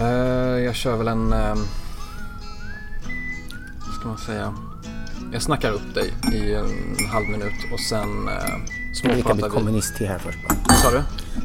Uh, 0.00 0.06
jag 0.64 0.74
kör 0.74 0.96
väl 0.96 1.08
en... 1.08 1.32
Uh, 1.32 1.54
vad 3.86 3.94
ska 3.94 4.08
man 4.08 4.18
säga? 4.18 4.54
Jag 5.32 5.42
snackar 5.42 5.72
upp 5.72 5.94
dig 5.94 6.14
i 6.32 6.54
en 6.54 7.06
halv 7.12 7.28
minut 7.28 7.72
och 7.72 7.80
sen 7.80 8.28
uh, 8.28 8.34
småpratar 8.94 9.34
vi. 9.34 9.42
med 9.42 9.50
kommunist-te 9.50 10.06
här 10.06 10.18
först 10.18 10.38
bara. 10.48 10.56
Vad 10.68 10.76
sa 10.76 10.90
du? 10.90 11.02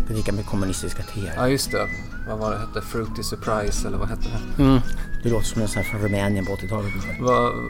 Predika 0.08 0.32
med 0.32 0.46
kommunistiska 0.46 1.04
te 1.04 1.20
här. 1.20 1.36
Ja, 1.36 1.50
just 1.50 1.72
det. 1.72 1.88
Vad 2.28 2.40
var 2.40 2.52
det 2.52 2.58
hette? 2.58 2.82
Fruity 2.82 3.24
Surprise 3.24 3.88
eller 3.88 3.98
vad 3.98 4.10
hette 4.10 4.28
det? 4.58 4.64
Mm. 4.64 4.80
Det 5.24 5.30
låter 5.30 5.46
som 5.46 5.62
en 5.62 5.68
sån 5.68 5.82
här 5.82 5.90
från 5.90 6.02
Rumänien 6.02 6.46
på 6.46 6.56
80-talet. 6.56 6.92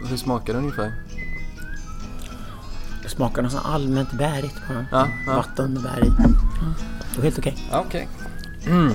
Hur 0.09 0.17
smakar 0.17 0.53
det 0.53 0.59
ungefär? 0.59 0.93
Det 3.03 3.09
smakar 3.09 3.41
något 3.41 3.61
allmänt 3.63 4.11
bärigt 4.11 4.55
bara. 4.67 4.85
Ja, 4.91 5.07
ja. 5.25 5.35
Vatten 5.35 5.73
med 5.73 5.83
bär 5.83 6.05
i. 6.05 6.07
Ja, 6.07 6.29
det 7.11 7.17
var 7.17 7.23
helt 7.23 7.39
okej. 7.39 7.57
Okay. 7.69 7.79
Okej. 7.79 8.07
Okay. 8.61 8.73
Mm. 8.73 8.93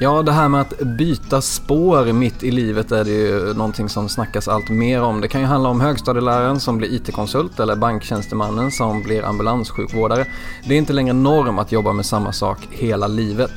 Ja, 0.00 0.22
det 0.22 0.32
här 0.32 0.48
med 0.48 0.60
att 0.60 0.78
byta 0.78 1.40
spår 1.40 2.12
mitt 2.12 2.42
i 2.42 2.50
livet 2.50 2.92
är 2.92 3.04
det 3.04 3.10
ju 3.10 3.54
någonting 3.54 3.88
som 3.88 4.08
snackas 4.08 4.48
allt 4.48 4.68
mer 4.68 5.02
om. 5.02 5.20
Det 5.20 5.28
kan 5.28 5.40
ju 5.40 5.46
handla 5.46 5.68
om 5.68 5.80
högstadieläraren 5.80 6.60
som 6.60 6.78
blir 6.78 6.94
IT-konsult 6.94 7.60
eller 7.60 7.76
banktjänstemannen 7.76 8.70
som 8.70 9.02
blir 9.02 9.24
ambulanssjukvårdare. 9.24 10.26
Det 10.64 10.74
är 10.74 10.78
inte 10.78 10.92
längre 10.92 11.12
norm 11.12 11.58
att 11.58 11.72
jobba 11.72 11.92
med 11.92 12.06
samma 12.06 12.32
sak 12.32 12.58
hela 12.70 13.06
livet. 13.06 13.50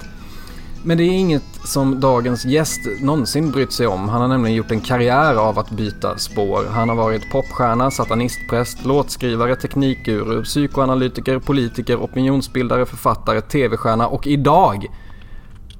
Men 0.83 0.97
det 0.97 1.03
är 1.03 1.11
inget 1.11 1.43
som 1.65 1.99
dagens 1.99 2.45
gäst 2.45 2.79
någonsin 3.01 3.51
brytt 3.51 3.71
sig 3.71 3.87
om. 3.87 4.09
Han 4.09 4.21
har 4.21 4.27
nämligen 4.27 4.57
gjort 4.57 4.71
en 4.71 4.81
karriär 4.81 5.35
av 5.35 5.59
att 5.59 5.69
byta 5.69 6.17
spår. 6.17 6.65
Han 6.71 6.89
har 6.89 6.95
varit 6.95 7.31
popstjärna, 7.31 7.91
satanistpräst, 7.91 8.85
låtskrivare, 8.85 9.55
teknikguru, 9.55 10.43
psykoanalytiker, 10.43 11.39
politiker, 11.39 11.97
opinionsbildare, 11.97 12.85
författare, 12.85 13.41
tv-stjärna 13.41 14.07
och 14.07 14.27
idag 14.27 14.87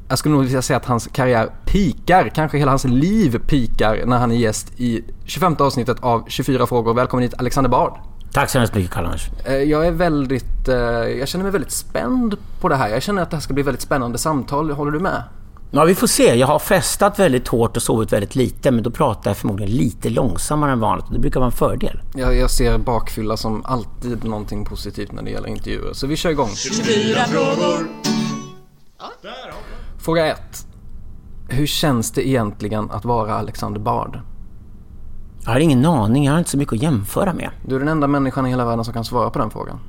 jag 0.09 0.19
skulle 0.19 0.36
nog 0.36 0.44
vilja 0.44 0.61
säga 0.61 0.77
att 0.77 0.86
hans 0.86 1.08
karriär 1.11 1.50
pikar, 1.66 2.31
kanske 2.36 2.58
hela 2.58 2.72
hans 2.72 2.83
liv 2.83 3.39
pikar 3.47 4.03
när 4.05 4.17
han 4.17 4.31
är 4.31 4.36
gäst 4.36 4.80
i 4.80 5.03
25 5.25 5.55
avsnittet 5.59 5.97
av 6.00 6.23
24 6.27 6.67
frågor. 6.67 6.94
Välkommen 6.94 7.23
hit 7.23 7.33
Alexander 7.38 7.69
Bard. 7.69 7.94
Tack 8.31 8.50
så 8.50 8.58
hemskt 8.58 8.75
mycket 8.75 8.91
Karl-Anders. 8.91 9.30
Eh, 9.45 9.55
jag 9.55 9.88
är 9.88 9.91
väldigt, 9.91 10.67
eh, 10.67 10.75
jag 11.19 11.28
känner 11.28 11.44
mig 11.44 11.52
väldigt 11.52 11.72
spänd 11.72 12.38
på 12.59 12.69
det 12.69 12.75
här. 12.75 12.89
Jag 12.89 13.03
känner 13.03 13.22
att 13.22 13.30
det 13.30 13.35
här 13.35 13.41
ska 13.41 13.53
bli 13.53 13.63
väldigt 13.63 13.81
spännande 13.81 14.17
samtal. 14.17 14.72
Håller 14.72 14.91
du 14.91 15.00
med? 15.00 15.23
Ja, 15.72 15.83
vi 15.83 15.95
får 15.95 16.08
se. 16.08 16.35
Jag 16.35 16.47
har 16.47 16.59
festat 16.59 17.19
väldigt 17.19 17.47
hårt 17.47 17.78
och 17.78 17.83
sovit 17.83 18.13
väldigt 18.13 18.35
lite, 18.35 18.72
men 18.72 18.83
då 18.83 18.91
pratar 18.91 19.30
jag 19.30 19.38
förmodligen 19.38 19.73
lite 19.73 20.09
långsammare 20.09 20.72
än 20.72 20.80
vanligt. 20.80 21.05
Det 21.11 21.19
brukar 21.19 21.39
vara 21.39 21.52
en 21.52 21.58
fördel. 21.58 22.02
Jag, 22.16 22.35
jag 22.35 22.52
ser 22.52 22.78
bakfylla 22.78 23.38
som 23.38 23.66
alltid 23.66 24.23
någonting 24.23 24.66
positivt 24.66 25.11
när 25.11 25.23
det 25.23 25.30
gäller 25.30 25.50
intervjuer. 25.50 25.94
Så 25.94 26.08
vi 26.08 26.16
kör 26.16 26.30
igång. 26.30 26.50
24 26.55 27.23
frågor. 27.25 27.88
Ja. 29.00 29.11
Fråga 30.08 30.25
1. 30.25 30.67
Hur 31.47 31.66
känns 31.66 32.11
det 32.11 32.27
egentligen 32.27 32.91
att 32.91 33.05
vara 33.05 33.36
Alexander 33.36 33.80
Bard? 33.80 34.19
Jag 35.44 35.51
har 35.51 35.59
ingen 35.59 35.85
aning. 35.85 36.25
Jag 36.25 36.31
har 36.31 36.40
inte 36.40 36.50
så 36.50 36.57
mycket 36.57 36.73
att 36.73 36.81
jämföra 36.81 37.34
med. 37.34 37.50
Du 37.66 37.75
är 37.75 37.79
den 37.79 37.88
enda 37.88 38.07
människan 38.07 38.45
i 38.45 38.50
hela 38.50 38.66
världen 38.66 38.85
som 38.85 38.94
kan 38.94 39.06
svara 39.06 39.29
på 39.29 39.40
den 39.40 39.50
frågan. 39.50 39.79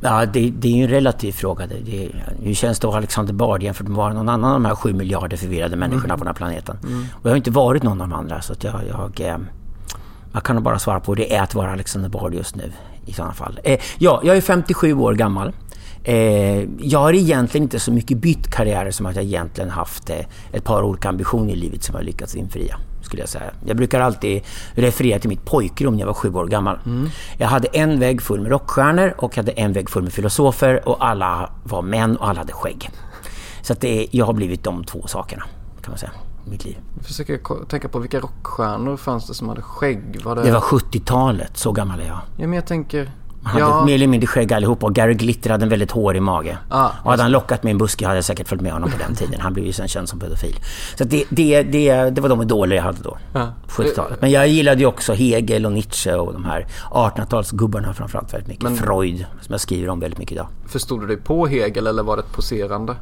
Ja, 0.00 0.26
det, 0.26 0.50
det 0.50 0.68
är 0.68 0.76
ju 0.76 0.82
en 0.82 0.90
relativ 0.90 1.32
fråga. 1.32 1.66
Det, 1.66 1.74
det, 1.74 2.10
hur 2.42 2.54
känns 2.54 2.78
det 2.78 2.86
att 2.86 2.88
vara 2.88 2.98
Alexander 2.98 3.32
Bard 3.32 3.62
jämfört 3.62 3.88
med 3.88 3.96
någon 3.96 4.28
annan 4.28 4.44
av 4.44 4.52
de 4.52 4.64
här 4.64 4.74
sju 4.74 4.92
miljarder 4.92 5.36
förvirrade 5.36 5.76
människorna 5.76 6.14
mm. 6.14 6.18
på 6.18 6.24
den 6.24 6.28
här 6.28 6.34
planeten? 6.34 6.78
Mm. 6.82 7.06
Och 7.12 7.26
jag 7.26 7.30
har 7.30 7.36
inte 7.36 7.50
varit 7.50 7.82
någon 7.82 8.00
av 8.00 8.08
de 8.08 8.18
andra 8.18 8.42
så 8.42 8.52
att 8.52 8.64
jag, 8.64 8.80
jag, 8.88 9.20
eh, 9.20 9.38
jag 10.32 10.42
kan 10.42 10.62
bara 10.62 10.78
svara 10.78 11.00
på 11.00 11.14
det 11.14 11.34
är 11.34 11.42
att 11.42 11.54
vara 11.54 11.72
Alexander 11.72 12.08
Bard 12.08 12.34
just 12.34 12.56
nu 12.56 12.72
i 13.06 13.12
sådana 13.12 13.34
fall. 13.34 13.60
Eh, 13.64 13.80
ja, 13.98 14.20
jag 14.24 14.36
är 14.36 14.40
57 14.40 14.94
år 14.94 15.14
gammal. 15.14 15.52
Eh, 16.04 16.68
jag 16.78 16.98
har 16.98 17.12
egentligen 17.12 17.62
inte 17.62 17.80
så 17.80 17.92
mycket 17.92 18.18
bytt 18.18 18.50
karriär 18.50 18.90
som 18.90 19.06
att 19.06 19.16
jag 19.16 19.24
egentligen 19.24 19.70
haft 19.70 20.10
eh, 20.10 20.16
ett 20.52 20.64
par 20.64 20.82
olika 20.82 21.08
ambitioner 21.08 21.52
i 21.52 21.56
livet 21.56 21.82
som 21.82 21.94
jag 21.94 22.04
lyckats 22.04 22.34
infria. 22.34 22.76
Skulle 23.02 23.22
jag 23.22 23.28
säga. 23.28 23.50
Jag 23.66 23.76
brukar 23.76 24.00
alltid 24.00 24.42
referera 24.74 25.18
till 25.18 25.28
mitt 25.28 25.44
pojkrum 25.44 25.94
när 25.94 26.00
jag 26.00 26.06
var 26.06 26.14
sju 26.14 26.34
år 26.34 26.46
gammal. 26.46 26.78
Mm. 26.86 27.08
Jag 27.38 27.48
hade 27.48 27.68
en 27.68 28.00
vägg 28.00 28.22
full 28.22 28.40
med 28.40 28.50
rockstjärnor 28.50 29.14
och 29.18 29.36
hade 29.36 29.52
en 29.52 29.72
vägg 29.72 29.90
full 29.90 30.02
med 30.02 30.12
filosofer 30.12 30.88
och 30.88 31.06
alla 31.06 31.50
var 31.64 31.82
män 31.82 32.16
och 32.16 32.28
alla 32.28 32.38
hade 32.38 32.52
skägg. 32.52 32.90
Så 33.62 33.74
det, 33.74 34.06
jag 34.10 34.26
har 34.26 34.32
blivit 34.32 34.64
de 34.64 34.84
två 34.84 35.06
sakerna 35.06 35.42
kan 35.82 35.90
man 35.90 35.98
säga 35.98 36.12
mitt 36.44 36.64
liv. 36.64 36.76
Jag 36.96 37.04
försöker 37.04 37.64
tänka 37.64 37.88
på 37.88 37.98
vilka 37.98 38.20
rockstjärnor 38.20 38.96
fanns 38.96 39.26
det 39.26 39.34
som 39.34 39.48
hade 39.48 39.62
skägg? 39.62 40.20
Var 40.24 40.36
det... 40.36 40.42
det 40.42 40.52
var 40.52 40.60
70-talet, 40.60 41.56
så 41.56 41.72
gammal 41.72 42.00
är 42.00 42.06
jag. 42.06 42.20
Ja, 42.36 42.46
men 42.46 42.52
jag 42.52 42.66
tänker... 42.66 43.10
Han 43.44 43.62
hade 43.62 43.74
ja. 43.74 43.84
mer 43.84 43.94
eller 43.94 44.06
mindre 44.06 44.26
skägg 44.26 44.52
allihopa 44.52 44.86
och 44.86 44.94
Gary 44.94 45.14
Glitter 45.14 45.50
hade 45.50 45.64
en 45.64 45.68
väldigt 45.68 45.90
hårig 45.90 46.22
mage. 46.22 46.58
Ah, 46.68 46.90
och 47.02 47.10
hade 47.10 47.22
han 47.22 47.32
lockat 47.32 47.62
med 47.62 47.70
en 47.70 47.78
buske 47.78 48.06
hade 48.06 48.16
jag 48.16 48.24
säkert 48.24 48.48
följt 48.48 48.62
med 48.62 48.72
honom 48.72 48.90
på 48.90 48.98
den 48.98 49.14
tiden. 49.14 49.40
Han 49.40 49.52
blev 49.52 49.66
ju 49.66 49.72
sen 49.72 49.88
känd 49.88 50.08
som 50.08 50.18
pedofil. 50.18 50.56
Så 50.98 51.04
det, 51.04 51.24
det, 51.28 51.62
det, 51.62 52.10
det 52.10 52.20
var 52.20 52.28
de 52.28 52.42
idoler 52.42 52.76
jag 52.76 52.82
hade 52.82 53.02
då. 53.02 53.18
Ja. 53.32 53.52
70-talet. 53.68 54.20
Men 54.20 54.30
jag 54.30 54.48
gillade 54.48 54.80
ju 54.80 54.86
också 54.86 55.12
Hegel 55.12 55.66
och 55.66 55.72
Nietzsche 55.72 56.14
och 56.14 56.32
de 56.32 56.44
här 56.44 56.66
1800-talsgubbarna 56.90 57.92
framförallt 57.92 58.34
väldigt 58.34 58.48
mycket. 58.48 58.64
Men, 58.64 58.76
Freud, 58.76 59.26
som 59.40 59.52
jag 59.52 59.60
skriver 59.60 59.88
om 59.88 60.00
väldigt 60.00 60.18
mycket 60.18 60.32
idag. 60.32 60.46
Förstod 60.66 61.00
du 61.00 61.06
dig 61.06 61.16
på 61.16 61.46
Hegel 61.46 61.86
eller 61.86 62.02
var 62.02 62.16
det 62.16 62.22
ett 62.22 62.32
poserande? 62.32 62.96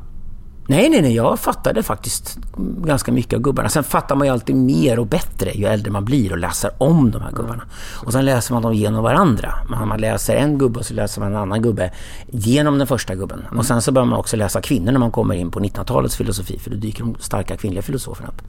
Nej, 0.67 0.89
nej, 0.89 1.03
nej. 1.03 1.15
Jag 1.15 1.41
fattade 1.41 1.83
faktiskt 1.83 2.39
ganska 2.85 3.13
mycket 3.13 3.35
av 3.35 3.41
gubbarna. 3.41 3.69
Sen 3.69 3.85
fattar 3.85 4.17
man 4.17 4.27
ju 4.27 4.33
alltid 4.33 4.57
mer 4.57 4.99
och 4.99 5.07
bättre 5.07 5.51
ju 5.51 5.67
äldre 5.67 5.91
man 5.91 6.05
blir 6.05 6.33
och 6.33 6.39
läser 6.39 6.71
om 6.79 7.11
de 7.11 7.23
här 7.23 7.31
gubbarna. 7.31 7.63
Och 8.05 8.13
sen 8.13 8.25
läser 8.25 8.55
man 8.55 8.63
dem 8.63 8.75
genom 8.75 9.03
varandra. 9.03 9.55
Man 9.87 10.01
läser 10.01 10.37
en 10.37 10.59
gubbe 10.59 10.79
och 10.79 10.87
så 10.87 10.95
läser 10.95 11.21
man 11.21 11.33
en 11.33 11.39
annan 11.39 11.63
gubbe 11.63 11.91
genom 12.31 12.79
den 12.79 12.87
första 12.87 13.15
gubben. 13.15 13.41
Mm. 13.41 13.59
Och 13.59 13.67
sen 13.67 13.83
så 13.83 13.93
börjar 13.93 14.07
man 14.07 14.19
också 14.19 14.37
läsa 14.37 14.61
kvinnor 14.61 14.93
när 14.93 14.99
man 14.99 15.11
kommer 15.11 15.35
in 15.35 15.51
på 15.51 15.61
1900-talets 15.61 16.17
filosofi. 16.17 16.59
För 16.59 16.71
då 16.71 16.77
dyker 16.77 17.05
de 17.05 17.17
starka 17.21 17.57
kvinnliga 17.57 17.83
filosoferna 17.83 18.29
upp. 18.29 18.43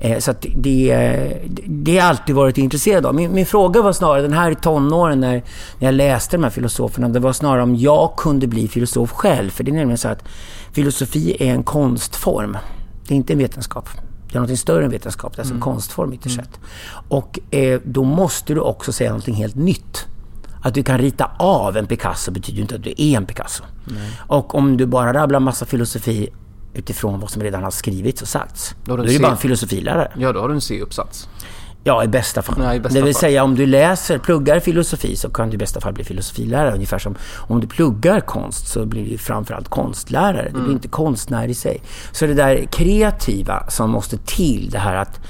Mm. 0.00 0.12
Eh, 0.12 0.18
så 0.18 0.30
att 0.30 0.46
det, 0.56 0.94
det 1.66 1.90
har 1.92 1.98
jag 1.98 2.06
alltid 2.06 2.34
varit 2.34 2.58
intresserad 2.58 3.06
av. 3.06 3.14
Min, 3.14 3.32
min, 3.32 3.46
fråga 3.46 3.82
var 3.82 3.92
snarare, 3.92 4.22
den 4.22 4.32
här 4.32 4.54
tonåren 4.54 5.20
när, 5.20 5.42
när 5.78 5.88
jag 5.88 5.94
läste 5.94 6.36
de 6.36 6.42
här 6.42 6.50
filosoferna, 6.50 7.08
det 7.08 7.20
var 7.20 7.32
snarare 7.32 7.62
om 7.62 7.76
jag 7.76 8.16
kunde 8.16 8.46
bli 8.46 8.68
filosof 8.68 9.12
själv. 9.12 9.50
För 9.50 9.64
det 9.64 9.70
är 9.70 9.74
nämligen 9.74 9.98
så 9.98 10.08
att 10.08 10.24
filosofi 10.72 11.36
är 11.40 11.54
en 11.54 11.62
konstform. 11.62 12.56
Det 13.06 13.14
är 13.14 13.16
inte 13.16 13.32
en 13.32 13.38
vetenskap. 13.38 13.88
Det 14.32 14.38
är 14.38 14.40
något 14.40 14.58
större 14.58 14.84
än 14.84 14.90
vetenskap. 14.90 15.36
Det 15.36 15.38
är 15.38 15.42
alltså 15.42 15.54
mm. 15.54 15.58
en 15.58 15.64
konstform 15.64 16.12
ytterst 16.12 16.38
mm. 16.38 16.46
sett. 16.46 16.60
Och 17.08 17.54
eh, 17.54 17.80
då 17.84 18.04
måste 18.04 18.54
du 18.54 18.60
också 18.60 18.92
säga 18.92 19.10
någonting 19.10 19.34
helt 19.34 19.54
nytt. 19.54 20.06
Att 20.62 20.74
du 20.74 20.82
kan 20.82 20.98
rita 20.98 21.30
av 21.38 21.76
en 21.76 21.86
Picasso 21.86 22.30
betyder 22.30 22.60
inte 22.60 22.74
att 22.74 22.82
du 22.82 22.94
är 22.96 23.16
en 23.16 23.26
Picasso. 23.26 23.64
Nej. 23.84 24.10
Och 24.26 24.54
om 24.54 24.76
du 24.76 24.86
bara 24.86 25.12
rabblar 25.14 25.40
massa 25.40 25.66
filosofi 25.66 26.28
utifrån 26.74 27.20
vad 27.20 27.30
som 27.30 27.42
redan 27.42 27.62
har 27.62 27.70
skrivits 27.70 28.22
och 28.22 28.28
sagts. 28.28 28.74
Då, 28.84 28.96
då 28.96 29.02
är 29.02 29.06
du 29.06 29.18
bara 29.18 29.32
en 29.32 29.38
filosofilärare. 29.38 30.12
Ja, 30.16 30.32
då 30.32 30.40
har 30.40 30.48
du 30.48 30.54
en 30.54 30.60
C-uppsats. 30.60 31.28
Ja, 31.84 32.04
i 32.04 32.08
bästa 32.08 32.42
fall. 32.42 32.56
Ja, 32.58 32.74
i 32.74 32.80
bästa 32.80 32.98
det 32.98 33.04
vill 33.04 33.14
fall. 33.14 33.20
säga 33.20 33.44
om 33.44 33.54
du 33.54 33.66
läser, 33.66 34.18
pluggar 34.18 34.60
filosofi 34.60 35.16
så 35.16 35.30
kan 35.30 35.48
du 35.48 35.54
i 35.54 35.58
bästa 35.58 35.80
fall 35.80 35.92
bli 35.92 36.04
filosofilärare. 36.04 36.74
Ungefär 36.74 36.98
som 36.98 37.14
om 37.48 37.60
du 37.60 37.66
pluggar 37.66 38.20
konst 38.20 38.68
så 38.68 38.86
blir 38.86 39.10
du 39.10 39.18
framförallt 39.18 39.68
konstlärare. 39.68 40.48
Mm. 40.48 40.52
Du 40.52 40.60
blir 40.60 40.72
inte 40.72 40.88
konstnär 40.88 41.48
i 41.48 41.54
sig. 41.54 41.82
Så 42.12 42.26
det 42.26 42.34
där 42.34 42.66
kreativa 42.72 43.70
som 43.70 43.90
måste 43.90 44.18
till, 44.18 44.70
det 44.70 44.78
här 44.78 44.96
att 44.96 45.20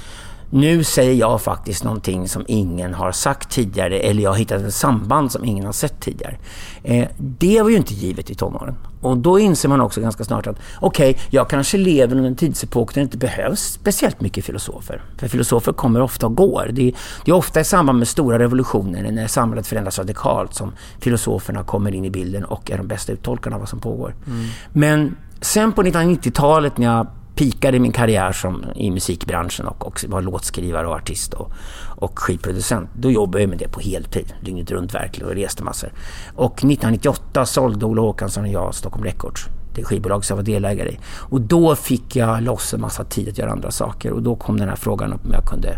nu 0.51 0.83
säger 0.83 1.13
jag 1.13 1.41
faktiskt 1.41 1.83
någonting 1.83 2.27
som 2.27 2.45
ingen 2.47 2.93
har 2.93 3.11
sagt 3.11 3.49
tidigare 3.49 3.99
eller 3.99 4.23
jag 4.23 4.29
har 4.29 4.37
hittat 4.37 4.61
ett 4.61 4.73
samband 4.73 5.31
som 5.31 5.45
ingen 5.45 5.65
har 5.65 5.73
sett 5.73 5.99
tidigare. 5.99 6.37
Eh, 6.83 7.07
det 7.17 7.61
var 7.61 7.69
ju 7.69 7.77
inte 7.77 7.93
givet 7.93 8.29
i 8.29 8.35
tonåren. 8.35 8.75
Och 9.01 9.17
då 9.17 9.39
inser 9.39 9.69
man 9.69 9.81
också 9.81 10.01
ganska 10.01 10.23
snart 10.23 10.47
att 10.47 10.57
okej, 10.79 11.09
okay, 11.11 11.23
jag 11.29 11.49
kanske 11.49 11.77
lever 11.77 12.15
under 12.15 12.29
en 12.29 12.35
tidsepok 12.35 12.93
där 12.93 13.01
det 13.01 13.03
inte 13.03 13.17
behövs 13.17 13.59
speciellt 13.59 14.21
mycket 14.21 14.45
filosofer. 14.45 15.01
För 15.17 15.27
filosofer 15.27 15.73
kommer 15.73 16.01
ofta 16.01 16.25
och 16.25 16.35
går. 16.35 16.69
Det 16.71 16.87
är, 16.87 16.93
det 17.25 17.31
är 17.31 17.35
ofta 17.35 17.59
i 17.59 17.63
samband 17.63 17.99
med 17.99 18.07
stora 18.07 18.39
revolutioner, 18.39 19.11
när 19.11 19.27
samhället 19.27 19.67
förändras 19.67 19.99
radikalt, 19.99 20.53
som 20.53 20.71
filosoferna 20.99 21.63
kommer 21.63 21.95
in 21.95 22.05
i 22.05 22.09
bilden 22.09 22.45
och 22.45 22.71
är 22.71 22.77
de 22.77 22.87
bästa 22.87 23.13
uttolkarna 23.13 23.55
av 23.55 23.59
vad 23.59 23.69
som 23.69 23.79
pågår. 23.79 24.15
Mm. 24.27 24.47
Men 24.73 25.15
sen 25.41 25.71
på 25.71 25.83
1990-talet 25.83 26.77
när 26.77 26.87
jag 26.87 27.07
pikade 27.35 27.79
min 27.79 27.91
karriär 27.91 28.31
som, 28.31 28.65
i 28.75 28.91
musikbranschen 28.91 29.67
och, 29.67 29.87
och 29.87 30.05
var 30.07 30.21
låtskrivare 30.21 30.87
och 30.87 30.95
artist 30.95 31.33
och, 31.33 31.51
och 31.97 32.19
skivproducent. 32.19 32.89
Då 32.95 33.11
jobbade 33.11 33.43
jag 33.43 33.49
med 33.49 33.59
det 33.59 33.67
på 33.67 33.79
heltid, 33.79 34.33
dygnet 34.41 34.71
runt 34.71 34.93
verkligen 34.93 35.29
och 35.29 35.35
reste 35.35 35.63
massor. 35.63 35.93
Och 36.35 36.53
1998 36.53 37.45
sålde 37.45 37.85
Ola 37.85 38.01
Håkansson 38.01 38.43
och 38.43 38.49
jag 38.49 38.75
Stockholm 38.75 39.03
Records 39.05 39.47
det 39.75 39.83
skivbolag 39.83 40.25
som 40.25 40.37
jag 40.37 40.43
var 40.43 40.45
delägare 40.45 40.89
i. 40.89 40.99
Och 41.15 41.41
då 41.41 41.75
fick 41.75 42.15
jag 42.15 42.43
loss 42.43 42.73
en 42.73 42.81
massa 42.81 43.03
tid 43.03 43.29
att 43.29 43.37
göra 43.37 43.51
andra 43.51 43.71
saker 43.71 44.11
och 44.11 44.21
då 44.21 44.35
kom 44.35 44.59
den 44.59 44.69
här 44.69 44.75
frågan 44.75 45.13
upp 45.13 45.25
om 45.25 45.31
jag 45.31 45.45
kunde 45.45 45.77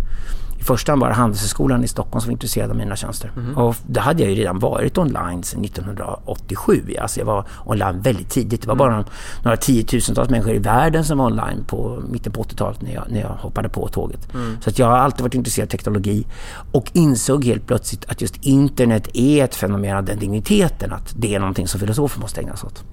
i 0.63 0.65
första 0.65 0.91
hand 0.91 0.99
bara 0.99 1.13
Handelshögskolan 1.13 1.83
i 1.83 1.87
Stockholm 1.87 2.21
som 2.21 2.27
var 2.27 2.31
intresserad 2.31 2.69
av 2.69 2.75
mina 2.75 2.95
tjänster. 2.95 3.31
Mm. 3.35 3.57
Och 3.57 3.75
det 3.87 3.99
hade 3.99 4.23
jag 4.23 4.31
ju 4.31 4.37
redan 4.37 4.59
varit 4.59 4.97
online 4.97 5.43
sedan 5.43 5.65
1987. 5.65 6.95
Alltså 7.01 7.19
jag 7.19 7.25
var 7.25 7.45
online 7.65 8.01
väldigt 8.01 8.29
tidigt. 8.29 8.61
Det 8.61 8.67
var 8.67 8.75
bara 8.75 8.93
mm. 8.93 9.05
några 9.43 9.57
tiotusentals 9.57 10.29
människor 10.29 10.53
i 10.53 10.57
världen 10.59 11.05
som 11.05 11.17
var 11.17 11.25
online 11.25 11.63
på 11.67 12.03
mitten 12.09 12.33
på 12.33 12.43
80-talet 12.43 12.81
när 12.81 12.93
jag, 12.93 13.03
när 13.09 13.21
jag 13.21 13.29
hoppade 13.29 13.69
på 13.69 13.87
tåget. 13.87 14.33
Mm. 14.33 14.57
Så 14.61 14.69
att 14.69 14.79
jag 14.79 14.85
har 14.85 14.97
alltid 14.97 15.21
varit 15.21 15.33
intresserad 15.33 15.67
av 15.67 15.71
teknologi 15.71 16.25
och 16.71 16.91
insåg 16.93 17.45
helt 17.45 17.67
plötsligt 17.67 18.05
att 18.09 18.21
just 18.21 18.45
internet 18.45 19.09
är 19.13 19.43
ett 19.43 19.55
fenomen 19.55 19.97
av 19.97 20.03
den 20.03 20.19
digniteten 20.19 20.93
att 20.93 21.13
det 21.17 21.35
är 21.35 21.39
någonting 21.39 21.67
som 21.67 21.79
filosofer 21.79 22.21
måste 22.21 22.41
ägna 22.41 22.55
sig 22.55 22.67
åt. 22.67 22.83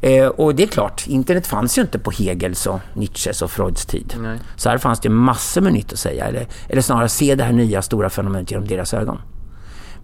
Eh, 0.00 0.26
och 0.26 0.54
det 0.54 0.62
är 0.62 0.66
klart, 0.66 1.04
internet 1.06 1.46
fanns 1.46 1.78
ju 1.78 1.82
inte 1.82 1.98
på 1.98 2.10
Hegels 2.10 2.66
och 2.66 2.80
Nietzsches 2.94 3.42
och 3.42 3.50
Freuds 3.50 3.86
tid. 3.86 4.14
Nej. 4.20 4.38
Så 4.56 4.68
här 4.68 4.78
fanns 4.78 5.00
det 5.00 5.08
massor 5.08 5.60
med 5.60 5.72
nytt 5.72 5.92
att 5.92 5.98
säga. 5.98 6.24
Eller, 6.24 6.46
eller 6.68 6.82
snarare 6.82 7.08
se 7.08 7.34
det 7.34 7.44
här 7.44 7.52
nya 7.52 7.82
stora 7.82 8.10
fenomenet 8.10 8.50
genom 8.50 8.68
deras 8.68 8.94
ögon. 8.94 9.18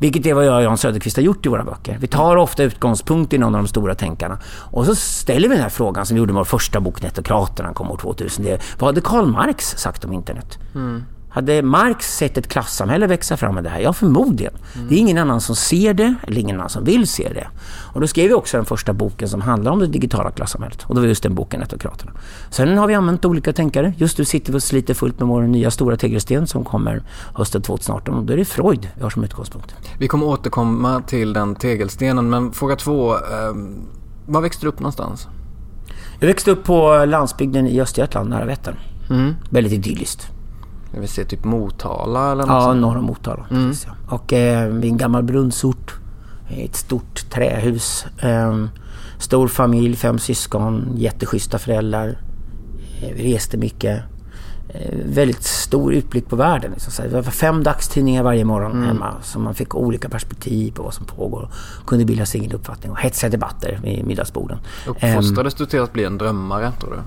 Vilket 0.01 0.27
är 0.27 0.35
vad 0.35 0.47
jag 0.47 0.57
och 0.57 0.63
Jan 0.63 0.79
Söderqvist 0.79 1.17
har 1.17 1.23
gjort 1.23 1.47
i 1.47 1.49
våra 1.49 1.65
böcker. 1.65 1.99
Vi 2.01 2.07
tar 2.07 2.37
ofta 2.37 2.63
utgångspunkt 2.63 3.33
i 3.33 3.39
någon 3.39 3.55
av 3.55 3.63
de 3.63 3.69
stora 3.69 3.95
tänkarna. 3.95 4.39
Och 4.45 4.87
så 4.87 4.95
ställer 4.95 5.49
vi 5.49 5.55
den 5.55 5.63
här 5.63 5.71
frågan 5.71 6.07
som 6.07 6.15
vi 6.15 6.19
gjorde 6.19 6.33
med 6.33 6.41
vår 6.41 6.45
första 6.45 6.81
bok 6.81 7.03
Netokraterna 7.03 7.73
kom 7.73 7.91
år 7.91 7.97
2000. 7.97 8.45
Det, 8.45 8.63
vad 8.79 8.89
hade 8.89 9.01
Karl 9.01 9.27
Marx 9.27 9.77
sagt 9.77 10.05
om 10.05 10.13
internet? 10.13 10.59
Mm. 10.75 11.05
Hade 11.31 11.63
Marx 11.63 12.17
sett 12.17 12.39
ett 12.39 12.49
klassamhälle 12.49 13.07
växa 13.07 13.37
fram 13.37 13.55
med 13.55 13.65
det 13.65 13.71
här? 13.71 13.81
Ja, 13.81 13.93
förmodligen. 13.93 14.53
Mm. 14.75 14.89
Det 14.89 14.95
är 14.95 14.99
ingen 14.99 15.19
annan 15.19 15.41
som 15.41 15.57
ser 15.57 15.95
det, 15.95 16.15
eller 16.23 16.41
ingen 16.41 16.57
annan 16.57 16.71
som 16.71 16.85
vill 16.85 17.09
se 17.09 17.29
det. 17.35 17.49
Och 17.93 18.01
då 18.01 18.07
skrev 18.07 18.29
vi 18.29 18.35
också 18.35 18.57
den 18.57 18.67
första 18.67 18.93
boken 18.93 19.29
som 19.29 19.41
handlar 19.41 19.73
om 19.73 19.79
det 19.79 19.87
digitala 19.87 20.31
klassamhället. 20.31 20.83
Och 20.83 20.95
då 20.95 21.01
var 21.01 21.09
just 21.09 21.23
den 21.23 21.35
boken 21.35 21.63
Etokraterna. 21.63 22.13
Sen 22.51 22.79
har 22.79 22.87
vi 22.87 22.95
använt 22.95 23.25
olika 23.25 23.53
tänkare. 23.53 23.93
Just 23.97 24.19
nu 24.19 24.25
sitter 24.25 24.53
vi 24.53 24.59
och 24.59 24.63
sliter 24.63 24.95
fullt 24.95 25.19
med 25.19 25.29
vår 25.29 25.43
nya 25.43 25.71
stora 25.71 25.97
tegelsten 25.97 26.47
som 26.47 26.65
kommer 26.65 27.03
hösten 27.35 27.63
2018. 27.63 28.15
Och 28.15 28.25
då 28.25 28.33
är 28.33 28.37
det 28.37 28.45
Freud 28.45 28.89
vi 28.97 29.03
har 29.03 29.11
som 29.11 29.25
utgångspunkt. 29.25 29.75
Vi 29.99 30.09
kommer 30.09 30.27
återkomma 30.27 31.01
till 31.01 31.33
den 31.33 31.55
tegelstenen, 31.55 32.31
men 32.31 32.53
fråga 32.53 32.77
två. 32.77 33.15
Eh, 33.15 33.55
var 34.27 34.41
växte 34.41 34.67
du 34.67 34.69
upp 34.69 34.81
någonstans? 34.81 35.29
Jag 36.21 36.27
växte 36.27 36.51
upp 36.51 36.65
på 36.65 37.05
landsbygden 37.05 37.67
i 37.67 37.81
Östergötland, 37.81 38.31
nära 38.31 38.45
Vättern. 38.45 38.77
Mm. 39.11 39.35
Väldigt 39.51 39.73
idylliskt. 39.73 40.31
Jag 40.93 41.01
vill 41.01 41.09
se 41.09 41.25
typ 41.25 41.45
Motala 41.45 42.33
eller 42.33 42.47
något 42.47 42.49
Ja, 42.49 42.75
norr 42.75 42.97
om 42.97 43.05
Motala. 43.05 43.47
Mm. 43.51 43.69
Precis, 43.69 43.87
ja. 43.87 44.17
Och 44.17 44.33
eh, 44.33 44.69
vid 44.69 44.91
en 44.91 44.97
gammal 44.97 45.23
brunnsort. 45.23 45.95
Ett 46.49 46.77
stort 46.77 47.31
trähus. 47.31 48.07
Eh, 48.19 48.65
stor 49.19 49.49
familj, 49.49 49.97
fem 49.97 50.19
syskon, 50.19 50.93
jätteschyssta 50.97 51.59
föräldrar. 51.59 52.19
Eh, 53.03 53.15
vi 53.17 53.35
reste 53.35 53.57
mycket. 53.57 54.03
Eh, 54.69 54.99
väldigt 55.05 55.43
stor 55.43 55.93
utblick 55.93 56.29
på 56.29 56.37
världen. 56.37 56.71
Liksom. 56.71 57.05
Det 57.05 57.15
var 57.15 57.23
fem 57.23 57.63
dagstidningar 57.63 58.23
varje 58.23 58.45
morgon 58.45 58.73
mm. 58.73 58.85
hemma. 58.85 59.15
Så 59.23 59.39
man 59.39 59.55
fick 59.55 59.75
olika 59.75 60.09
perspektiv 60.09 60.73
på 60.73 60.83
vad 60.83 60.95
som 60.95 61.07
pågår. 61.07 61.51
Och 61.81 61.87
kunde 61.87 62.05
bilda 62.05 62.27
sin 62.27 62.41
egen 62.41 62.53
uppfattning 62.53 62.93
och 62.93 62.99
hetsiga 62.99 63.31
debatter 63.31 63.81
vid 63.83 64.07
middagsborden. 64.07 64.59
Uppfostrades 64.87 65.55
um, 65.55 65.59
du 65.59 65.67
till 65.67 65.81
att 65.81 65.93
bli 65.93 66.05
en 66.05 66.19
drömmare 66.19 66.73
tror 66.81 66.91
du? 66.91 66.99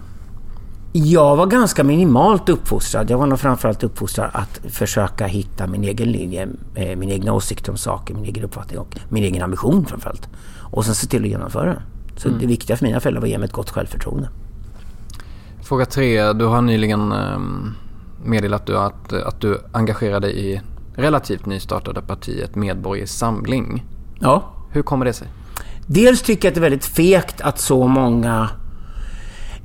Jag 0.96 1.36
var 1.36 1.46
ganska 1.46 1.84
minimalt 1.84 2.50
uppfostrad. 2.50 3.10
Jag 3.10 3.18
var 3.18 3.28
nog 3.28 3.40
framförallt 3.40 3.84
uppfostrad 3.84 4.30
att 4.34 4.62
försöka 4.70 5.26
hitta 5.26 5.68
min 5.68 5.84
egen 5.84 6.12
linje, 6.12 6.48
eh, 6.76 6.96
min 6.96 7.12
egna 7.12 7.34
åsikter 7.34 7.72
om 7.72 7.78
saker, 7.78 8.14
min 8.14 8.26
egen 8.26 8.44
uppfattning 8.44 8.80
och 8.80 8.96
min 9.10 9.24
egen 9.24 9.44
ambition 9.44 9.86
framförallt. 9.86 10.30
Och 10.60 10.86
sen 10.86 10.96
se 10.96 11.08
till 11.08 11.24
att 11.24 11.30
genomföra. 11.30 11.82
Så 12.18 12.28
mm. 12.28 12.40
det 12.40 12.48
viktiga 12.48 12.78
för 12.78 12.86
mina 12.86 13.00
föräldrar 13.00 13.22
var 13.22 13.28
att 13.28 13.32
ge 13.32 13.38
mig 13.38 13.46
ett 13.46 13.52
gott 13.52 13.70
självförtroende. 13.70 14.30
Fråga 15.62 15.86
tre. 15.86 16.34
Du 16.34 16.46
har 16.46 16.62
nyligen 16.62 17.12
ehm, 17.12 17.74
meddelat 18.24 18.70
att, 18.70 19.14
att 19.14 19.42
du 19.42 19.62
engagerar 19.72 20.20
dig 20.20 20.52
i 20.52 20.62
relativt 20.96 21.46
nystartade 21.46 22.02
partiet 22.02 22.56
Medborgerlig 22.56 23.10
Samling. 23.10 23.86
Ja. 24.20 24.44
Hur 24.72 24.82
kommer 24.82 25.06
det 25.06 25.14
sig? 25.14 25.28
Dels 25.88 26.22
tycker 26.22 26.48
jag 26.48 26.52
att 26.52 26.56
det 26.56 26.60
är 26.60 26.70
väldigt 26.70 26.86
fegt 26.86 27.42
att 27.42 27.60
så 27.60 27.88
många 27.88 28.50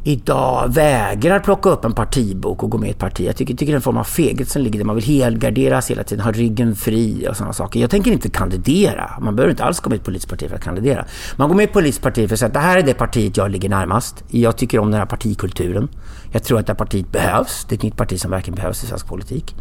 idag 0.04 0.74
vägrar 0.74 1.40
plocka 1.40 1.70
upp 1.70 1.84
en 1.84 1.92
partibok 1.92 2.62
och 2.62 2.70
gå 2.70 2.78
med 2.78 2.88
i 2.88 2.90
ett 2.90 2.98
parti. 2.98 3.20
Jag 3.26 3.36
tycker, 3.36 3.54
tycker 3.54 3.72
det 3.72 3.74
är 3.74 3.76
en 3.76 3.82
form 3.82 3.96
av 3.96 4.04
feghet 4.04 4.48
som 4.48 4.62
ligger 4.62 4.78
där. 4.78 4.86
Man 4.86 4.96
vill 4.96 5.04
helgarderas 5.04 5.90
hela 5.90 6.04
tiden, 6.04 6.24
ha 6.24 6.32
ryggen 6.32 6.76
fri 6.76 7.26
och 7.30 7.36
sådana 7.36 7.52
saker. 7.52 7.80
Jag 7.80 7.90
tänker 7.90 8.10
inte 8.10 8.28
kandidera. 8.30 9.10
Man 9.20 9.36
behöver 9.36 9.50
inte 9.50 9.64
alls 9.64 9.80
gå 9.80 9.90
med 9.90 9.96
i 9.96 9.98
ett 9.98 10.04
politiskt 10.04 10.30
parti 10.30 10.48
för 10.48 10.56
att 10.56 10.64
kandidera. 10.64 11.04
Man 11.36 11.48
går 11.48 11.56
med 11.56 11.62
i 11.62 11.66
ett 11.66 11.72
politiskt 11.72 12.02
parti 12.02 12.28
för 12.28 12.34
att 12.34 12.38
säga 12.38 12.46
att 12.46 12.54
det 12.54 12.60
här 12.60 12.78
är 12.78 12.82
det 12.82 12.94
partiet 12.94 13.36
jag 13.36 13.50
ligger 13.50 13.68
närmast. 13.68 14.24
Jag 14.28 14.56
tycker 14.56 14.78
om 14.78 14.90
den 14.90 15.00
här 15.00 15.06
partikulturen. 15.06 15.88
Jag 16.32 16.44
tror 16.44 16.58
att 16.58 16.66
det 16.66 16.72
här 16.72 16.78
partiet 16.78 17.12
behövs. 17.12 17.66
Det 17.68 17.74
är 17.74 17.76
ett 17.76 17.82
nytt 17.82 17.96
parti 17.96 18.20
som 18.20 18.30
verkligen 18.30 18.56
behövs 18.56 18.84
i 18.84 18.86
svensk 18.86 19.06
politik. 19.06 19.54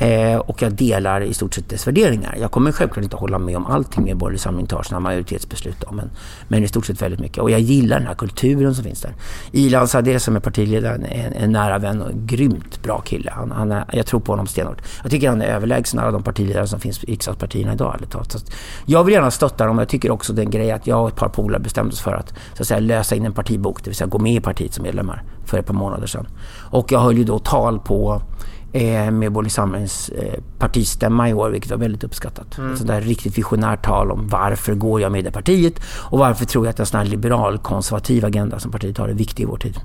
Eh, 0.00 0.38
och 0.38 0.62
jag 0.62 0.72
delar 0.72 1.20
i 1.20 1.34
stort 1.34 1.54
sett 1.54 1.68
dess 1.68 1.86
värderingar. 1.86 2.36
Jag 2.40 2.50
kommer 2.50 2.72
självklart 2.72 3.04
inte 3.04 3.16
hålla 3.16 3.38
med 3.38 3.56
om 3.56 3.66
allting 3.66 4.04
Medborgerlig 4.04 4.40
Samling 4.40 4.66
tar 4.66 4.82
sina 4.82 5.00
majoritetsbeslut 5.00 5.82
om. 5.82 5.96
Men, 5.96 6.10
men 6.48 6.64
i 6.64 6.68
stort 6.68 6.86
sett 6.86 7.02
väldigt 7.02 7.20
mycket. 7.20 7.38
Och 7.38 7.50
jag 7.50 7.60
gillar 7.60 7.98
den 7.98 8.06
här 8.06 8.14
kulturen 8.14 8.74
som 8.74 8.84
finns 8.84 9.00
där. 9.00 9.14
Ilan 9.52 9.88
Sadeh 9.88 10.18
som 10.18 10.36
är 10.36 10.40
partiledaren 10.40 11.06
är 11.06 11.32
en, 11.36 11.52
nära 11.52 11.78
vän 11.78 12.02
och 12.02 12.10
en 12.10 12.26
grymt 12.26 12.82
bra 12.82 13.00
kille. 13.00 13.30
Han, 13.30 13.50
han 13.50 13.72
är, 13.72 13.84
jag 13.92 14.06
tror 14.06 14.20
på 14.20 14.32
honom 14.32 14.46
stenhårt. 14.46 14.82
Jag 15.02 15.10
tycker 15.10 15.28
han 15.28 15.42
är 15.42 15.46
överlägsen 15.46 16.00
alla 16.00 16.10
de 16.10 16.22
partiledare 16.22 16.66
som 16.66 16.80
finns 16.80 17.04
i 17.04 17.06
riksdagspartierna 17.06 17.72
idag. 17.72 17.96
Så 18.28 18.38
jag 18.86 19.04
vill 19.04 19.14
gärna 19.14 19.30
stötta 19.30 19.66
dem. 19.66 19.78
Jag 19.78 19.88
tycker 19.88 20.10
också 20.10 20.32
den 20.32 20.50
grej 20.50 20.70
att 20.70 20.86
jag 20.86 21.02
och 21.02 21.08
ett 21.08 21.16
par 21.16 21.28
polare 21.28 21.60
bestämde 21.60 21.92
oss 21.92 22.00
för 22.00 22.14
att, 22.14 22.28
så 22.28 22.62
att 22.62 22.68
säga, 22.68 22.80
lösa 22.80 23.16
in 23.16 23.26
en 23.26 23.32
partibok. 23.32 23.84
Det 23.84 23.90
vill 23.90 23.96
säga 23.96 24.08
gå 24.08 24.18
med 24.18 24.34
i 24.34 24.40
partiet 24.40 24.74
som 24.74 24.82
medlemmar 24.82 25.22
för 25.44 25.58
ett 25.58 25.66
par 25.66 25.74
månader 25.74 26.06
sedan. 26.06 26.26
Och 26.70 26.92
jag 26.92 27.00
höll 27.00 27.18
ju 27.18 27.24
då 27.24 27.38
tal 27.38 27.78
på 27.78 28.22
eh, 28.72 29.10
med 29.10 29.32
Borgerlig 29.32 29.52
Samlings 29.52 30.08
eh, 30.08 30.40
partistämma 30.58 31.28
i 31.28 31.34
år, 31.34 31.50
vilket 31.50 31.70
var 31.70 31.78
väldigt 31.78 32.04
uppskattat. 32.04 32.58
Mm. 32.58 32.72
Ett 32.72 32.78
sånt 32.78 32.88
där 32.88 33.00
riktigt 33.00 33.38
visionärt 33.38 33.84
tal 33.84 34.10
om 34.10 34.28
varför 34.28 34.74
går 34.74 35.00
jag 35.00 35.12
med 35.12 35.26
i 35.26 35.30
partiet 35.30 35.80
och 36.10 36.18
varför 36.18 36.44
tror 36.44 36.66
jag 36.66 36.70
att 36.70 36.80
en 36.80 36.86
sån 36.86 36.98
här 36.98 37.06
liberal 37.06 37.58
konservativ 37.58 38.24
agenda 38.24 38.58
som 38.58 38.70
partiet 38.70 38.98
har 38.98 39.08
är 39.08 39.14
viktig 39.14 39.42
i 39.42 39.46
vår 39.46 39.58
tid. 39.58 39.80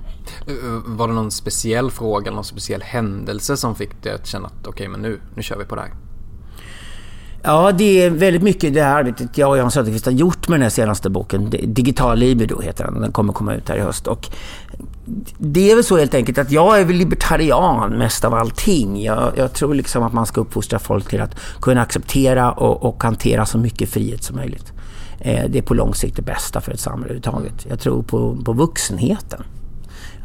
Eh, 0.46 0.54
var 0.86 1.08
det 1.08 1.14
någon 1.14 1.30
speciell 1.30 1.90
fråga, 1.90 2.30
någon 2.30 2.44
speciell 2.44 2.82
händelse 2.82 3.56
som 3.56 3.74
fick 3.74 4.02
dig 4.02 4.12
att 4.12 4.26
känna 4.26 4.46
att 4.46 4.52
okej, 4.60 4.70
okay, 4.70 4.88
men 4.88 5.00
nu, 5.00 5.20
nu 5.34 5.42
kör 5.42 5.58
vi 5.58 5.64
på 5.64 5.74
det 5.74 5.80
här? 5.80 6.05
Ja, 7.46 7.72
det 7.72 8.02
är 8.02 8.10
väldigt 8.10 8.42
mycket 8.42 8.74
det 8.74 8.82
här 8.82 8.94
arbetet 8.94 9.38
jag 9.38 9.50
och 9.50 9.58
Jan 9.58 9.70
Söderqvist 9.70 10.04
har 10.04 10.12
gjort 10.12 10.48
med 10.48 10.58
den 10.58 10.62
här 10.62 10.70
senaste 10.70 11.10
boken. 11.10 11.50
Digital 11.50 12.18
libido 12.18 12.60
heter 12.60 12.84
den. 12.84 13.00
Den 13.00 13.12
kommer 13.12 13.32
komma 13.32 13.54
ut 13.54 13.68
här 13.68 13.76
i 13.76 13.80
höst. 13.80 14.06
Och 14.06 14.28
det 15.38 15.70
är 15.70 15.74
väl 15.74 15.84
så 15.84 15.96
helt 15.96 16.14
enkelt 16.14 16.38
att 16.38 16.50
jag 16.50 16.80
är 16.80 16.84
väl 16.84 16.96
libertarian 16.96 17.98
mest 17.98 18.24
av 18.24 18.34
allting. 18.34 19.02
Jag, 19.02 19.32
jag 19.36 19.52
tror 19.52 19.74
liksom 19.74 20.02
att 20.02 20.12
man 20.12 20.26
ska 20.26 20.40
uppfostra 20.40 20.78
folk 20.78 21.08
till 21.08 21.20
att 21.20 21.36
kunna 21.60 21.82
acceptera 21.82 22.52
och, 22.52 22.82
och 22.82 23.02
hantera 23.02 23.46
så 23.46 23.58
mycket 23.58 23.90
frihet 23.90 24.24
som 24.24 24.36
möjligt. 24.36 24.72
Eh, 25.18 25.44
det 25.48 25.58
är 25.58 25.62
på 25.62 25.74
lång 25.74 25.94
sikt 25.94 26.16
det 26.16 26.22
bästa 26.22 26.60
för 26.60 26.72
ett 26.72 26.80
samhälle 26.80 27.04
överhuvudtaget. 27.04 27.66
Jag 27.68 27.80
tror 27.80 28.02
på, 28.02 28.36
på 28.44 28.52
vuxenheten. 28.52 29.42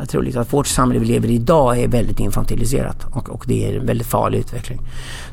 Jag 0.01 0.10
tror 0.10 0.24
liksom 0.24 0.41
att 0.41 0.53
vårt 0.53 0.67
samhälle 0.67 1.00
vi 1.00 1.05
lever 1.05 1.27
i 1.27 1.34
idag 1.34 1.79
är 1.79 1.88
väldigt 1.88 2.20
infantiliserat 2.20 3.05
och, 3.12 3.29
och 3.29 3.43
det 3.48 3.67
är 3.67 3.79
en 3.79 3.86
väldigt 3.86 4.08
farlig 4.08 4.39
utveckling. 4.39 4.79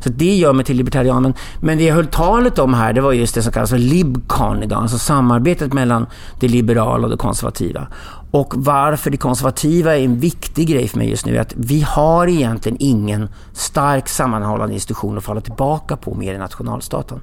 Så 0.00 0.08
det 0.08 0.37
gör 0.37 0.52
mig 0.52 0.64
till 0.64 0.76
libertarian. 0.76 1.22
Men, 1.22 1.34
men 1.60 1.78
det 1.78 1.84
jag 1.84 1.94
höll 1.94 2.06
talet 2.06 2.58
om 2.58 2.75
här, 2.75 2.92
det 2.92 3.00
var 3.00 3.12
just 3.12 3.34
det 3.34 3.42
som 3.42 3.52
kallas 3.52 3.70
för 3.70 3.78
LibCon 3.78 4.62
idag, 4.62 4.82
alltså 4.82 4.98
samarbetet 4.98 5.72
mellan 5.72 6.06
det 6.40 6.48
liberala 6.48 7.04
och 7.04 7.10
det 7.10 7.16
konservativa. 7.16 7.88
Och 8.30 8.54
varför 8.56 9.10
det 9.10 9.16
konservativa 9.16 9.96
är 9.96 10.04
en 10.04 10.20
viktig 10.20 10.68
grej 10.68 10.88
för 10.88 10.98
mig 10.98 11.10
just 11.10 11.26
nu 11.26 11.37
är 11.37 11.40
att 11.40 11.54
vi 11.56 11.80
har 11.80 12.26
egentligen 12.26 12.76
ingen 12.80 13.28
stark 13.52 14.08
sammanhållande 14.08 14.75
institution 14.75 15.18
att 15.18 15.25
falla 15.25 15.40
tillbaka 15.40 15.96
på 15.96 16.14
mer 16.14 16.34
än 16.34 16.40
nationalstaten. 16.40 17.20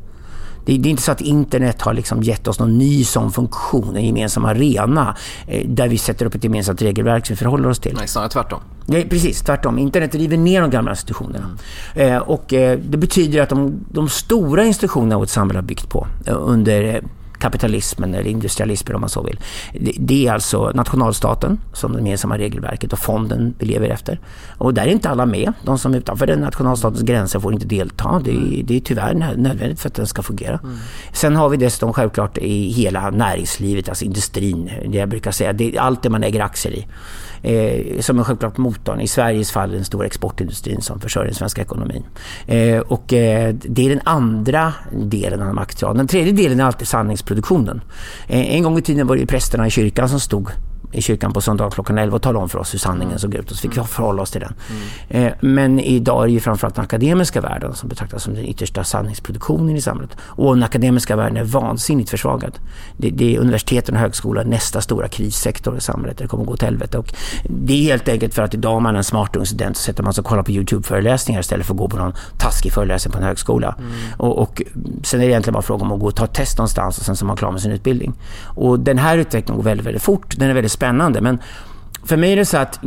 Det, 0.66 0.78
det, 0.78 0.90
är 0.90 0.92
inte 0.92 1.04
så 1.04 1.12
att 1.12 1.22
internet 1.22 1.82
har 1.82 1.94
liksom 1.94 2.24
gett 2.24 2.48
oss 2.48 2.60
någon 2.60 2.78
ny 2.78 3.04
sån 3.04 3.32
funktion, 3.32 3.96
en 3.96 4.06
gemensam 4.06 4.46
arena 4.46 5.16
eh, 5.48 5.68
där 5.68 5.88
vi 5.88 5.98
sätter 5.98 6.26
upp 6.26 6.36
ett 6.36 6.44
gemensamt 6.44 6.82
regelverk 6.82 7.26
som 7.26 7.34
vi 7.34 7.38
förhåller 7.38 7.70
oss 7.70 7.80
till. 7.80 7.96
Nej, 7.98 8.08
snarare 8.08 8.30
tvärtom. 8.30 8.60
Nej, 8.86 9.10
precis, 9.10 9.42
tvärtom. 9.42 9.80
Internet 9.80 10.16
river 10.16 10.38
ner 10.38 10.62
de 10.62 10.70
gamla 10.70 10.92
institutionerna. 10.92 11.58
Mm. 11.96 12.14
Eh, 12.14 12.22
och 12.22 12.54
eh, 12.54 12.80
det 12.80 12.98
betyder 12.98 13.42
att 13.42 13.50
de, 13.50 13.86
de 13.90 14.10
stora 14.10 14.66
institutionerna 14.66 15.18
vårt 15.18 15.30
samhälle 15.30 15.58
har 15.58 15.64
byggt 15.64 15.90
på 15.90 16.08
eh, 16.26 16.36
under 16.38 16.84
eh, 16.84 17.02
kapitalismen 17.46 18.14
eller 18.14 18.30
industrialismen 18.30 18.96
om 18.96 19.02
man 19.02 19.10
så 19.10 19.24
vill. 19.24 19.40
Det, 20.00 20.28
är 20.28 20.34
alltså 20.34 20.72
nationalstaten 20.76 21.62
som 21.74 21.92
det 21.92 21.98
gemensamma 21.98 22.38
regelverket 22.38 22.94
och 22.94 23.00
fonden 23.00 23.54
vi 23.60 23.66
lever 23.66 23.90
efter. 23.90 24.20
Och 24.58 24.74
där 24.74 24.82
är 24.82 24.88
inte 24.88 25.10
alla 25.10 25.26
med. 25.26 25.54
De 25.64 25.78
som 25.78 25.94
är 25.94 25.98
utanför 25.98 26.28
den 26.28 26.40
nationalstatens 26.40 27.02
gränser 27.02 27.40
får 27.40 27.54
inte 27.54 27.66
delta. 27.66 28.22
Det 28.24 28.32
är, 28.32 28.64
det 28.64 28.76
är 28.76 28.80
tyvärr 28.80 29.14
nödvändigt 29.14 29.80
för 29.80 29.90
att 29.90 29.96
den 29.96 30.08
ska 30.08 30.22
fungera. 30.24 30.60
Mm. 30.64 30.78
Sen 31.14 31.36
har 31.36 31.50
vi 31.50 31.58
dessutom 31.58 31.94
självklart 31.94 32.38
i 32.38 32.72
hela 32.72 33.10
näringslivet, 33.10 33.90
alltså 33.90 34.06
industrin. 34.06 34.72
Det 34.88 34.98
jag 34.98 35.10
brukar 35.10 35.32
säga, 35.32 35.54
det 35.54 35.76
är 35.76 35.80
allt 35.80 36.04
det 36.04 36.10
man 36.10 36.24
äger 36.24 36.42
aktier 36.42 36.74
i 36.74 36.88
eh, 37.46 38.00
som 38.00 38.20
är 38.20 38.24
självklart 38.24 38.58
motorn. 38.58 39.02
I 39.02 39.08
Sveriges 39.08 39.52
fall 39.52 39.72
den 39.72 39.86
stora 39.86 40.06
exportindustrin 40.06 40.82
som 40.82 41.00
försörjer 41.00 41.28
den 41.28 41.36
svenska 41.36 41.62
ekonomin. 41.62 42.04
Eh, 42.48 42.80
och 42.80 43.14
eh, 43.14 43.56
det 43.64 43.86
är 43.86 43.90
den 43.90 44.02
andra 44.04 44.74
delen 44.92 45.42
av 45.42 45.54
maktraden. 45.54 45.98
Den 45.98 46.08
tredje 46.08 46.34
delen 46.34 46.60
är 46.60 46.64
alltid 46.64 46.88
sanningsproduktionen. 46.88 47.82
Eh, 48.28 48.56
en 48.56 48.64
gång 48.64 48.78
i 48.78 48.82
tiden 48.82 49.08
var 49.08 49.16
det 49.16 49.26
prästerna 49.26 49.68
i 49.68 49.70
kyrkan 49.70 50.10
som 50.10 50.20
stod 50.20 50.50
i 50.96 51.02
kyrkan 51.02 51.34
på 51.34 51.42
söndag 51.42 51.70
klockan 51.70 51.98
11 51.98 52.16
och 52.16 52.22
talade 52.22 52.44
om 52.44 52.50
för 52.50 52.60
oss 52.60 52.74
hur 52.74 52.80
sanningen 52.80 53.08
mm. 53.08 53.20
såg 53.20 53.36
ut 53.36 53.52
och 53.52 53.58
så 53.58 53.62
fick 53.62 53.72
vi 53.72 53.78
mm. 53.78 53.88
förhålla 53.88 54.22
oss 54.22 54.32
till 54.32 54.42
den. 54.42 54.54
Mm. 55.10 55.28
Eh, 55.28 55.34
men 55.42 55.80
idag 55.80 56.24
är 56.24 56.28
det 56.28 56.34
ju 56.34 56.40
framförallt 56.40 56.76
den 56.76 56.84
akademiska 56.84 57.42
världen 57.42 57.76
som 57.76 57.90
betraktas 57.90 58.24
som 58.24 58.34
den 58.34 58.46
yttersta 58.46 58.84
sanningsproduktionen 58.84 59.76
i 59.76 59.82
samhället. 59.82 60.18
Och 60.22 60.56
den 60.56 60.64
akademiska 60.64 61.16
världen 61.16 61.38
är 61.38 61.44
vansinnigt 61.44 62.10
försvagad. 62.10 62.60
Det, 62.98 63.10
det 63.10 63.36
är 63.36 63.40
universiteten 63.40 63.96
och 63.96 64.02
högskolor 64.02 64.44
nästa 64.44 64.82
stora 64.82 65.08
krissektor 65.08 65.78
i 65.78 65.82
samhället. 65.82 66.18
Det 66.18 66.28
kommer 66.28 66.44
att 66.44 66.50
gå 66.50 66.58
till 66.58 66.66
helvete. 66.66 66.98
Och 66.98 67.14
det 67.44 67.74
är 67.74 67.84
helt 67.84 68.08
enkelt 68.08 68.34
för 68.34 68.42
att 68.42 68.54
idag 68.54 68.76
om 68.76 68.84
man 68.84 68.94
är 68.96 68.98
en 68.98 69.04
smart 69.04 69.36
ung 69.36 69.46
student 69.46 69.78
så 69.78 69.84
sätter 69.84 70.04
man 70.04 70.14
sig 70.14 70.22
och 70.22 70.28
kollar 70.28 70.44
på 70.44 70.52
YouTube-föreläsningar 70.52 71.40
istället 71.40 71.66
för 71.66 71.74
att 71.74 71.80
gå 71.80 71.90
på 71.90 71.98
någon 71.98 72.14
taskig 72.38 72.72
föreläsning 72.72 73.12
på 73.12 73.18
en 73.18 73.24
högskola. 73.24 73.76
Mm. 73.80 73.92
Och, 74.18 74.40
och, 74.40 74.62
sen 75.04 75.20
är 75.20 75.26
det 75.26 75.32
egentligen 75.32 75.54
bara 75.54 75.64
fråga 75.64 75.86
om 75.86 75.92
att 75.92 76.00
gå 76.00 76.08
och 76.08 76.16
ta 76.16 76.26
ett 76.26 76.34
test 76.34 76.58
någonstans 76.58 76.98
och 76.98 77.06
sen 77.06 77.16
så 77.16 77.26
är 77.26 77.28
man 77.28 77.38
klar 77.38 77.52
med 77.52 77.62
sin 77.62 77.72
utbildning. 77.72 78.14
Och 78.44 78.80
den 78.80 78.98
här 78.98 79.18
utvecklingen 79.18 79.58
går 79.58 79.64
väldigt, 79.64 79.88
väldigt 79.88 80.04
fort. 80.04 80.36
Den 80.38 80.50
är 80.50 80.54
väldigt 80.54 80.72
spännande. 80.72 80.85
Men 80.94 81.40
för 82.06 82.18
mig 82.18 82.32
är 82.32 82.36
det 82.36 82.46
så 82.46 82.58
att 82.58 82.80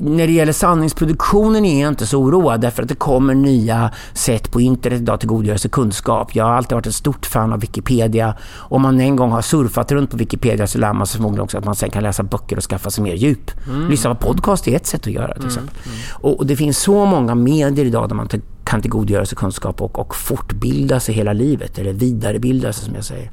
när 0.00 0.26
det 0.26 0.32
gäller 0.32 0.52
sanningsproduktionen 0.52 1.64
är 1.64 1.82
jag 1.82 1.88
inte 1.88 2.06
så 2.06 2.18
oroad 2.18 2.60
därför 2.60 2.82
att 2.82 2.88
det 2.88 2.94
kommer 2.94 3.34
nya 3.34 3.90
sätt 4.12 4.50
på 4.50 4.60
internet 4.60 5.00
idag 5.00 5.20
till 5.20 5.28
godgörelse 5.28 5.68
kunskap. 5.68 6.34
Jag 6.34 6.44
har 6.44 6.52
alltid 6.52 6.72
varit 6.72 6.86
ett 6.86 6.94
stort 6.94 7.26
fan 7.26 7.52
av 7.52 7.60
Wikipedia. 7.60 8.34
Om 8.56 8.82
man 8.82 9.00
en 9.00 9.16
gång 9.16 9.30
har 9.30 9.42
surfat 9.42 9.92
runt 9.92 10.10
på 10.10 10.16
Wikipedia 10.16 10.66
så 10.66 10.78
lär 10.78 10.92
man 10.92 11.06
sig 11.06 11.16
förmodligen 11.16 11.44
också 11.44 11.58
att 11.58 11.64
man 11.64 11.74
sen 11.74 11.90
kan 11.90 12.02
läsa 12.02 12.22
böcker 12.22 12.56
och 12.56 12.62
skaffa 12.62 12.90
sig 12.90 13.04
mer 13.04 13.14
djup. 13.14 13.50
Mm. 13.68 13.90
Lyssna 13.90 14.14
på 14.14 14.26
podcast 14.26 14.68
är 14.68 14.76
ett 14.76 14.86
sätt 14.86 15.06
att 15.06 15.12
göra 15.12 15.32
till 15.32 15.42
mm. 15.42 15.48
exempel. 15.48 15.76
Mm. 15.84 15.98
Mm. 15.98 16.36
Och 16.38 16.46
det 16.46 16.56
finns 16.56 16.78
så 16.78 17.04
många 17.04 17.34
medier 17.34 17.84
idag 17.84 18.08
där 18.08 18.16
man 18.16 18.28
kan 18.64 18.82
tillgodogöra 18.82 19.26
sig 19.26 19.36
kunskap 19.36 19.82
och, 19.82 19.98
och 19.98 20.16
fortbilda 20.16 21.00
sig 21.00 21.14
hela 21.14 21.32
livet, 21.32 21.78
eller 21.78 21.92
vidarebilda 21.92 22.72
sig 22.72 22.84
som 22.84 22.94
jag 22.94 23.04
säger. 23.04 23.30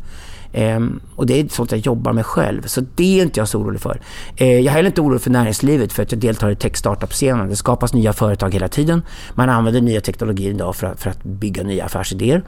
Um, 0.54 1.00
och 1.16 1.25
det 1.25 1.40
är 1.40 1.48
sånt 1.48 1.72
jag 1.72 1.80
jobbar 1.80 2.14
med 2.14 2.25
själv. 2.25 2.62
Så 2.62 2.82
det 2.96 3.20
är 3.20 3.24
inte 3.24 3.40
jag 3.40 3.48
så 3.48 3.60
orolig 3.60 3.82
för. 3.82 4.00
Uh, 4.42 4.48
jag 4.48 4.66
är 4.66 4.70
heller 4.70 4.90
inte 4.90 5.02
orolig 5.02 5.22
för 5.22 5.32
näringslivet 5.32 5.94
för 5.94 6.04
att 6.04 6.12
jag 6.12 6.22
deltar 6.22 6.50
i 6.50 6.56
tech 6.56 6.75
startup-scenen. 6.75 7.50
Det 7.50 7.56
skapas 7.56 7.94
nya 7.94 8.14
företag 8.14 8.54
hela 8.54 8.68
tiden. 8.68 9.02
Man 9.34 9.50
använder 9.50 9.82
nya 9.82 10.02
teknologier 10.02 10.50
idag 10.50 10.75
för 10.75 10.88
att, 10.88 11.02
för 11.02 11.10
att 11.10 11.24
bygga 11.24 11.64
nya 11.64 11.86
affärsidéer. 11.86 12.44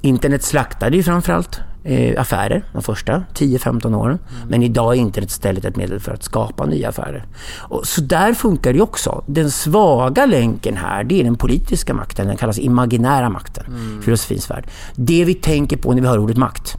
Internet 0.00 0.42
slaktade 0.42 0.96
ju 0.96 1.02
framförallt 1.02 1.60
eh, 1.84 2.20
affärer 2.20 2.64
de 2.72 2.82
första 2.82 3.24
10-15 3.34 3.94
åren. 3.94 4.18
Mm. 4.36 4.48
Men 4.48 4.62
idag 4.62 4.94
är 4.94 5.00
internet 5.00 5.30
istället 5.30 5.64
ett 5.64 5.76
medel 5.76 6.00
för 6.00 6.12
att 6.12 6.22
skapa 6.22 6.66
nya 6.66 6.88
affärer. 6.88 7.26
Och 7.58 7.86
så 7.86 8.00
där 8.00 8.34
funkar 8.34 8.72
det 8.72 8.80
också. 8.80 9.24
Den 9.26 9.50
svaga 9.50 10.26
länken 10.26 10.76
här, 10.76 11.04
det 11.04 11.20
är 11.20 11.24
den 11.24 11.36
politiska 11.36 11.94
makten. 11.94 12.26
Den 12.26 12.36
kallas 12.36 12.58
imaginära 12.58 13.28
makten, 13.28 13.64
mm. 13.66 14.02
filosofins 14.02 14.50
värld. 14.50 14.66
Det 14.94 15.24
vi 15.24 15.34
tänker 15.34 15.76
på 15.76 15.92
när 15.92 16.02
vi 16.02 16.08
hör 16.08 16.18
ordet 16.18 16.36
makt. 16.36 16.76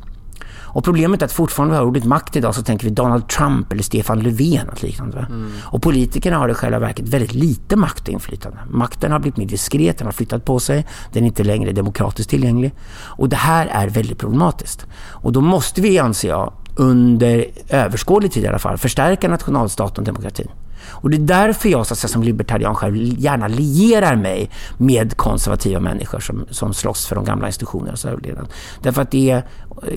Och 0.73 0.83
problemet 0.83 1.21
är 1.21 1.25
att 1.25 1.31
fortfarande 1.31 1.75
har 1.75 1.85
ordet 1.85 2.05
makt 2.05 2.35
idag 2.35 2.55
så 2.55 2.63
tänker 2.63 2.87
vi 2.87 2.93
Donald 2.93 3.27
Trump 3.27 3.71
eller 3.71 3.83
Stefan 3.83 4.19
Löfven 4.19 4.69
och 4.69 4.83
liknande. 4.83 5.17
Mm. 5.17 5.51
Och 5.63 5.81
politikerna 5.81 6.37
har 6.37 6.49
i 6.49 6.53
själva 6.53 6.79
verket 6.79 7.09
väldigt 7.09 7.33
lite 7.33 7.75
makt 7.75 8.07
och 8.07 8.13
inflytande. 8.13 8.57
Makten 8.69 9.11
har 9.11 9.19
blivit 9.19 9.37
mer 9.37 9.45
diskret, 9.45 9.97
den 9.97 10.07
har 10.07 10.11
flyttat 10.11 10.45
på 10.45 10.59
sig, 10.59 10.85
den 11.13 11.23
är 11.23 11.27
inte 11.27 11.43
längre 11.43 11.71
demokratiskt 11.71 12.29
tillgänglig. 12.29 12.73
Och 13.01 13.29
det 13.29 13.35
här 13.35 13.67
är 13.67 13.89
väldigt 13.89 14.17
problematiskt. 14.17 14.85
Och 14.95 15.31
då 15.31 15.41
måste 15.41 15.81
vi, 15.81 15.99
anser 15.99 16.29
jag, 16.29 16.53
under 16.75 17.45
överskådlig 17.69 18.31
tid 18.31 18.43
i 18.43 18.47
alla 18.47 18.59
fall, 18.59 18.77
förstärka 18.77 19.29
nationalstaten 19.29 20.01
och 20.01 20.05
demokratin. 20.05 20.47
Och 20.89 21.09
det 21.09 21.17
är 21.17 21.19
därför 21.19 21.69
jag 21.69 21.87
så 21.87 21.93
att 21.93 21.99
säga, 21.99 22.09
som 22.09 22.23
libertarian 22.23 22.75
själv 22.75 22.95
gärna 22.97 23.47
lierar 23.47 24.15
mig 24.15 24.49
med 24.77 25.17
konservativa 25.17 25.79
människor 25.79 26.19
som, 26.19 26.45
som 26.49 26.73
slåss 26.73 27.05
för 27.05 27.15
de 27.15 27.25
gamla 27.25 27.47
institutionernas 27.47 28.05
överlevnad. 28.05 28.47
Därför 28.81 29.01
att 29.01 29.11
det 29.11 29.31
är, 29.31 29.45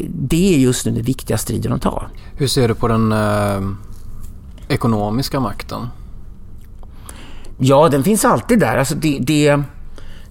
det 0.08 0.54
är 0.54 0.58
just 0.58 0.86
nu 0.86 0.92
den 0.92 1.02
viktiga 1.02 1.38
striden 1.38 1.72
att 1.72 1.82
ta. 1.82 2.06
Hur 2.36 2.46
ser 2.46 2.68
du 2.68 2.74
på 2.74 2.88
den 2.88 3.12
eh, 3.12 3.60
ekonomiska 4.68 5.40
makten? 5.40 5.88
Ja, 7.58 7.88
den 7.88 8.02
finns 8.02 8.24
alltid 8.24 8.60
där. 8.60 8.76
Alltså 8.76 8.94
det, 8.94 9.18
det 9.20 9.62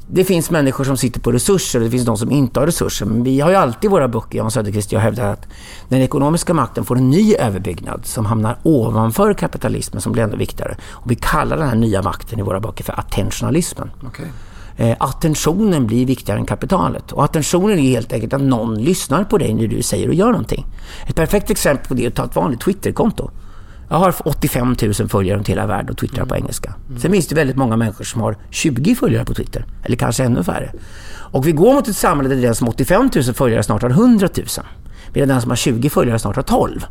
det 0.08 0.24
finns 0.24 0.52
människor 0.52 0.84
som 0.84 0.98
sitter 0.98 1.20
på 1.20 1.32
resurser 1.32 1.80
och 1.80 1.86
det 1.86 1.92
finns 1.92 2.06
de 2.06 2.18
som 2.18 2.32
inte 2.32 2.60
har 2.60 2.68
resurser. 2.68 3.06
Men 3.06 3.24
vi 3.24 3.40
har 3.40 3.50
ju 3.50 3.56
alltid 3.56 3.86
i 3.86 3.88
våra 3.88 4.08
böcker, 4.08 4.38
Jan 4.38 4.52
Söderqvist, 4.52 4.92
jag 4.92 5.00
hävdar 5.00 5.34
att 5.34 5.48
den 5.90 6.02
ekonomiska 6.02 6.54
makten 6.54 6.86
får 6.86 6.98
en 6.98 7.10
ny 7.10 7.36
överbyggnad 7.36 8.06
som 8.06 8.26
hamnar 8.26 8.60
ovanför 8.64 9.34
kapitalismen 9.34 10.02
som 10.02 10.12
blir 10.12 10.24
ännu 10.24 10.38
viktigare. 10.38 10.78
Och 10.92 11.12
vi 11.12 11.16
kallar 11.16 11.58
den 11.58 11.68
här 11.68 11.76
nya 11.76 12.02
makten 12.02 12.40
i 12.40 12.42
våra 12.42 12.60
böcker 12.60 12.84
för 12.84 13.00
attentionalismen. 13.00 13.92
Okay. 14.08 14.26
Eh, 14.78 14.96
attentionen 15.00 15.88
blir 15.88 16.06
viktigare 16.06 16.40
än 16.40 16.46
kapitalet. 16.46 17.12
Och 17.12 17.24
attentionen 17.24 17.80
är 17.80 17.84
helt 17.84 18.14
enkelt 18.14 18.34
att 18.34 18.42
någon 18.42 18.84
lyssnar 18.84 19.24
på 19.24 19.38
dig 19.38 19.54
när 19.54 19.68
du 19.68 19.82
säger 19.82 20.08
och 20.08 20.14
gör 20.14 20.32
någonting. 20.32 20.66
Ett 21.08 21.16
perfekt 21.16 21.50
exempel 21.50 21.88
på 21.88 21.94
det 21.94 22.04
är 22.04 22.08
att 22.08 22.16
ta 22.16 22.26
ett 22.26 22.36
vanligt 22.36 22.62
Twitterkonto. 22.62 23.32
Jag 23.90 23.98
har 23.98 24.16
85 24.26 24.76
000 24.82 24.94
följare 24.94 25.38
runt 25.38 25.50
hela 25.50 25.66
världen 25.66 25.90
och 25.90 25.98
twittrar 25.98 26.18
mm. 26.18 26.28
på 26.28 26.36
engelska. 26.36 26.76
Mm. 26.88 27.00
Sen 27.00 27.12
finns 27.12 27.28
det 27.28 27.36
väldigt 27.36 27.56
många 27.56 27.78
människor 27.78 28.04
som 28.04 28.22
har 28.22 28.38
20 28.50 28.96
följare 28.96 29.26
på 29.26 29.34
Twitter. 29.34 29.66
Eller 29.84 29.96
kanske 29.96 30.24
ännu 30.24 30.44
färre. 30.44 30.72
Och 31.08 31.48
vi 31.48 31.52
går 31.52 31.74
mot 31.74 31.88
ett 31.88 31.96
samhälle 31.96 32.36
där 32.36 32.42
den 32.42 32.56
som 32.56 32.68
har 32.68 32.74
85 32.74 33.10
000 33.16 33.24
följare 33.24 33.64
snart 33.64 33.82
har 33.82 33.90
100 33.90 34.30
000. 34.38 34.48
Medan 35.14 35.30
den 35.30 35.42
som 35.42 35.52
har 35.52 35.56
20 35.56 35.90
följare 35.90 36.20
snart 36.20 36.36
har 36.36 36.44
12. 36.44 36.86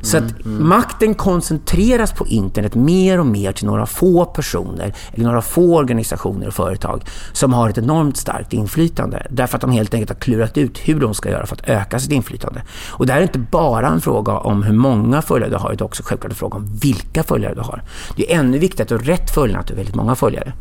Så 0.00 0.16
att 0.16 0.44
mm. 0.44 0.68
makten 0.68 1.14
koncentreras 1.14 2.12
på 2.12 2.26
internet 2.26 2.74
mer 2.74 3.20
och 3.20 3.26
mer 3.26 3.52
till 3.52 3.66
några 3.66 3.86
få 3.86 4.24
personer 4.24 4.94
eller 5.12 5.24
några 5.24 5.42
få 5.42 5.76
organisationer 5.76 6.46
och 6.46 6.54
företag 6.54 7.04
som 7.32 7.52
har 7.52 7.68
ett 7.68 7.78
enormt 7.78 8.16
starkt 8.16 8.52
inflytande. 8.52 9.26
Därför 9.30 9.56
att 9.56 9.60
de 9.60 9.72
helt 9.72 9.94
enkelt 9.94 10.10
har 10.10 10.16
klurat 10.16 10.58
ut 10.58 10.78
hur 10.78 11.00
de 11.00 11.14
ska 11.14 11.30
göra 11.30 11.46
för 11.46 11.56
att 11.56 11.68
öka 11.68 11.98
sitt 11.98 12.12
inflytande. 12.12 12.62
Och 12.90 13.06
det 13.06 13.12
här 13.12 13.20
är 13.20 13.22
inte 13.22 13.38
bara 13.38 13.88
en 13.88 14.00
fråga 14.00 14.38
om 14.38 14.62
hur 14.62 14.74
många 14.74 15.22
följare 15.22 15.50
du 15.50 15.56
har, 15.56 15.70
det 15.70 15.80
är 15.80 15.84
också 15.84 16.02
självklart 16.02 16.32
en 16.32 16.36
fråga 16.36 16.56
om 16.56 16.78
vilka 16.82 17.22
följare 17.22 17.54
du 17.54 17.60
har. 17.60 17.82
Det 18.16 18.32
är 18.32 18.38
ännu 18.38 18.58
viktigare 18.58 18.82
att 18.82 18.88
du 18.88 18.94
har 18.94 19.16
rätt 19.16 19.30
följare, 19.30 19.60
att 19.60 19.66
du 19.66 19.72
har 19.72 19.76
väldigt 19.76 19.94
många 19.94 20.14
följare. 20.14 20.52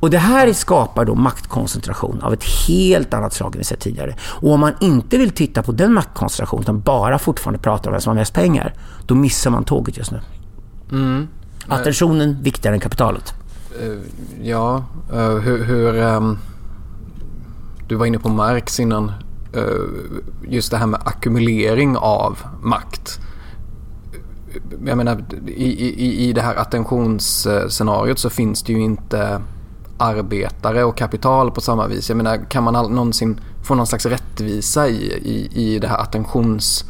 Och 0.00 0.10
det 0.10 0.18
här 0.18 0.52
skapar 0.52 1.04
då 1.04 1.14
maktkoncentration 1.14 2.22
av 2.22 2.32
ett 2.32 2.44
helt 2.44 3.14
annat 3.14 3.32
slag 3.32 3.54
än 3.54 3.58
vi 3.58 3.64
sett 3.64 3.80
tidigare. 3.80 4.16
Och 4.22 4.52
om 4.52 4.60
man 4.60 4.72
inte 4.80 5.18
vill 5.18 5.30
titta 5.30 5.62
på 5.62 5.72
den 5.72 5.92
maktkoncentrationen 5.92 6.62
utan 6.62 6.80
bara 6.80 7.18
fortfarande 7.18 7.58
pratar 7.58 7.90
om 7.90 7.92
vem 7.92 8.00
som 8.00 8.10
har 8.10 8.14
mest 8.14 8.34
pengar, 8.34 8.74
då 9.06 9.14
missar 9.14 9.50
man 9.50 9.64
tåget 9.64 9.96
just 9.96 10.10
nu. 10.10 10.20
Mm. 10.92 11.28
Attentionen 11.68 12.42
viktigare 12.42 12.74
än 12.74 12.80
kapitalet. 12.80 13.34
Uh, 13.82 13.98
ja, 14.42 14.84
uh, 15.12 15.38
hur... 15.38 15.64
hur 15.64 15.94
um, 15.94 16.38
du 17.88 17.96
var 17.96 18.06
inne 18.06 18.18
på 18.18 18.28
Marx 18.28 18.80
innan. 18.80 19.12
Uh, 19.56 20.20
just 20.48 20.70
det 20.70 20.76
här 20.76 20.86
med 20.86 21.00
ackumulering 21.04 21.96
av 21.96 22.38
makt. 22.62 23.20
Jag 24.86 24.96
menar, 24.96 25.24
i, 25.46 25.64
i, 25.64 26.28
i 26.28 26.32
det 26.32 26.42
här 26.42 26.56
attentionsscenariot 26.56 28.18
så 28.18 28.30
finns 28.30 28.62
det 28.62 28.72
ju 28.72 28.80
inte 28.80 29.40
arbetare 29.98 30.84
och 30.84 30.96
kapital 30.96 31.50
på 31.50 31.60
samma 31.60 31.86
vis. 31.86 32.08
Jag 32.08 32.16
menar, 32.16 32.50
kan 32.50 32.64
man 32.64 32.94
någonsin 32.94 33.40
få 33.62 33.74
någon 33.74 33.86
slags 33.86 34.06
rättvisa 34.06 34.88
i, 34.88 35.12
i, 35.24 35.48
i 35.52 35.78
det 35.78 35.88
här 35.88 35.98
attentions 35.98 36.84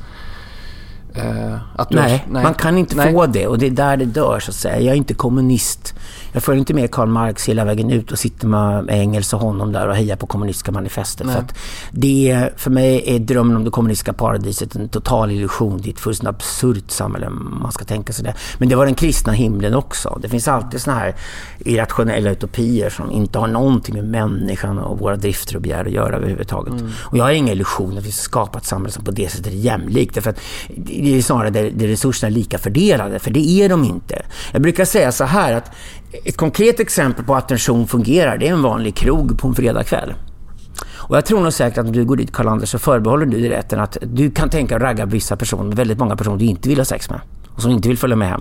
Uh, 1.16 1.58
nej, 1.90 2.26
nej, 2.30 2.42
man 2.42 2.54
kan 2.54 2.78
inte 2.78 2.96
nej. 2.96 3.12
få 3.12 3.26
det 3.26 3.46
och 3.46 3.58
det 3.58 3.66
är 3.66 3.70
där 3.70 3.96
det 3.96 4.04
dör 4.04 4.40
så 4.40 4.50
att 4.50 4.54
säga. 4.54 4.80
Jag 4.80 4.92
är 4.92 4.96
inte 4.96 5.14
kommunist. 5.14 5.94
Jag 6.32 6.42
följer 6.42 6.58
inte 6.58 6.74
med 6.74 6.90
Karl 6.90 7.08
Marx 7.08 7.48
hela 7.48 7.64
vägen 7.64 7.90
ut 7.90 8.12
och 8.12 8.18
sitter 8.18 8.46
med 8.46 8.90
Engels 8.90 9.32
och 9.32 9.40
honom 9.40 9.72
där 9.72 9.88
och 9.88 9.94
hejar 9.94 10.16
på 10.16 10.26
kommunistiska 10.26 10.72
manifestet. 10.72 11.30
För 11.30 11.38
att 11.38 11.54
det, 11.90 12.48
för 12.56 12.70
mig 12.70 13.02
är 13.06 13.18
drömmen 13.18 13.56
om 13.56 13.64
det 13.64 13.70
kommunistiska 13.70 14.12
paradiset 14.12 14.76
en 14.76 14.88
total 14.88 15.30
illusion. 15.30 15.80
Det 15.82 15.88
är 15.88 15.92
ett 15.92 16.00
fullständigt 16.00 16.34
absurt 16.34 16.90
samhälle 16.90 17.30
man 17.30 17.72
ska 17.72 17.84
tänka 17.84 18.12
sig 18.12 18.24
det. 18.24 18.34
Men 18.58 18.68
det 18.68 18.76
var 18.76 18.86
den 18.86 18.94
kristna 18.94 19.32
himlen 19.32 19.74
också. 19.74 20.18
Det 20.22 20.28
finns 20.28 20.48
alltid 20.48 20.80
såna 20.80 20.96
här 20.96 21.14
irrationella 21.58 22.30
utopier 22.30 22.90
som 22.90 23.10
inte 23.10 23.38
har 23.38 23.46
någonting 23.46 23.94
med 23.94 24.04
människan 24.04 24.78
och 24.78 24.98
våra 24.98 25.16
drifter 25.16 25.56
och 25.56 25.62
begär 25.62 25.84
att 25.84 25.92
göra 25.92 26.16
överhuvudtaget. 26.16 26.72
Mm. 26.72 26.90
Och 26.98 27.18
jag 27.18 27.24
har 27.24 27.30
inga 27.30 27.52
illusioner 27.52 27.98
att 27.98 28.06
vi 28.06 28.12
ska 28.12 28.22
skapa 28.22 28.58
ett 28.58 28.66
samhälle 28.66 28.92
som 28.92 29.04
på 29.04 29.10
det 29.10 29.30
sättet 29.30 29.46
är 29.46 29.56
jämlikt. 29.56 30.14
Därför 30.14 30.30
att 30.30 30.40
det 30.76 31.18
är 31.18 31.22
snarare 31.22 31.50
där, 31.50 31.70
där 31.70 31.86
resurserna 31.86 32.30
är 32.30 32.34
lika 32.34 32.58
fördelade, 32.58 33.18
för 33.18 33.30
det 33.30 33.48
är 33.48 33.68
de 33.68 33.84
inte. 33.84 34.22
Jag 34.52 34.62
brukar 34.62 34.84
säga 34.84 35.12
så 35.12 35.24
här 35.24 35.52
att 35.52 35.70
ett 36.24 36.36
konkret 36.36 36.80
exempel 36.80 37.24
på 37.24 37.34
att 37.34 37.44
attention 37.44 37.86
fungerar, 37.86 38.38
det 38.38 38.48
är 38.48 38.52
en 38.52 38.62
vanlig 38.62 38.94
krog 38.94 39.38
på 39.38 39.48
en 39.48 39.54
fredagkväll. 39.54 40.14
Och 41.10 41.16
jag 41.16 41.26
tror 41.26 41.40
nog 41.40 41.52
säkert 41.52 41.78
att 41.78 41.86
om 41.86 41.92
du 41.92 42.04
går 42.04 42.16
dit 42.16 42.32
Karl-Anders 42.32 42.68
så 42.68 42.78
förbehåller 42.78 43.26
du 43.26 43.40
dig 43.40 43.50
rätten 43.50 43.80
att 43.80 43.96
du 44.02 44.30
kan 44.30 44.50
tänka 44.50 44.76
att 44.76 44.82
ragga 44.82 45.06
vissa 45.06 45.36
personer, 45.36 45.76
väldigt 45.76 45.98
många 45.98 46.16
personer 46.16 46.36
du 46.36 46.44
inte 46.44 46.68
vill 46.68 46.78
ha 46.78 46.84
sex 46.84 47.10
med 47.10 47.20
och 47.60 47.62
som 47.62 47.72
inte 47.72 47.88
vill 47.88 47.98
följa 47.98 48.16
med 48.16 48.28
hem. 48.28 48.40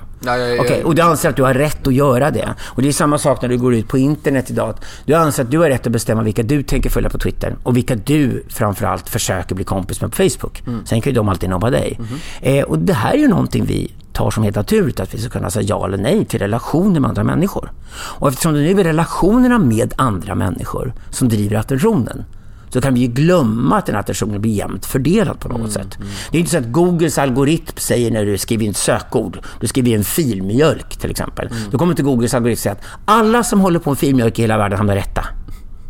Okej, 0.60 0.84
och 0.84 0.96
du 0.96 1.02
anser 1.02 1.30
att 1.30 1.36
du 1.36 1.44
har 1.44 1.54
rätt 1.54 1.88
att 1.88 1.94
göra 1.94 2.32
det. 2.32 2.54
Och 2.60 2.82
det 2.82 2.88
är 2.88 2.92
samma 2.92 3.18
sak 3.18 3.42
när 3.42 3.50
du 3.50 3.58
går 3.58 3.76
ut 3.76 3.88
på 3.88 3.98
internet 3.98 4.52
idag. 4.52 4.76
Du 5.06 5.14
anser 5.14 5.44
att 5.44 5.52
du 5.52 5.58
har 5.58 5.70
rätt 5.70 5.86
att 5.86 5.94
bestämma 5.94 6.24
vilka 6.24 6.44
du 6.44 6.64
tänker 6.64 6.90
följa 6.90 7.10
på 7.10 7.18
Twitter 7.18 7.56
och 7.64 7.78
vilka 7.78 7.96
du 7.96 8.44
framförallt 8.50 9.10
försöker 9.10 9.56
bli 9.56 9.64
kompis 9.64 10.02
med 10.02 10.12
på 10.12 10.18
Facebook. 10.18 10.64
Mm. 10.68 10.86
Sen 10.86 11.02
kan 11.02 11.12
ju 11.12 11.16
de 11.16 11.30
alltid 11.30 11.50
nobba 11.50 11.70
dig. 11.70 12.00
Mm-hmm. 12.00 12.60
Eh, 12.60 12.64
och 12.64 12.80
det 12.80 12.94
här 12.94 13.14
är 13.14 13.18
ju 13.18 13.28
någonting 13.28 13.66
vi 13.66 13.92
tar 14.20 14.32
som 14.32 14.44
helt 14.44 14.56
naturligt, 14.56 15.00
att 15.00 15.14
vi 15.14 15.18
ska 15.18 15.30
kunna 15.30 15.50
säga 15.50 15.66
ja 15.70 15.86
eller 15.86 15.98
nej 15.98 16.26
till 16.26 16.40
relationer 16.40 17.00
med 17.00 17.10
andra 17.10 17.24
människor. 17.24 17.72
Och 17.92 18.28
eftersom 18.28 18.54
det 18.54 18.60
nu 18.60 18.80
är 18.80 18.84
relationerna 18.84 19.60
med 19.60 19.94
andra 19.98 20.36
människor 20.36 20.94
som 21.10 21.30
driver 21.30 21.56
attentionen, 21.56 22.26
så 22.70 22.82
kan 22.82 22.94
vi 22.94 23.00
ju 23.00 23.08
glömma 23.08 23.78
att 23.78 23.86
den 23.86 23.96
attentionen 23.96 24.42
blir 24.42 24.52
jämnt 24.52 24.86
fördelad 24.86 25.40
på 25.40 25.50
något 25.50 25.72
sätt. 25.72 25.98
Det 26.32 26.38
är 26.38 26.40
inte 26.40 26.52
så 26.52 26.58
att 26.58 26.72
Googles 26.72 27.18
algoritm 27.18 27.78
säger 27.78 28.12
när 28.12 28.26
du 28.26 28.38
skriver 28.38 28.66
in 28.66 28.72
ett 28.72 28.78
sökord, 28.78 29.40
du 29.60 29.68
skriver 29.68 29.92
in 29.92 30.04
filmjölk 30.04 30.98
till 30.98 31.12
exempel. 31.12 31.50
Då 31.72 31.78
kommer 31.78 31.92
inte 31.92 32.04
Googles 32.04 32.34
algoritm 32.34 32.60
säga 32.60 32.74
att 32.74 32.84
alla 33.06 33.44
som 33.44 33.60
håller 33.60 33.80
på 33.80 33.90
med 33.90 34.00
filmjölk 34.00 34.40
i 34.40 34.42
hela 34.42 34.58
världen 34.58 34.78
hamnar 34.78 34.96
rätta 34.96 35.26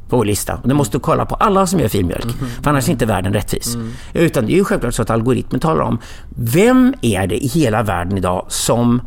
på 0.09 0.17
vår 0.17 0.25
lista. 0.25 0.55
Och 0.55 0.67
det 0.67 0.73
måste 0.73 0.97
du 0.97 0.99
kolla 1.01 1.25
på 1.25 1.35
alla 1.35 1.67
som 1.67 1.79
gör 1.79 1.87
filmjölk. 1.87 2.25
För 2.63 2.69
annars 2.69 2.87
är 2.87 2.91
inte 2.91 3.05
världen 3.05 3.33
rättvis. 3.33 3.77
Utan 4.13 4.45
det 4.45 4.53
är 4.53 4.55
ju 4.55 4.63
självklart 4.63 4.93
så 4.93 5.01
att 5.01 5.09
algoritmen 5.09 5.59
talar 5.61 5.81
om 5.81 5.99
vem 6.35 6.93
är 7.01 7.27
det 7.27 7.43
i 7.43 7.47
hela 7.47 7.83
världen 7.83 8.17
idag 8.17 8.45
som 8.47 9.01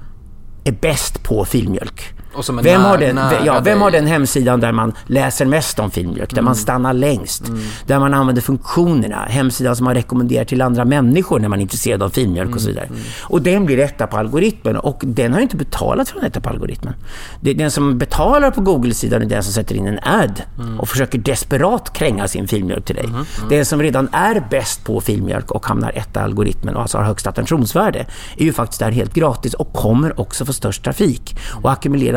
är 0.65 0.73
bäst 0.73 1.23
på 1.23 1.45
filmjölk? 1.45 2.15
Vem, 2.62 2.81
har 2.81 2.99
den, 2.99 3.21
ja, 3.45 3.61
vem 3.65 3.81
har 3.81 3.91
den 3.91 4.07
hemsidan 4.07 4.61
där 4.61 4.73
man 4.73 4.93
läser 5.07 5.47
mest 5.47 5.79
om 5.79 5.91
filmjölk, 5.91 6.35
där 6.35 6.43
man 6.43 6.55
stannar 6.57 6.93
längst, 6.93 7.45
där 7.87 7.99
man 7.99 8.15
använder 8.15 8.43
funktionerna, 8.43 9.25
hemsidan 9.29 9.77
som 9.77 9.85
man 9.85 9.95
rekommenderar 9.95 10.45
till 10.45 10.62
andra 10.62 10.85
människor 10.85 11.41
när 11.41 11.49
man 11.49 11.59
är 11.59 11.62
intresserad 11.62 12.03
av 12.03 12.11
filmjölk 12.11 12.55
och 12.55 12.61
så 12.61 12.69
vidare. 12.69 12.89
Och 13.21 13.43
den 13.43 13.67
blir 13.67 13.77
rätta 13.77 14.07
på 14.07 14.17
algoritmen 14.17 14.77
och 14.77 15.01
den 15.07 15.33
har 15.33 15.41
inte 15.41 15.57
betalat 15.57 16.09
för 16.09 16.19
att 16.19 16.25
rätta 16.25 16.41
på 16.41 16.49
algoritmen. 16.49 16.95
Det 17.41 17.51
är 17.51 17.55
den 17.55 17.71
som 17.71 17.99
betalar 17.99 18.51
på 18.51 18.61
Google-sidan 18.61 19.23
är 19.23 19.27
den 19.27 19.43
som 19.43 19.53
sätter 19.53 19.75
in 19.75 19.87
en 19.87 19.99
ad 20.03 20.35
och 20.79 20.89
försöker 20.89 21.19
desperat 21.19 21.93
kränga 21.93 22.29
sin 22.29 22.49
filmjölk 22.49 22.85
till 22.85 22.97
dig. 22.97 23.09
Den 23.49 23.67
som 23.67 23.83
redan 23.83 24.09
är 24.12 24.47
bäst 24.51 24.85
på 24.85 25.01
filmjölk 25.01 25.51
och 25.51 25.67
hamnar 25.67 25.93
etta 25.95 26.21
i 26.21 26.23
algoritmen 26.23 26.75
och 26.77 26.83
alltså 26.83 26.99
har 26.99 27.05
högst 27.05 27.27
attentionsvärde 27.27 28.07
är 28.37 28.45
ju 28.45 28.53
faktiskt 28.53 28.81
där 28.81 28.91
helt 28.91 29.15
gratis 29.15 29.55
och 29.55 29.73
kommer 29.73 30.21
också 30.21 30.45
få 30.45 30.53
störst 30.53 30.85
trafik 30.85 31.37
och 31.62 31.71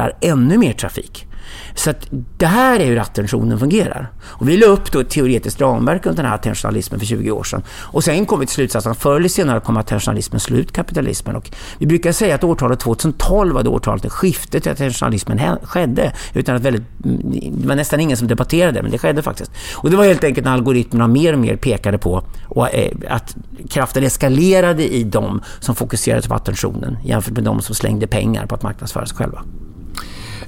genererar 0.06 0.18
ännu 0.22 0.58
mer 0.58 0.74
trafik. 0.74 1.28
Så 1.76 1.90
att 1.90 2.08
det 2.38 2.46
här 2.46 2.80
är 2.80 2.86
hur 2.86 3.00
attentionen 3.00 3.60
fungerar. 3.60 4.12
Och 4.24 4.50
vi 4.50 4.58
la 4.58 4.66
upp 4.66 4.92
då 4.92 5.00
ett 5.00 5.10
teoretiskt 5.10 5.62
ramverk 5.62 6.06
under 6.06 6.24
den 6.24 6.30
här 6.30 6.36
attentionalismen 6.36 7.00
för 7.00 7.08
20 7.08 7.32
år 7.32 7.44
sedan. 7.44 7.64
Och 7.94 8.04
sen 8.04 8.26
kom 8.26 8.40
vi 8.40 8.46
till 8.46 8.56
slutsatsen 8.56 8.92
att 8.92 8.98
förr 8.98 9.16
eller 9.16 9.30
senare 9.30 9.60
kommer 9.60 9.80
attentionalismen 9.80 10.40
slå 10.40 10.58
ut 10.58 10.72
kapitalismen. 10.72 11.36
Och 11.36 11.52
vi 11.80 11.86
brukar 11.86 12.12
säga 12.12 12.36
att 12.36 12.44
årtalet 12.44 12.80
2012 12.80 13.54
var 13.54 13.64
det 13.64 13.70
årtalet 13.70 14.04
när 14.04 14.10
skiftet 14.10 14.64
till 14.64 14.72
attentionalismen 14.72 15.58
skedde. 15.64 16.14
Utan 16.34 16.56
att 16.56 16.62
väldigt, 16.62 16.84
mm, 17.06 17.22
det 17.62 17.68
var 17.68 17.76
nästan 17.76 18.00
ingen 18.00 18.18
som 18.18 18.28
debatterade 18.28 18.72
det, 18.72 18.82
men 18.82 18.92
det 18.92 18.98
skedde 18.98 19.22
faktiskt. 19.22 19.52
Och 19.76 19.92
det 19.92 19.98
var 19.98 20.06
helt 20.06 20.24
enkelt 20.24 20.46
när 20.46 20.54
algoritmerna 20.54 21.08
mer 21.08 21.34
och 21.34 21.40
mer 21.40 21.56
pekade 21.56 21.98
på 21.98 22.24
och, 22.48 22.74
eh, 22.74 22.92
att 23.10 23.36
kraften 23.70 24.04
eskalerade 24.04 24.94
i 24.94 25.04
de 25.04 25.42
som 25.60 25.76
fokuserade 25.76 26.28
på 26.28 26.34
attentionen 26.34 26.98
jämfört 27.04 27.34
med 27.34 27.44
de 27.44 27.62
som 27.62 27.76
slängde 27.76 28.08
pengar 28.08 28.46
på 28.46 28.56
att 28.56 28.64
marknadsföra 28.64 29.06
sig 29.06 29.18
själva. 29.18 29.44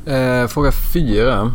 Eh, 0.07 0.47
fråga 0.47 0.71
fyra. 0.71 1.51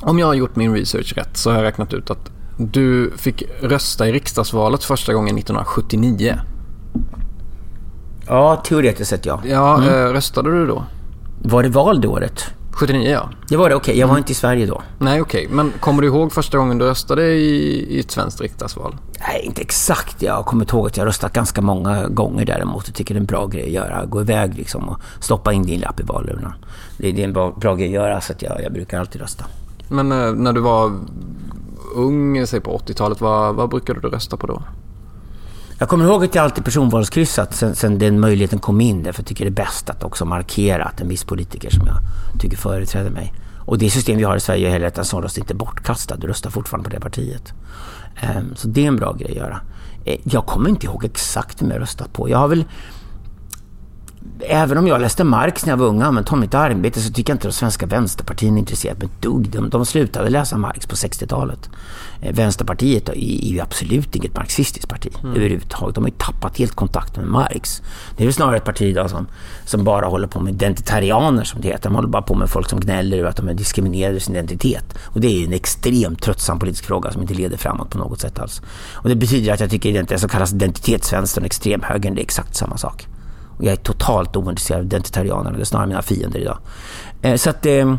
Om 0.00 0.18
jag 0.18 0.26
har 0.26 0.34
gjort 0.34 0.56
min 0.56 0.74
research 0.74 1.12
rätt 1.16 1.36
så 1.36 1.50
har 1.50 1.56
jag 1.56 1.64
räknat 1.64 1.94
ut 1.94 2.10
att 2.10 2.30
du 2.56 3.12
fick 3.16 3.42
rösta 3.60 4.08
i 4.08 4.12
riksdagsvalet 4.12 4.84
första 4.84 5.12
gången 5.12 5.38
1979. 5.38 6.40
Ja, 8.26 8.56
teoretiskt 8.56 9.10
sett 9.10 9.26
ja. 9.26 9.40
Ja, 9.44 9.84
eh, 9.84 10.12
röstade 10.12 10.50
du 10.50 10.66
då? 10.66 10.84
Var 11.42 11.62
det 11.62 11.68
val 11.68 12.00
det 12.00 12.08
året? 12.08 12.54
79 12.80 13.10
ja. 13.10 13.30
Det 13.48 13.56
var 13.56 13.68
det, 13.68 13.74
okej. 13.74 13.98
Jag 13.98 14.08
var 14.08 14.18
inte 14.18 14.32
i 14.32 14.34
Sverige 14.34 14.66
då. 14.66 14.82
Nej 14.98 15.20
okej, 15.20 15.48
men 15.50 15.72
kommer 15.80 16.02
du 16.02 16.08
ihåg 16.08 16.32
första 16.32 16.58
gången 16.58 16.78
du 16.78 16.84
röstade 16.84 17.26
i, 17.26 17.96
i 17.96 18.00
ett 18.00 18.10
svenskt 18.10 18.40
riksdagsval? 18.40 18.96
Nej, 19.28 19.42
inte 19.44 19.62
exakt. 19.62 20.22
Jag 20.22 20.46
kommer 20.46 20.74
ihåg 20.74 20.86
att 20.86 20.96
jag 20.96 21.06
röstat 21.06 21.32
ganska 21.32 21.60
många 21.60 22.08
gånger 22.08 22.44
däremot. 22.44 22.86
Jag 22.86 22.94
tycker 22.94 23.14
det 23.14 23.18
är 23.18 23.20
en 23.20 23.26
bra 23.26 23.46
grej 23.46 23.62
att 23.62 23.70
göra. 23.70 24.04
Gå 24.04 24.20
iväg 24.20 24.54
liksom 24.54 24.88
och 24.88 25.00
stoppa 25.20 25.52
in 25.52 25.62
din 25.62 25.80
lapp 25.80 26.00
i 26.00 26.02
valurnan. 26.02 26.52
Det, 26.98 27.12
det 27.12 27.22
är 27.22 27.24
en 27.24 27.32
bra, 27.32 27.50
bra 27.50 27.74
grej 27.74 27.86
att 27.86 27.94
göra 27.94 28.20
så 28.20 28.32
att 28.32 28.42
jag, 28.42 28.62
jag 28.62 28.72
brukar 28.72 29.00
alltid 29.00 29.20
rösta. 29.20 29.44
Men 29.88 30.12
eh, 30.12 30.32
när 30.32 30.52
du 30.52 30.60
var 30.60 30.92
ung, 31.94 32.46
säg 32.46 32.60
på 32.60 32.78
80-talet, 32.78 33.20
vad, 33.20 33.54
vad 33.54 33.70
brukade 33.70 34.00
du 34.00 34.08
rösta 34.08 34.36
på 34.36 34.46
då? 34.46 34.62
Jag 35.80 35.88
kommer 35.88 36.04
ihåg 36.04 36.24
att 36.24 36.34
jag 36.34 36.44
alltid 36.44 36.64
personvalskryssat 36.64 37.54
sen, 37.54 37.74
sen 37.74 37.98
den 37.98 38.20
möjligheten 38.20 38.58
kom 38.58 38.80
in. 38.80 39.02
Därför 39.02 39.20
jag 39.20 39.26
tycker 39.26 39.44
det 39.44 39.48
är 39.48 39.64
bäst 39.64 39.90
att 39.90 40.02
också 40.02 40.24
markera 40.24 40.84
att 40.84 41.00
en 41.00 41.08
viss 41.08 41.24
politiker 41.24 41.70
som 41.70 41.86
jag 41.86 41.96
tycker 42.40 42.56
företräder 42.56 43.10
mig. 43.10 43.34
Och 43.66 43.78
det 43.78 43.90
system 43.90 44.16
vi 44.16 44.24
har 44.24 44.36
i 44.36 44.40
Sverige 44.40 44.68
är 44.68 44.72
heller 44.72 44.86
att 44.86 44.98
en 44.98 45.04
sån 45.04 45.22
röst 45.22 45.38
inte 45.38 45.52
är 45.52 45.56
bortkastad. 45.56 46.16
Du 46.16 46.26
röstar 46.26 46.50
fortfarande 46.50 46.90
på 46.90 46.94
det 46.96 47.00
partiet. 47.00 47.52
Ehm, 48.20 48.56
så 48.56 48.68
det 48.68 48.84
är 48.84 48.88
en 48.88 48.96
bra 48.96 49.12
grej 49.12 49.30
att 49.30 49.36
göra. 49.36 49.60
Eh, 50.04 50.20
jag 50.24 50.46
kommer 50.46 50.70
inte 50.70 50.86
ihåg 50.86 51.04
exakt 51.04 51.62
vem 51.62 51.70
jag 51.70 51.80
röstat 51.80 52.12
på. 52.12 52.28
Jag 52.28 52.38
har 52.38 52.48
väl... 52.48 52.64
Även 54.42 54.78
om 54.78 54.86
jag 54.86 55.00
läste 55.00 55.24
Marx 55.24 55.66
när 55.66 55.72
jag 55.72 55.76
var 55.76 55.86
ung 55.86 56.02
och 56.02 56.32
i 56.32 56.36
mitt 56.36 56.54
arbete 56.54 57.00
så 57.00 57.12
tycker 57.12 57.32
jag 57.32 57.34
inte 57.34 57.48
de 57.48 57.52
svenska 57.52 57.86
vänsterpartierna 57.86 58.56
är 58.56 58.58
intresserade 58.58 58.98
med 58.98 59.06
ett 59.06 59.22
dugg. 59.22 59.50
De, 59.50 59.70
de 59.70 59.86
slutade 59.86 60.30
läsa 60.30 60.56
Marx 60.56 60.86
på 60.86 60.94
60-talet. 60.94 61.70
Eh, 62.22 62.34
Vänsterpartiet 62.34 63.08
är, 63.08 63.14
ju 63.14 63.60
absolut 63.60 64.16
inget 64.16 64.36
marxistiskt 64.36 64.88
parti 64.88 65.12
överhuvudtaget. 65.24 65.94
De 65.94 66.04
har 66.04 66.08
ju 66.08 66.16
tappat 66.18 66.58
helt 66.58 66.74
kontakten 66.74 67.22
med 67.22 67.32
Marx. 67.32 67.82
Det 68.16 68.22
är 68.22 68.26
väl 68.26 68.34
snarare 68.34 68.56
ett 68.56 68.64
parti 68.64 68.82
idag 68.82 69.10
som, 69.10 69.26
som 69.64 69.84
bara 69.84 70.06
håller 70.06 70.26
på 70.26 70.40
med 70.40 70.54
identitarianer 70.54 71.44
som 71.44 71.60
det 71.60 71.68
heter. 71.68 71.88
De 71.88 71.94
håller 71.94 72.08
bara 72.08 72.22
på 72.22 72.34
med 72.34 72.50
folk 72.50 72.68
som 72.68 72.80
gnäller 72.80 73.18
över 73.18 73.28
att 73.28 73.36
de 73.36 73.48
är 73.48 73.54
diskriminerade 73.54 74.16
i 74.16 74.20
sin 74.20 74.34
identitet. 74.34 74.98
Och 75.04 75.20
det 75.20 75.28
är 75.28 75.38
ju 75.38 75.44
en 75.44 75.52
extremt 75.52 76.22
tröttsam 76.22 76.58
politisk 76.58 76.84
fråga 76.84 77.12
som 77.12 77.22
inte 77.22 77.34
leder 77.34 77.56
framåt 77.56 77.90
på 77.90 77.98
något 77.98 78.20
sätt 78.20 78.38
alls. 78.38 78.62
Och 78.92 79.08
det 79.08 79.16
betyder 79.16 79.52
att 79.52 79.60
jag 79.60 79.70
tycker 79.70 80.02
att 80.02 80.08
det 80.08 80.18
som 80.18 80.28
kallas 80.28 80.52
identitetsvänstern 80.52 81.42
och 81.42 81.46
extremhögern 81.46 82.14
det 82.14 82.20
är 82.20 82.24
exakt 82.24 82.56
samma 82.56 82.76
sak. 82.76 83.06
Och 83.60 83.66
jag 83.66 83.72
är 83.72 83.76
totalt 83.76 84.36
ointresserad 84.36 84.80
av 84.80 84.86
identitarianerna. 84.86 85.56
Det 85.56 85.62
är 85.62 85.64
snarare 85.64 85.86
mina 85.86 86.02
fiender 86.02 86.40
idag. 86.40 86.58
Eh, 87.22 87.34
så 87.36 87.50
att... 87.50 87.66
Eh, 87.66 87.94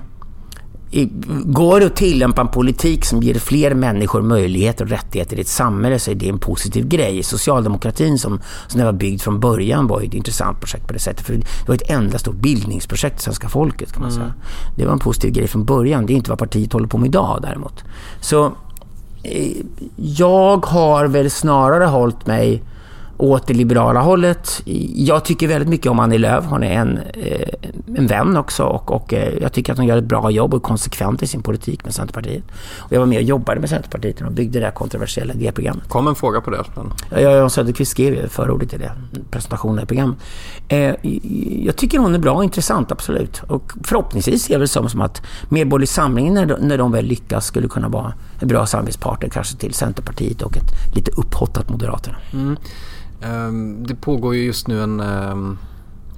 i- 0.94 1.10
Går 1.46 1.80
det 1.80 1.86
att 1.86 1.96
tillämpa 1.96 2.42
en 2.42 2.48
politik 2.48 3.06
som 3.06 3.24
ger 3.24 3.34
fler 3.34 3.74
människor 3.74 4.22
möjligheter 4.22 4.86
och 4.86 4.90
rättigheter 4.92 5.38
i 5.38 5.42
ett 5.42 5.48
samhälle 5.48 6.00
så 6.00 6.12
är 6.12 6.16
det 6.16 6.30
en 6.30 6.40
positiv 6.40 6.88
grej. 6.88 7.24
Socialdemokratin 7.24 8.18
som, 8.20 8.40
som 8.68 8.78
den 8.78 8.86
var 8.86 8.94
byggd 8.94 9.22
från 9.22 9.40
början 9.40 9.88
var 9.88 10.02
ett 10.02 10.14
intressant 10.14 10.60
projekt 10.60 10.88
på 10.88 10.94
det 10.94 11.00
sättet. 11.00 11.26
För 11.26 11.34
det 11.34 11.44
var 11.68 11.76
ett 11.76 11.90
enda 11.90 12.18
stort 12.20 12.36
bildningsprojekt 12.36 13.16
för 13.16 13.24
svenska 13.24 13.50
folket 13.50 13.94
kan 13.94 14.02
man 14.02 14.12
säga. 14.12 14.34
Det 14.78 14.86
var 14.86 14.94
en 14.94 15.00
positiv 15.00 15.32
grej 15.34 15.48
från 15.48 15.66
början. 15.66 16.06
Det 16.06 16.14
är 16.14 16.16
inte 16.16 16.30
vad 16.30 16.40
partiet 16.40 16.74
håller 16.74 16.88
på 16.88 16.98
med 16.98 17.08
idag 17.08 17.40
däremot. 17.42 17.84
Så 18.22 18.46
eh, 19.24 19.52
jag 19.96 20.66
har 20.66 21.06
väl 21.06 21.30
snarare 21.32 21.86
hållit 21.86 22.28
mig 22.28 22.64
åt 23.22 23.48
det 23.48 23.54
liberala 23.54 24.02
hållet. 24.02 24.62
Jag 24.96 25.26
tycker 25.26 25.48
väldigt 25.48 25.70
mycket 25.70 25.92
om 25.92 26.00
Annie 26.00 26.18
Lööf. 26.18 26.46
Hon 26.46 26.64
är 26.64 26.74
en, 26.74 26.98
eh, 26.98 27.48
en 27.98 28.08
vän 28.08 28.38
också 28.38 28.64
och, 28.64 28.92
och 28.92 29.14
eh, 29.14 29.34
jag 29.42 29.54
tycker 29.54 29.72
att 29.72 29.78
hon 29.78 29.88
gör 29.88 29.98
ett 29.98 30.04
bra 30.04 30.32
jobb 30.32 30.54
och 30.54 30.60
är 30.60 30.64
konsekvent 30.64 31.24
i 31.24 31.28
sin 31.28 31.42
politik 31.42 31.84
med 31.84 31.94
Centerpartiet. 31.94 32.44
Och 32.80 32.92
jag 32.92 33.00
var 33.00 33.06
med 33.06 33.18
och 33.18 33.24
jobbade 33.24 33.60
med 33.60 33.70
Centerpartiet 33.70 34.20
när 34.20 34.26
de 34.26 34.36
byggde 34.36 34.60
det 34.60 34.66
här 34.66 34.72
kontroversiella 34.72 35.34
idéprogrammet. 35.34 35.90
Kom 35.90 36.08
en 36.08 36.16
fråga 36.16 36.42
på 36.42 36.50
det. 36.50 36.64
Men... 36.76 36.94
Ja, 37.12 37.20
Jan 37.20 37.50
Söderqvist 37.50 37.92
skrev 37.92 38.28
förordet 38.28 38.70
till 38.70 38.80
det, 38.80 38.92
presentationen 39.32 39.84
i 39.84 39.86
programmet. 39.88 40.18
Eh, 40.68 40.96
jag 41.66 41.76
tycker 41.76 41.98
hon 42.00 42.16
är 42.16 42.20
bra 42.20 42.34
och 42.34 42.44
intressant, 42.44 42.92
absolut. 42.92 43.42
Och 43.48 43.74
förhoppningsvis 43.84 44.44
ser 44.44 44.54
jag 44.54 44.60
väl 44.60 44.68
som, 44.68 44.90
som 44.90 45.02
att 45.02 45.22
Medborgerlig 45.50 45.90
Samling, 45.90 46.34
när 46.34 46.46
de, 46.46 46.54
när 46.54 46.78
de 46.78 46.92
väl 46.92 47.06
lyckas, 47.06 47.46
skulle 47.46 47.68
kunna 47.68 47.90
vara 47.90 48.14
en 48.40 48.48
bra 48.48 48.66
samarbetspartner 48.66 49.30
kanske 49.30 49.58
till 49.58 49.74
Centerpartiet 49.74 50.42
och 50.42 50.58
ett 50.58 50.96
lite 50.96 51.12
upphottat 51.12 51.70
Moderaterna. 51.70 52.18
Ehm, 52.34 52.58
Ehm, 53.22 53.84
det 53.88 53.96
pågår 53.96 54.36
ju 54.36 54.44
just 54.44 54.68
nu 54.68 54.84
en, 54.84 55.00
ehm, 55.00 55.58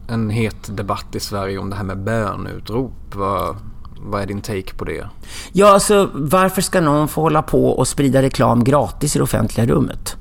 en 0.07 0.29
het 0.29 0.77
debatt 0.77 1.15
i 1.15 1.19
Sverige 1.19 1.57
om 1.57 1.69
det 1.69 1.75
här 1.75 1.83
med 1.83 1.97
bönutrop. 1.97 3.15
Vad, 3.15 3.55
vad 3.99 4.21
är 4.21 4.25
din 4.25 4.41
take 4.41 4.75
på 4.77 4.85
det? 4.85 5.07
Ja, 5.51 5.73
alltså 5.73 6.09
varför 6.13 6.61
ska 6.61 6.81
någon 6.81 7.07
få 7.07 7.21
hålla 7.21 7.41
på 7.41 7.69
och 7.69 7.87
sprida 7.87 8.21
reklam 8.21 8.63
gratis 8.63 9.15
i 9.15 9.19
det 9.19 9.23
offentliga 9.23 9.65
rummet? 9.65 10.15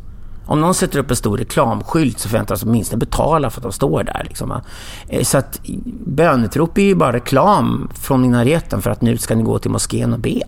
Om 0.46 0.60
någon 0.60 0.74
sätter 0.74 0.98
upp 0.98 1.10
en 1.10 1.16
stor 1.16 1.38
reklamskylt 1.38 2.18
så 2.18 2.28
förväntas 2.28 2.60
de 2.60 2.68
åtminstone 2.68 2.98
betala 2.98 3.50
för 3.50 3.60
att 3.60 3.62
de 3.62 3.72
står 3.72 4.04
där. 4.04 4.22
Liksom. 4.28 4.60
Eh, 5.08 5.22
så 5.22 5.38
att 5.38 5.60
bönutrop 6.06 6.78
är 6.78 6.82
ju 6.82 6.94
bara 6.94 7.12
reklam 7.12 7.90
från 7.94 8.22
minareten 8.22 8.82
för 8.82 8.90
att 8.90 9.02
nu 9.02 9.18
ska 9.18 9.34
ni 9.34 9.42
gå 9.42 9.58
till 9.58 9.70
moskén 9.70 10.12
och 10.12 10.20
be. 10.20 10.42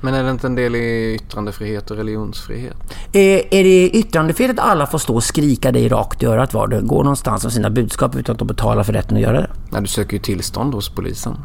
Men 0.00 0.14
är 0.14 0.24
det 0.24 0.30
inte 0.30 0.46
en 0.46 0.54
del 0.54 0.76
i 0.76 1.14
yttrandefrihet 1.14 1.90
och 1.90 1.96
religionsfrihet? 1.96 2.76
Eh, 3.12 3.20
Är 3.50 3.64
det 3.64 3.90
yttrandefrihet 3.90 4.58
att 4.58 4.64
alla 4.70 4.86
får 4.86 4.98
stå 4.98 5.14
och 5.14 5.24
skrika 5.24 5.72
dig 5.72 5.88
rakt 5.88 6.22
i 6.22 6.26
örat 6.26 6.54
var 6.54 6.66
du 6.68 6.80
går 6.82 7.02
någonstans 7.04 7.44
med 7.44 7.52
sina 7.52 7.70
budskap 7.70 8.16
utan 8.16 8.32
att 8.32 8.38
de 8.38 8.48
betalar 8.48 8.82
för 8.82 8.92
rätten 8.92 9.16
att 9.16 9.22
göra 9.22 9.40
det? 9.40 9.50
Nej, 9.70 9.80
du 9.80 9.86
söker 9.86 10.12
ju 10.12 10.22
tillstånd 10.22 10.74
hos 10.74 10.88
polisen 10.88 11.36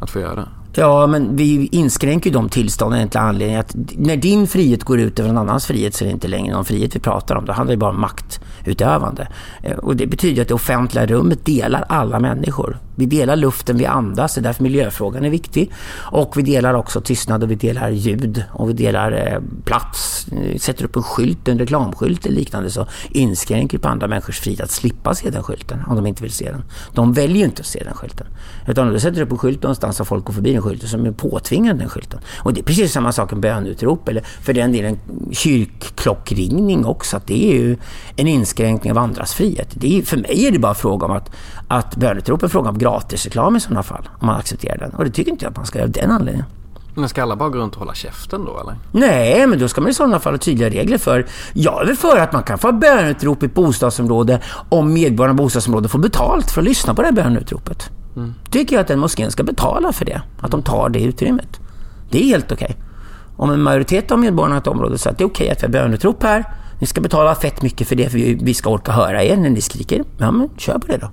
att 0.00 0.10
få 0.10 0.20
göra 0.20 0.34
det. 0.34 0.48
Ja, 0.74 1.06
men 1.06 1.36
vi 1.36 1.66
inskränker 1.72 2.30
ju 2.30 2.34
de 2.34 2.48
tillstånden 2.48 3.08
till 3.08 3.20
anledning 3.20 3.56
att 3.56 3.74
när 3.96 4.16
din 4.16 4.46
frihet 4.46 4.84
går 4.84 5.00
ut 5.00 5.18
över 5.18 5.28
någon 5.32 5.38
annans 5.48 5.66
frihet 5.66 5.94
så 5.94 6.04
är 6.04 6.06
det 6.08 6.12
inte 6.12 6.28
längre 6.28 6.54
någon 6.54 6.64
frihet 6.64 6.96
vi 6.96 7.00
pratar 7.00 7.34
om. 7.34 7.44
Då 7.44 7.52
handlar 7.52 7.72
det 7.74 7.78
bara 7.78 7.90
om 7.90 8.00
maktutövande. 8.00 9.28
Eh, 9.62 9.76
och 9.76 9.96
det 9.96 10.06
betyder 10.06 10.42
att 10.42 10.48
det 10.48 10.54
offentliga 10.54 11.06
rummet 11.06 11.44
delar 11.46 11.84
alla 11.88 12.20
människor. 12.20 12.78
Vi 13.00 13.06
delar 13.06 13.36
luften 13.36 13.78
vi 13.78 13.86
andas, 13.86 14.34
det 14.34 14.40
är 14.40 14.42
därför 14.42 14.62
miljöfrågan 14.62 15.24
är 15.24 15.30
viktig. 15.30 15.72
Och 15.96 16.36
vi 16.36 16.42
delar 16.42 16.74
också 16.74 17.00
tystnad 17.00 17.42
och 17.42 17.50
vi 17.50 17.54
delar 17.54 17.90
ljud 17.90 18.44
och 18.52 18.68
vi 18.68 18.72
delar 18.72 19.12
eh, 19.12 19.40
plats. 19.64 20.26
Sätter 20.58 20.84
upp 20.84 20.96
en 20.96 21.02
skylt, 21.02 21.48
en 21.48 21.58
reklamskylt 21.58 22.26
eller 22.26 22.36
liknande 22.36 22.70
så 22.70 22.86
inskränker 23.10 23.78
på 23.78 23.88
andra 23.88 24.06
människors 24.06 24.40
frihet 24.40 24.60
att 24.60 24.70
slippa 24.70 25.14
se 25.14 25.30
den 25.30 25.42
skylten 25.42 25.82
om 25.86 25.96
de 25.96 26.06
inte 26.06 26.22
vill 26.22 26.32
se 26.32 26.50
den. 26.50 26.62
De 26.94 27.12
väljer 27.12 27.36
ju 27.36 27.44
inte 27.44 27.60
att 27.60 27.66
se 27.66 27.84
den 27.84 27.94
skylten. 27.94 28.26
Utan 28.66 28.86
om 28.86 28.92
du 28.92 29.00
sätter 29.00 29.22
upp 29.22 29.32
en 29.32 29.38
skylt 29.38 29.62
någonstans 29.62 30.00
och 30.00 30.08
folk 30.08 30.24
går 30.24 30.32
förbi 30.32 30.52
den 30.52 30.62
skylten 30.62 30.88
som 30.88 31.06
är 31.06 31.12
påtvingad 31.12 31.78
den 31.78 31.88
skylten. 31.88 32.20
Och 32.38 32.54
det 32.54 32.60
är 32.60 32.64
precis 32.64 32.92
samma 32.92 33.12
sak 33.12 33.32
med 33.32 33.40
bönutrop 33.40 34.08
eller 34.08 34.22
för 34.22 34.52
den 34.52 34.72
delen 34.72 34.98
kyrkklockringning 35.32 36.84
också. 36.84 37.16
Att 37.16 37.26
det 37.26 37.44
är 37.44 37.54
ju 37.54 37.76
en 38.16 38.28
inskränkning 38.28 38.92
av 38.92 38.98
andras 38.98 39.34
frihet. 39.34 39.68
Det 39.74 39.98
är, 39.98 40.02
för 40.02 40.16
mig 40.16 40.46
är 40.46 40.50
det 40.50 40.58
bara 40.58 40.74
fråga 40.74 41.06
om 41.06 41.12
att, 41.12 41.30
att 41.68 41.96
bönutrop 41.96 42.42
är 42.42 42.48
fråga 42.48 42.68
om 42.68 42.78
gratisreklam 42.90 43.56
i 43.56 43.60
sådana 43.60 43.82
fall. 43.82 44.08
Om 44.20 44.26
man 44.26 44.36
accepterar 44.36 44.78
den. 44.78 44.90
Och 44.90 45.04
det 45.04 45.10
tycker 45.10 45.30
inte 45.30 45.44
jag 45.44 45.50
att 45.50 45.56
man 45.56 45.66
ska 45.66 45.78
göra 45.78 45.86
av 45.86 45.92
den 45.92 46.10
anledningen. 46.10 46.46
Men 46.94 47.08
ska 47.08 47.22
alla 47.22 47.36
bara 47.36 47.48
gå 47.48 47.58
runt 47.58 47.72
och 47.72 47.78
hålla 47.78 47.94
käften 47.94 48.44
då 48.44 48.60
eller? 48.60 48.74
Nej, 48.92 49.46
men 49.46 49.58
då 49.58 49.68
ska 49.68 49.80
man 49.80 49.90
i 49.90 49.94
sådana 49.94 50.20
fall 50.20 50.32
ha 50.32 50.38
tydliga 50.38 50.70
regler 50.70 50.98
för. 50.98 51.26
Jag 51.52 51.82
är 51.82 51.86
väl 51.86 51.96
för 51.96 52.16
att 52.16 52.32
man 52.32 52.42
kan 52.42 52.58
få 52.58 52.72
bönutrop 52.72 53.42
i 53.42 53.46
ett 53.46 53.54
bostadsområde 53.54 54.40
om 54.68 54.92
medborgarna 54.92 55.34
i 55.34 55.36
bostadsområdet 55.36 55.90
får 55.90 55.98
betalt 55.98 56.50
för 56.50 56.60
att 56.60 56.64
lyssna 56.64 56.94
på 56.94 57.02
det 57.02 57.08
här 57.08 57.14
bönutropet. 57.14 57.90
Mm. 58.16 58.34
Tycker 58.50 58.76
jag 58.76 58.80
att 58.80 58.88
den 58.88 58.98
moskén 58.98 59.30
ska 59.30 59.42
betala 59.42 59.92
för 59.92 60.04
det. 60.04 60.22
Att 60.40 60.50
de 60.50 60.62
tar 60.62 60.88
det 60.88 61.02
utrymmet. 61.02 61.60
Det 62.10 62.22
är 62.22 62.26
helt 62.26 62.52
okej. 62.52 62.66
Okay. 62.70 62.76
Om 63.36 63.50
en 63.50 63.62
majoritet 63.62 64.10
av 64.10 64.18
medborgarna 64.18 64.56
i 64.56 64.58
ett 64.58 64.66
område 64.66 64.98
säger 64.98 65.12
att 65.12 65.18
det 65.18 65.24
är 65.24 65.28
okej 65.28 65.44
okay 65.44 65.52
att 65.52 65.74
vi 65.74 65.78
har 65.78 65.84
bönutrop 65.84 66.22
här. 66.22 66.44
Ni 66.80 66.86
ska 66.86 67.00
betala 67.00 67.34
fett 67.34 67.62
mycket 67.62 67.88
för 67.88 67.96
det 67.96 68.10
för 68.10 68.18
vi 68.44 68.54
ska 68.54 68.70
orka 68.70 68.92
höra 68.92 69.22
er 69.22 69.36
när 69.36 69.50
ni 69.50 69.60
skriker. 69.60 70.04
Ja, 70.18 70.30
men 70.30 70.48
kör 70.56 70.78
på 70.78 70.86
det 70.86 70.96
då. 70.96 71.10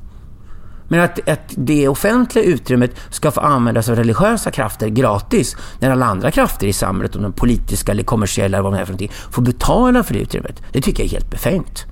Men 0.88 1.00
att, 1.00 1.30
att 1.30 1.54
det 1.56 1.88
offentliga 1.88 2.46
utrymmet 2.46 2.92
ska 3.10 3.32
få 3.32 3.42
användas 3.42 3.90
av 3.90 3.96
religiösa 3.96 4.52
krafter 4.52 4.88
gratis 4.88 5.56
när 5.80 5.92
alla 5.92 6.06
andra 6.06 6.32
krafter 6.32 6.68
i 6.68 6.74
samhället, 6.74 7.16
om 7.16 7.22
de 7.22 7.34
politiska 7.34 7.92
eller 7.92 8.04
kommersiella 8.04 8.58
eller 8.58 8.64
vad 8.64 8.74
de 8.74 8.80
är 8.80 8.86
för 8.86 8.94
någonting, 8.94 9.12
får 9.32 9.42
betala 9.42 10.04
för 10.04 10.14
det 10.14 10.20
utrymmet. 10.20 10.62
Det 10.72 10.82
tycker 10.82 11.04
jag 11.04 11.08
är 11.08 11.12
helt 11.12 11.32
befängt. 11.32 11.86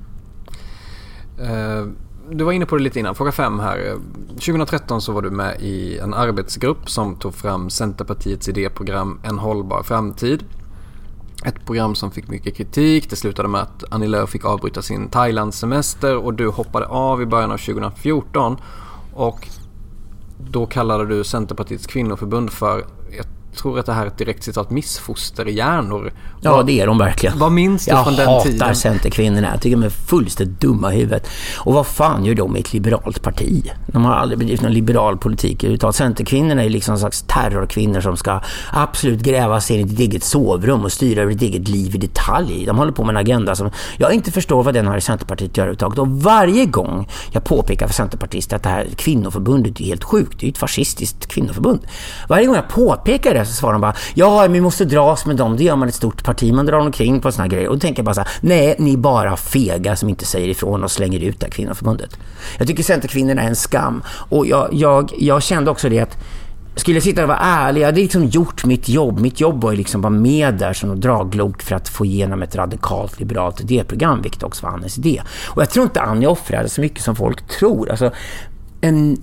Uh, 1.41 1.91
du 2.29 2.43
var 2.43 2.51
inne 2.51 2.65
på 2.65 2.77
det 2.77 2.84
lite 2.84 2.99
innan. 2.99 3.15
Fråga 3.15 3.31
fem 3.31 3.60
här. 3.60 3.88
Eh, 3.88 3.95
2013 4.29 5.01
så 5.01 5.12
var 5.12 5.21
du 5.21 5.31
med 5.31 5.62
i 5.62 5.99
en 5.99 6.13
arbetsgrupp 6.13 6.89
som 6.89 7.15
tog 7.15 7.36
fram 7.36 7.69
Centerpartiets 7.69 8.49
idéprogram 8.49 9.19
En 9.23 9.39
hållbar 9.39 9.84
framtid. 9.84 10.43
Ett 11.45 11.65
program 11.65 11.95
som 11.95 12.12
fick 12.12 12.27
mycket 12.27 12.55
kritik. 12.55 13.10
Det 13.10 13.15
slutade 13.15 13.47
med 13.47 13.62
att 13.62 13.84
Annie 13.91 14.08
Lööf 14.08 14.29
fick 14.29 14.45
avbryta 14.45 14.81
sin 14.81 15.10
Thailandssemester 15.10 16.17
och 16.17 16.34
du 16.34 16.47
hoppade 16.47 16.86
av 16.86 17.21
i 17.21 17.25
början 17.25 17.51
av 17.51 17.58
2014. 17.58 18.58
Och 19.15 19.47
då 20.38 20.65
kallade 20.65 21.06
du 21.06 21.23
Centerpartiets 21.23 21.88
kvinnoförbund 21.88 22.51
för 22.51 22.86
tror 23.57 23.79
att 23.79 23.85
det 23.85 23.93
här 23.93 24.03
är 24.03 24.07
ett 24.07 24.17
direkt 24.17 24.43
citat, 24.43 24.69
missfosterhjärnor. 24.69 26.13
Ja, 26.41 26.63
det 26.63 26.81
är 26.81 26.87
de 26.87 26.97
verkligen. 26.97 27.39
Vad 27.39 27.51
minns 27.51 27.85
du 27.85 27.91
jag 27.91 28.03
från 28.03 28.15
den 28.15 28.43
tiden? 28.43 28.57
Jag 28.57 28.65
hatar 28.65 28.73
Centerkvinnorna. 28.73 29.49
Jag 29.51 29.61
tycker 29.61 29.77
de 29.77 29.85
är 29.85 29.89
fullständigt 29.89 30.61
dumma 30.61 30.93
i 30.93 30.97
huvudet. 30.97 31.29
Och 31.57 31.73
vad 31.73 31.87
fan 31.87 32.25
gör 32.25 32.35
de 32.35 32.57
i 32.57 32.59
ett 32.59 32.73
liberalt 32.73 33.21
parti? 33.21 33.71
De 33.87 34.05
har 34.05 34.13
aldrig 34.13 34.39
bedrivit 34.39 34.61
någon 34.61 34.73
liberal 34.73 35.17
politik 35.17 35.63
överhuvudtaget. 35.63 35.95
Centerkvinnorna 35.95 36.63
är 36.63 36.69
liksom 36.69 36.93
en 36.93 36.99
slags 36.99 37.21
terrorkvinnor 37.27 38.01
som 38.01 38.17
ska 38.17 38.39
absolut 38.73 39.21
gräva 39.21 39.61
sig 39.61 39.79
in 39.79 39.89
i 39.89 39.93
ett 39.93 39.99
eget 39.99 40.23
sovrum 40.23 40.83
och 40.83 40.91
styra 40.91 41.21
över 41.21 41.33
ett 41.33 41.41
eget 41.41 41.67
liv 41.67 41.95
i 41.95 41.97
detalj. 41.97 42.65
De 42.65 42.77
håller 42.77 42.91
på 42.91 43.03
med 43.03 43.13
en 43.13 43.17
agenda 43.17 43.55
som 43.55 43.69
jag 43.97 44.13
inte 44.13 44.31
förstår 44.31 44.63
vad 44.63 44.73
den 44.73 44.87
har 44.87 44.97
i 44.97 45.01
Centerpartiet 45.01 45.51
att 45.51 45.57
göra 45.57 45.65
överhuvudtaget. 45.65 45.99
Och 45.99 46.07
varje 46.07 46.65
gång 46.65 47.07
jag 47.31 47.43
påpekar 47.43 47.87
för 47.87 47.93
Centerpartister 47.93 48.55
att 48.55 48.63
det 48.63 48.69
här 48.69 48.87
kvinnoförbundet 48.95 49.81
är 49.81 49.85
helt 49.85 50.03
sjukt, 50.03 50.39
det 50.39 50.47
är 50.47 50.49
ett 50.49 50.57
fascistiskt 50.57 51.27
kvinnoförbund. 51.27 51.79
Varje 52.29 52.45
gång 52.45 52.55
jag 52.55 52.69
påpekar 52.69 53.33
det 53.33 53.44
så 53.45 53.53
svarar 53.53 53.73
de 53.73 53.81
bara 53.81 53.95
ja, 54.13 54.47
vi 54.47 54.62
måste 54.62 54.86
dras 54.86 55.25
med 55.25 55.36
dem. 55.36 55.58
Det 55.58 55.63
gör 55.63 55.75
man 55.75 55.88
ett 55.88 55.95
stort 55.95 56.23
parti. 56.23 56.53
Man 56.53 56.65
drar 56.65 56.79
omkring 56.79 57.21
på 57.21 57.31
såna 57.31 57.47
grejer. 57.47 57.67
Och 57.67 57.75
då 57.75 57.79
tänker 57.79 57.99
jag 57.99 58.05
bara 58.05 58.15
så 58.15 58.21
här, 58.21 58.29
nej, 58.41 58.75
ni 58.79 58.93
är 58.93 58.97
bara 58.97 59.38
fega 59.38 59.95
som 59.95 60.10
inte 60.10 60.25
säger 60.25 60.47
ifrån 60.47 60.84
och 60.84 60.91
slänger 60.91 61.19
ut 61.19 61.39
det 61.39 61.45
här 61.45 61.51
kvinnoförbundet. 61.51 62.17
Jag 62.58 62.67
tycker 62.67 62.84
Centerkvinnorna 62.84 63.41
är 63.41 63.47
en 63.47 63.55
skam. 63.55 64.03
Och 64.08 64.47
jag, 64.47 64.69
jag, 64.71 65.12
jag 65.17 65.43
kände 65.43 65.71
också 65.71 65.89
det 65.89 65.99
att 65.99 66.17
skulle 66.75 66.95
jag 66.95 67.03
sitta 67.03 67.21
och 67.21 67.27
vara 67.27 67.38
ärlig, 67.38 67.81
jag 67.81 67.86
hade 67.86 68.01
liksom 68.01 68.25
gjort 68.25 68.65
mitt 68.65 68.89
jobb. 68.89 69.19
Mitt 69.19 69.39
jobb 69.39 69.62
var 69.62 69.71
ju 69.71 69.77
liksom 69.77 70.01
vara 70.01 70.13
med 70.13 70.53
där 70.53 70.73
som 70.73 70.99
draglok 70.99 71.62
för 71.62 71.75
att 71.75 71.89
få 71.89 72.05
igenom 72.05 72.41
ett 72.41 72.55
radikalt 72.55 73.19
liberalt 73.19 73.62
idéprogram, 73.62 74.21
vilket 74.21 74.43
också 74.43 74.65
var 74.65 74.73
Annes 74.73 74.97
idé. 74.97 75.21
Och 75.47 75.62
jag 75.62 75.69
tror 75.69 75.84
inte 75.84 76.01
Annie 76.01 76.27
offrade 76.27 76.69
så 76.69 76.81
mycket 76.81 77.03
som 77.03 77.15
folk 77.15 77.47
tror. 77.47 77.89
Alltså, 77.89 78.12
en 78.81 79.17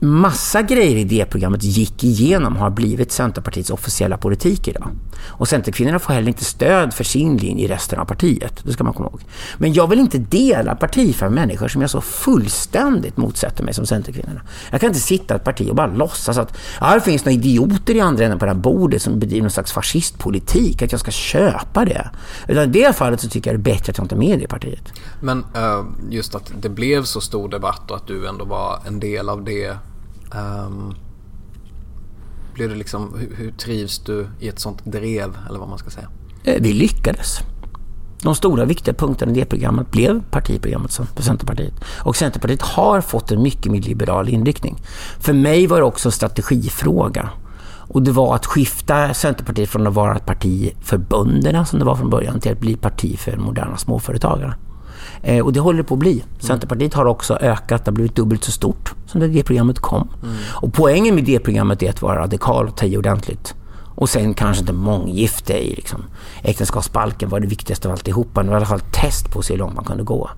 massa 0.00 0.62
grejer 0.62 0.96
i 0.96 1.04
det 1.04 1.24
programmet 1.24 1.62
gick 1.62 2.04
igenom 2.04 2.56
har 2.56 2.70
blivit 2.70 3.12
Centerpartiets 3.12 3.70
officiella 3.70 4.16
politik 4.16 4.68
idag. 4.68 4.88
Och 5.24 5.48
Centerkvinnorna 5.48 5.98
får 5.98 6.12
heller 6.12 6.28
inte 6.28 6.44
stöd 6.44 6.94
för 6.94 7.04
sin 7.04 7.36
linje 7.36 7.64
i 7.64 7.68
resten 7.68 7.98
av 7.98 8.04
partiet. 8.04 8.60
Det 8.64 8.72
ska 8.72 8.84
man 8.84 8.94
komma 8.94 9.08
ihåg. 9.08 9.20
Men 9.58 9.72
jag 9.72 9.86
vill 9.86 9.98
inte 9.98 10.18
dela 10.18 10.74
parti 10.74 11.14
för 11.14 11.28
människor 11.28 11.68
som 11.68 11.80
jag 11.80 11.90
så 11.90 12.00
fullständigt 12.00 13.16
motsätter 13.16 13.64
mig 13.64 13.74
som 13.74 13.86
Centerkvinnorna. 13.86 14.40
Jag 14.70 14.80
kan 14.80 14.88
inte 14.88 15.00
sitta 15.00 15.34
i 15.34 15.36
ett 15.36 15.44
parti 15.44 15.70
och 15.70 15.76
bara 15.76 15.86
låtsas 15.86 16.38
att 16.38 16.58
ja, 16.80 16.94
det 16.94 17.00
finns 17.00 17.24
några 17.24 17.34
idioter 17.34 17.94
i 17.94 18.00
andra 18.00 18.24
änden 18.24 18.38
på 18.38 18.44
det 18.44 18.50
här 18.50 18.58
bordet 18.58 19.02
som 19.02 19.18
bedriver 19.18 19.42
någon 19.42 19.50
slags 19.50 19.72
fascistpolitik. 19.72 20.82
Att 20.82 20.92
jag 20.92 21.00
ska 21.00 21.10
köpa 21.10 21.84
det. 21.84 22.10
Utan 22.48 22.64
i 22.64 22.66
det 22.66 22.96
fallet 22.96 23.20
så 23.20 23.28
tycker 23.28 23.52
jag 23.52 23.60
det 23.60 23.70
är 23.70 23.74
bättre 23.74 23.90
att 23.90 23.98
jag 23.98 24.04
inte 24.04 24.14
är 24.14 24.18
med 24.18 24.38
i 24.38 24.42
det 24.42 24.48
partiet. 24.48 24.92
Men 25.20 25.38
uh, 25.38 25.84
just 26.10 26.34
att 26.34 26.52
det 26.60 26.68
blev 26.68 27.04
så 27.04 27.20
stor 27.20 27.48
debatt 27.48 27.90
och 27.90 27.96
att 27.96 28.06
du 28.06 28.28
ändå 28.28 28.44
var 28.44 28.78
en 28.86 29.00
del 29.00 29.28
av 29.28 29.44
det 29.44 29.76
Um, 30.34 30.94
blir 32.56 32.68
det 32.68 32.74
liksom, 32.74 33.14
hur, 33.18 33.36
hur, 33.36 33.50
trivs 33.50 33.98
du 33.98 34.26
i 34.40 34.48
ett 34.48 34.58
sånt 34.58 34.84
drev 34.84 35.36
eller 35.48 35.58
vad 35.58 35.68
man 35.68 35.78
ska 35.78 35.90
säga? 35.90 36.08
Eh, 36.44 36.62
vi 36.62 36.72
lyckades. 36.72 37.38
De 38.22 38.34
stora 38.34 38.64
viktiga 38.64 38.94
punkterna 38.94 39.32
i 39.32 39.34
det 39.34 39.44
programmet 39.44 39.90
blev 39.90 40.22
partiprogrammet 40.30 40.94
för 41.14 41.22
Centerpartiet. 41.22 41.74
Och 41.98 42.16
Centerpartiet 42.16 42.62
har 42.62 43.00
fått 43.00 43.32
en 43.32 43.42
mycket 43.42 43.72
mer 43.72 43.80
liberal 43.80 44.28
inriktning. 44.28 44.82
För 45.18 45.32
mig 45.32 45.66
var 45.66 45.78
det 45.78 45.84
också 45.84 46.08
en 46.08 46.12
strategifråga. 46.12 47.30
Och 47.88 48.02
det 48.02 48.10
var 48.10 48.34
att 48.34 48.46
skifta 48.46 49.14
Centerpartiet 49.14 49.68
från 49.68 49.86
att 49.86 49.94
vara 49.94 50.16
ett 50.16 50.26
parti 50.26 50.72
för 50.82 50.98
bönderna 50.98 51.64
som 51.64 51.78
det 51.78 51.84
var 51.84 51.96
från 51.96 52.10
början 52.10 52.40
till 52.40 52.52
att 52.52 52.60
bli 52.60 52.76
parti 52.76 53.18
för 53.18 53.36
moderna 53.36 53.76
småföretagare. 53.76 54.54
Eh, 55.22 55.44
och 55.44 55.52
det 55.52 55.60
håller 55.60 55.78
det 55.78 55.84
på 55.84 55.94
att 55.94 56.00
bli. 56.00 56.12
Mm. 56.12 56.26
Centerpartiet 56.38 56.94
har 56.94 57.04
också 57.04 57.36
ökat, 57.36 57.84
det 57.84 57.90
har 57.90 57.94
blivit 57.94 58.14
dubbelt 58.14 58.44
så 58.44 58.52
stort 58.52 58.94
som 59.06 59.20
när 59.20 59.28
det 59.28 59.42
programmet 59.42 59.78
kom. 59.78 60.08
Mm. 60.22 60.34
Och 60.48 60.72
poängen 60.72 61.14
med 61.14 61.24
det 61.24 61.38
programmet 61.38 61.82
är 61.82 61.90
att 61.90 62.02
vara 62.02 62.18
radikal 62.18 62.68
och 62.68 62.76
ta 62.76 62.86
i 62.86 62.96
ordentligt. 62.96 63.54
Och 63.96 64.08
sen 64.08 64.34
kanske 64.34 64.60
inte 64.60 64.72
månggifte 64.72 65.52
i 65.52 65.74
liksom, 65.74 66.04
äktenskapsbalken 66.42 67.28
var 67.28 67.40
det 67.40 67.46
viktigaste 67.46 67.88
av 67.88 67.92
alltihopa. 67.92 68.42
Det 68.42 68.48
var 68.48 68.54
i 68.54 68.56
alla 68.56 68.66
fall 68.66 68.78
ett 68.78 68.92
test 68.92 69.32
på 69.32 69.40
hur 69.40 69.56
långt 69.56 69.74
man 69.74 69.84
kunde 69.84 70.02
gå. 70.02 70.30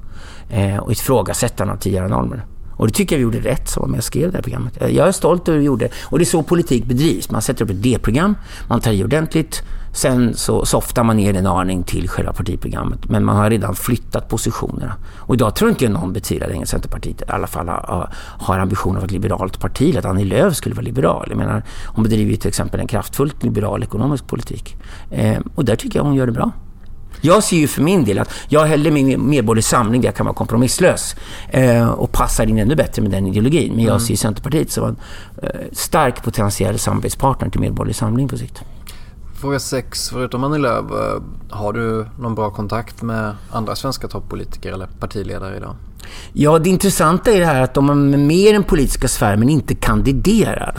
Eh, 0.51 0.77
och 0.77 0.93
ifrågasättande 0.93 1.73
av 1.73 1.77
tidigare 1.77 2.09
normer. 2.09 2.45
Och 2.79 2.87
det 2.87 2.93
tycker 2.93 3.17
jag 3.17 3.19
vi 3.19 3.23
gjorde 3.23 3.51
rätt 3.51 3.69
som 3.69 3.81
var 3.81 3.89
med 3.89 3.99
och 3.99 4.05
skrev 4.05 4.31
det 4.31 4.37
här 4.37 4.43
programmet. 4.43 4.79
Jag 4.81 5.09
är 5.09 5.13
stolt 5.13 5.49
över 5.49 5.57
hur 5.57 5.61
vi 5.61 5.67
gjorde. 5.67 5.89
Och 6.03 6.19
det 6.19 6.23
är 6.23 6.27
så 6.27 6.43
politik 6.43 6.85
bedrivs. 6.85 7.31
Man 7.31 7.43
sätter 7.43 7.65
upp 7.65 7.71
ett 7.71 7.83
D-program, 7.83 8.37
man 8.69 8.81
tar 8.81 8.93
i 8.93 9.05
ordentligt, 9.05 9.63
sen 9.93 10.35
så 10.35 10.65
softar 10.65 11.05
man 11.05 11.17
ner 11.17 11.35
en 11.35 11.47
aning 11.47 11.83
till 11.83 12.09
själva 12.09 12.33
partiprogrammet. 12.33 13.09
Men 13.09 13.25
man 13.25 13.37
har 13.37 13.51
redan 13.51 13.75
flyttat 13.75 14.29
positionerna. 14.29 14.95
Och 15.17 15.35
idag 15.35 15.57
tror 15.57 15.71
inte 15.71 15.85
jag 15.85 15.93
någon 15.93 16.13
betvivlar 16.13 16.49
längre 16.49 16.67
Centerpartiet 16.67 17.21
i 17.21 17.25
alla 17.29 17.47
fall 17.47 17.69
har, 17.69 18.13
har 18.15 18.59
ambitionen 18.59 18.97
att 18.97 19.03
vara 19.03 19.07
ett 19.07 19.13
liberalt 19.13 19.61
parti. 19.61 19.97
Att 19.97 20.05
Annie 20.05 20.25
Lööf 20.25 20.55
skulle 20.55 20.75
vara 20.75 20.85
liberal. 20.85 21.27
Jag 21.29 21.39
menar, 21.39 21.63
hon 21.87 22.05
bedriver 22.05 22.31
ju 22.31 22.37
till 22.37 22.49
exempel 22.49 22.81
en 22.81 22.87
kraftfullt 22.87 23.43
liberal 23.43 23.83
ekonomisk 23.83 24.27
politik. 24.27 24.77
Eh, 25.11 25.39
och 25.55 25.65
där 25.65 25.77
tycker 25.77 25.99
jag 25.99 26.05
hon 26.05 26.15
gör 26.15 26.27
det 26.27 26.33
bra. 26.33 26.53
Jag 27.21 27.45
ser 27.45 27.57
ju 27.57 27.69
för 27.69 27.83
min 27.83 28.05
del 28.05 28.19
att 28.19 28.31
jag 28.49 28.67
hellre 28.67 28.91
min 28.91 29.31
medborgerlig 29.31 29.65
samling 29.65 30.01
där 30.01 30.09
jag 30.09 30.17
kan 30.17 30.27
vara 30.27 30.35
kompromisslös 30.35 31.17
eh, 31.49 31.89
och 31.89 32.13
passar 32.13 32.47
in 32.47 32.59
ännu 32.59 32.75
bättre 32.75 33.03
med 33.03 33.11
den 33.11 33.27
ideologin. 33.27 33.73
Men 33.73 33.85
jag 33.85 33.91
mm. 33.91 34.01
ser 34.01 34.17
Centerpartiet 34.17 34.71
som 34.71 34.85
en 34.85 34.97
eh, 35.43 35.51
stark 35.73 36.23
potentiell 36.23 36.79
samarbetspartner 36.79 37.51
till 37.51 37.61
medborgerlig 37.61 37.97
samling 37.97 38.29
på 38.29 38.37
sikt. 38.39 38.63
Fråga 39.41 39.59
6. 39.59 40.11
Förutom 40.11 40.45
Annie 40.45 40.59
Lööf, 40.59 40.85
eh, 40.91 41.23
har 41.51 41.73
du 41.73 42.07
någon 42.21 42.35
bra 42.35 42.51
kontakt 42.51 43.03
med 43.03 43.35
andra 43.51 43.77
svenska 43.77 44.09
toppolitiker 44.09 44.73
eller 44.73 44.87
partiledare 44.87 45.57
idag? 45.57 45.75
Ja, 46.33 46.59
det 46.59 46.71
intressanta 46.71 47.33
är 47.33 47.41
det 47.41 47.47
här 47.47 47.63
att 47.63 47.77
om 47.77 47.85
man 47.85 48.15
är 48.15 48.19
med 48.19 48.37
i 48.37 48.53
den 48.53 48.65
politiska 48.65 49.09
sfären 49.09 49.39
men 49.39 49.49
inte 49.49 49.75
kandiderar 49.75 50.79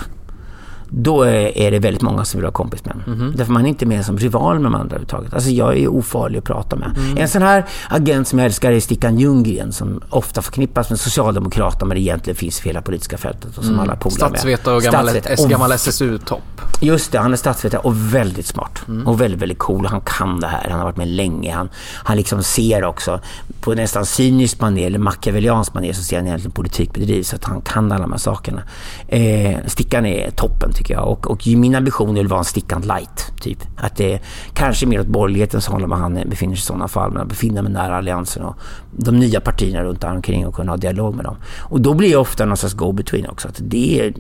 då 0.90 1.24
är 1.24 1.72
det 1.72 1.80
väldigt 1.80 2.02
många 2.02 2.26
som 2.26 2.38
vill 2.38 2.44
vara 2.44 2.54
kompis 2.54 2.86
med 2.86 2.96
en. 2.96 3.14
Mm. 3.14 3.34
Därför 3.36 3.52
man 3.52 3.66
är 3.66 3.70
inte 3.70 3.86
med 3.86 4.06
som 4.06 4.18
rival 4.18 4.60
med 4.60 4.72
de 4.72 4.76
andra 4.76 4.86
överhuvudtaget. 4.86 5.34
Alltså 5.34 5.50
jag 5.50 5.78
är 5.78 5.88
ofarlig 5.88 6.40
att 6.40 6.44
prata 6.44 6.76
med. 6.76 6.98
Mm. 6.98 7.18
En 7.18 7.28
sån 7.28 7.42
här 7.42 7.66
agent 7.90 8.28
som 8.28 8.40
jag 8.40 8.46
älskar 8.46 8.72
är 8.72 8.80
Stickan 8.80 9.20
Ljunggren 9.20 9.74
som 9.74 10.02
ofta 10.10 10.42
förknippas 10.42 10.90
med 10.90 11.00
Socialdemokraterna 11.00 11.86
men 11.86 11.98
egentligen 11.98 12.36
finns 12.36 12.66
i 12.66 12.68
hela 12.68 12.82
politiska 12.82 13.18
fältet 13.18 13.58
och 13.58 13.64
som 13.64 13.74
mm. 13.74 13.80
alla 13.80 13.96
polare 13.96 14.30
med. 14.30 14.40
Statsvetare 14.40 14.76
och 14.76 14.82
gammal, 14.82 15.50
gammal 15.50 15.72
SSU-topp. 15.72 16.42
Just 16.82 17.12
det, 17.12 17.20
han 17.20 17.34
är 17.34 17.38
statsvetare 17.38 17.82
och 17.82 18.14
väldigt 18.14 18.46
smart. 18.46 18.82
Mm. 18.88 19.08
Och 19.08 19.22
väldigt, 19.22 19.42
väldigt 19.42 19.60
cool. 19.60 19.86
Han 19.86 20.02
kan 20.02 20.40
det 20.40 20.48
här. 20.48 20.70
Han 20.70 20.80
har 20.80 20.86
varit 20.86 20.98
med 20.98 21.08
länge. 21.08 21.54
Han, 21.54 21.70
han 22.04 22.18
liksom 22.18 22.44
ser 22.44 22.84
också 22.84 23.20
på 23.62 23.74
nästan 23.74 24.06
cyniskt 24.06 24.62
manér, 24.62 24.88
eller 24.88 25.00
machiavellianskt 25.00 25.74
manér, 25.74 25.94
så 25.94 26.04
ser 26.04 26.18
han 26.18 26.28
egentligen 26.28 26.52
politik 26.52 26.94
bedrivs. 26.94 27.28
Så 27.28 27.36
att 27.36 27.44
han 27.44 27.62
kan 27.62 27.92
alla 27.92 28.02
de 28.02 28.12
här 28.12 28.20
sakerna. 28.20 28.62
Eh, 29.08 29.58
Stickan 29.66 30.06
är 30.06 30.32
toppen 30.32 30.74
tycker 30.80 30.94
jag. 30.94 31.08
Och, 31.08 31.32
och 31.32 31.48
min 31.48 31.76
ambition 31.76 32.18
är 32.18 32.24
att 32.24 32.30
vara 32.30 32.40
en 32.40 32.46
stickant 32.46 32.86
light, 32.86 33.32
typ. 33.42 33.58
Att 33.78 33.96
det 33.96 34.14
är 34.14 34.22
kanske 34.54 34.86
mer 34.86 35.00
åt 35.00 35.08
borgerlighetens 35.08 35.68
håll 35.68 35.84
om 35.84 35.92
han 35.92 36.14
befinner 36.14 36.56
sig 36.56 36.64
i 36.64 36.66
sådana 36.66 36.88
fall. 36.88 37.12
Men 37.12 37.22
att 37.22 37.28
befinna 37.28 37.62
mig 37.62 37.72
nära 37.72 37.98
alliansen 37.98 38.44
och 38.44 38.56
de 38.92 39.20
nya 39.20 39.42
partierna 39.42 39.84
runt 39.84 40.04
omkring 40.04 40.48
och 40.48 40.56
kunna 40.56 40.72
ha 40.72 40.78
dialog 40.78 41.16
med 41.16 41.26
dem. 41.26 41.36
Och 41.60 41.82
då 41.82 41.94
blir 41.94 42.12
jag 42.12 42.22
ofta 42.22 42.46
någon 42.46 42.58
slags 42.58 42.76
go-between 42.76 43.30
också. 43.30 43.48
Att 43.48 43.60
det 43.60 44.00
är 44.00 44.14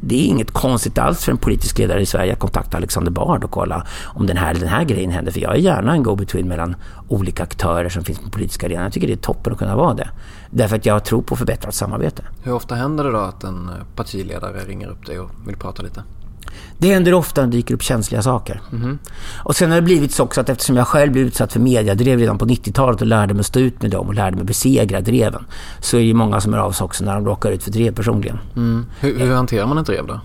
det 0.00 0.14
är 0.14 0.26
inget 0.26 0.50
konstigt 0.50 0.98
alls 0.98 1.24
för 1.24 1.32
en 1.32 1.38
politisk 1.38 1.78
ledare 1.78 2.00
i 2.00 2.06
Sverige 2.06 2.32
att 2.32 2.38
kontakta 2.38 2.76
Alexander 2.76 3.10
Bard 3.10 3.44
och 3.44 3.50
kolla 3.50 3.86
om 4.06 4.26
den 4.26 4.36
här 4.36 4.50
eller 4.50 4.60
den 4.60 4.68
här 4.68 4.84
grejen 4.84 5.10
händer. 5.10 5.32
För 5.32 5.40
jag 5.40 5.52
är 5.54 5.58
gärna 5.58 5.92
en 5.92 6.02
go-between 6.02 6.48
mellan 6.48 6.76
olika 7.08 7.42
aktörer 7.42 7.88
som 7.88 8.04
finns 8.04 8.18
på 8.18 8.30
politiska 8.30 8.66
arenan. 8.66 8.84
Jag 8.84 8.92
tycker 8.92 9.06
det 9.06 9.12
är 9.12 9.16
toppen 9.16 9.52
att 9.52 9.58
kunna 9.58 9.76
vara 9.76 9.94
det. 9.94 10.08
Därför 10.50 10.76
att 10.76 10.86
jag 10.86 11.04
tror 11.04 11.22
på 11.22 11.36
förbättrat 11.36 11.74
samarbete. 11.74 12.22
Hur 12.42 12.52
ofta 12.52 12.74
händer 12.74 13.04
det 13.04 13.10
då 13.10 13.18
att 13.18 13.44
en 13.44 13.70
partiledare 13.96 14.64
ringer 14.64 14.88
upp 14.88 15.06
dig 15.06 15.20
och 15.20 15.30
vill 15.46 15.56
prata 15.56 15.82
lite? 15.82 16.02
Det 16.78 16.94
händer 16.94 17.14
ofta 17.14 17.40
när 17.40 17.48
det 17.48 17.56
dyker 17.56 17.74
upp 17.74 17.82
känsliga 17.82 18.22
saker. 18.22 18.60
Mm. 18.72 18.98
Och 19.36 19.56
sen 19.56 19.70
har 19.70 19.76
det 19.76 19.82
blivit 19.82 20.12
så 20.12 20.22
också 20.22 20.40
att 20.40 20.48
eftersom 20.48 20.76
jag 20.76 20.86
själv 20.86 21.12
blev 21.12 21.26
utsatt 21.26 21.52
för 21.52 21.60
mediadrev 21.60 22.18
redan 22.18 22.38
på 22.38 22.46
90-talet 22.46 23.00
och 23.00 23.06
lärde 23.06 23.34
mig 23.34 23.44
stå 23.44 23.60
ut 23.60 23.82
med 23.82 23.90
dem 23.90 24.06
och 24.06 24.14
lärde 24.14 24.36
mig 24.36 24.44
besegra 24.44 25.00
dreven. 25.00 25.44
Så 25.80 25.96
är 25.96 26.04
det 26.04 26.14
många 26.14 26.40
som 26.40 26.54
är 26.54 26.58
av 26.58 26.72
sig 26.72 26.84
också 26.84 27.04
när 27.04 27.14
de 27.14 27.26
råkar 27.26 27.50
ut 27.50 27.62
för 27.62 27.70
drev 27.70 27.94
personligen. 27.94 28.38
Mm. 28.56 28.86
Hur, 29.00 29.18
hur 29.18 29.34
hanterar 29.34 29.66
man 29.66 29.78
ett 29.78 29.86
drev 29.86 30.06
då? 30.06 30.20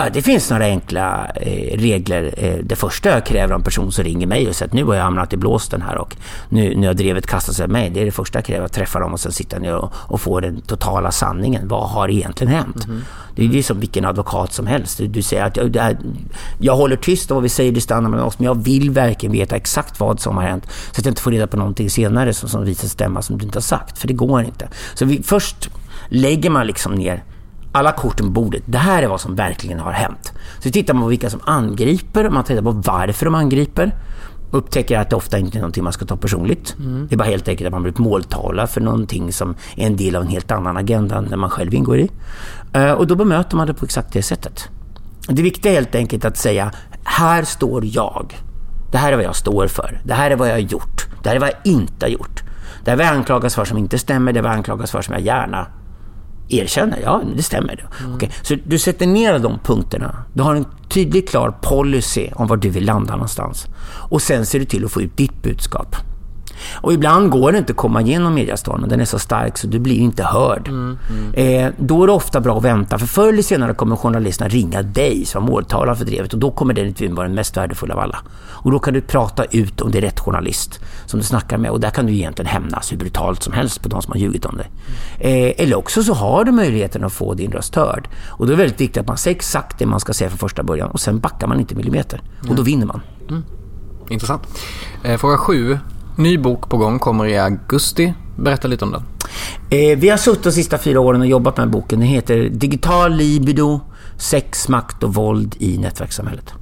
Ja, 0.00 0.08
det 0.12 0.22
finns 0.22 0.50
några 0.50 0.64
enkla 0.64 1.30
eh, 1.36 1.78
regler. 1.78 2.34
Eh, 2.36 2.58
det 2.62 2.76
första 2.76 3.08
jag 3.08 3.26
kräver 3.26 3.54
av 3.54 3.58
en 3.58 3.64
person 3.64 3.92
som 3.92 4.04
ringer 4.04 4.26
mig 4.26 4.48
och 4.48 4.56
säger 4.56 4.68
att 4.68 4.74
nu 4.74 4.84
har 4.84 4.94
jag 4.94 5.02
hamnat 5.02 5.32
i 5.32 5.36
blåsten 5.36 5.82
här 5.82 5.98
och 5.98 6.16
nu, 6.48 6.74
nu 6.76 6.86
har 6.86 6.94
drevet 6.94 7.26
kastat 7.26 7.54
sig 7.54 7.68
mig. 7.68 7.90
Det 7.90 8.00
är 8.00 8.04
det 8.04 8.10
första 8.10 8.38
jag 8.38 8.44
kräver, 8.44 8.66
att 8.66 8.72
träffa 8.72 8.98
dem 9.00 9.12
och 9.12 9.20
sen 9.20 9.32
sitta 9.32 9.58
ner 9.58 9.74
och, 9.76 9.92
och 9.94 10.20
få 10.20 10.40
den 10.40 10.60
totala 10.60 11.10
sanningen. 11.10 11.68
Vad 11.68 11.88
har 11.88 12.08
egentligen 12.10 12.52
hänt? 12.52 12.84
Mm. 12.84 13.00
Det 13.36 13.42
är 13.42 13.46
ju 13.46 13.62
som 13.62 13.80
vilken 13.80 14.04
advokat 14.04 14.52
som 14.52 14.66
helst. 14.66 14.98
Du, 14.98 15.06
du 15.06 15.22
säger 15.22 15.44
att 15.44 15.56
jag, 15.56 15.76
här, 15.76 15.98
jag 16.58 16.76
håller 16.76 16.96
tyst 16.96 17.30
om 17.30 17.34
vad 17.34 17.42
vi 17.42 17.48
säger, 17.48 17.72
det 17.72 17.80
stannar 17.80 18.10
mellan 18.10 18.26
oss, 18.26 18.38
men 18.38 18.46
jag 18.46 18.64
vill 18.64 18.90
verkligen 18.90 19.32
veta 19.32 19.56
exakt 19.56 20.00
vad 20.00 20.20
som 20.20 20.36
har 20.36 20.44
hänt. 20.44 20.64
Så 20.92 21.00
att 21.00 21.04
jag 21.04 21.10
inte 21.10 21.22
får 21.22 21.30
reda 21.30 21.46
på 21.46 21.56
någonting 21.56 21.90
senare 21.90 22.34
som, 22.34 22.48
som 22.48 22.64
visar 22.64 22.88
stämma 22.88 23.22
som 23.22 23.38
du 23.38 23.44
inte 23.44 23.56
har 23.56 23.62
sagt. 23.62 23.98
För 23.98 24.08
det 24.08 24.14
går 24.14 24.42
inte. 24.42 24.68
Så 24.94 25.04
vi, 25.04 25.22
först 25.22 25.70
lägger 26.08 26.50
man 26.50 26.66
liksom 26.66 26.94
ner 26.94 27.24
alla 27.78 27.92
korten 27.92 28.26
på 28.26 28.32
bordet. 28.32 28.62
Det 28.66 28.78
här 28.78 29.02
är 29.02 29.06
vad 29.06 29.20
som 29.20 29.34
verkligen 29.34 29.78
har 29.78 29.92
hänt. 29.92 30.32
Så 30.58 30.70
tittar 30.70 30.94
man 30.94 31.02
på 31.02 31.08
vilka 31.08 31.30
som 31.30 31.40
angriper, 31.44 32.30
man 32.30 32.44
tittar 32.44 32.62
på 32.62 32.70
varför 32.70 33.24
de 33.24 33.34
angriper. 33.34 33.94
Upptäcker 34.50 34.98
att 34.98 35.10
det 35.10 35.16
ofta 35.16 35.38
inte 35.38 35.58
är 35.58 35.60
någonting 35.60 35.84
man 35.84 35.92
ska 35.92 36.06
ta 36.06 36.16
personligt. 36.16 36.76
Mm. 36.78 37.06
Det 37.08 37.14
är 37.14 37.16
bara 37.16 37.28
helt 37.28 37.48
enkelt 37.48 37.66
att 37.66 37.72
man 37.72 37.82
blivit 37.82 37.98
måltavla 37.98 38.66
för 38.66 38.80
någonting 38.80 39.32
som 39.32 39.54
är 39.76 39.86
en 39.86 39.96
del 39.96 40.16
av 40.16 40.22
en 40.22 40.28
helt 40.28 40.50
annan 40.50 40.76
agenda 40.76 41.16
än 41.16 41.28
den 41.28 41.38
man 41.38 41.50
själv 41.50 41.74
ingår 41.74 41.98
i. 41.98 42.10
Eh, 42.72 42.92
och 42.92 43.06
då 43.06 43.14
bemöter 43.14 43.56
man 43.56 43.66
det 43.66 43.74
på 43.74 43.84
exakt 43.84 44.12
det 44.12 44.22
sättet. 44.22 44.68
Det 45.28 45.42
viktiga 45.42 45.72
är 45.72 45.76
helt 45.76 45.94
enkelt 45.94 46.24
att 46.24 46.36
säga, 46.36 46.72
här 47.04 47.44
står 47.44 47.84
jag. 47.84 48.38
Det 48.92 48.98
här 48.98 49.12
är 49.12 49.16
vad 49.16 49.24
jag 49.24 49.36
står 49.36 49.66
för. 49.66 50.00
Det 50.04 50.14
här 50.14 50.30
är 50.30 50.36
vad 50.36 50.48
jag 50.48 50.54
har 50.54 50.58
gjort. 50.58 51.06
Det 51.22 51.28
här 51.28 51.36
är 51.36 51.40
vad 51.40 51.48
jag 51.48 51.72
inte 51.72 52.06
har 52.06 52.10
gjort. 52.10 52.42
Det 52.84 52.90
här 52.90 52.92
är 52.92 52.96
vad 52.96 53.06
jag 53.06 53.16
anklagas 53.16 53.54
för 53.54 53.64
som 53.64 53.78
inte 53.78 53.98
stämmer. 53.98 54.32
Det 54.32 54.38
är 54.38 54.42
vad 54.42 54.50
jag 54.50 54.56
anklagas 54.56 54.90
för 54.90 55.02
som 55.02 55.14
jag 55.14 55.22
gärna 55.22 55.66
erkänner, 56.48 56.98
ja 57.02 57.22
det 57.36 57.42
stämmer. 57.42 57.88
Mm. 58.00 58.14
Okay. 58.14 58.28
Så 58.42 58.56
du 58.64 58.78
sätter 58.78 59.06
ner 59.06 59.38
de 59.38 59.58
punkterna. 59.64 60.24
Du 60.32 60.42
har 60.42 60.54
en 60.54 60.66
tydlig, 60.88 61.28
klar 61.28 61.58
policy 61.62 62.28
om 62.34 62.46
var 62.46 62.56
du 62.56 62.68
vill 62.68 62.84
landa 62.84 63.12
någonstans. 63.12 63.66
Och 64.10 64.22
sen 64.22 64.46
ser 64.46 64.58
du 64.58 64.64
till 64.64 64.84
att 64.84 64.92
få 64.92 65.02
ut 65.02 65.16
ditt 65.16 65.42
budskap. 65.42 65.96
Och 66.74 66.92
ibland 66.92 67.30
går 67.30 67.52
det 67.52 67.58
inte 67.58 67.72
att 67.72 67.76
komma 67.76 68.00
igenom 68.00 68.34
mediastormen. 68.34 68.88
Den 68.88 69.00
är 69.00 69.04
så 69.04 69.18
stark 69.18 69.58
så 69.58 69.66
du 69.66 69.78
blir 69.78 69.96
inte 69.96 70.24
hörd. 70.24 70.68
Mm, 70.68 70.98
mm. 71.10 71.34
Eh, 71.34 71.72
då 71.78 72.02
är 72.02 72.06
det 72.06 72.12
ofta 72.12 72.40
bra 72.40 72.58
att 72.58 72.64
vänta. 72.64 72.98
För 72.98 73.06
förr 73.06 73.28
eller 73.28 73.42
senare 73.42 73.74
kommer 73.74 73.96
journalisterna 73.96 74.48
ringa 74.48 74.82
dig 74.82 75.24
som 75.26 75.44
måltalare 75.44 75.96
för 75.96 76.04
drevet. 76.04 76.32
Och 76.32 76.38
då 76.38 76.50
kommer 76.50 76.74
den 76.74 76.86
intervjun 76.86 77.14
vara 77.14 77.26
den 77.26 77.34
mest 77.34 77.56
värdefulla 77.56 77.94
av 77.94 78.00
alla. 78.00 78.18
Och 78.50 78.70
då 78.70 78.78
kan 78.78 78.94
du 78.94 79.00
prata 79.00 79.44
ut 79.44 79.80
om 79.80 79.90
det 79.90 79.98
är 79.98 80.02
rätt 80.02 80.20
journalist 80.20 80.80
som 81.06 81.20
du 81.20 81.26
snackar 81.26 81.58
med. 81.58 81.70
Och 81.70 81.80
där 81.80 81.90
kan 81.90 82.06
du 82.06 82.12
egentligen 82.12 82.46
hämnas 82.46 82.92
hur 82.92 82.96
brutalt 82.96 83.42
som 83.42 83.52
helst 83.52 83.82
på 83.82 83.88
de 83.88 84.02
som 84.02 84.12
har 84.12 84.18
ljugit 84.18 84.44
om 84.44 84.56
dig. 84.56 84.70
Eh, 85.18 85.64
eller 85.64 85.76
också 85.76 86.02
så 86.02 86.14
har 86.14 86.44
du 86.44 86.52
möjligheten 86.52 87.04
att 87.04 87.12
få 87.12 87.34
din 87.34 87.52
röst 87.52 87.74
hörd. 87.74 88.08
Och 88.26 88.46
då 88.46 88.52
är 88.52 88.56
det 88.56 88.62
väldigt 88.62 88.80
viktigt 88.80 89.00
att 89.00 89.06
man 89.06 89.16
säger 89.16 89.36
exakt 89.36 89.78
det 89.78 89.86
man 89.86 90.00
ska 90.00 90.12
säga 90.12 90.30
från 90.30 90.38
första 90.38 90.62
början. 90.62 90.90
Och 90.90 91.00
sen 91.00 91.20
backar 91.20 91.46
man 91.46 91.60
inte 91.60 91.74
millimeter. 91.74 92.22
Och 92.48 92.54
då 92.54 92.62
vinner 92.62 92.86
man. 92.86 93.00
Mm. 93.28 93.44
Intressant. 94.08 94.42
Eh, 95.02 95.18
fråga 95.18 95.36
sju. 95.36 95.78
Ny 96.18 96.38
bok 96.38 96.68
på 96.68 96.76
gång, 96.76 96.98
kommer 96.98 97.26
i 97.26 97.38
augusti. 97.38 98.14
Berätta 98.36 98.68
lite 98.68 98.84
om 98.84 98.92
den. 98.92 99.02
Eh, 99.70 99.98
vi 99.98 100.08
har 100.08 100.16
suttit 100.16 100.44
de 100.44 100.52
sista 100.52 100.78
fyra 100.78 101.00
åren 101.00 101.20
och 101.20 101.26
jobbat 101.26 101.56
med 101.56 101.70
boken. 101.70 101.98
Den 101.98 102.08
heter 102.08 102.48
Digital 102.48 103.16
libido, 103.16 103.80
sex, 104.16 104.68
makt 104.68 105.02
och 105.02 105.14
våld 105.14 105.56
i 105.58 105.78
nätverkssamhället. 105.78 106.54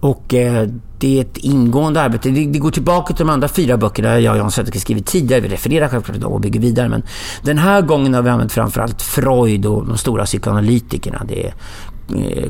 Och 0.00 0.34
eh, 0.34 0.68
det 0.98 1.18
är 1.18 1.22
ett 1.22 1.36
ingående 1.36 2.00
arbete. 2.00 2.30
Det, 2.30 2.46
det, 2.46 2.58
går 2.58 2.70
tillbaka 2.70 3.14
till 3.14 3.26
de 3.26 3.32
andra 3.32 3.48
fyra 3.48 3.76
böckerna 3.76 4.20
jag 4.20 4.32
och 4.32 4.38
Jan 4.38 4.50
Söderqvist 4.50 4.84
skrivit 4.84 5.06
tidigare. 5.06 5.40
Vi 5.40 5.48
refererar 5.48 5.88
självklart 5.88 6.20
dem 6.20 6.32
och 6.32 6.40
bygger 6.40 6.60
vidare. 6.60 6.88
Men 6.88 7.02
den 7.42 7.58
här 7.58 7.82
gången 7.82 8.14
har 8.14 8.22
vi 8.22 8.30
använt 8.30 8.52
framförallt 8.52 9.02
Freud 9.02 9.66
och 9.66 9.86
de 9.86 9.98
stora 9.98 10.24
psykoanalytikerna. 10.24 11.24
Det 11.28 11.46
är 11.46 11.54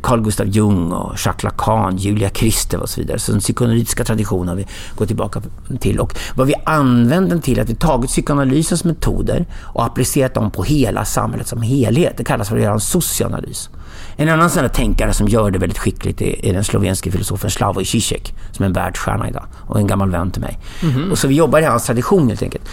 Carl 0.03 0.21
Gustav 0.21 0.47
Jung 0.47 0.93
och 0.93 1.15
Jacques 1.25 1.43
Lacan, 1.43 1.97
Julia 1.97 2.29
Kristeva 2.29 2.83
och 2.83 2.89
så 2.89 3.01
vidare. 3.01 3.19
Så 3.19 3.33
den 3.33 3.41
psykoanalytiska 3.41 4.05
traditionen 4.05 4.57
vi 4.57 4.67
går 4.97 5.07
tillbaka 5.07 5.43
till. 5.81 5.99
Och 5.99 6.15
vad 6.35 6.47
vi 6.47 6.55
använder 6.65 7.31
den 7.31 7.41
till 7.41 7.59
är 7.59 7.63
att 7.63 7.71
vi 7.71 7.75
tagit 7.75 8.11
psykoanalysens 8.11 8.85
metoder 8.85 9.47
och 9.63 9.85
applicerat 9.85 10.35
dem 10.35 10.51
på 10.51 10.63
hela 10.63 11.05
samhället 11.05 11.47
som 11.47 11.63
helhet. 11.63 12.15
Det 12.17 12.25
kallas 12.25 12.49
för 12.49 12.57
att 12.57 12.63
göra 12.63 12.75
en 12.75 12.81
socioanalys. 12.81 13.71
En 14.17 14.29
annan 14.29 14.51
sån 14.51 14.69
tänkare 14.69 15.13
som 15.13 15.29
gör 15.29 15.51
det 15.51 15.59
väldigt 15.59 15.79
skickligt 15.79 16.23
är, 16.23 16.53
den 16.53 16.65
slovenske 16.65 17.11
filosofen 17.11 17.51
Slavoj 17.51 17.85
Zizek 17.85 18.35
som 18.53 18.63
är 18.63 18.67
en 18.67 18.73
världsstjärna 18.73 19.29
idag 19.29 19.45
och 19.67 19.79
en 19.79 19.87
gammal 19.87 20.11
vän 20.11 20.31
till 20.31 20.41
mig. 20.41 20.59
Mm 20.83 20.95
-hmm. 20.95 21.11
Och 21.11 21.19
så 21.19 21.29
vi 21.29 21.35
jobbar 21.35 21.61
i 21.61 21.65
hans 21.65 21.87
tradition 21.87 22.29
helt 22.29 22.43
enkelt. 22.43 22.69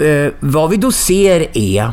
Uh, 0.00 0.28
vad 0.40 0.70
vi 0.70 0.76
då 0.76 0.92
ser 0.92 1.58
är 1.58 1.92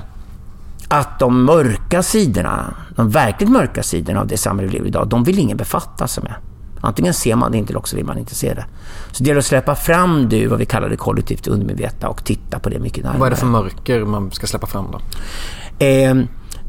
att 0.89 1.19
de 1.19 1.45
mörka 1.45 2.04
sidorna, 2.04 2.73
de 2.95 3.10
verkligt 3.10 3.49
mörka 3.49 3.84
sidorna 3.84 4.19
av 4.19 4.28
det 4.28 4.38
samhälle 4.38 4.67
vi 4.67 4.73
lever 4.73 4.86
i 4.86 4.89
idag, 4.89 5.08
de 5.08 5.23
vill 5.23 5.39
ingen 5.39 5.58
befatta 5.58 6.08
sig 6.08 6.23
med. 6.23 6.34
Antingen 6.82 7.13
ser 7.13 7.36
man 7.36 7.52
det 7.52 7.58
inte 7.58 7.71
eller 7.71 7.80
också 7.80 7.95
vill 7.95 8.06
man 8.06 8.17
inte 8.17 8.36
se 8.36 8.54
det. 8.54 8.65
Så 9.12 9.23
det 9.23 9.28
gäller 9.28 9.39
att 9.39 9.45
släppa 9.45 9.75
fram 9.75 10.30
det, 10.30 10.47
vad 10.47 10.60
vi 10.60 10.65
kallar 10.65 10.89
det 10.89 10.97
kollektivt 10.97 11.47
undermedvetna 11.47 12.08
och 12.10 12.25
titta 12.25 12.60
på 12.60 12.69
det 12.69 12.80
mycket 12.80 13.04
närmare. 13.04 13.19
Vad 13.19 13.28
är 13.28 13.30
det 13.32 13.38
för 13.38 13.47
mörker 13.47 14.06
man 14.06 14.32
ska 14.32 14.47
släppa 14.47 14.67
fram 14.67 14.86
då? 14.91 14.99
Eh, 15.86 16.15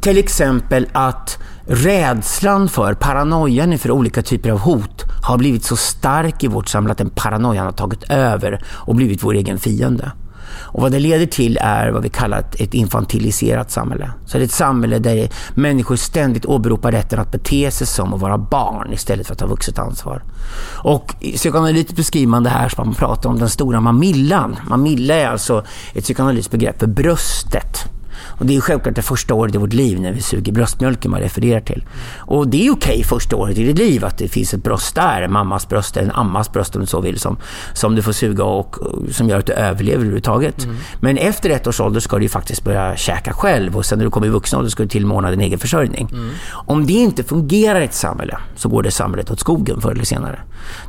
till 0.01 0.19
exempel 0.19 0.87
att 0.93 1.39
rädslan 1.67 2.69
för, 2.69 2.95
paranoian 2.95 3.73
inför 3.73 3.91
olika 3.91 4.23
typer 4.23 4.51
av 4.51 4.59
hot 4.59 5.05
har 5.23 5.39
blivit 5.39 5.65
så 5.65 5.77
stark 5.77 6.45
i 6.45 6.49
vårt 6.49 6.69
samhälle 6.69 6.93
att 6.93 6.99
den 6.99 7.11
paranoian 7.11 7.65
har 7.65 7.73
tagit 7.73 8.11
över 8.11 8.65
och 8.67 8.95
blivit 8.95 9.25
vår 9.25 9.35
egen 9.35 9.59
fiende. 9.59 10.13
Och 10.53 10.83
vad 10.83 10.93
det 10.93 10.99
leder 10.99 11.27
till 11.27 11.59
är 11.61 11.91
vad 11.91 12.03
vi 12.03 12.09
kallar 12.09 12.45
ett 12.59 12.75
infantiliserat 12.75 13.71
samhälle. 13.71 14.11
Så 14.27 14.39
det 14.39 14.43
är 14.43 14.47
ett 14.47 14.53
samhälle 14.53 14.99
där 14.99 15.29
människor 15.55 15.97
ständigt 15.97 16.47
åberopar 16.47 16.93
rätten 16.93 17.19
att 17.19 17.33
bete 17.33 17.71
sig 17.71 17.87
som 17.87 18.15
att 18.15 18.21
vara 18.21 18.39
barn 18.39 18.93
istället 18.93 19.27
för 19.27 19.33
att 19.33 19.39
ta 19.39 19.47
vuxet 19.47 19.79
ansvar. 19.79 20.23
Och 20.83 21.15
i 21.21 21.33
psykoanalytiskt 21.33 21.97
beskriver 21.97 22.31
man 22.31 22.43
det 22.43 22.51
här 22.51 22.69
som 22.69 22.87
man 22.87 22.95
pratar 22.95 23.31
om 23.31 23.39
den 23.39 23.49
stora 23.49 23.81
mamillan. 23.81 24.57
Mamilla 24.69 25.15
är 25.15 25.29
alltså 25.29 25.65
ett 25.95 26.05
psykoanalytiskt 26.05 26.53
begrepp 26.53 26.81
för 26.81 26.87
bröstet. 26.87 27.91
Och 28.27 28.47
det 28.47 28.57
är 28.57 28.61
självklart 28.61 28.95
det 28.95 29.03
första 29.03 29.35
året 29.35 29.55
i 29.55 29.59
vårt 29.59 29.73
liv 29.73 30.01
när 30.01 30.13
vi 30.13 30.23
suger 30.23 30.53
bröstmjölken 30.53 31.11
man 31.11 31.21
refererar 31.21 31.61
till. 31.61 31.85
Och 32.19 32.49
det 32.49 32.67
är 32.67 32.73
okej 32.73 32.93
okay 32.93 33.05
första 33.05 33.37
året 33.37 33.59
i 33.59 33.65
ditt 33.65 33.79
liv 33.79 34.05
att 34.05 34.19
det 34.19 34.29
finns 34.29 34.55
ett 34.55 34.63
bröst 34.63 34.95
där, 34.95 35.29
mammas 35.29 35.69
bröst 35.69 35.97
eller 35.97 36.09
en 36.09 36.15
ammas 36.15 36.53
bröst 36.53 36.75
om 36.75 36.81
du 36.81 36.87
så 36.87 37.01
vill, 37.01 37.19
som, 37.19 37.37
som 37.73 37.95
du 37.95 38.03
får 38.03 38.13
suga 38.13 38.45
och 38.45 38.77
som 39.13 39.29
gör 39.29 39.39
att 39.39 39.47
du 39.47 39.53
överlever 39.53 40.01
överhuvudtaget. 40.01 40.65
Mm. 40.65 40.77
Men 41.01 41.17
efter 41.17 41.51
ett 41.51 41.67
års 41.67 41.81
ålder 41.81 42.01
ska 42.01 42.19
du 42.19 42.29
faktiskt 42.29 42.65
börja 42.65 42.97
käka 42.97 43.33
själv 43.33 43.77
och 43.77 43.87
sen 43.87 43.99
när 43.99 44.05
du 44.05 44.11
kommer 44.11 44.27
i 44.27 44.31
vuxen 44.31 44.59
ålder 44.59 44.71
ska 44.71 44.83
du 44.83 44.89
tillmåna 44.89 45.31
din 45.31 45.41
egen 45.41 45.59
försörjning. 45.59 46.09
Mm. 46.13 46.31
Om 46.51 46.87
det 46.87 46.93
inte 46.93 47.25
fungerar 47.25 47.81
i 47.81 47.85
ett 47.85 47.95
samhälle 47.95 48.39
så 48.57 48.69
går 48.69 48.83
det 48.83 48.91
samhället 48.91 49.31
åt 49.31 49.41
skogen 49.41 49.81
förr 49.81 49.91
eller 49.91 50.05
senare. 50.05 50.41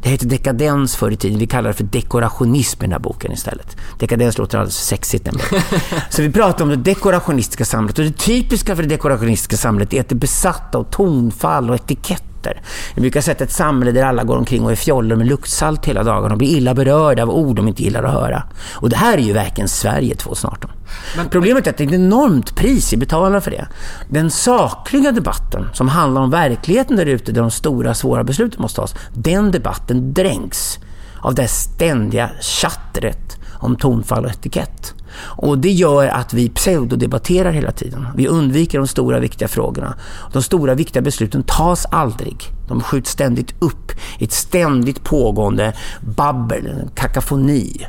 Det 0.03 0.09
heter 0.09 0.27
dekadens 0.27 0.95
förr 0.95 1.11
i 1.11 1.15
tiden. 1.15 1.39
Vi 1.39 1.47
kallar 1.47 1.69
det 1.69 1.73
för 1.73 1.83
dekorationism 1.83 2.79
i 2.79 2.85
den 2.85 2.91
här 2.91 2.99
boken 2.99 3.31
istället. 3.31 3.77
Dekadens 3.99 4.37
låter 4.37 4.57
alldeles 4.57 4.85
sexigt 4.85 5.25
nämligen. 5.25 5.63
så 6.09 6.21
vi 6.21 6.31
pratar 6.31 6.63
om 6.63 6.69
det 6.69 6.77
dekorationistiska 7.21 7.65
samhället. 7.65 7.99
Och 7.99 8.05
det 8.05 8.17
typiska 8.17 8.75
för 8.75 8.83
det 8.83 8.89
dekorationistiska 8.89 9.57
samhället 9.57 9.93
är 9.93 10.01
att 10.01 10.09
det 10.09 10.15
är 10.15 10.19
besatt 10.19 10.75
av 10.75 10.83
tonfall 10.83 11.69
och 11.69 11.75
etiketter. 11.75 12.61
Jag 12.93 13.01
brukar 13.01 13.19
att 13.19 13.41
ett 13.41 13.51
samhälle 13.51 13.91
där 13.91 14.03
alla 14.03 14.23
går 14.23 14.37
omkring 14.37 14.63
och 14.63 14.71
är 14.71 14.75
fjollor 14.75 15.15
med 15.15 15.27
luktsalt 15.27 15.85
hela 15.85 16.03
dagen 16.03 16.31
och 16.31 16.37
blir 16.37 16.47
illa 16.47 16.73
berörda 16.73 17.23
av 17.23 17.29
ord 17.29 17.55
de 17.55 17.67
inte 17.67 17.83
gillar 17.83 18.03
att 18.03 18.13
höra. 18.13 18.43
Och 18.73 18.89
det 18.89 18.95
här 18.95 19.17
är 19.17 19.21
ju 19.21 19.33
verkligen 19.33 19.67
Sverige 19.67 20.15
2018. 20.15 20.71
Men 21.17 21.29
problemet 21.29 21.67
är 21.67 21.71
att 21.71 21.77
det 21.77 21.83
är 21.83 21.87
ett 21.87 21.93
enormt 21.93 22.55
pris 22.55 22.93
vi 22.93 22.97
betalar 22.97 23.39
för 23.39 23.51
det. 23.51 23.67
Den 24.09 24.31
sakliga 24.31 25.11
debatten 25.11 25.67
som 25.73 25.87
handlar 25.87 26.21
om 26.21 26.31
verkligheten 26.31 26.97
där 26.97 27.05
ute 27.05 27.31
där 27.31 27.41
de 27.41 27.51
stora 27.51 27.93
svåra 27.93 28.23
besluten 28.23 28.61
måste 28.61 28.81
tas, 28.81 28.95
den 29.13 29.51
debatten 29.51 30.13
dränks 30.13 30.79
av 31.21 31.35
det 31.35 31.47
ständiga 31.47 32.29
chattret 32.41 33.40
om 33.61 33.75
tonfall 33.75 34.25
och 34.25 34.31
etikett. 34.31 34.93
Och 35.21 35.57
det 35.57 35.71
gör 35.71 36.07
att 36.07 36.33
vi 36.33 36.49
pseudodebatterar 36.49 37.51
hela 37.51 37.71
tiden. 37.71 38.07
Vi 38.15 38.27
undviker 38.27 38.77
de 38.77 38.87
stora 38.87 39.19
viktiga 39.19 39.47
frågorna. 39.47 39.95
De 40.33 40.43
stora 40.43 40.73
viktiga 40.73 41.01
besluten 41.01 41.43
tas 41.43 41.85
aldrig. 41.85 42.37
De 42.67 42.81
skjuts 42.81 43.11
ständigt 43.11 43.53
upp 43.59 43.91
i 44.19 44.23
ett 44.23 44.31
ständigt 44.31 45.03
pågående 45.03 45.73
babbel, 46.01 46.67
en 46.67 46.89
kakafoni 46.95 47.87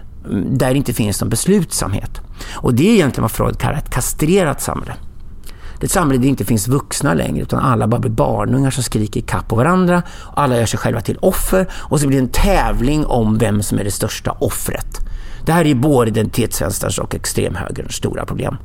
där 0.50 0.70
det 0.70 0.76
inte 0.76 0.92
finns 0.92 1.20
någon 1.20 1.30
beslutsamhet. 1.30 2.20
Och 2.54 2.74
det 2.74 2.88
är 2.88 2.94
egentligen 2.94 3.22
vad 3.22 3.30
Freud 3.30 3.58
kallar 3.58 3.78
ett 3.78 3.90
kastrerat 3.90 4.62
samhälle. 4.62 4.94
Det 5.78 5.84
är 5.84 5.88
ett 5.88 5.92
samhälle 5.92 6.18
där 6.18 6.22
det 6.22 6.28
inte 6.28 6.44
finns 6.44 6.68
vuxna 6.68 7.14
längre 7.14 7.42
utan 7.42 7.58
alla 7.58 7.86
bara 7.86 8.00
blir 8.00 8.10
barnungar 8.10 8.70
som 8.70 8.82
skriker 8.82 9.20
kapp 9.20 9.48
på 9.48 9.56
varandra. 9.56 10.02
Och 10.10 10.40
alla 10.40 10.56
gör 10.56 10.66
sig 10.66 10.78
själva 10.78 11.00
till 11.00 11.18
offer 11.18 11.68
och 11.72 12.00
så 12.00 12.06
blir 12.06 12.18
det 12.18 12.24
en 12.24 12.30
tävling 12.30 13.06
om 13.06 13.38
vem 13.38 13.62
som 13.62 13.78
är 13.78 13.84
det 13.84 13.90
största 13.90 14.30
offret. 14.30 14.98
Det 15.46 15.52
här 15.52 15.66
är 15.66 15.74
både 15.74 16.10
identitetsvänsterns 16.10 16.98
och 16.98 17.14
extremhögerns 17.14 17.94
stora 17.94 18.26
problem. 18.26 18.56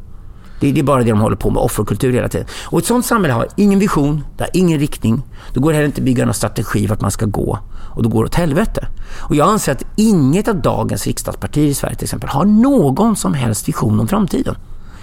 Det, 0.60 0.80
är 0.80 0.84
bara 0.84 1.04
det 1.04 1.10
de 1.10 1.20
håller 1.20 1.36
på 1.36 1.50
med, 1.50 1.63
offerkultur 1.63 2.13
hela 2.13 2.30
tiden. 2.30 2.48
Och 2.66 2.80
ett 2.80 2.86
sånt 2.86 3.06
samhälle 3.06 3.34
har 3.34 3.48
ingen 3.56 3.80
vision, 3.80 4.24
det 4.38 4.44
har 4.44 4.50
ingen 4.54 4.80
riktning. 4.80 5.22
Då 5.54 5.62
går 5.62 5.72
det 5.72 5.76
heller 5.76 5.86
inte 5.86 6.02
att 6.02 6.06
bygga 6.06 6.26
någon 6.26 6.34
strategi 6.34 6.88
vart 6.88 7.02
man 7.02 7.12
ska 7.12 7.26
gå. 7.26 7.60
Och 7.96 8.04
då 8.04 8.10
går 8.10 8.24
det 8.24 8.28
åt 8.28 8.36
helvete. 8.36 8.88
Och 9.20 9.36
jag 9.36 9.50
anser 9.50 9.72
att 9.72 9.84
inget 9.96 10.48
av 10.48 10.62
dagens 10.62 11.08
riksdagspartier 11.08 11.66
i 11.66 11.74
Sverige 11.74 11.96
till 11.96 12.06
exempel 12.06 12.30
har 12.30 12.46
någon 12.46 13.16
som 13.16 13.34
helst 13.34 13.68
vision 13.68 14.00
om 14.00 14.08
framtiden. 14.08 14.56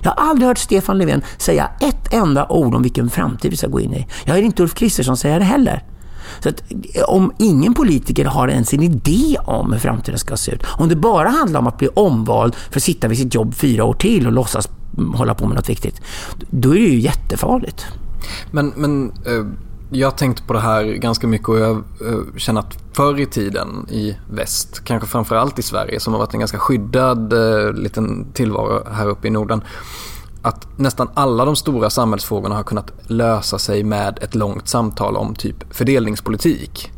Jag 0.03 0.11
har 0.11 0.31
aldrig 0.31 0.49
hört 0.49 0.59
Stefan 0.59 0.99
Löfven 0.99 1.23
säga 1.39 1.71
ett 1.81 2.13
enda 2.13 2.47
ord 2.49 2.75
om 2.75 2.83
vilken 2.83 3.11
framtid 3.11 3.51
vi 3.51 3.57
ska 3.57 3.67
gå 3.67 3.81
in 3.81 3.95
i. 3.95 4.07
Jag 4.25 4.35
hör 4.35 4.43
inte 4.43 4.63
Ulf 4.63 4.75
Kristersson 4.75 5.17
säga 5.17 5.39
det 5.39 5.45
heller. 5.45 5.83
Så 6.41 6.49
att 6.49 6.63
om 7.07 7.33
ingen 7.39 7.75
politiker 7.75 8.25
har 8.25 8.49
ens 8.49 8.75
en 8.75 8.83
idé 8.83 9.37
om 9.45 9.73
hur 9.73 9.79
framtiden 9.79 10.19
ska 10.19 10.37
se 10.37 10.53
ut, 10.53 10.63
om 10.79 10.89
det 10.89 10.97
bara 10.97 11.29
handlar 11.29 11.61
om 11.61 11.67
att 11.67 11.79
bli 11.79 11.89
omvald 11.95 12.55
för 12.55 12.79
att 12.79 12.83
sitta 12.83 13.09
vid 13.09 13.19
sitt 13.19 13.35
jobb 13.35 13.55
fyra 13.55 13.85
år 13.85 13.95
till 13.95 14.27
och 14.27 14.33
låtsas 14.33 14.69
hålla 15.15 15.35
på 15.35 15.47
med 15.47 15.57
något 15.57 15.69
viktigt, 15.69 16.01
då 16.51 16.71
är 16.71 16.75
det 16.75 16.87
ju 16.87 17.01
jättefarligt. 17.01 17.87
Men, 18.51 18.73
men 18.77 19.13
eh, 19.27 19.45
jag 19.91 20.07
har 20.07 20.17
tänkt 20.17 20.47
på 20.47 20.53
det 20.53 20.61
här 20.61 20.85
ganska 20.85 21.27
mycket 21.27 21.49
och 21.49 21.59
jag 21.59 21.77
eh, 21.77 22.37
känner 22.37 22.61
att 22.61 22.79
förr 22.93 23.21
i 23.21 23.27
tiden 23.27 23.87
i 23.91 24.17
väst, 24.31 24.85
kanske 24.85 25.09
framförallt 25.09 25.59
i 25.59 25.63
Sverige 25.63 26.01
som 26.01 26.13
har 26.13 26.21
varit 26.21 26.35
en 26.35 26.41
ganska 26.41 26.59
skyddad 26.59 27.33
eh, 27.33 27.73
liten 27.73 28.33
tillvaro 28.33 28.89
här 28.93 29.09
uppe 29.09 29.29
i 29.29 29.31
Norden, 29.31 29.63
att 30.45 30.79
nästan 30.79 31.09
alla 31.15 31.45
de 31.45 31.57
stora 31.57 31.91
samhällsfrågorna 31.91 32.55
har 32.55 32.63
kunnat 32.63 32.93
lösa 33.07 33.59
sig 33.59 33.85
med 33.85 34.19
ett 34.23 34.35
långt 34.35 34.69
samtal 34.69 35.17
om 35.17 35.35
typ 35.35 35.75
fördelningspolitik. 35.75 36.93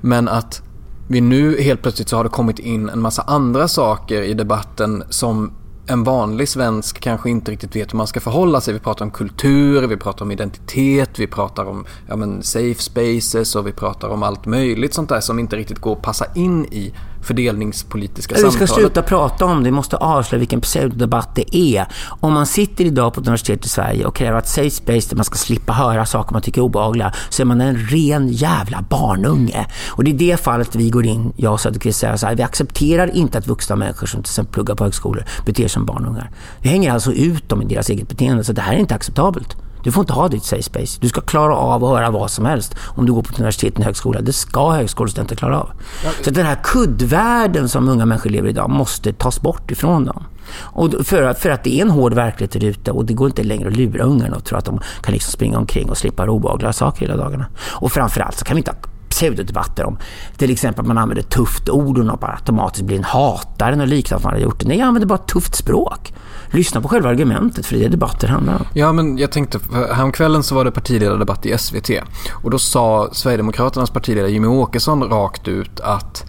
Men 0.00 0.28
att 0.28 0.62
vi 1.08 1.20
nu 1.20 1.60
helt 1.60 1.82
plötsligt 1.82 2.08
så 2.08 2.16
har 2.16 2.24
det 2.24 2.30
kommit 2.30 2.58
in 2.58 2.88
en 2.88 3.00
massa 3.00 3.22
andra 3.22 3.68
saker 3.68 4.22
i 4.22 4.34
debatten 4.34 5.04
som 5.08 5.52
en 5.86 6.04
vanlig 6.04 6.48
svensk 6.48 7.00
kanske 7.00 7.30
inte 7.30 7.50
riktigt 7.50 7.76
vet 7.76 7.92
hur 7.92 7.96
man 7.96 8.06
ska 8.06 8.20
förhålla 8.20 8.60
sig. 8.60 8.74
Vi 8.74 8.80
pratar 8.80 9.04
om 9.04 9.10
kultur, 9.10 9.86
vi 9.86 9.96
pratar 9.96 10.24
om 10.24 10.30
identitet, 10.30 11.18
vi 11.18 11.26
pratar 11.26 11.64
om 11.64 11.84
ja, 12.08 12.16
men 12.16 12.42
safe 12.42 12.82
spaces 12.82 13.56
och 13.56 13.66
vi 13.66 13.72
pratar 13.72 14.08
om 14.08 14.22
allt 14.22 14.46
möjligt 14.46 14.94
sånt 14.94 15.08
där 15.08 15.20
som 15.20 15.38
inte 15.38 15.56
riktigt 15.56 15.78
går 15.78 15.92
att 15.92 16.02
passa 16.02 16.26
in 16.34 16.64
i 16.64 16.94
fördelningspolitiska 17.22 18.34
samtalet. 18.34 18.62
Vi 18.62 18.66
ska 18.66 18.74
sluta 18.74 19.02
prata 19.02 19.44
om 19.44 19.58
det, 19.58 19.64
vi 19.64 19.70
måste 19.70 19.96
avslöja 19.96 20.38
vilken 20.38 20.60
pseudodebatt 20.60 21.34
det 21.34 21.56
är. 21.56 21.86
Om 22.20 22.32
man 22.32 22.46
sitter 22.46 22.84
idag 22.84 23.14
på 23.14 23.20
ett 23.20 23.26
universitet 23.26 23.66
i 23.66 23.68
Sverige 23.68 24.06
och 24.06 24.16
kräver 24.16 24.38
att 24.38 24.48
safe 24.48 24.70
space 24.70 25.08
där 25.08 25.16
man 25.16 25.24
ska 25.24 25.36
slippa 25.36 25.72
höra 25.72 26.06
saker 26.06 26.32
man 26.32 26.42
tycker 26.42 26.60
är 26.60 26.64
obehagliga, 26.64 27.12
så 27.28 27.42
är 27.42 27.46
man 27.46 27.60
en 27.60 27.76
ren 27.76 28.28
jävla 28.28 28.82
barnunge. 28.82 29.66
Och 29.86 30.04
det 30.04 30.10
är 30.10 30.14
det 30.14 30.40
fallet 30.40 30.76
vi 30.76 30.90
går 30.90 31.06
in, 31.06 31.32
jag 31.36 31.52
och 31.52 31.60
Söderqvist 31.60 31.98
säger 31.98 32.16
så 32.16 32.26
här, 32.26 32.34
vi 32.34 32.42
accepterar 32.42 33.16
inte 33.16 33.38
att 33.38 33.46
vuxna 33.46 33.76
människor 33.76 34.06
som 34.06 34.22
till 34.22 34.30
exempel 34.30 34.52
pluggar 34.52 34.74
på 34.74 34.84
högskolor 34.84 35.24
beter 35.46 35.62
sig 35.62 35.68
som 35.68 35.86
barnungar. 35.86 36.30
Vi 36.62 36.68
hänger 36.68 36.92
alltså 36.92 37.12
ut 37.12 37.48
dem 37.48 37.62
i 37.62 37.64
deras 37.64 37.90
eget 37.90 38.08
beteende, 38.08 38.44
så 38.44 38.52
det 38.52 38.60
här 38.60 38.74
är 38.74 38.78
inte 38.78 38.94
acceptabelt. 38.94 39.56
Du 39.82 39.92
får 39.92 40.00
inte 40.00 40.12
ha 40.12 40.28
ditt 40.28 40.44
safe 40.44 40.62
space. 40.62 40.98
Du 41.00 41.08
ska 41.08 41.20
klara 41.20 41.56
av 41.56 41.84
att 41.84 41.90
höra 41.90 42.10
vad 42.10 42.30
som 42.30 42.46
helst 42.46 42.74
om 42.96 43.06
du 43.06 43.12
går 43.12 43.22
på 43.22 43.30
ett 43.32 43.38
universitet 43.38 43.74
eller 43.74 43.84
högskola. 43.84 44.20
Det 44.20 44.32
ska 44.32 44.70
högskolestudenter 44.70 45.36
klara 45.36 45.60
av. 45.60 45.70
Så 46.24 46.30
den 46.30 46.46
här 46.46 46.58
kuddvärlden 46.62 47.68
som 47.68 47.88
unga 47.88 48.06
människor 48.06 48.30
lever 48.30 48.48
i 48.48 48.50
idag 48.50 48.70
måste 48.70 49.12
tas 49.12 49.40
bort 49.40 49.70
ifrån 49.70 50.04
dem. 50.04 50.24
Och 50.58 50.94
för, 51.04 51.34
för 51.34 51.50
att 51.50 51.64
det 51.64 51.78
är 51.78 51.82
en 51.82 51.90
hård 51.90 52.14
verklighet 52.14 52.52
där 52.52 52.64
ute 52.64 52.90
och 52.90 53.04
det 53.04 53.14
går 53.14 53.26
inte 53.26 53.42
längre 53.42 53.68
att 53.68 53.76
lura 53.76 54.04
ungarna 54.04 54.36
och 54.36 54.44
tro 54.44 54.58
att 54.58 54.64
de 54.64 54.80
kan 55.02 55.12
liksom 55.12 55.32
springa 55.32 55.58
omkring 55.58 55.90
och 55.90 55.98
slippa 55.98 56.30
obehagliga 56.30 56.72
saker 56.72 57.00
hela 57.00 57.16
dagarna. 57.16 57.46
Och 57.58 57.92
framförallt 57.92 58.38
så 58.38 58.44
kan 58.44 58.54
vi 58.54 58.60
inte 58.60 58.70
ha 58.70 58.97
pseudodebatter 59.08 59.84
om 59.84 59.98
till 60.36 60.50
exempel 60.50 60.80
att 60.80 60.88
man 60.88 60.98
använder 60.98 61.22
tufft 61.22 61.68
ord 61.68 61.98
och 61.98 62.18
bara 62.18 62.32
automatiskt 62.32 62.84
blir 62.84 62.96
en 62.96 63.04
hatare 63.04 63.82
och 63.82 63.88
liknande 63.88 64.24
man 64.24 64.32
har 64.32 64.40
gjort. 64.40 64.64
Nej, 64.64 64.78
jag 64.78 64.86
använder 64.86 65.06
bara 65.06 65.18
tufft 65.18 65.54
språk 65.54 66.12
lyssna 66.50 66.80
på 66.80 66.88
själva 66.88 67.08
argumentet 67.08 67.66
för 67.66 67.74
det 67.74 67.80
är 67.80 67.82
det 67.82 67.88
debatter 67.88 68.28
handlar 68.28 68.54
om. 68.54 68.64
Ja, 68.74 68.92
men 68.92 69.18
jag 69.18 69.32
tänkte, 69.32 69.58
häromkvällen 69.92 70.42
så 70.42 70.54
var 70.54 70.64
det 70.64 70.70
partiledardebatt 70.70 71.46
i 71.46 71.58
SVT 71.58 71.90
och 72.30 72.50
då 72.50 72.58
sa 72.58 73.08
Sverigedemokraternas 73.12 73.90
partiledare 73.90 74.30
Jimmy 74.30 74.46
Åkesson 74.46 75.04
rakt 75.04 75.48
ut 75.48 75.80
att 75.80 76.24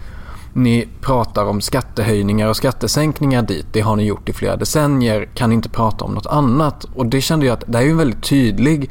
ni 0.52 0.88
pratar 1.00 1.44
om 1.44 1.60
skattehöjningar 1.60 2.48
och 2.48 2.56
skattesänkningar 2.56 3.42
dit. 3.42 3.66
Det 3.72 3.80
har 3.80 3.96
ni 3.96 4.04
gjort 4.04 4.28
i 4.28 4.32
flera 4.32 4.56
decennier. 4.56 5.28
Kan 5.34 5.50
ni 5.50 5.54
inte 5.54 5.68
prata 5.68 6.04
om 6.04 6.14
något 6.14 6.26
annat? 6.26 6.84
Och 6.94 7.06
det 7.06 7.20
kände 7.20 7.46
jag 7.46 7.52
att 7.52 7.64
det 7.66 7.78
är 7.78 7.82
ju 7.82 7.90
en 7.90 7.96
väldigt 7.96 8.22
tydlig 8.22 8.90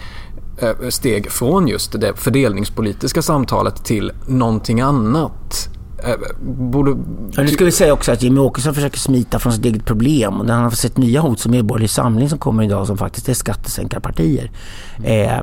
Eh, 0.61 0.89
steg 0.89 1.31
från 1.31 1.67
just 1.67 2.01
det 2.01 2.13
fördelningspolitiska 2.15 3.21
samtalet 3.21 3.85
till 3.85 4.11
någonting 4.25 4.81
annat. 4.81 5.69
Eh, 6.03 6.15
borde... 6.41 6.91
Ja, 7.31 7.43
nu 7.43 7.47
ska 7.47 7.65
vi 7.65 7.71
säga 7.71 7.93
också 7.93 8.11
att 8.11 8.23
Jimmy 8.23 8.39
Åkesson 8.39 8.73
försöker 8.73 8.99
smita 8.99 9.39
från 9.39 9.53
sitt 9.53 9.65
eget 9.65 9.85
problem 9.85 10.41
och 10.41 10.47
han 10.47 10.63
har 10.63 10.71
sett 10.71 10.97
nya 10.97 11.21
hot 11.21 11.39
som 11.39 11.51
Medborgerlig 11.51 11.89
Samling 11.89 12.29
som 12.29 12.39
kommer 12.39 12.63
idag 12.63 12.87
som 12.87 12.97
faktiskt 12.97 13.29
är 13.29 13.33
skattesänkarpartier. 13.33 14.51
Eh, 15.03 15.39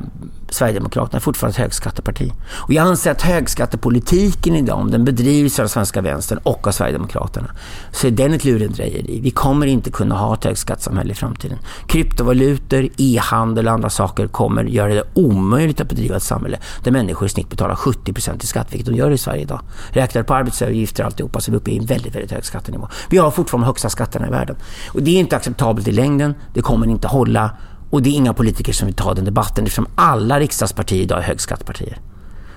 Sverigedemokraterna 0.48 1.16
är 1.16 1.20
fortfarande 1.20 1.54
ett 1.54 1.58
högskatteparti. 1.58 2.32
Och 2.48 2.72
jag 2.72 2.86
anser 2.86 3.10
att 3.10 3.22
högskattepolitiken 3.22 4.56
idag, 4.56 4.78
om 4.78 4.90
den 4.90 5.04
bedrivs 5.04 5.58
av 5.58 5.62
den 5.62 5.68
svenska 5.68 6.00
vänstern 6.00 6.38
och 6.42 6.66
av 6.66 6.72
Sverigedemokraterna, 6.72 7.50
så 7.92 8.06
är 8.06 8.10
den 8.10 8.32
ett 8.32 8.44
lurendrejeri. 8.44 9.20
Vi 9.22 9.30
kommer 9.30 9.66
inte 9.66 9.90
kunna 9.90 10.14
ha 10.14 10.34
ett 10.34 10.44
högskattesamhälle 10.44 11.12
i 11.12 11.14
framtiden. 11.14 11.58
Kryptovalutor, 11.86 12.88
e-handel 12.96 13.66
och 13.66 13.72
andra 13.72 13.90
saker 13.90 14.26
kommer 14.26 14.64
göra 14.64 14.94
det 14.94 15.04
omöjligt 15.14 15.80
att 15.80 15.88
bedriva 15.88 16.16
ett 16.16 16.22
samhälle 16.22 16.58
där 16.84 16.90
människor 16.90 17.26
i 17.26 17.28
snitt 17.28 17.50
betalar 17.50 17.74
70% 17.74 18.44
i 18.44 18.46
skatt, 18.46 18.66
vilket 18.70 18.86
de 18.86 18.94
gör 18.94 19.10
i 19.10 19.18
Sverige 19.18 19.42
idag. 19.42 19.60
Räknar 19.90 20.22
på 20.22 20.34
arbetsavgifter 20.34 21.02
och 21.02 21.06
alltihopa 21.06 21.40
så 21.40 21.50
är 21.50 21.52
vi 21.52 21.56
uppe 21.56 21.70
i 21.70 21.78
en 21.78 21.86
väldigt, 21.86 22.14
väldigt 22.14 22.32
hög 22.32 22.44
skattenivå. 22.44 22.88
Vi 23.10 23.18
har 23.18 23.30
fortfarande 23.30 23.64
de 23.64 23.66
högsta 23.66 23.88
skatterna 23.88 24.26
i 24.26 24.30
världen. 24.30 24.56
Och 24.94 25.02
det 25.02 25.10
är 25.10 25.20
inte 25.20 25.36
acceptabelt 25.36 25.88
i 25.88 25.92
längden. 25.92 26.34
Det 26.54 26.62
kommer 26.62 26.86
inte 26.86 27.08
hålla. 27.08 27.50
Och 27.90 28.02
det 28.02 28.08
är 28.08 28.12
inga 28.12 28.34
politiker 28.34 28.72
som 28.72 28.86
vill 28.86 28.94
ta 28.94 29.14
den 29.14 29.24
debatten 29.24 29.64
eftersom 29.64 29.86
alla 29.94 30.40
riksdagspartier 30.40 31.02
idag 31.02 31.18
är 31.18 31.22
högskattepartier. 31.22 31.98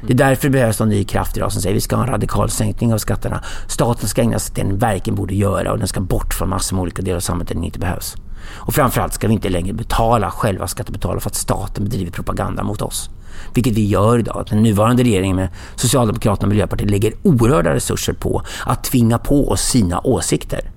Det 0.07 0.13
är 0.13 0.17
därför 0.17 0.43
det 0.43 0.51
behövs 0.51 0.81
en 0.81 0.89
ny 0.89 1.03
kraft 1.03 1.37
idag 1.37 1.51
som 1.51 1.61
säger 1.61 1.73
att 1.73 1.77
vi 1.77 1.81
ska 1.81 1.95
ha 1.95 2.03
en 2.03 2.09
radikal 2.09 2.49
sänkning 2.49 2.93
av 2.93 2.97
skatterna. 2.97 3.43
Staten 3.67 4.09
ska 4.09 4.21
ägna 4.21 4.39
sig 4.39 4.55
till 4.55 4.65
den 4.67 4.77
verkligen 4.77 5.15
borde 5.15 5.35
göra 5.35 5.71
och 5.71 5.79
den 5.79 5.87
ska 5.87 5.99
bort 5.99 6.33
från 6.33 6.49
massor 6.49 6.75
med 6.75 6.81
olika 6.81 7.01
delar 7.01 7.15
av 7.15 7.21
samhället 7.21 7.47
där 7.47 7.55
den 7.55 7.63
inte 7.63 7.79
behövs. 7.79 8.15
Och 8.47 8.73
framförallt 8.73 9.13
ska 9.13 9.27
vi 9.27 9.33
inte 9.33 9.49
längre 9.49 9.73
betala 9.73 10.31
själva 10.31 10.67
skattebetalare 10.67 11.19
för 11.19 11.29
att 11.29 11.35
staten 11.35 11.83
bedriver 11.83 12.11
propaganda 12.11 12.63
mot 12.63 12.81
oss. 12.81 13.09
Vilket 13.53 13.73
vi 13.73 13.85
gör 13.85 14.19
idag. 14.19 14.45
Den 14.49 14.63
nuvarande 14.63 15.03
regeringen 15.03 15.35
med 15.35 15.49
Socialdemokraterna 15.75 16.45
och 16.45 16.49
Miljöpartiet 16.49 16.91
lägger 16.91 17.13
oerhörda 17.23 17.73
resurser 17.73 18.13
på 18.13 18.41
att 18.65 18.83
tvinga 18.83 19.17
på 19.17 19.49
oss 19.49 19.61
sina 19.61 19.99
åsikter. 19.99 20.71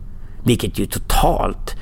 Vilket 0.45 0.79
ju 0.79 0.87
totalt 0.87 1.77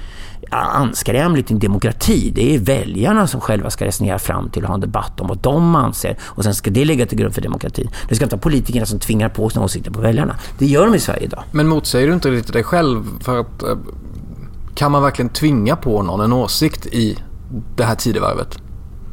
anskrämligt 0.50 1.50
i 1.50 1.54
en 1.54 1.60
demokrati. 1.60 2.32
Det 2.34 2.54
är 2.54 2.58
väljarna 2.58 3.26
som 3.26 3.40
själva 3.40 3.70
ska 3.70 3.84
resonera 3.84 4.18
fram 4.18 4.50
till 4.50 4.62
och 4.62 4.68
ha 4.68 4.74
en 4.74 4.80
debatt 4.80 5.20
om 5.20 5.28
vad 5.28 5.38
de 5.38 5.74
anser. 5.74 6.18
Och 6.22 6.44
sen 6.44 6.54
ska 6.54 6.70
det 6.70 6.84
ligga 6.84 7.06
till 7.06 7.18
grund 7.18 7.34
för 7.34 7.42
demokratin. 7.42 7.90
Det 8.08 8.14
ska 8.14 8.24
inte 8.24 8.36
vara 8.36 8.42
politikerna 8.42 8.86
som 8.86 8.98
tvingar 8.98 9.28
på 9.28 9.50
sina 9.50 9.64
åsikter 9.64 9.90
på 9.90 10.00
väljarna. 10.00 10.36
Det 10.58 10.66
gör 10.66 10.86
de 10.86 10.94
i 10.94 11.00
Sverige 11.00 11.24
idag. 11.24 11.42
Men 11.52 11.68
motsäger 11.68 12.06
du 12.06 12.14
inte 12.14 12.30
lite 12.30 12.52
dig 12.52 12.62
själv? 12.62 13.04
För 13.20 13.40
att 13.40 13.62
eh, 13.62 13.76
kan 14.74 14.92
man 14.92 15.02
verkligen 15.02 15.28
tvinga 15.28 15.76
på 15.76 16.02
någon 16.02 16.20
en 16.20 16.32
åsikt 16.32 16.86
i 16.86 17.18
det 17.76 17.84
här 17.84 17.94
tidevarvet? 17.94 18.58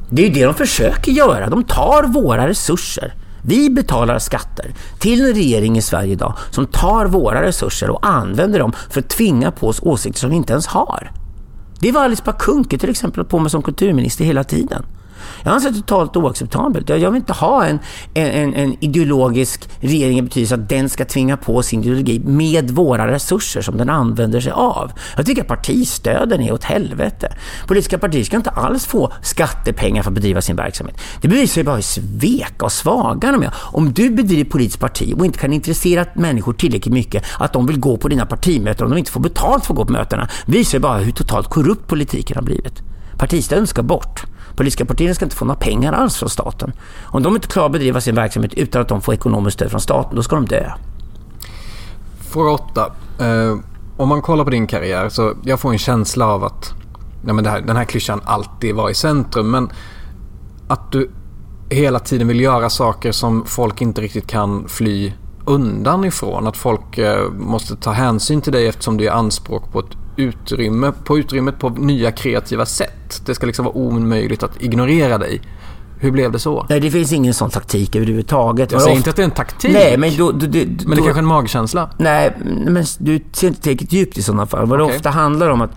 Det 0.10 0.26
är 0.26 0.34
det 0.34 0.46
de 0.46 0.54
försöker 0.54 1.12
göra. 1.12 1.50
De 1.50 1.64
tar 1.64 2.04
våra 2.04 2.48
resurser. 2.48 3.14
Vi 3.42 3.70
betalar 3.70 4.20
skatter 4.20 4.74
till 5.00 5.22
en 5.22 5.34
regering 5.34 5.78
i 5.78 5.82
Sverige 5.82 6.12
idag 6.12 6.34
som 6.52 6.68
tar 6.68 7.06
våra 7.06 7.42
resurser 7.42 7.90
och 7.90 8.06
använder 8.08 8.60
dem 8.60 8.74
för 8.90 9.00
att 9.00 9.10
tvinga 9.10 9.52
på 9.52 9.68
oss 9.68 9.80
åsikter 9.82 10.20
som 10.20 10.30
vi 10.30 10.36
inte 10.36 10.54
ens 10.54 10.68
har. 10.68 11.12
Det 11.80 11.92
var 11.92 12.04
Alice 12.04 12.24
Bakunke 12.26 12.78
till 12.78 12.90
exempel 12.90 13.24
på 13.24 13.40
med 13.40 13.52
som 13.52 13.62
kulturminister 13.62 14.26
hela 14.26 14.44
tiden. 14.44 14.86
Jag 15.44 15.54
anser 15.54 15.70
det 15.70 15.76
totalt 15.76 16.18
oacceptabelt. 16.18 16.90
Jag, 16.90 17.12
vill 17.12 17.16
inte 17.16 17.34
ha 17.34 17.66
en, 17.66 17.80
en, 18.14 18.54
en 18.54 18.84
ideologisk 18.84 19.70
regering 19.80 20.20
i 20.20 20.22
betydelse 20.22 20.56
att 20.56 20.70
den 20.70 20.90
ska 20.90 21.06
tvinga 21.06 21.38
på 21.38 21.64
sin 21.64 21.82
ideologi 21.82 22.20
med 22.20 22.72
våra 22.72 23.12
resurser 23.12 23.62
som 23.62 23.78
den 23.78 23.90
använder 23.90 24.40
sig 24.40 24.52
av. 24.52 24.92
Jag 25.18 25.26
tycker 25.26 25.42
att 25.42 25.48
partistöden 25.48 26.42
är 26.42 26.52
åt 26.52 26.64
helvete. 26.64 27.34
Politiska 27.68 27.98
partier 27.98 28.24
ska 28.24 28.38
inte 28.38 28.50
alls 28.50 28.86
få 28.86 29.14
skattepengar 29.22 30.04
för 30.04 30.10
att 30.10 30.16
bedriva 30.16 30.42
sin 30.42 30.56
verksamhet. 30.56 31.02
Det 31.22 31.28
bevisar 31.28 31.62
ju 31.62 31.66
bara 31.66 31.76
hur 31.76 31.82
sveka 31.82 32.66
och 32.66 32.72
svaga 32.72 33.32
de 33.32 33.44
är. 33.44 33.54
Om 33.56 33.94
du 33.94 34.10
bedriver 34.10 34.50
politiskt 34.50 34.80
parti 34.80 35.14
och 35.18 35.26
inte 35.26 35.40
kan 35.40 35.54
intressera 35.54 36.06
människor 36.16 36.54
tillräckligt 36.54 36.94
mycket 36.94 37.24
att 37.40 37.54
de 37.54 37.66
vill 37.68 37.80
gå 37.80 37.98
på 37.98 38.08
dina 38.08 38.26
partimöten 38.26 38.86
om 38.86 38.92
de 38.92 38.98
inte 38.98 39.12
får 39.12 39.20
betalt 39.20 39.66
för 39.66 39.74
att 39.74 39.78
gå 39.78 39.86
på 39.86 39.92
mötena 39.92 40.30
visar 40.46 40.78
ju 40.78 40.82
bara 40.82 40.98
hur 40.98 41.12
totalt 41.12 41.48
korrupt 41.50 41.88
politiken 41.88 42.36
har 42.36 42.44
blivit. 42.44 42.82
Partistöden 43.18 43.68
ska 43.68 43.84
bort. 43.84 44.24
Politiska 44.58 44.86
partierna 44.86 45.14
ska 45.14 45.26
inte 45.26 45.36
få 45.36 45.46
några 45.46 45.60
pengar 45.60 45.94
alls 45.94 46.18
från 46.18 46.30
staten. 46.30 46.74
Om 47.04 47.24
de 47.24 47.36
inte 47.36 47.48
klarar 47.48 47.66
att 47.66 47.72
bedriva 47.72 48.02
sin 48.02 48.16
verksamhet 48.16 48.54
utan 48.54 48.82
att 48.82 48.88
de 48.88 49.02
får 49.02 49.14
ekonomiskt 49.14 49.58
stöd 49.58 49.72
från 49.72 49.82
staten, 49.82 50.16
då 50.16 50.24
ska 50.24 50.36
de 50.36 50.46
dö. 50.46 50.72
Fråga 52.20 52.52
8. 52.52 52.92
Uh, 53.22 53.28
eh, 53.28 53.58
om 53.98 54.10
man 54.10 54.22
kollar 54.22 54.44
på 54.44 54.50
din 54.50 54.68
karriär 54.68 55.10
så 55.10 55.34
jag 55.44 55.60
får 55.60 55.72
en 55.72 55.78
känsla 55.78 56.28
av 56.28 56.44
att 56.44 56.74
nej 57.24 57.34
men 57.34 57.46
här, 57.46 57.62
den 57.62 57.76
här 57.76 57.86
klyschan 57.86 58.22
alltid 58.26 58.76
var 58.76 58.90
i 58.90 58.94
centrum. 58.94 59.52
Men 59.52 59.70
att 60.68 60.92
du 60.92 61.10
hela 61.70 62.00
tiden 62.00 62.28
vill 62.28 62.40
göra 62.40 62.70
saker 62.70 63.12
som 63.12 63.46
folk 63.46 63.82
inte 63.82 64.02
riktigt 64.02 64.28
kan 64.28 64.68
fly 64.68 65.14
undan 65.46 66.06
ifrån. 66.06 66.48
Att 66.48 66.58
folk 66.58 66.98
eh, 66.98 67.32
måste 67.32 67.76
ta 67.76 67.92
hänsyn 67.92 68.42
till 68.42 68.54
dig 68.54 68.68
eftersom 68.68 68.98
du 68.98 69.04
gör 69.04 69.14
anspråk 69.14 69.72
på 69.72 69.80
ett 69.80 69.98
utrymme, 70.18 70.92
på 71.04 71.18
utrymmet 71.18 71.60
på 71.60 71.70
nya 71.70 72.12
kreativa 72.12 72.66
sätt. 72.66 73.22
Det 73.26 73.36
ska 73.36 73.46
liksom 73.46 73.66
vara 73.66 73.76
omöjligt 73.76 74.44
att 74.44 74.62
ignorera 74.62 75.18
dig. 75.18 75.42
Hur 76.00 76.12
blev 76.12 76.32
det 76.32 76.40
så? 76.40 76.66
Nej, 76.70 76.80
det 76.80 76.92
finns 76.92 77.14
ingen 77.14 77.34
sån 77.34 77.50
taktik 77.50 77.96
överhuvudtaget. 77.96 78.72
Jag 78.72 78.82
säger 78.82 78.98
inte 78.98 79.10
att 79.10 79.16
det 79.16 79.22
är 79.22 79.26
en 79.26 79.32
taktik. 79.32 79.72
Nej, 79.74 79.98
men 79.98 80.18
då, 80.18 80.32
då, 80.32 80.46
då, 80.46 80.48
men 80.50 80.90
det 80.90 81.02
är 81.02 81.04
kanske 81.04 81.20
en 81.20 81.26
magkänsla? 81.26 81.90
Nej, 81.98 82.38
men 82.46 82.86
du 82.98 83.24
ser 83.32 83.48
inte 83.48 83.62
tillräckligt 83.62 83.94
djupt 83.94 84.18
i 84.18 84.24
sådana 84.24 84.46
fall. 84.46 84.66
Vad 84.66 84.82
okay. 84.82 84.92
det 84.92 84.98
ofta 84.98 85.10
handlar 85.10 85.50
om 85.50 85.62
att 85.62 85.72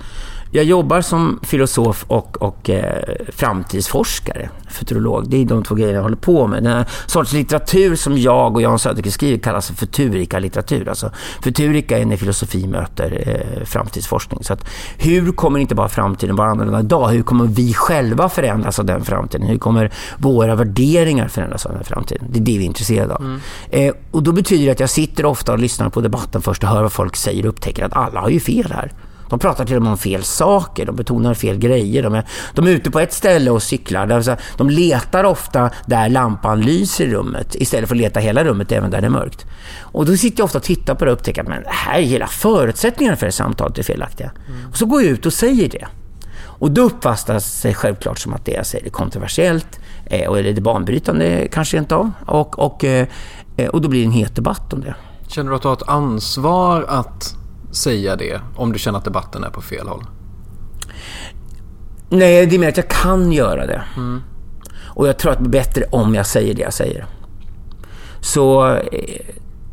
jag 0.51 0.65
jobbar 0.65 1.01
som 1.01 1.41
filosof 1.43 2.05
och, 2.09 2.43
och 2.43 2.71
eh, 2.71 3.03
framtidsforskare, 3.29 4.51
futurolog. 4.69 5.31
Det 5.31 5.37
är 5.37 5.45
de 5.45 5.63
två 5.63 5.75
grejerna 5.75 5.97
jag 5.97 6.03
håller 6.03 6.17
på 6.17 6.47
med. 6.47 6.63
Den 6.63 6.73
här 6.73 6.87
sorts 7.07 7.33
litteratur 7.33 7.97
som 7.97 8.19
jag 8.19 8.55
och 8.55 8.63
Jan 8.63 8.79
Söderqvist 8.79 9.15
skriver 9.15 9.39
kallas 9.39 9.67
för 9.67 9.75
futurika 9.75 10.39
litteratur. 10.39 10.89
Alltså, 10.89 11.11
futurika 11.43 11.99
är 11.99 12.05
när 12.05 12.17
filosofi 12.17 12.67
möter 12.67 13.23
eh, 13.27 13.65
framtidsforskning. 13.65 14.45
Så 14.45 14.53
att, 14.53 14.69
hur 14.99 15.33
kommer 15.33 15.59
inte 15.59 15.75
bara 15.75 15.89
framtiden 15.89 16.37
vara 16.37 16.51
annorlunda 16.51 16.81
idag? 16.81 17.09
Hur 17.09 17.23
kommer 17.23 17.47
vi 17.47 17.75
själva 17.75 18.29
förändras 18.29 18.79
av 18.79 18.85
den 18.85 19.05
framtiden? 19.05 19.47
Hur 19.47 19.59
kommer 19.59 19.93
våra 20.19 20.55
värderingar 20.55 21.29
förändras 21.29 21.67
av 21.67 21.73
den 21.73 21.85
framtiden? 21.85 22.27
Det 22.31 22.39
är 22.39 22.45
det 22.45 22.59
vi 22.59 22.65
är 22.65 22.67
intresserade 22.67 23.15
av. 23.15 23.21
Mm. 23.21 23.41
Eh, 23.71 23.95
och 24.11 24.23
då 24.23 24.33
betyder 24.33 24.67
det 24.67 24.73
att 24.73 24.81
jag 24.81 24.91
sitter 24.91 25.25
ofta 25.25 25.53
och 25.53 25.59
lyssnar 25.59 25.89
på 25.89 26.01
debatten 26.01 26.43
först 26.43 26.63
och 26.63 26.69
hör 26.69 26.83
vad 26.83 26.93
folk 26.93 27.17
säger 27.17 27.43
och 27.43 27.49
upptäcker 27.49 27.85
att 27.85 27.97
alla 27.97 28.21
har 28.21 28.29
ju 28.29 28.41
fel 28.41 28.73
här. 28.73 28.93
De 29.31 29.39
pratar 29.39 29.65
till 29.65 29.77
och 29.77 29.83
med 29.83 29.91
om 29.93 29.99
fel 29.99 30.23
saker, 30.23 30.87
de 30.87 30.97
betonar 30.97 31.35
fel 31.35 31.59
grejer. 31.59 32.03
De 32.03 32.15
är, 32.15 32.25
de 32.55 32.67
är 32.67 32.71
ute 32.71 32.91
på 32.91 33.01
ett 33.01 33.13
ställe 33.13 33.51
och 33.51 33.63
cyklar. 33.63 34.37
De 34.57 34.71
letar 34.71 35.25
ofta 35.25 35.71
där 35.87 36.09
lampan 36.09 36.61
lyser 36.61 37.05
i 37.05 37.11
rummet 37.11 37.55
istället 37.55 37.89
för 37.89 37.97
att 37.97 38.01
leta 38.01 38.21
hela 38.21 38.45
rummet 38.45 38.73
även 38.73 38.91
där 38.91 39.01
det 39.01 39.07
är 39.07 39.11
mörkt. 39.11 39.47
Och 39.81 40.07
då 40.07 40.17
sitter 40.17 40.41
jag 40.41 40.45
ofta 40.45 40.59
och 40.59 40.65
tittar 40.65 40.95
på 40.95 41.05
det 41.05 41.11
och 41.11 41.17
upptäcker 41.19 41.43
att 41.43 41.49
men 41.49 41.63
här 41.67 41.99
är 41.99 42.03
hela 42.03 42.27
förutsättningarna 42.27 43.17
för 43.17 43.27
det 43.27 43.33
samtalet 43.33 43.79
är 43.79 43.83
felaktiga. 43.83 44.31
Mm. 44.49 44.69
Och 44.71 44.77
så 44.77 44.87
går 44.87 45.03
jag 45.03 45.11
ut 45.11 45.27
och 45.27 45.33
säger 45.33 45.69
det. 45.69 45.87
Och 46.61 46.71
då 46.71 46.83
uppfattas 46.83 47.63
det 47.63 47.75
självklart 47.75 48.19
som 48.19 48.35
att 48.35 48.45
det 48.45 48.53
jag 48.53 48.67
säger 48.67 48.87
är 48.87 48.91
kontroversiellt 48.91 49.81
eh, 50.07 50.29
och 50.29 50.39
eller 50.39 50.53
det 50.53 50.61
banbrytande 50.61 51.49
kanske 51.53 51.79
inte 51.79 51.95
av. 51.95 52.11
Och, 52.27 52.59
och, 52.59 52.85
eh, 52.85 53.07
eh, 53.57 53.69
och 53.69 53.81
då 53.81 53.89
blir 53.89 54.01
det 54.01 54.07
en 54.07 54.13
het 54.13 54.37
debatt 54.37 54.73
om 54.73 54.81
det. 54.81 54.95
Känner 55.29 55.51
du 55.51 55.57
att 55.57 55.63
du 55.63 55.69
har 55.69 55.77
ett 55.77 55.89
ansvar 55.89 56.85
att 56.89 57.37
säga 57.71 58.17
det 58.17 58.41
om 58.57 58.73
du 58.73 58.79
känner 58.79 58.99
att 58.99 59.05
debatten 59.05 59.45
är 59.45 59.51
på 59.51 59.61
fel 59.61 59.89
håll? 59.89 60.05
Nej, 62.09 62.47
det 62.47 62.57
är 62.57 62.59
mer 62.59 62.69
att 62.69 62.77
jag 62.77 62.89
kan 62.89 63.33
göra 63.33 63.67
det. 63.67 63.83
Mm. 63.97 64.23
Och 64.95 65.09
jag 65.09 65.19
tror 65.19 65.33
att 65.33 65.39
det 65.39 65.49
blir 65.49 65.61
bättre 65.61 65.85
om 65.91 66.15
jag 66.15 66.27
säger 66.27 66.55
det 66.55 66.63
jag 66.63 66.75
säger. 66.75 67.07
Så 68.21 68.75
eh, 68.77 68.81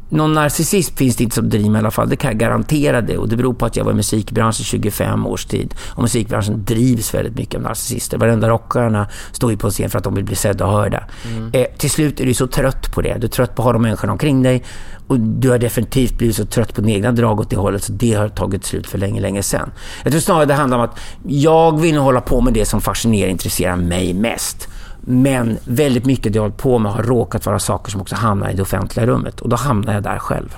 någon 0.10 0.34
narcissism 0.34 0.95
finns 0.95 1.16
det 1.16 1.24
inte 1.24 1.36
som 1.36 1.47
mig 1.47 1.60
i 1.60 1.78
alla 1.78 1.91
fall. 1.91 2.10
Det 2.10 2.16
kan 2.16 2.32
jag 2.32 2.39
garantera 2.39 3.01
det. 3.01 3.18
Och 3.18 3.30
det 3.30 3.36
beror 3.36 3.53
på 3.53 3.66
att 3.66 3.76
jag 3.76 3.84
var 3.84 3.91
i 3.91 3.95
musikbranschen 3.95 4.66
25 4.66 5.26
års 5.26 5.45
tid. 5.45 5.76
Och 5.88 6.01
musikbranschen 6.01 6.66
drivs 6.66 7.14
väldigt 7.14 7.36
mycket 7.36 7.55
av 7.55 7.62
narcissister. 7.62 8.18
Varenda 8.18 8.49
rockstjärna 8.49 9.08
står 9.32 9.51
ju 9.51 9.58
på 9.58 9.70
scen 9.70 9.89
för 9.89 9.97
att 9.97 10.03
de 10.03 10.16
vill 10.16 10.24
bli 10.24 10.36
sedda 10.36 10.66
och 10.66 10.72
hörda. 10.72 11.03
Mm. 11.38 11.49
Eh, 11.53 11.66
till 11.78 11.89
slut 11.89 12.20
är 12.20 12.26
du 12.26 12.34
så 12.34 12.47
trött 12.47 12.91
på 12.93 13.01
det. 13.01 13.18
Du 13.18 13.28
är 13.28 13.32
trött 13.32 13.55
på 13.55 13.62
att 13.62 13.66
ha 13.66 13.74
de 13.74 13.82
människorna 13.82 14.14
omkring 14.14 14.43
dig. 14.43 14.64
Och 15.08 15.20
du 15.20 15.49
har 15.49 15.58
definitivt 15.58 16.18
blivit 16.18 16.36
så 16.36 16.45
trött 16.45 16.74
på 16.74 16.82
dina 16.82 16.93
egna 16.93 17.12
drag 17.12 17.39
åt 17.39 17.49
det 17.49 17.55
hållet 17.55 17.84
så 17.84 17.91
det 17.91 18.14
har 18.14 18.30
tagit 18.30 18.66
slut 18.66 18.88
för 18.88 18.97
länge, 18.97 19.22
länge 19.22 19.43
sedan. 19.43 19.72
Jag 20.03 20.12
tror 20.12 20.22
snarare 20.22 20.45
det 20.45 20.53
handlar 20.53 20.78
om 20.78 20.84
att 20.84 20.99
jag 21.28 21.80
vill 21.80 21.97
hålla 21.97 22.22
på 22.22 22.41
med 22.41 22.53
det 22.53 22.66
som 22.66 22.82
fascinerar 22.82 23.26
och 23.26 23.32
intresserar 23.32 23.76
mig 23.76 24.14
mest. 24.14 24.68
Men 25.10 25.58
väldigt 25.66 26.05
mycket 26.05 26.34
det 26.34 26.38
jag 26.38 26.43
hållit 26.43 26.58
på 26.58 26.80
med 26.80 26.91
har 26.91 27.03
råkat 27.03 27.45
vara 27.45 27.60
saker 27.60 27.91
som 27.91 28.01
också 28.01 28.16
hamnar 28.16 28.49
i 28.49 28.53
det 28.53 28.62
offentliga 28.62 29.05
rummet. 29.05 29.41
Och 29.41 29.49
då 29.49 29.55
hamnar 29.55 29.93
jag 29.93 30.03
där 30.03 30.20
själv. 30.20 30.55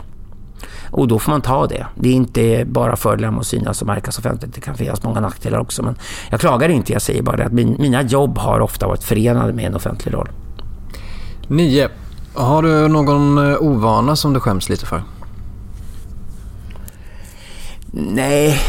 Och 0.91 1.07
då 1.07 1.19
får 1.19 1.31
man 1.31 1.41
ta 1.41 1.67
det. 1.67 1.85
Det 1.95 2.09
är 2.09 2.13
inte 2.13 2.65
bara 2.67 2.95
fördelar 2.95 3.31
med 3.31 3.39
att 3.39 3.47
synas 3.47 3.81
och 3.81 3.87
märkas 3.87 4.19
offentligt. 4.19 4.53
Det 4.53 4.61
kan 4.61 4.75
finnas 4.75 5.03
många 5.03 5.19
nackdelar 5.19 5.59
också. 5.59 5.83
Men 5.83 5.95
jag 6.29 6.39
klagar 6.39 6.69
inte, 6.69 6.93
jag 6.93 7.01
säger 7.01 7.21
bara 7.21 7.45
att 7.45 7.51
min, 7.51 7.75
mina 7.79 8.01
jobb 8.01 8.37
har 8.37 8.59
ofta 8.59 8.87
varit 8.87 9.03
förenade 9.03 9.53
med 9.53 9.65
en 9.65 9.75
offentlig 9.75 10.13
roll. 10.13 10.29
9. 11.47 11.89
Har 12.33 12.61
du 12.61 12.87
någon 12.87 13.51
eh, 13.51 13.61
ovana 13.61 14.15
som 14.15 14.33
du 14.33 14.39
skäms 14.39 14.69
lite 14.69 14.85
för? 14.85 15.03
Nej. 17.91 18.59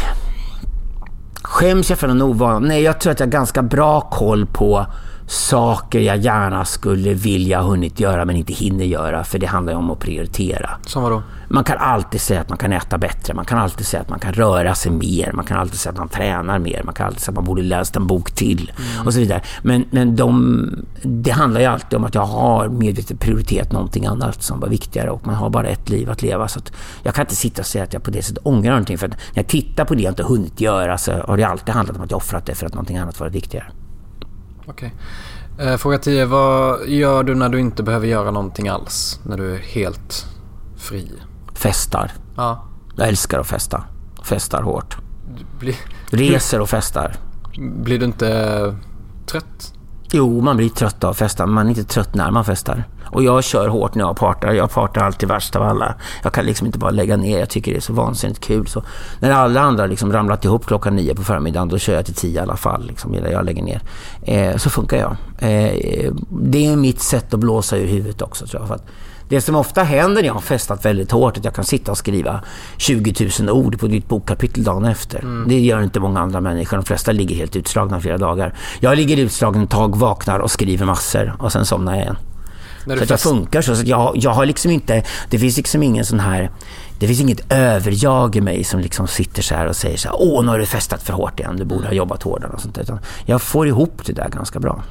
Skäms 1.43 1.89
jag 1.89 1.99
för 1.99 2.07
någon 2.07 2.21
ovana? 2.21 2.59
Nej, 2.59 2.81
jag 2.81 2.99
tror 2.99 3.11
att 3.11 3.19
jag 3.19 3.27
har 3.27 3.31
ganska 3.31 3.61
bra 3.61 4.01
koll 4.01 4.45
på 4.45 4.85
saker 5.31 5.99
jag 5.99 6.17
gärna 6.17 6.65
skulle 6.65 7.13
vilja 7.13 7.61
hunnit 7.61 7.99
göra 7.99 8.25
men 8.25 8.35
inte 8.35 8.53
hinner 8.53 8.85
göra. 8.85 9.23
För 9.23 9.39
det 9.39 9.47
handlar 9.47 9.73
ju 9.73 9.79
om 9.79 9.91
att 9.91 9.99
prioritera. 9.99 10.69
Som 10.85 11.03
vadå? 11.03 11.23
Man 11.47 11.63
kan 11.63 11.77
alltid 11.77 12.21
säga 12.21 12.41
att 12.41 12.49
man 12.49 12.57
kan 12.57 12.73
äta 12.73 12.97
bättre. 12.97 13.33
Man 13.33 13.45
kan 13.45 13.59
alltid 13.59 13.85
säga 13.85 14.01
att 14.01 14.09
man 14.09 14.19
kan 14.19 14.33
röra 14.33 14.75
sig 14.75 14.91
mer. 14.91 15.31
Man 15.33 15.45
kan 15.45 15.57
alltid 15.57 15.79
säga 15.79 15.91
att 15.91 15.97
man 15.97 16.09
tränar 16.09 16.59
mer. 16.59 16.81
Man 16.83 16.93
kan 16.93 17.05
alltid 17.07 17.21
säga 17.21 17.31
att 17.31 17.35
man 17.35 17.45
borde 17.45 17.61
läst 17.61 17.95
en 17.95 18.07
bok 18.07 18.31
till. 18.31 18.71
Mm. 18.77 19.07
Och 19.07 19.13
så 19.13 19.19
vidare. 19.19 19.41
Men, 19.61 19.85
men 19.91 20.15
de, 20.15 20.85
det 21.01 21.31
handlar 21.31 21.61
ju 21.61 21.65
alltid 21.65 21.97
om 21.97 22.03
att 22.03 22.15
jag 22.15 22.25
har 22.25 22.69
medvetet 22.69 23.19
prioriterat 23.19 23.71
någonting 23.71 24.05
annat 24.05 24.43
som 24.43 24.59
var 24.59 24.67
viktigare. 24.67 25.09
Och 25.09 25.27
man 25.27 25.35
har 25.35 25.49
bara 25.49 25.67
ett 25.67 25.89
liv 25.89 26.09
att 26.09 26.21
leva. 26.21 26.47
Så 26.47 26.59
att 26.59 26.71
jag 27.03 27.15
kan 27.15 27.23
inte 27.23 27.35
sitta 27.35 27.61
och 27.61 27.65
säga 27.65 27.83
att 27.83 27.93
jag 27.93 28.03
på 28.03 28.11
det 28.11 28.21
sättet 28.21 28.45
ångrar 28.45 28.71
någonting. 28.71 28.97
För 28.97 29.07
när 29.07 29.17
jag 29.33 29.47
tittar 29.47 29.85
på 29.85 29.95
det 29.95 30.01
jag 30.01 30.11
inte 30.11 30.23
hunnit 30.23 30.61
göra 30.61 30.97
så 30.97 31.11
har 31.11 31.37
det 31.37 31.43
alltid 31.43 31.75
handlat 31.75 31.97
om 31.97 32.03
att 32.03 32.11
jag 32.11 32.17
offrat 32.17 32.45
det 32.45 32.55
för 32.55 32.65
att 32.65 32.73
någonting 32.73 32.97
annat 32.97 33.19
varit 33.19 33.35
viktigare. 33.35 33.65
Okej. 34.71 34.93
Okay. 35.55 35.67
Eh, 35.67 35.77
fråga 35.77 35.97
10. 35.97 36.25
Vad 36.25 36.87
gör 36.87 37.23
du 37.23 37.35
när 37.35 37.49
du 37.49 37.59
inte 37.59 37.83
behöver 37.83 38.07
göra 38.07 38.31
någonting 38.31 38.67
alls? 38.67 39.19
När 39.23 39.37
du 39.37 39.55
är 39.55 39.59
helt 39.59 40.25
fri? 40.77 41.11
Festar. 41.53 42.11
Ja. 42.35 42.65
Jag 42.95 43.07
älskar 43.07 43.39
att 43.39 43.47
festa. 43.47 43.83
Festar 44.23 44.61
hårt. 44.61 44.97
Blir... 45.59 45.75
Reser 46.09 46.61
och 46.61 46.69
festar. 46.69 47.15
Blir 47.57 47.99
du 47.99 48.05
inte 48.05 48.75
trött? 49.25 49.73
Jo, 50.11 50.41
man 50.41 50.57
blir 50.57 50.69
trött 50.69 51.03
av 51.03 51.09
att 51.09 51.17
festa, 51.17 51.45
men 51.45 51.55
man 51.55 51.65
är 51.65 51.69
inte 51.69 51.83
trött 51.83 52.15
när 52.15 52.31
man 52.31 52.45
festar. 52.45 52.83
Och 53.11 53.23
jag 53.23 53.43
kör 53.43 53.67
hårt 53.67 53.95
när 53.95 54.03
jag 54.03 54.15
partar. 54.15 54.53
Jag 54.53 54.71
partar 54.71 55.01
alltid 55.01 55.29
värst 55.29 55.55
av 55.55 55.63
alla. 55.63 55.95
Jag 56.23 56.33
kan 56.33 56.45
liksom 56.45 56.67
inte 56.67 56.79
bara 56.79 56.91
lägga 56.91 57.17
ner. 57.17 57.39
Jag 57.39 57.49
tycker 57.49 57.71
det 57.71 57.77
är 57.77 57.81
så 57.81 57.93
vansinnigt 57.93 58.39
kul. 58.39 58.67
Så 58.67 58.83
när 59.19 59.31
alla 59.31 59.61
andra 59.61 59.85
liksom 59.85 60.13
ramlat 60.13 60.45
ihop 60.45 60.65
klockan 60.65 60.95
nio 60.95 61.15
på 61.15 61.23
förmiddagen, 61.23 61.67
då 61.67 61.77
kör 61.77 61.93
jag 61.93 62.05
till 62.05 62.15
tio 62.15 62.39
i 62.39 62.43
alla 62.43 62.57
fall. 62.57 62.87
Liksom, 62.87 63.15
jag 63.31 63.45
lägger 63.45 63.63
ner. 63.63 63.81
Eh, 64.21 64.57
så 64.57 64.69
funkar 64.69 64.97
jag. 64.97 65.11
Eh, 65.39 66.11
det 66.29 66.65
är 66.65 66.75
mitt 66.75 67.01
sätt 67.01 67.33
att 67.33 67.39
blåsa 67.39 67.77
ur 67.77 67.87
huvudet 67.87 68.21
också, 68.21 68.47
tror 68.47 68.61
jag. 68.61 68.67
För 68.67 68.75
att 68.75 68.85
det 69.31 69.41
som 69.41 69.55
ofta 69.55 69.83
händer 69.83 70.21
när 70.21 70.27
jag 70.27 70.33
har 70.33 70.41
festat 70.41 70.85
väldigt 70.85 71.11
hårt 71.11 71.35
är 71.35 71.39
att 71.39 71.45
jag 71.45 71.53
kan 71.53 71.65
sitta 71.65 71.91
och 71.91 71.97
skriva 71.97 72.41
20 72.77 73.29
000 73.39 73.49
ord 73.49 73.79
på 73.79 73.85
ett 73.85 73.91
nytt 73.91 74.07
bokkapitel 74.07 74.63
dagen 74.63 74.85
efter. 74.85 75.19
Mm. 75.19 75.47
Det 75.47 75.59
gör 75.59 75.81
inte 75.81 75.99
många 75.99 76.19
andra 76.19 76.41
människor. 76.41 76.77
De 76.77 76.85
flesta 76.85 77.11
ligger 77.11 77.35
helt 77.35 77.55
utslagna 77.55 77.99
flera 77.99 78.17
dagar. 78.17 78.53
Jag 78.79 78.97
ligger 78.97 79.17
utslagen 79.17 79.63
ett 79.63 79.69
tag, 79.69 79.95
vaknar 79.95 80.39
och 80.39 80.51
skriver 80.51 80.85
massor 80.85 81.35
och 81.39 81.51
sen 81.51 81.65
somnar 81.65 81.93
jag 81.93 82.01
igen. 82.01 82.17
När 82.85 82.97
så 82.97 83.03
att 83.03 83.09
jag 83.09 83.19
funkar 83.19 83.61
så. 83.61 83.75
så 83.75 83.83
jag, 83.85 84.11
jag 84.15 84.31
har 84.31 84.45
liksom 84.45 84.71
inte, 84.71 85.03
det 85.29 85.39
finns 85.39 85.57
liksom 85.57 85.83
ingen 85.83 86.05
sån 86.05 86.19
här, 86.19 86.51
det 86.99 87.07
finns 87.07 87.21
inget 87.21 87.51
överjag 87.53 88.35
i 88.35 88.41
mig 88.41 88.63
som 88.63 88.79
liksom 88.79 89.07
sitter 89.07 89.41
så 89.41 89.55
här 89.55 89.67
och 89.67 89.75
säger 89.75 89.97
så 89.97 90.07
här, 90.07 90.15
åh 90.19 90.43
nu 90.43 90.51
har 90.51 90.59
du 90.59 90.65
festat 90.65 91.03
för 91.03 91.13
hårt 91.13 91.39
igen, 91.39 91.57
du 91.57 91.65
borde 91.65 91.87
ha 91.87 91.93
jobbat 91.93 92.23
hårdare 92.23 92.51
och 92.51 92.61
sånt. 92.61 92.77
Utan 92.77 92.99
jag 93.25 93.41
får 93.41 93.67
ihop 93.67 94.01
det 94.05 94.13
där 94.13 94.29
ganska 94.29 94.59
bra. 94.59 94.83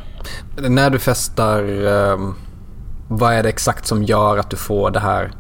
När 0.57 0.91
du 0.91 0.99
festar, 0.99 1.87
um 1.87 2.35
vad 3.11 3.35
är 3.35 3.43
det 3.43 3.49
exakt 3.49 3.87
som 3.87 4.03
gör 4.03 4.39
att 4.39 4.51
du 4.51 4.57
får 4.57 4.91
det 4.91 5.01
här 5.01 5.33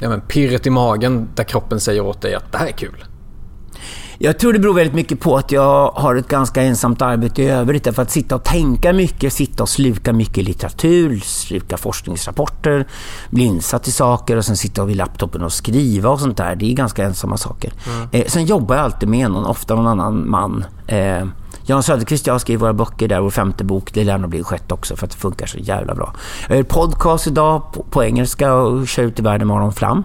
ja, 0.00 0.08
men 0.08 0.20
pirret 0.20 0.66
i 0.66 0.70
magen 0.70 1.28
där 1.34 1.44
kroppen 1.44 1.80
säger 1.80 2.00
åt 2.00 2.20
dig 2.20 2.34
att 2.34 2.52
det 2.52 2.58
här 2.58 2.66
är 2.66 2.72
kul? 2.72 3.04
Jag 4.24 4.38
tror 4.38 4.52
det 4.52 4.58
beror 4.58 4.74
väldigt 4.74 4.94
mycket 4.94 5.20
på 5.20 5.36
att 5.36 5.52
jag 5.52 5.90
har 5.90 6.14
ett 6.14 6.28
ganska 6.28 6.62
ensamt 6.62 7.02
arbete 7.02 7.42
i 7.42 7.48
övrigt. 7.48 7.84
Därför 7.84 8.02
att 8.02 8.10
sitta 8.10 8.34
och 8.34 8.44
tänka 8.44 8.92
mycket, 8.92 9.32
sitta 9.32 9.62
och 9.62 9.68
sluka 9.68 10.12
mycket 10.12 10.44
litteratur, 10.44 11.20
sluka 11.20 11.76
forskningsrapporter, 11.76 12.86
bli 13.30 13.44
insatt 13.44 13.88
i 13.88 13.92
saker 13.92 14.36
och 14.36 14.44
sen 14.44 14.56
sitta 14.56 14.84
vid 14.84 14.96
laptopen 14.96 15.42
och 15.42 15.52
skriva 15.52 16.10
och 16.10 16.20
sånt 16.20 16.36
där. 16.36 16.56
Det 16.56 16.70
är 16.70 16.74
ganska 16.74 17.04
ensamma 17.04 17.36
saker. 17.36 17.72
Mm. 17.86 18.08
Eh, 18.12 18.26
sen 18.26 18.44
jobbar 18.44 18.76
jag 18.76 18.84
alltid 18.84 19.08
med 19.08 19.30
någon, 19.30 19.46
ofta 19.46 19.74
någon 19.74 19.86
annan 19.86 20.30
man. 20.30 20.64
Eh, 20.86 21.26
Jan 21.64 21.82
Söderqvist 21.82 22.28
och 22.28 22.34
jag 22.34 22.40
skriver 22.40 22.60
våra 22.60 22.72
böcker 22.72 23.08
där, 23.08 23.20
vår 23.20 23.30
femte 23.30 23.64
bok. 23.64 23.94
Det 23.94 24.04
lär 24.04 24.18
nog 24.18 24.30
bli 24.30 24.42
sjätte 24.42 24.74
också 24.74 24.96
för 24.96 25.06
att 25.06 25.10
det 25.12 25.18
funkar 25.18 25.46
så 25.46 25.58
jävla 25.58 25.94
bra. 25.94 26.14
Jag 26.48 26.56
gör 26.56 26.64
podcast 26.64 27.26
idag 27.26 27.72
på, 27.72 27.82
på 27.82 28.04
engelska 28.04 28.54
och 28.54 28.88
kör 28.88 29.02
ut 29.02 29.18
i 29.18 29.22
världen 29.22 29.50
Aron 29.50 29.72
Flam. 29.72 30.04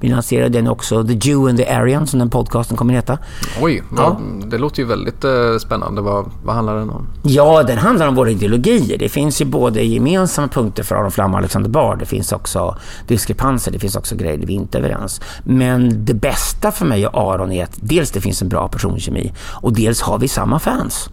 Vi 0.00 0.08
lanserade 0.08 0.48
den 0.48 0.66
också, 0.66 1.04
The 1.04 1.12
Jew 1.12 1.50
and 1.50 1.58
the 1.58 1.66
Aryan, 1.66 2.06
som 2.06 2.18
den 2.18 2.30
podcasten 2.30 2.76
kommer 2.76 2.94
heta. 2.94 3.18
Oj, 3.60 3.82
ja. 3.96 4.20
det 4.46 4.58
låter 4.58 4.82
ju 4.82 4.88
väldigt 4.88 5.24
eh, 5.24 5.56
spännande. 5.60 6.00
Vad, 6.00 6.30
vad 6.44 6.54
handlar 6.54 6.76
den 6.76 6.90
om? 6.90 7.06
Ja, 7.22 7.62
den 7.62 7.78
handlar 7.78 8.08
om 8.08 8.14
våra 8.14 8.30
ideologier. 8.30 8.98
Det 8.98 9.08
finns 9.08 9.40
ju 9.40 9.44
både 9.44 9.82
gemensamma 9.82 10.48
punkter 10.48 10.82
för 10.82 10.94
Aron 10.94 11.10
Flam 11.10 11.32
och 11.32 11.38
Alexander 11.38 11.70
Bard. 11.70 11.98
Det 11.98 12.06
finns 12.06 12.32
också 12.32 12.76
diskrepanser, 13.06 13.72
det 13.72 13.78
finns 13.78 13.96
också 13.96 14.16
grejer 14.16 14.38
där 14.38 14.46
vi 14.46 14.52
inte 14.52 14.78
är 14.78 14.82
överens. 14.82 15.20
Men 15.44 16.04
det 16.04 16.14
bästa 16.14 16.70
för 16.70 16.86
mig 16.86 17.06
och 17.06 17.32
Aron 17.32 17.52
är 17.52 17.64
att 17.64 17.78
dels 17.80 18.10
det 18.10 18.20
finns 18.20 18.42
en 18.42 18.48
bra 18.48 18.68
personkemi 18.68 19.32
och 19.62 19.72
dels 19.72 20.00
har 20.00 20.18
vi 20.18 20.28
samma 20.28 20.58
fans. 20.58 21.10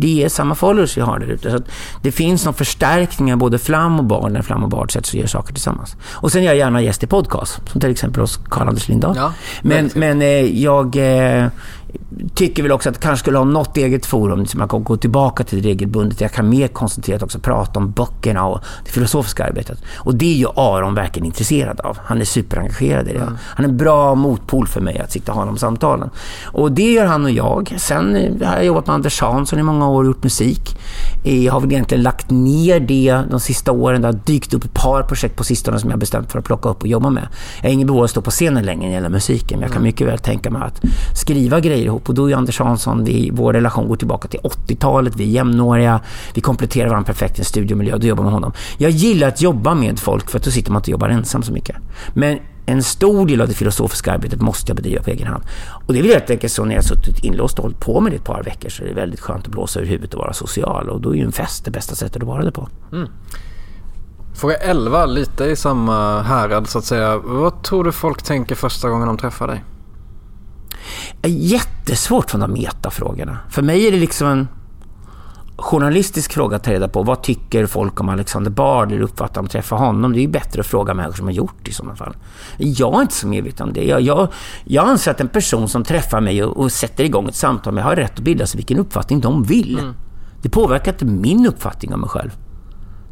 Det 0.00 0.24
är 0.24 0.28
samma 0.28 0.54
followers 0.54 0.96
vi 0.96 1.00
har 1.00 1.18
där 1.18 1.26
ute. 1.26 1.50
Så 1.50 1.58
det 2.02 2.12
finns 2.12 2.44
någon 2.44 2.54
förstärkningar 2.54 3.36
både 3.36 3.58
Flam 3.58 3.98
och 3.98 4.04
Bard 4.04 4.32
när 4.32 4.42
Flam 4.42 4.62
och 4.62 4.70
Bard 4.70 4.92
sätts 4.92 5.14
och 5.14 5.20
gör 5.20 5.26
saker 5.26 5.52
tillsammans. 5.52 5.96
Och 6.02 6.32
sen 6.32 6.42
är 6.42 6.46
jag 6.46 6.56
gärna 6.56 6.82
gäst 6.82 7.02
i 7.02 7.06
podcast, 7.06 7.60
som 7.72 7.80
till 7.80 7.90
exempel 7.90 8.20
hos 8.20 8.40
Karl-Anders 8.48 8.88
Lindahl. 8.88 9.16
Ja, 9.16 9.32
men 9.62 9.90
men 9.94 10.22
eh, 10.22 10.62
jag... 10.62 10.96
Eh, 11.88 12.00
tycker 12.34 12.62
väl 12.62 12.72
också 12.72 12.88
att 12.90 13.00
kanske 13.00 13.22
skulle 13.22 13.38
ha 13.38 13.44
något 13.44 13.76
eget 13.76 14.06
forum 14.06 14.46
som 14.46 14.58
man 14.58 14.68
kan 14.68 14.84
gå 14.84 14.96
tillbaka 14.96 15.44
till 15.44 15.62
regelbundet. 15.62 16.20
Jag 16.20 16.32
kan 16.32 16.48
mer 16.48 16.68
koncentrerat 16.68 17.22
också 17.22 17.38
prata 17.38 17.80
om 17.80 17.90
böckerna 17.90 18.46
och 18.46 18.60
det 18.84 18.90
filosofiska 18.90 19.44
arbetet. 19.44 19.82
Och 19.96 20.14
det 20.14 20.32
är 20.32 20.36
ju 20.36 20.46
Aron 20.56 20.94
verkligen 20.94 21.26
intresserad 21.26 21.80
av. 21.80 21.98
Han 22.04 22.20
är 22.20 22.24
superengagerad 22.24 23.08
i 23.08 23.12
det. 23.12 23.18
Mm. 23.18 23.36
Han 23.40 23.64
är 23.64 23.68
en 23.68 23.76
bra 23.76 24.14
motpol 24.14 24.66
för 24.66 24.80
mig 24.80 24.98
att 24.98 25.12
sitta 25.12 25.32
och 25.32 25.38
ha 25.38 25.44
de 25.44 25.58
samtalen. 25.58 26.10
Och 26.44 26.72
det 26.72 26.92
gör 26.92 27.06
han 27.06 27.24
och 27.24 27.30
jag. 27.30 27.74
Sen 27.76 28.14
har 28.44 28.54
jag 28.54 28.64
jobbat 28.64 28.86
med 28.86 28.94
Anders 28.94 29.20
Hansson 29.20 29.58
i 29.58 29.62
många 29.62 29.88
år 29.88 30.00
och 30.00 30.06
gjort 30.06 30.22
musik. 30.22 30.76
Jag 31.22 31.52
har 31.52 31.60
väl 31.60 31.72
egentligen 31.72 32.02
lagt 32.02 32.30
ner 32.30 32.80
det 32.80 33.22
de 33.30 33.40
sista 33.40 33.72
åren. 33.72 34.02
Det 34.02 34.08
har 34.08 34.20
dykt 34.24 34.54
upp 34.54 34.64
ett 34.64 34.74
par 34.74 35.02
projekt 35.02 35.36
på 35.36 35.44
sistone 35.44 35.78
som 35.78 35.90
jag 35.90 35.98
bestämt 35.98 36.32
för 36.32 36.38
att 36.38 36.44
plocka 36.44 36.68
upp 36.68 36.82
och 36.82 36.88
jobba 36.88 37.10
med. 37.10 37.28
Jag 37.62 37.68
har 37.68 37.74
ingen 37.74 37.86
behov 37.86 37.98
av 37.98 38.04
att 38.04 38.10
stå 38.10 38.20
på 38.20 38.30
scenen 38.30 38.64
längre 38.64 38.80
när 38.80 38.88
det 38.88 38.94
gäller 38.94 39.08
musiken. 39.08 39.58
Men 39.58 39.62
jag 39.62 39.70
kan 39.70 39.76
mm. 39.76 39.88
mycket 39.88 40.06
väl 40.06 40.18
tänka 40.18 40.50
mig 40.50 40.62
att 40.62 40.80
skriva 41.14 41.60
grejer 41.60 41.77
ihop. 41.84 42.08
Och 42.08 42.14
då 42.14 42.30
är 42.30 42.34
Anders 42.34 42.58
Hansson, 42.58 43.04
vi, 43.04 43.30
vår 43.32 43.52
relation 43.52 43.88
går 43.88 43.96
tillbaka 43.96 44.28
till 44.28 44.40
80-talet. 44.40 45.16
Vi 45.16 45.24
är 45.24 45.28
jämnåriga. 45.28 46.00
Vi 46.34 46.40
kompletterar 46.40 46.88
varandra 46.88 47.06
perfekt 47.06 47.38
i 47.38 47.40
en 47.40 47.44
studiomiljö. 47.44 47.98
Då 47.98 48.06
jobbar 48.06 48.24
med 48.24 48.32
honom. 48.32 48.52
Jag 48.78 48.90
gillar 48.90 49.28
att 49.28 49.42
jobba 49.42 49.74
med 49.74 49.98
folk 49.98 50.30
för 50.30 50.38
att 50.38 50.44
då 50.44 50.50
sitter 50.50 50.72
man 50.72 50.80
inte 50.80 50.90
och 50.90 50.92
jobbar 50.92 51.08
ensam 51.08 51.42
så 51.42 51.52
mycket. 51.52 51.76
Men 52.14 52.38
en 52.66 52.82
stor 52.82 53.26
del 53.26 53.40
av 53.40 53.48
det 53.48 53.54
filosofiska 53.54 54.12
arbetet 54.12 54.40
måste 54.40 54.70
jag 54.70 54.76
bedriva 54.76 55.02
på 55.02 55.10
egen 55.10 55.26
hand. 55.26 55.44
Och 55.86 55.92
det 55.92 55.98
är 55.98 56.02
väl 56.02 56.12
helt 56.12 56.30
enkelt 56.30 56.52
så 56.52 56.64
när 56.64 56.74
jag 56.74 56.84
suttit 56.84 57.24
inlåst 57.24 57.58
och 57.58 57.62
hållit 57.62 57.80
på 57.80 58.00
med 58.00 58.12
det 58.12 58.16
ett 58.16 58.24
par 58.24 58.42
veckor 58.42 58.68
så 58.68 58.82
är 58.82 58.88
det 58.88 58.94
väldigt 58.94 59.20
skönt 59.20 59.46
att 59.46 59.52
blåsa 59.52 59.80
ur 59.80 59.86
huvudet 59.86 60.14
och 60.14 60.20
vara 60.20 60.32
social. 60.32 60.88
Och 60.88 61.00
då 61.00 61.10
är 61.10 61.14
ju 61.14 61.24
en 61.24 61.32
fest 61.32 61.64
det 61.64 61.70
bästa 61.70 61.94
sättet 61.94 62.22
att 62.22 62.28
vara 62.28 62.44
det 62.44 62.52
på. 62.52 62.68
Mm. 62.92 63.08
Fråga 64.34 64.54
11, 64.54 65.06
lite 65.06 65.44
i 65.44 65.56
samma 65.56 66.22
härad 66.22 66.68
så 66.68 66.78
att 66.78 66.84
säga. 66.84 67.18
Vad 67.18 67.62
tror 67.62 67.84
du 67.84 67.92
folk 67.92 68.22
tänker 68.22 68.54
första 68.54 68.88
gången 68.88 69.06
de 69.06 69.18
träffar 69.18 69.46
dig? 69.46 69.64
Jättesvårt 71.22 72.30
från 72.30 72.40
de 72.40 72.52
metafrågorna. 72.52 73.38
För 73.50 73.62
mig 73.62 73.86
är 73.86 73.92
det 73.92 73.98
liksom 73.98 74.26
en 74.26 74.48
journalistisk 75.58 76.32
fråga 76.32 76.56
att 76.56 76.64
ta 76.64 76.70
reda 76.70 76.88
på. 76.88 77.02
Vad 77.02 77.22
tycker 77.22 77.66
folk 77.66 78.00
om 78.00 78.08
Alexander 78.08 78.50
Bard 78.50 78.92
eller 78.92 79.02
uppfattar 79.02 79.42
de 79.42 79.48
träffar 79.48 79.76
honom? 79.76 80.12
Det 80.12 80.18
är 80.18 80.22
ju 80.22 80.28
bättre 80.28 80.60
att 80.60 80.66
fråga 80.66 80.94
människor 80.94 81.16
som 81.16 81.26
har 81.26 81.32
gjort 81.32 81.56
det 81.62 81.70
i 81.70 81.74
sådana 81.74 81.96
fall. 81.96 82.16
Jag 82.58 82.94
är 82.94 83.02
inte 83.02 83.14
så 83.14 83.26
medveten 83.26 83.68
om 83.68 83.72
det. 83.72 83.84
Jag, 83.84 84.00
jag, 84.00 84.28
jag 84.64 84.88
anser 84.88 85.10
att 85.10 85.20
en 85.20 85.28
person 85.28 85.68
som 85.68 85.84
träffar 85.84 86.20
mig 86.20 86.44
och, 86.44 86.56
och, 86.56 86.72
sätter 86.72 87.04
igång 87.04 87.28
ett 87.28 87.34
samtal 87.34 87.74
med 87.74 87.84
har 87.84 87.96
rätt 87.96 88.12
att 88.12 88.20
bilda 88.20 88.46
sig 88.46 88.58
vilken 88.58 88.78
uppfattning 88.78 89.20
de 89.20 89.42
vill. 89.42 89.78
Mm. 89.78 89.94
Det 90.42 90.48
påverkar 90.48 90.92
inte 90.92 91.04
min 91.04 91.46
uppfattning 91.46 91.94
om 91.94 92.00
mig 92.00 92.10
själv. 92.10 92.30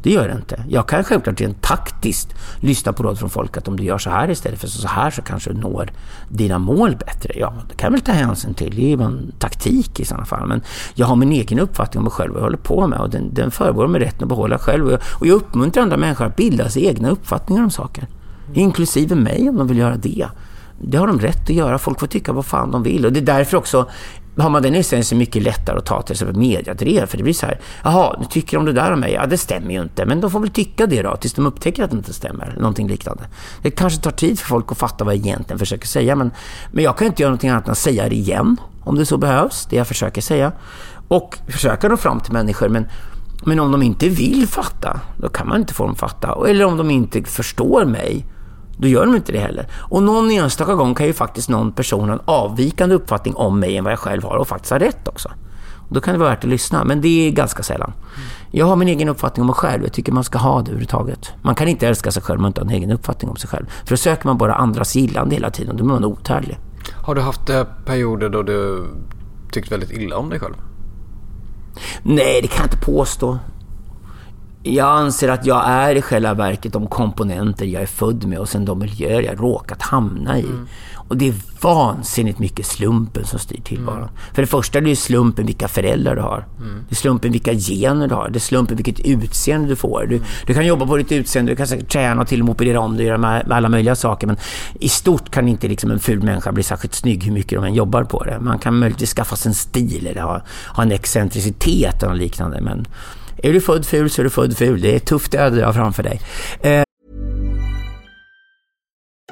Det 0.03 0.11
gör 0.11 0.27
det 0.27 0.33
inte. 0.33 0.63
Jag 0.69 0.87
kan 0.87 1.03
självklart 1.03 1.41
rent 1.41 1.61
taktiskt 1.61 2.35
lyssna 2.59 2.93
på 2.93 3.03
råd 3.03 3.19
från 3.19 3.29
folk 3.29 3.57
att 3.57 3.67
om 3.67 3.77
du 3.77 3.83
gör 3.83 3.97
så 3.97 4.09
här 4.09 4.29
istället 4.29 4.59
för 4.59 4.67
så 4.67 4.87
här 4.87 5.11
så 5.11 5.21
kanske 5.21 5.53
du 5.53 5.59
når 5.59 5.91
dina 6.29 6.59
mål 6.59 6.95
bättre. 6.95 7.33
Ja, 7.35 7.53
det 7.69 7.75
kan 7.75 7.87
jag 7.87 7.91
väl 7.91 8.01
ta 8.01 8.11
hänsyn 8.11 8.53
till. 8.53 8.75
Det 8.75 8.81
är 8.81 8.97
ju 8.97 9.03
en 9.03 9.31
taktik 9.39 9.99
i 9.99 10.05
sådana 10.05 10.25
fall. 10.25 10.47
Men 10.47 10.61
jag 10.95 11.07
har 11.07 11.15
min 11.15 11.31
egen 11.31 11.59
uppfattning 11.59 11.99
om 11.99 12.03
mig 12.03 12.11
själv 12.11 12.31
och 12.31 12.37
jag 12.37 12.43
håller 12.43 12.57
på 12.57 12.87
med 12.87 12.99
och 12.99 13.09
den, 13.09 13.33
den 13.33 13.51
förbehåller 13.51 13.89
mig 13.89 14.01
rätten 14.01 14.23
att 14.23 14.29
behålla 14.29 14.59
själv. 14.59 14.85
Och 14.85 14.91
jag, 14.91 15.01
och 15.19 15.27
jag 15.27 15.35
uppmuntrar 15.35 15.83
andra 15.83 15.97
människor 15.97 16.25
att 16.25 16.35
bilda 16.35 16.69
sig 16.69 16.85
egna 16.85 17.09
uppfattningar 17.09 17.63
om 17.63 17.69
saker. 17.69 18.07
Inklusive 18.53 19.15
mig 19.15 19.49
om 19.49 19.57
de 19.57 19.67
vill 19.67 19.77
göra 19.77 19.95
det. 19.95 20.27
Det 20.81 20.97
har 20.97 21.07
de 21.07 21.19
rätt 21.19 21.43
att 21.43 21.55
göra. 21.55 21.77
Folk 21.77 21.99
får 21.99 22.07
tycka 22.07 22.33
vad 22.33 22.45
fan 22.45 22.71
de 22.71 22.83
vill. 22.83 23.05
Och 23.05 23.13
det 23.13 23.19
är 23.19 23.25
därför 23.25 23.57
också 23.57 23.87
har 24.43 24.49
man 24.49 24.61
den 24.61 24.75
inställningen 24.75 25.05
så 25.05 25.13
är 25.13 25.15
det 25.15 25.19
mycket 25.19 25.43
lättare 25.43 25.77
att 25.77 25.85
ta 25.85 26.01
till 26.01 26.13
exempel 26.13 26.37
mediadrev. 26.37 27.05
För 27.05 27.17
det 27.17 27.23
blir 27.23 27.33
så 27.33 27.45
här, 27.45 27.59
jaha, 27.83 28.15
nu 28.19 28.25
tycker 28.25 28.57
de 28.57 28.65
det 28.65 28.73
där 28.73 28.91
om 28.91 28.99
mig. 28.99 29.13
Ja, 29.13 29.25
det 29.25 29.37
stämmer 29.37 29.71
ju 29.71 29.81
inte. 29.81 30.05
Men 30.05 30.21
de 30.21 30.31
får 30.31 30.39
väl 30.39 30.49
tycka 30.49 30.85
det 30.85 31.01
då, 31.01 31.15
tills 31.15 31.33
de 31.33 31.45
upptäcker 31.45 31.83
att 31.83 31.91
det 31.91 31.97
inte 31.97 32.13
stämmer. 32.13 32.55
Någonting 32.57 32.87
liknande. 32.87 33.23
Det 33.61 33.71
kanske 33.71 34.01
tar 34.01 34.11
tid 34.11 34.39
för 34.39 34.47
folk 34.47 34.71
att 34.71 34.77
fatta 34.77 35.03
vad 35.03 35.15
jag 35.15 35.25
egentligen 35.25 35.59
försöker 35.59 35.87
säga. 35.87 36.15
Men, 36.15 36.31
men 36.71 36.83
jag 36.83 36.97
kan 36.97 37.07
inte 37.07 37.21
göra 37.21 37.29
någonting 37.29 37.49
annat 37.49 37.65
än 37.65 37.71
att 37.71 37.77
säga 37.77 38.09
det 38.09 38.15
igen, 38.15 38.57
om 38.83 38.95
det 38.95 39.05
så 39.05 39.17
behövs. 39.17 39.67
Det 39.69 39.75
jag 39.75 39.87
försöker 39.87 40.21
säga. 40.21 40.51
Och 41.07 41.37
försöka 41.47 41.87
nå 41.87 41.97
fram 41.97 42.19
till 42.19 42.33
människor. 42.33 42.69
Men, 42.69 42.87
men 43.45 43.59
om 43.59 43.71
de 43.71 43.83
inte 43.83 44.09
vill 44.09 44.47
fatta, 44.47 44.99
då 45.17 45.29
kan 45.29 45.47
man 45.47 45.59
inte 45.59 45.73
få 45.73 45.85
dem 45.85 45.95
fatta. 45.95 46.37
Eller 46.47 46.65
om 46.65 46.77
de 46.77 46.91
inte 46.91 47.23
förstår 47.23 47.85
mig, 47.85 48.25
då 48.77 48.87
gör 48.87 49.05
de 49.05 49.15
inte 49.15 49.31
det 49.31 49.39
heller. 49.39 49.67
Och 49.73 50.03
någon 50.03 50.31
enstaka 50.31 50.73
gång 50.73 50.95
kan 50.95 51.05
ju 51.05 51.13
faktiskt 51.13 51.49
någon 51.49 51.71
person 51.71 52.09
ha 52.09 52.15
en 52.15 52.21
avvikande 52.25 52.95
uppfattning 52.95 53.35
om 53.35 53.59
mig 53.59 53.77
än 53.77 53.83
vad 53.83 53.93
jag 53.93 53.99
själv 53.99 54.23
har 54.23 54.37
och 54.37 54.47
faktiskt 54.47 54.71
ha 54.71 54.79
rätt 54.79 55.07
också. 55.07 55.29
Då 55.89 56.01
kan 56.01 56.13
det 56.13 56.19
vara 56.19 56.29
värt 56.29 56.43
att 56.43 56.49
lyssna, 56.49 56.83
men 56.83 57.01
det 57.01 57.27
är 57.27 57.31
ganska 57.31 57.63
sällan. 57.63 57.93
Jag 58.51 58.65
har 58.65 58.75
min 58.75 58.87
egen 58.87 59.09
uppfattning 59.09 59.41
om 59.41 59.47
mig 59.47 59.55
själv. 59.55 59.83
Jag 59.83 59.93
tycker 59.93 60.11
man 60.11 60.23
ska 60.23 60.37
ha 60.37 60.55
det 60.57 60.61
överhuvudtaget. 60.61 61.31
Man 61.41 61.55
kan 61.55 61.67
inte 61.67 61.87
älska 61.87 62.11
sig 62.11 62.23
själv 62.23 62.37
om 62.37 62.41
man 62.41 62.49
inte 62.49 62.61
har 62.61 62.65
en 62.65 62.73
egen 62.73 62.91
uppfattning 62.91 63.31
om 63.31 63.35
sig 63.35 63.49
själv. 63.49 63.65
För 63.65 63.89
då 63.89 63.97
söker 63.97 64.27
man 64.27 64.37
bara 64.37 64.55
andras 64.55 64.95
gillande 64.95 65.35
hela 65.35 65.51
tiden. 65.51 65.77
Då 65.77 65.83
blir 65.83 65.93
man 65.93 66.05
otärlig. 66.05 66.57
Har 66.93 67.15
du 67.15 67.21
haft 67.21 67.49
eh, 67.49 67.63
perioder 67.85 68.29
då 68.29 68.43
du 68.43 68.85
tyckt 69.51 69.71
väldigt 69.71 69.91
illa 69.91 70.17
om 70.17 70.29
dig 70.29 70.39
själv? 70.39 70.55
Nej, 72.03 72.39
det 72.41 72.47
kan 72.47 72.57
jag 72.57 72.65
inte 72.65 72.85
påstå. 72.85 73.39
Jag 74.73 74.87
anser 74.87 75.29
att 75.29 75.45
jag 75.45 75.63
är 75.65 75.95
i 75.95 76.01
själva 76.01 76.33
verket 76.33 76.73
de 76.73 76.87
komponenter 76.87 77.65
jag 77.65 77.81
är 77.81 77.87
född 77.87 78.25
med 78.25 78.39
och 78.39 78.49
sen 78.49 78.65
de 78.65 78.79
miljöer 78.79 79.21
jag 79.21 79.39
råkat 79.39 79.81
hamna 79.81 80.37
i. 80.37 80.43
Mm. 80.43 80.67
Och 81.07 81.17
det 81.17 81.27
är 81.27 81.33
vansinnigt 81.61 82.39
mycket 82.39 82.65
slumpen 82.65 83.25
som 83.25 83.39
styr 83.39 83.61
tillvaron. 83.61 83.97
Mm. 83.97 84.13
För 84.33 84.41
det 84.41 84.47
första 84.47 84.77
är 84.77 84.81
det 84.81 84.95
slumpen 84.95 85.45
vilka 85.45 85.67
föräldrar 85.67 86.15
du 86.15 86.21
har. 86.21 86.45
Mm. 86.59 86.85
Det 86.89 86.93
är 86.93 86.95
slumpen 86.95 87.31
vilka 87.31 87.53
gener 87.53 88.07
du 88.07 88.15
har. 88.15 88.29
Det 88.29 88.37
är 88.37 88.39
slumpen 88.39 88.77
vilket 88.77 88.99
utseende 88.99 89.67
du 89.67 89.75
får. 89.75 90.05
Du, 90.09 90.21
du 90.45 90.53
kan 90.53 90.65
jobba 90.65 90.85
på 90.85 90.97
ditt 90.97 91.11
utseende, 91.11 91.51
du 91.51 91.55
kan 91.55 91.67
säkert 91.67 91.91
träna 91.91 92.21
och 92.21 92.27
till 92.27 92.39
och 92.39 92.45
med 92.45 92.53
operera 92.53 92.79
om 92.79 92.97
det 92.97 93.03
och 93.03 93.07
göra 93.07 93.43
alla 93.49 93.69
möjliga 93.69 93.95
saker. 93.95 94.27
Men 94.27 94.37
i 94.79 94.89
stort 94.89 95.31
kan 95.31 95.47
inte 95.47 95.67
liksom 95.67 95.91
en 95.91 95.99
ful 95.99 96.23
människa 96.23 96.51
bli 96.51 96.63
särskilt 96.63 96.93
snygg 96.93 97.23
hur 97.23 97.31
mycket 97.31 97.61
de 97.61 97.65
än 97.65 97.73
jobbar 97.73 98.03
på 98.03 98.23
det. 98.23 98.39
Man 98.39 98.59
kan 98.59 98.79
möjligtvis 98.79 99.13
skaffa 99.13 99.35
sig 99.35 99.49
en 99.49 99.55
stil 99.55 100.07
eller 100.07 100.21
ha, 100.21 100.41
ha 100.67 100.83
en 100.83 100.91
excentricitet 100.91 102.03
eller 102.03 102.15
liknande. 102.15 102.61
Men 102.61 102.87
är 103.43 103.53
du 103.53 103.61
född 103.61 103.85
ful 103.85 104.09
så 104.09 104.21
är 104.21 104.23
du 104.23 104.29
född 104.29 104.57
ful. 104.57 104.81
Det 104.81 104.91
är 104.91 104.95
ett 104.95 105.05
tufft 105.05 105.33
öde 105.33 105.55
du 105.55 105.63
har 105.63 105.73
framför 105.73 106.03
dig. 106.03 106.21
Eh. 106.61 106.83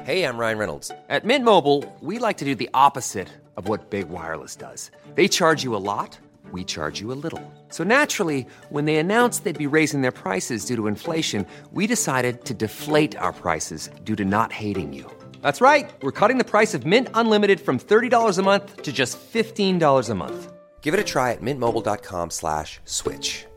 Hej, 0.02 0.18
jag 0.18 0.40
Ryan 0.40 0.58
Reynolds. 0.58 0.88
På 0.88 1.26
Mint 1.26 1.44
Mobile, 1.44 1.82
we 2.00 2.28
like 2.28 2.38
to 2.38 2.44
do 2.44 2.54
the 2.54 2.68
opposite 2.74 3.28
of 3.56 3.68
what 3.68 3.90
Big 3.90 4.06
Wireless 4.08 4.56
does. 4.56 4.90
They 5.16 5.28
charge 5.28 5.64
you 5.64 5.76
a 5.76 5.82
lot. 5.96 6.18
We 6.52 6.64
charge 6.64 7.00
you 7.00 7.12
a 7.12 7.18
little. 7.22 7.42
So 7.70 7.84
naturally, 7.84 8.46
when 8.70 8.84
they 8.84 8.96
announced 8.96 9.44
they'd 9.44 9.70
be 9.70 9.76
raising 9.78 10.02
their 10.02 10.12
prices 10.12 10.66
due 10.66 10.76
to 10.76 10.86
inflation, 10.86 11.44
we 11.72 11.86
decided 11.86 12.44
to 12.44 12.54
deflate 12.54 13.18
our 13.18 13.32
prices 13.32 13.90
due 14.04 14.16
to 14.16 14.24
not 14.24 14.52
hating 14.52 14.92
you. 14.92 15.04
That's 15.42 15.60
right. 15.60 15.90
We're 16.02 16.12
cutting 16.20 16.38
the 16.38 16.50
price 16.50 16.72
of 16.74 16.86
Mint 16.86 17.08
Unlimited 17.14 17.60
from 17.60 17.78
$30 17.78 18.38
a 18.38 18.42
month 18.42 18.82
to 18.82 18.92
just 18.92 19.18
$15 19.18 20.10
a 20.10 20.14
month. 20.14 20.52
Give 20.82 20.94
it 20.94 21.00
a 21.00 21.04
try 21.04 21.32
at 21.32 21.42
mintmobile.com 21.42 22.30
slash 22.30 22.80
switch. 22.84 23.46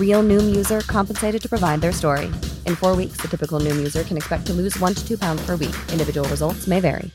Real 0.00 0.22
Noom 0.22 0.56
user 0.56 0.80
compensated 0.80 1.42
to 1.42 1.48
provide 1.48 1.80
their 1.80 1.92
story. 1.92 2.26
In 2.66 2.76
four 2.76 2.96
weeks, 2.96 3.20
the 3.20 3.28
typical 3.28 3.60
Noom 3.60 3.76
user 3.76 4.02
can 4.04 4.16
expect 4.16 4.46
to 4.46 4.52
lose 4.52 4.80
one 4.80 4.94
to 4.94 5.06
two 5.08 5.18
pounds 5.18 5.46
per 5.46 5.56
week. 5.56 5.76
Individual 5.92 6.28
results 6.28 6.66
may 6.66 6.80
vary. 6.80 7.10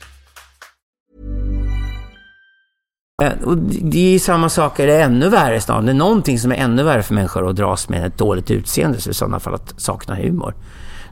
Och 3.46 3.58
det 3.58 4.16
är 4.16 4.20
samma 4.20 4.50
sak, 4.50 4.80
är 4.80 4.88
ännu 4.88 5.30
värre 5.30 5.62
snarare. 5.62 5.86
Det 5.86 5.92
är 5.92 5.94
någonting 5.94 6.40
som 6.40 6.52
är 6.52 6.56
ännu 6.56 6.84
värre 6.84 7.04
för 7.04 7.14
människor 7.14 7.50
att 7.50 7.56
dras 7.56 7.90
med 7.90 8.06
ett 8.06 8.18
dåligt 8.18 8.52
utseende, 8.52 9.02
så 9.02 9.10
i 9.10 9.14
sådana 9.14 9.40
fall 9.40 9.54
att 9.54 9.74
sakna 9.78 10.16
humor. 10.16 10.56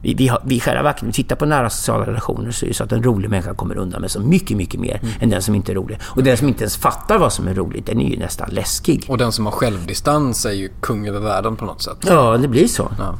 Vi, 0.01 0.13
vi, 0.13 0.27
har, 0.27 0.41
vi 0.45 0.59
själva 0.59 0.93
vi 1.01 1.11
tittar 1.11 1.35
på 1.35 1.45
nära 1.45 1.69
sociala 1.69 2.05
relationer 2.05 2.51
så 2.51 2.65
är 2.65 2.67
det 2.67 2.73
så 2.73 2.83
att 2.83 2.91
en 2.91 3.03
rolig 3.03 3.29
människa 3.29 3.53
kommer 3.53 3.77
undan 3.77 4.01
med 4.01 4.11
så 4.11 4.19
mycket, 4.19 4.57
mycket 4.57 4.79
mer 4.79 4.99
Mm. 5.01 5.13
än 5.19 5.29
den 5.29 5.41
som 5.41 5.55
inte 5.55 5.71
är 5.71 5.75
rolig. 5.75 5.99
Och 6.03 6.23
den 6.23 6.37
som 6.37 6.47
inte 6.47 6.63
ens 6.63 6.77
fattar 6.77 7.17
vad 7.17 7.33
som 7.33 7.47
är 7.47 7.53
roligt, 7.53 7.85
den 7.85 8.01
är 8.01 8.09
ju 8.09 8.17
nästan 8.17 8.49
läskig. 8.51 9.05
Och 9.09 9.17
den 9.17 9.31
som 9.31 9.45
har 9.45 9.51
självdistans 9.51 10.45
är 10.45 10.51
ju 10.51 10.69
kung 10.81 11.07
över 11.07 11.19
världen 11.19 11.55
på 11.55 11.65
något 11.65 11.81
sätt. 11.81 11.97
Ja, 12.07 12.37
det 12.37 12.47
blir 12.47 12.67
så. 12.67 12.91
Ja. 12.99 13.19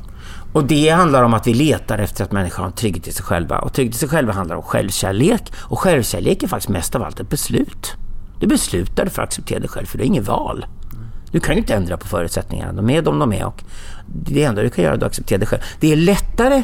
Och 0.54 0.64
det 0.64 0.90
handlar 0.90 1.24
om 1.24 1.34
att 1.34 1.48
vi 1.48 1.54
letar 1.54 1.98
efter 1.98 2.24
att 2.24 2.32
människor 2.32 2.58
har 2.64 2.66
en 2.68 2.72
trygghet 2.76 3.08
i 3.08 3.12
sig 3.12 3.26
själva. 3.26 3.60
Och 3.60 3.74
trygghet 3.74 3.96
i 3.96 3.98
sig 3.98 4.10
själva 4.10 4.34
handlar 4.34 4.56
om 4.56 4.62
självkärlek. 4.64 5.54
Och 5.58 5.80
självkärlek 5.80 6.44
är 6.44 6.48
faktiskt 6.48 6.70
mest 6.70 6.96
av 6.96 7.04
allt 7.04 7.20
ett 7.20 7.30
beslut. 7.30 7.94
Du 8.40 8.48
beslutar 8.48 9.04
dig 9.06 9.14
för 9.14 9.22
att 9.22 9.28
acceptera 9.30 9.60
dig 9.60 9.70
själv, 9.70 9.86
för 9.86 9.98
du 9.98 10.04
har 10.04 10.08
inget 10.08 10.28
val. 10.28 10.66
Du 11.32 11.40
kan 11.40 11.56
ju 11.56 11.62
inte 11.62 11.76
ändra 11.76 11.98
på 11.98 12.08
förutsättningarna. 12.08 12.74
De 12.74 12.90
är 12.90 13.02
de 13.02 13.20
de 13.20 13.34
är 13.34 13.46
och 13.46 13.64
det 14.06 14.44
enda 14.44 14.62
du 14.62 14.70
kan 14.70 14.84
göra 14.84 14.94
är 14.94 14.98
att 14.98 15.04
acceptera 15.04 15.38
dig 15.38 15.48
själv. 15.48 15.62
Det 15.80 15.92
är 15.92 15.96
lättare 15.96 16.64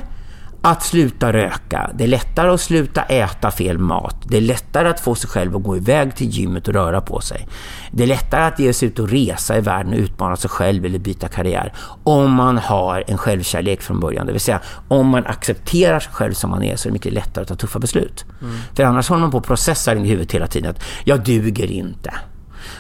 att 0.66 0.84
sluta 0.84 1.34
röka. 1.34 1.90
Det 1.94 2.04
är 2.04 2.08
lättare 2.08 2.50
att 2.50 2.62
sluta 2.62 3.02
äta 3.02 3.52
fel 3.52 3.78
mat. 3.78 4.16
Det 4.24 4.38
är 4.38 4.42
lättare 4.42 4.88
att 4.88 5.00
få 5.00 5.16
sig 5.16 5.30
själv 5.30 5.56
att 5.56 5.64
gå 5.64 5.78
iväg 5.78 6.16
till 6.16 6.30
gymmet 6.30 6.68
och 6.68 6.74
röra 6.74 7.02
på 7.02 7.22
sig. 7.22 7.48
Det 7.92 8.04
är 8.04 8.08
lättare 8.08 8.44
att 8.44 8.60
ge 8.60 8.74
sig 8.74 8.88
ut 8.88 9.00
och 9.00 9.10
resa 9.10 9.58
i 9.58 9.62
världen 9.62 9.94
och 9.94 10.00
utmana 10.00 10.36
sig 10.36 10.50
själv 10.50 10.86
eller 10.86 11.00
byta 11.00 11.28
karriär. 11.28 11.74
Om 12.04 12.32
man 12.32 12.58
har 12.58 13.04
en 13.08 13.18
självkärlek 13.18 13.82
från 13.82 14.00
början. 14.00 14.26
Det 14.26 14.32
vill 14.32 14.42
säga, 14.42 14.62
om 14.88 15.08
man 15.08 15.26
accepterar 15.26 16.00
sig 16.00 16.14
själv 16.14 16.34
som 16.34 16.50
man 16.50 16.64
är 16.64 16.76
så 16.76 16.88
är 16.88 16.90
det 16.90 16.94
mycket 16.94 17.14
lättare 17.14 17.42
att 17.42 17.48
ta 17.48 17.56
tuffa 17.56 17.80
beslut. 17.80 18.26
För 18.74 18.84
annars 18.84 19.10
håller 19.10 19.22
man 19.22 19.32
på 19.32 19.38
och 19.38 19.46
processar 19.46 19.96
i 19.96 20.00
huvudet 20.00 20.32
hela 20.32 20.48
tiden 20.48 20.70
att 20.70 20.84
jag 21.04 21.24
duger 21.24 21.72
inte. 21.72 22.14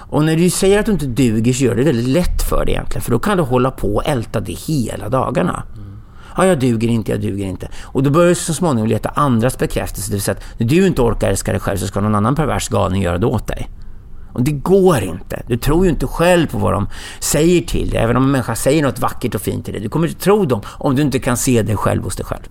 Och 0.09 0.25
när 0.25 0.35
du 0.35 0.49
säger 0.49 0.79
att 0.79 0.85
du 0.85 0.91
inte 0.91 1.05
duger 1.05 1.53
så 1.53 1.63
gör 1.63 1.75
det 1.75 1.83
väldigt 1.83 2.07
lätt 2.07 2.41
för 2.49 2.65
dig 2.65 2.73
egentligen. 2.73 3.01
För 3.01 3.11
då 3.11 3.19
kan 3.19 3.37
du 3.37 3.43
hålla 3.43 3.71
på 3.71 3.95
och 3.95 4.05
älta 4.05 4.39
det 4.39 4.53
hela 4.53 5.09
dagarna. 5.09 5.63
Ja, 6.37 6.45
jag 6.45 6.59
duger 6.59 6.87
inte, 6.87 7.11
jag 7.11 7.21
duger 7.21 7.45
inte. 7.45 7.69
Och 7.83 8.03
då 8.03 8.09
börjar 8.09 8.29
du 8.29 8.35
så 8.35 8.53
småningom 8.53 8.89
leta 8.89 9.09
andras 9.09 9.57
bekräftelse. 9.57 10.11
Det 10.11 10.15
vill 10.15 10.21
säga 10.21 10.37
att 10.37 10.59
när 10.59 10.67
du 10.67 10.87
inte 10.87 11.01
orkar 11.01 11.29
älska 11.29 11.51
dig 11.51 11.61
själv 11.61 11.77
så 11.77 11.87
ska 11.87 12.01
någon 12.01 12.15
annan 12.15 12.35
pervers 12.35 12.69
galning 12.69 13.01
göra 13.01 13.17
det 13.17 13.25
åt 13.25 13.47
dig. 13.47 13.69
Och 14.33 14.43
det 14.43 14.51
går 14.51 15.03
inte. 15.03 15.43
Du 15.47 15.57
tror 15.57 15.85
ju 15.85 15.91
inte 15.91 16.07
själv 16.07 16.47
på 16.47 16.57
vad 16.57 16.73
de 16.73 16.87
säger 17.19 17.61
till 17.61 17.89
dig. 17.89 17.99
Även 17.99 18.17
om 18.17 18.23
en 18.23 18.31
människa 18.31 18.55
säger 18.55 18.83
något 18.83 18.99
vackert 18.99 19.35
och 19.35 19.41
fint 19.41 19.65
till 19.65 19.73
dig. 19.73 19.83
Du 19.83 19.89
kommer 19.89 20.07
inte 20.07 20.23
tro 20.23 20.45
dem 20.45 20.61
om 20.67 20.95
du 20.95 21.01
inte 21.01 21.19
kan 21.19 21.37
se 21.37 21.61
dig 21.61 21.75
själv 21.75 22.03
hos 22.03 22.15
dig 22.15 22.25
själv. 22.25 22.43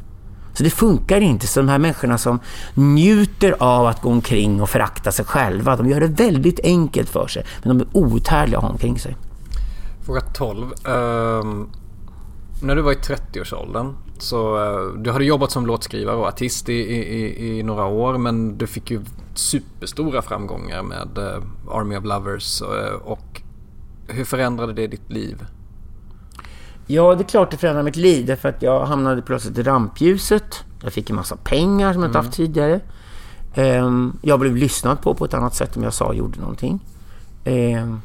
Så 0.54 0.62
det 0.62 0.70
funkar 0.70 1.20
inte. 1.20 1.46
Så 1.46 1.60
de 1.60 1.68
här 1.68 1.78
människorna 1.78 2.18
som 2.18 2.40
njuter 2.74 3.54
av 3.58 3.86
att 3.86 4.02
gå 4.02 4.10
omkring 4.10 4.62
och 4.62 4.70
förakta 4.70 5.12
sig 5.12 5.24
själva, 5.24 5.76
de 5.76 5.88
gör 5.88 6.00
det 6.00 6.06
väldigt 6.06 6.60
enkelt 6.64 7.08
för 7.08 7.26
sig. 7.26 7.44
Men 7.62 7.78
de 7.78 7.84
är 7.84 7.96
outhärdliga 7.96 8.58
att 8.58 8.64
ha 8.64 8.70
omkring 8.70 8.98
sig. 8.98 9.16
Fråga 10.06 10.20
12. 10.20 10.66
Ehm, 10.86 11.68
när 12.62 12.76
du 12.76 12.82
var 12.82 12.92
i 12.92 12.96
30-årsåldern 12.96 13.94
så 14.18 14.58
uh, 14.58 14.98
du 14.98 15.10
hade 15.10 15.24
jobbat 15.24 15.50
som 15.50 15.66
låtskrivare 15.66 16.16
och 16.16 16.26
artist 16.26 16.68
i, 16.68 16.72
i, 16.72 17.58
i, 17.58 17.62
några 17.62 17.84
år 17.84 18.18
men 18.18 18.58
du 18.58 18.66
fick 18.66 18.90
ju 18.90 19.00
superstora 19.34 20.22
framgångar 20.22 20.82
med 20.82 21.18
uh, 21.18 21.44
Army 21.70 21.96
of 21.96 22.04
Lovers 22.04 22.62
eh, 22.62 22.94
och 22.94 23.42
hur 24.08 24.24
förändrade 24.24 24.72
det 24.72 24.86
ditt 24.86 25.12
liv? 25.12 25.44
Ja, 26.86 27.14
det 27.14 27.22
är 27.22 27.28
klart 27.28 27.50
det 27.50 27.56
förändrade 27.56 27.84
mitt 27.84 27.96
liv 27.96 28.26
därför 28.26 28.48
att 28.48 28.62
jag 28.62 28.86
hamnade 28.86 29.22
plötsligt 29.22 29.58
i 29.58 29.62
rampljuset. 29.62 30.64
Jag 30.82 30.92
fick 30.92 31.10
en 31.10 31.16
massa 31.16 31.36
pengar 31.36 31.92
som 31.92 32.02
jag 32.02 32.08
inte 32.08 32.18
haft 32.18 32.32
tidigare. 32.32 32.80
Ehm, 33.54 34.18
jag 34.22 34.40
blev 34.40 34.56
lyssnad 34.56 35.00
på 35.02 35.14
på 35.14 35.24
ett 35.24 35.34
annat 35.34 35.54
sätt 35.54 35.76
om 35.76 35.82
jag 35.82 35.94
sa 35.94 36.04
och 36.04 36.14
gjorde 36.14 36.40
någonting. 36.40 36.80
Ehm, 37.44 38.00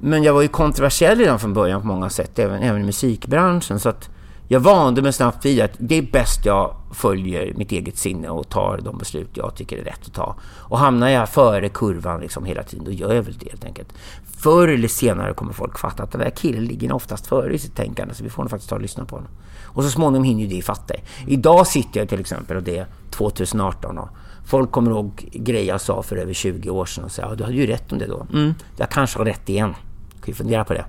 men 0.00 0.22
jag 0.22 0.34
var 0.34 0.42
ju 0.42 0.48
kontroversiell 0.48 1.18
redan 1.18 1.38
från 1.38 1.54
början 1.54 1.80
på 1.80 1.86
många 1.86 2.10
sätt, 2.10 2.38
även, 2.38 2.62
även 2.62 2.82
i 2.82 2.84
musikbranschen. 2.84 3.80
Så 3.80 3.88
att 3.88 4.08
jag 4.48 4.60
vande 4.60 5.02
mig 5.02 5.12
snabbt 5.12 5.44
vid 5.44 5.60
att 5.60 5.72
det 5.78 5.98
är 5.98 6.02
bäst 6.12 6.46
jag 6.46 6.76
följer 6.90 7.54
mitt 7.54 7.72
eget 7.72 7.96
sinne 7.96 8.28
och 8.28 8.48
tar 8.48 8.80
de 8.84 8.98
beslut 8.98 9.28
jag 9.34 9.54
tycker 9.54 9.78
är 9.78 9.84
rätt 9.84 10.06
att 10.06 10.14
ta. 10.14 10.36
Och 10.58 10.78
hamnar 10.78 11.08
jag 11.08 11.28
före 11.28 11.68
kurvan 11.68 12.20
liksom 12.20 12.44
hela 12.44 12.62
tiden, 12.62 12.84
då 12.84 12.90
gör 12.90 13.14
jag 13.14 13.22
väl 13.22 13.38
det 13.38 13.50
helt 13.50 13.64
enkelt. 13.64 13.88
Förr 14.24 14.68
eller 14.68 14.88
senare 14.88 15.34
kommer 15.34 15.52
folk 15.52 15.78
fatta 15.78 16.02
att 16.02 16.12
den 16.12 16.20
där 16.20 16.30
killen 16.30 16.64
ligger 16.64 16.92
oftast 16.92 17.26
före 17.26 17.54
i 17.54 17.58
sitt 17.58 17.76
tänkande, 17.76 18.14
så 18.14 18.24
vi 18.24 18.30
får 18.30 18.42
nog 18.42 18.50
faktiskt 18.50 18.70
ta 18.70 18.76
och 18.76 18.82
lyssna 18.82 19.04
på 19.04 19.16
honom. 19.16 19.30
Och 19.64 19.84
så 19.84 19.90
småningom 19.90 20.24
hinner 20.24 20.42
ju 20.42 20.46
det 20.46 20.62
fatta. 20.62 20.94
Idag 21.26 21.66
sitter 21.66 22.00
jag 22.00 22.08
till 22.08 22.20
exempel, 22.20 22.56
och 22.56 22.62
det 22.62 22.78
är 22.78 22.86
2018, 23.10 23.98
och 23.98 24.08
folk 24.44 24.70
kommer 24.70 24.90
ihåg 24.90 25.28
grejer 25.32 25.68
jag 25.68 25.80
sa 25.80 26.02
för 26.02 26.16
över 26.16 26.32
20 26.32 26.70
år 26.70 26.86
sedan 26.86 27.04
och 27.04 27.10
säger 27.10 27.28
ja, 27.28 27.34
du 27.34 27.44
hade 27.44 27.56
ju 27.56 27.66
rätt 27.66 27.92
om 27.92 27.98
det 27.98 28.06
då. 28.06 28.26
Mm, 28.32 28.54
jag 28.76 28.90
kanske 28.90 29.18
har 29.18 29.24
rätt 29.24 29.48
igen. 29.48 29.74
Kan 30.10 30.26
ju 30.26 30.34
fundera 30.34 30.64
på 30.64 30.74
det. 30.74 30.84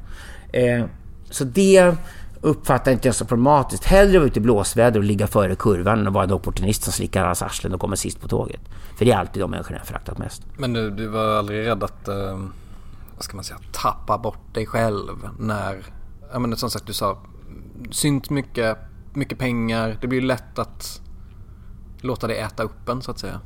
Eh, 0.53 0.85
så 1.29 1.43
det 1.43 1.95
uppfattar 2.41 2.91
inte 2.91 3.07
jag 3.07 3.15
så 3.15 3.25
problematiskt. 3.25 3.83
Hellre 3.85 4.17
vara 4.19 4.27
ute 4.27 4.39
i 4.39 4.41
blåsväder 4.41 4.99
och 4.99 5.03
ligga 5.03 5.27
före 5.27 5.55
kurvan 5.55 5.99
än 5.99 6.07
att 6.07 6.13
vara 6.13 6.23
en 6.23 6.31
opportunist 6.31 6.83
som 6.83 6.93
slickar 6.93 7.23
allas 7.23 7.41
arslen 7.41 7.73
och 7.73 7.81
kommer 7.81 7.95
sist 7.95 8.21
på 8.21 8.27
tåget. 8.27 8.61
För 8.97 9.05
det 9.05 9.11
är 9.11 9.17
alltid 9.17 9.43
de 9.43 9.51
människorna 9.51 9.77
jag 9.77 9.87
föraktat 9.87 10.17
mest. 10.17 10.43
Men 10.57 10.73
du, 10.73 10.89
du 10.89 11.07
var 11.07 11.37
aldrig 11.37 11.67
rädd 11.67 11.83
att, 11.83 12.07
eh, 12.07 12.39
vad 13.15 13.23
ska 13.23 13.35
man 13.35 13.43
säga, 13.43 13.59
tappa 13.71 14.17
bort 14.17 14.53
dig 14.53 14.65
själv 14.65 15.29
när, 15.39 15.83
jag 16.31 16.41
menar 16.41 16.55
som 16.55 16.69
sagt 16.69 16.87
du 16.87 16.93
sa, 16.93 17.17
synt 17.91 18.29
mycket, 18.29 18.77
mycket 19.13 19.39
pengar, 19.39 19.97
det 20.01 20.07
blir 20.07 20.21
lätt 20.21 20.59
att 20.59 21.01
låta 22.01 22.27
det 22.27 22.35
äta 22.35 22.63
upp 22.63 22.89
en 22.89 23.01
så 23.01 23.11
att 23.11 23.19
säga. 23.19 23.39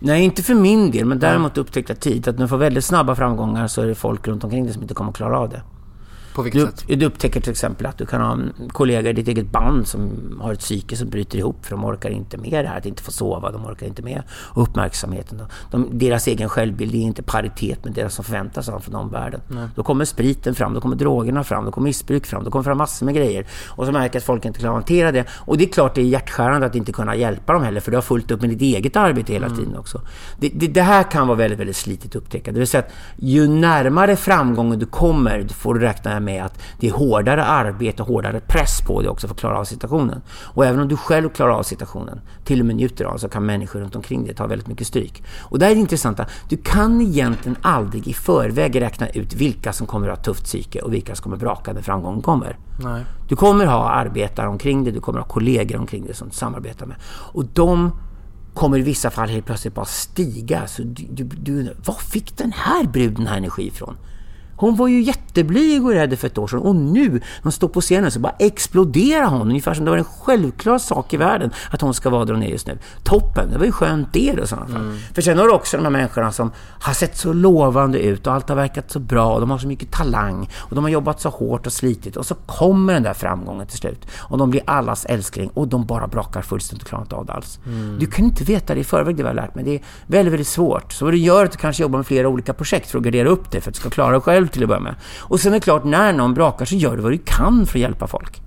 Nej, 0.00 0.24
inte 0.24 0.42
för 0.42 0.54
min 0.54 0.90
del, 0.90 1.06
men 1.06 1.18
däremot 1.18 1.58
upptäckte 1.58 1.92
jag 1.92 2.00
tidigt 2.00 2.28
att 2.28 2.34
när 2.34 2.44
du 2.44 2.48
får 2.48 2.56
väldigt 2.56 2.84
snabba 2.84 3.14
framgångar 3.14 3.66
så 3.66 3.82
är 3.82 3.86
det 3.86 3.94
folk 3.94 4.28
runt 4.28 4.44
omkring 4.44 4.64
dig 4.64 4.72
som 4.72 4.82
inte 4.82 4.94
kommer 4.94 5.10
att 5.10 5.16
klara 5.16 5.38
av 5.38 5.48
det. 5.48 5.62
På 6.34 6.42
vilket 6.42 6.60
Du, 6.60 6.66
sätt? 6.66 7.00
du 7.00 7.06
upptäcker 7.06 7.40
till 7.40 7.50
exempel 7.50 7.86
att 7.86 7.98
du 7.98 8.06
kan 8.06 8.20
ha 8.20 8.32
en 8.32 8.52
kollega 8.72 9.10
i 9.10 9.12
ditt 9.12 9.28
eget 9.28 9.50
band 9.50 9.86
som 9.88 10.10
har 10.42 10.52
ett 10.52 10.58
psyke 10.58 10.96
som 10.96 11.08
bryter 11.08 11.38
ihop 11.38 11.64
för 11.66 11.70
de 11.70 11.84
orkar 11.84 12.10
inte 12.10 12.36
med 12.36 12.64
det 12.64 12.68
här 12.68 12.78
att 12.78 12.86
inte 12.86 13.02
få 13.02 13.12
sova, 13.12 13.50
de 13.52 13.66
orkar 13.66 13.86
inte 13.86 14.02
med 14.02 14.22
uppmärksamheten. 14.54 15.42
De, 15.70 15.98
deras 15.98 16.26
egen 16.26 16.48
självbild 16.48 16.94
är 16.94 16.98
inte 16.98 17.22
paritet 17.22 17.84
med 17.84 17.92
det 17.92 18.10
som 18.10 18.24
förväntas 18.24 18.68
av 18.68 18.80
från 18.80 18.94
omvärlden. 18.94 19.40
Då 19.74 19.82
kommer 19.82 20.04
spriten 20.04 20.54
fram, 20.54 20.74
då 20.74 20.80
kommer 20.80 20.96
drogerna 20.96 21.44
fram, 21.44 21.64
då 21.64 21.70
kommer 21.70 21.84
missbruk 21.88 22.26
fram, 22.26 22.44
då 22.44 22.50
kommer 22.50 22.62
fram 22.62 22.78
massor 22.78 23.06
med 23.06 23.14
grejer. 23.14 23.46
Och 23.68 23.86
så 23.86 23.92
märker 23.92 24.18
att 24.18 24.24
folk 24.24 24.44
inte 24.44 24.60
kan 24.60 24.74
hantera 24.74 25.12
det. 25.12 25.24
Och 25.30 25.58
det 25.58 25.64
är 25.64 25.68
klart 25.72 25.94
det 25.94 26.00
är 26.00 26.04
hjärtskärande 26.04 26.66
att 26.66 26.74
inte 26.74 26.92
kunna 26.92 27.16
hjälpa 27.16 27.52
dem 27.52 27.62
heller 27.62 27.80
för 27.80 27.90
du 27.90 27.96
har 27.96 28.02
fullt 28.02 28.30
upp 28.30 28.40
med 28.40 28.50
ditt 28.50 28.62
eget 28.62 28.96
arbete 28.96 29.32
hela 29.32 29.50
tiden 29.50 29.76
också. 29.76 30.00
Det, 30.38 30.48
det, 30.54 30.66
det 30.66 30.82
här 30.82 31.02
kan 31.02 31.26
vara 31.26 31.38
väldigt, 31.38 31.58
väldigt 31.60 31.76
slitigt 31.76 32.16
att 32.16 32.22
upptäcka. 32.22 32.52
Det 32.52 32.58
vill 32.58 32.68
säga 32.68 32.82
att 32.82 32.92
ju 33.16 33.48
närmare 33.48 34.16
framgången 34.16 34.78
du 34.78 34.86
kommer 34.86 35.48
får 35.48 35.74
du 35.74 35.80
räkna 35.80 36.20
med 36.20 36.27
att 36.36 36.62
det 36.80 36.88
är 36.88 36.92
hårdare 36.92 37.44
arbete 37.44 38.02
och 38.02 38.08
hårdare 38.08 38.40
press 38.40 38.80
på 38.86 39.00
dig 39.00 39.10
också 39.10 39.26
för 39.28 39.34
att 39.34 39.40
klara 39.40 39.58
av 39.58 39.64
situationen. 39.64 40.22
Och 40.28 40.66
även 40.66 40.80
om 40.80 40.88
du 40.88 40.96
själv 40.96 41.28
klarar 41.28 41.52
av 41.52 41.62
situationen, 41.62 42.20
till 42.44 42.60
och 42.60 42.66
med 42.66 42.76
njuter 42.76 43.04
av 43.04 43.16
så 43.16 43.28
kan 43.28 43.46
människor 43.46 43.80
runt 43.80 43.96
omkring 43.96 44.24
dig 44.24 44.34
ta 44.34 44.46
väldigt 44.46 44.68
mycket 44.68 44.86
stryk. 44.86 45.22
Och 45.40 45.58
det 45.58 45.64
här 45.64 45.72
är 45.72 45.74
det 45.74 45.80
intressanta. 45.80 46.26
Du 46.48 46.56
kan 46.56 47.00
egentligen 47.00 47.56
aldrig 47.62 48.08
i 48.08 48.12
förväg 48.12 48.80
räkna 48.80 49.08
ut 49.08 49.34
vilka 49.34 49.72
som 49.72 49.86
kommer 49.86 50.08
att 50.08 50.18
ha 50.18 50.24
tufft 50.24 50.44
psyke 50.44 50.80
och 50.80 50.92
vilka 50.92 51.14
som 51.14 51.22
kommer 51.22 51.36
braka 51.36 51.72
när 51.72 51.82
framgången 51.82 52.22
kommer. 52.22 52.58
Nej. 52.84 53.04
Du 53.28 53.36
kommer 53.36 53.66
ha 53.66 53.88
arbetare 53.88 54.48
omkring 54.48 54.84
dig, 54.84 54.92
du 54.92 55.00
kommer 55.00 55.18
ha 55.18 55.26
kollegor 55.26 55.78
omkring 55.78 56.04
dig 56.04 56.14
som 56.14 56.28
du 56.28 56.34
samarbetar 56.34 56.86
med. 56.86 56.96
Och 57.32 57.44
de 57.44 57.92
kommer 58.54 58.78
i 58.78 58.82
vissa 58.82 59.10
fall 59.10 59.28
helt 59.28 59.46
plötsligt 59.46 59.74
bara 59.74 59.84
stiga. 59.84 60.66
Så 60.66 60.82
du, 60.82 61.06
du, 61.10 61.24
du 61.24 61.74
var 61.84 61.94
fick 61.94 62.36
den 62.36 62.52
här 62.52 62.84
bruden 62.84 63.26
här 63.26 63.36
energi 63.36 63.66
ifrån? 63.66 63.96
Hon 64.58 64.76
var 64.76 64.88
ju 64.88 65.02
jätteblyg 65.02 65.84
och 65.84 65.92
rädd 65.92 66.18
för 66.18 66.26
ett 66.26 66.38
år 66.38 66.46
sedan 66.46 66.58
och 66.58 66.76
nu 66.76 67.08
när 67.10 67.20
hon 67.42 67.52
står 67.52 67.68
på 67.68 67.80
scenen 67.80 68.10
så 68.10 68.20
bara 68.20 68.34
exploderar 68.38 69.26
hon. 69.26 69.48
Ungefär 69.48 69.74
som 69.74 69.84
det 69.84 69.90
var 69.90 69.98
en 69.98 70.04
självklar 70.04 70.78
sak 70.78 71.14
i 71.14 71.16
världen 71.16 71.50
att 71.70 71.80
hon 71.80 71.94
ska 71.94 72.10
vara 72.10 72.24
där 72.24 72.34
hon 72.34 72.42
är 72.42 72.48
just 72.48 72.66
nu. 72.66 72.78
Toppen, 73.02 73.50
det 73.50 73.58
var 73.58 73.64
ju 73.64 73.72
skönt 73.72 74.12
det 74.12 74.32
då 74.36 74.42
i 74.42 74.46
sådana 74.46 74.66
fall. 74.66 74.98
För 75.14 75.22
sen 75.22 75.38
har 75.38 75.44
du 75.44 75.52
också 75.52 75.76
de 75.76 75.82
här 75.82 75.90
människorna 75.90 76.32
som 76.32 76.52
har 76.80 76.92
sett 76.92 77.16
så 77.16 77.32
lovande 77.32 77.98
ut 77.98 78.26
och 78.26 78.32
allt 78.32 78.48
har 78.48 78.56
verkat 78.56 78.90
så 78.90 78.98
bra 78.98 79.34
och 79.34 79.40
de 79.40 79.50
har 79.50 79.58
så 79.58 79.68
mycket 79.68 79.90
talang 79.92 80.50
och 80.56 80.74
de 80.74 80.84
har 80.84 80.90
jobbat 80.90 81.20
så 81.20 81.28
hårt 81.28 81.66
och 81.66 81.72
slitit 81.72 82.16
och 82.16 82.26
så 82.26 82.34
kommer 82.34 82.94
den 82.94 83.02
där 83.02 83.14
framgången 83.14 83.66
till 83.66 83.78
slut 83.78 84.06
och 84.16 84.38
de 84.38 84.50
blir 84.50 84.62
allas 84.64 85.04
älskling 85.04 85.50
och 85.54 85.68
de 85.68 85.86
bara 85.86 86.06
brakar 86.06 86.42
fullständigt 86.42 86.82
och 86.82 86.88
klarar 86.88 87.02
inte 87.02 87.16
av 87.16 87.26
det 87.26 87.32
alls. 87.32 87.58
Du 87.98 88.06
kan 88.06 88.24
inte 88.24 88.44
veta 88.44 88.74
det 88.74 88.80
i 88.80 88.84
förväg, 88.84 89.16
det 89.16 89.22
har 89.22 89.28
jag 89.30 89.36
lärt 89.36 89.54
mig. 89.54 89.64
Det 89.64 89.74
är 89.74 89.80
väldigt, 90.06 90.32
väldigt 90.32 90.48
svårt. 90.48 90.92
Så 90.92 91.04
vad 91.04 91.14
det 91.14 91.18
gör 91.18 91.40
är 91.40 91.44
att 91.44 91.52
du 91.52 91.58
kanske 91.58 91.82
jobbar 91.82 91.98
med 91.98 92.06
flera 92.06 92.28
olika 92.28 92.54
projekt 92.54 92.90
för 92.90 92.98
att 92.98 93.04
gardera 93.04 93.28
upp 93.28 93.50
det 93.50 93.60
för 93.60 93.70
att 93.70 93.74
du 93.74 93.80
ska 93.80 93.90
klara 93.90 94.10
dig 94.12 94.20
själv 94.20 94.47
till 94.48 94.62
att 94.62 94.68
börja 94.68 94.80
med. 94.80 94.94
Och 95.20 95.40
sen 95.40 95.52
är 95.52 95.56
det 95.56 95.60
klart, 95.60 95.84
när 95.84 96.12
någon 96.12 96.34
brakar 96.34 96.64
så 96.64 96.74
gör 96.74 96.96
du 96.96 97.02
vad 97.02 97.12
du 97.12 97.18
kan 97.18 97.66
för 97.66 97.78
att 97.78 97.82
hjälpa 97.82 98.06
folk. 98.06 98.42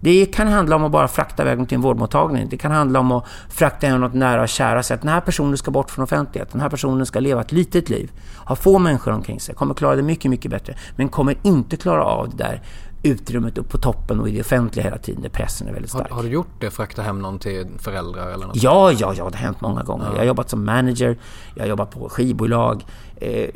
Det 0.00 0.26
kan 0.26 0.48
handla 0.48 0.76
om 0.76 0.84
att 0.84 0.92
bara 0.92 1.08
frakta 1.08 1.42
iväg 1.42 1.56
dem 1.58 1.66
till 1.66 1.74
en 1.74 1.80
vårdmottagning. 1.80 2.48
Det 2.50 2.56
kan 2.56 2.72
handla 2.72 3.00
om 3.00 3.12
att 3.12 3.24
frakta 3.48 3.86
hem 3.86 4.00
något 4.00 4.14
nära 4.14 4.42
och 4.42 4.48
kära. 4.48 4.82
Så 4.82 4.94
att 4.94 5.00
den 5.00 5.10
här 5.10 5.20
personen 5.20 5.56
ska 5.56 5.70
bort 5.70 5.90
från 5.90 6.02
offentlighet. 6.02 6.52
Den 6.52 6.60
här 6.60 6.68
personen 6.68 7.06
ska 7.06 7.20
leva 7.20 7.40
ett 7.40 7.52
litet 7.52 7.88
liv. 7.88 8.10
Ha 8.44 8.56
få 8.56 8.78
människor 8.78 9.12
omkring 9.12 9.40
sig. 9.40 9.54
Kommer 9.54 9.74
klara 9.74 9.96
det 9.96 10.02
mycket, 10.02 10.30
mycket 10.30 10.50
bättre. 10.50 10.74
Men 10.96 11.08
kommer 11.08 11.36
inte 11.42 11.76
klara 11.76 12.04
av 12.04 12.30
det 12.30 12.36
där 12.36 12.62
utrymmet 13.02 13.58
upp 13.58 13.68
på 13.68 13.78
toppen 13.78 14.20
och 14.20 14.28
i 14.28 14.32
det 14.32 14.40
offentliga 14.40 14.84
hela 14.84 14.98
tiden 14.98 15.22
där 15.22 15.28
pressen 15.28 15.68
är 15.68 15.72
väldigt 15.72 15.90
stark. 15.90 16.08
Har, 16.10 16.16
har 16.16 16.22
du 16.22 16.28
gjort 16.28 16.60
det? 16.60 16.70
Frakta 16.70 17.02
hem 17.02 17.22
någon 17.22 17.38
till 17.38 17.66
föräldrar 17.78 18.30
eller 18.30 18.46
något? 18.46 18.62
Ja, 18.62 18.92
ja, 18.92 19.14
ja, 19.16 19.30
det 19.30 19.36
har 19.36 19.44
hänt 19.44 19.60
många 19.60 19.82
gånger. 19.82 20.04
Ja. 20.04 20.12
Jag 20.12 20.18
har 20.18 20.24
jobbat 20.24 20.50
som 20.50 20.64
manager, 20.64 21.18
jag 21.54 21.62
har 21.62 21.68
jobbat 21.68 21.90
på 21.90 22.08
skivbolag. 22.08 22.86
Eh, 23.16 23.48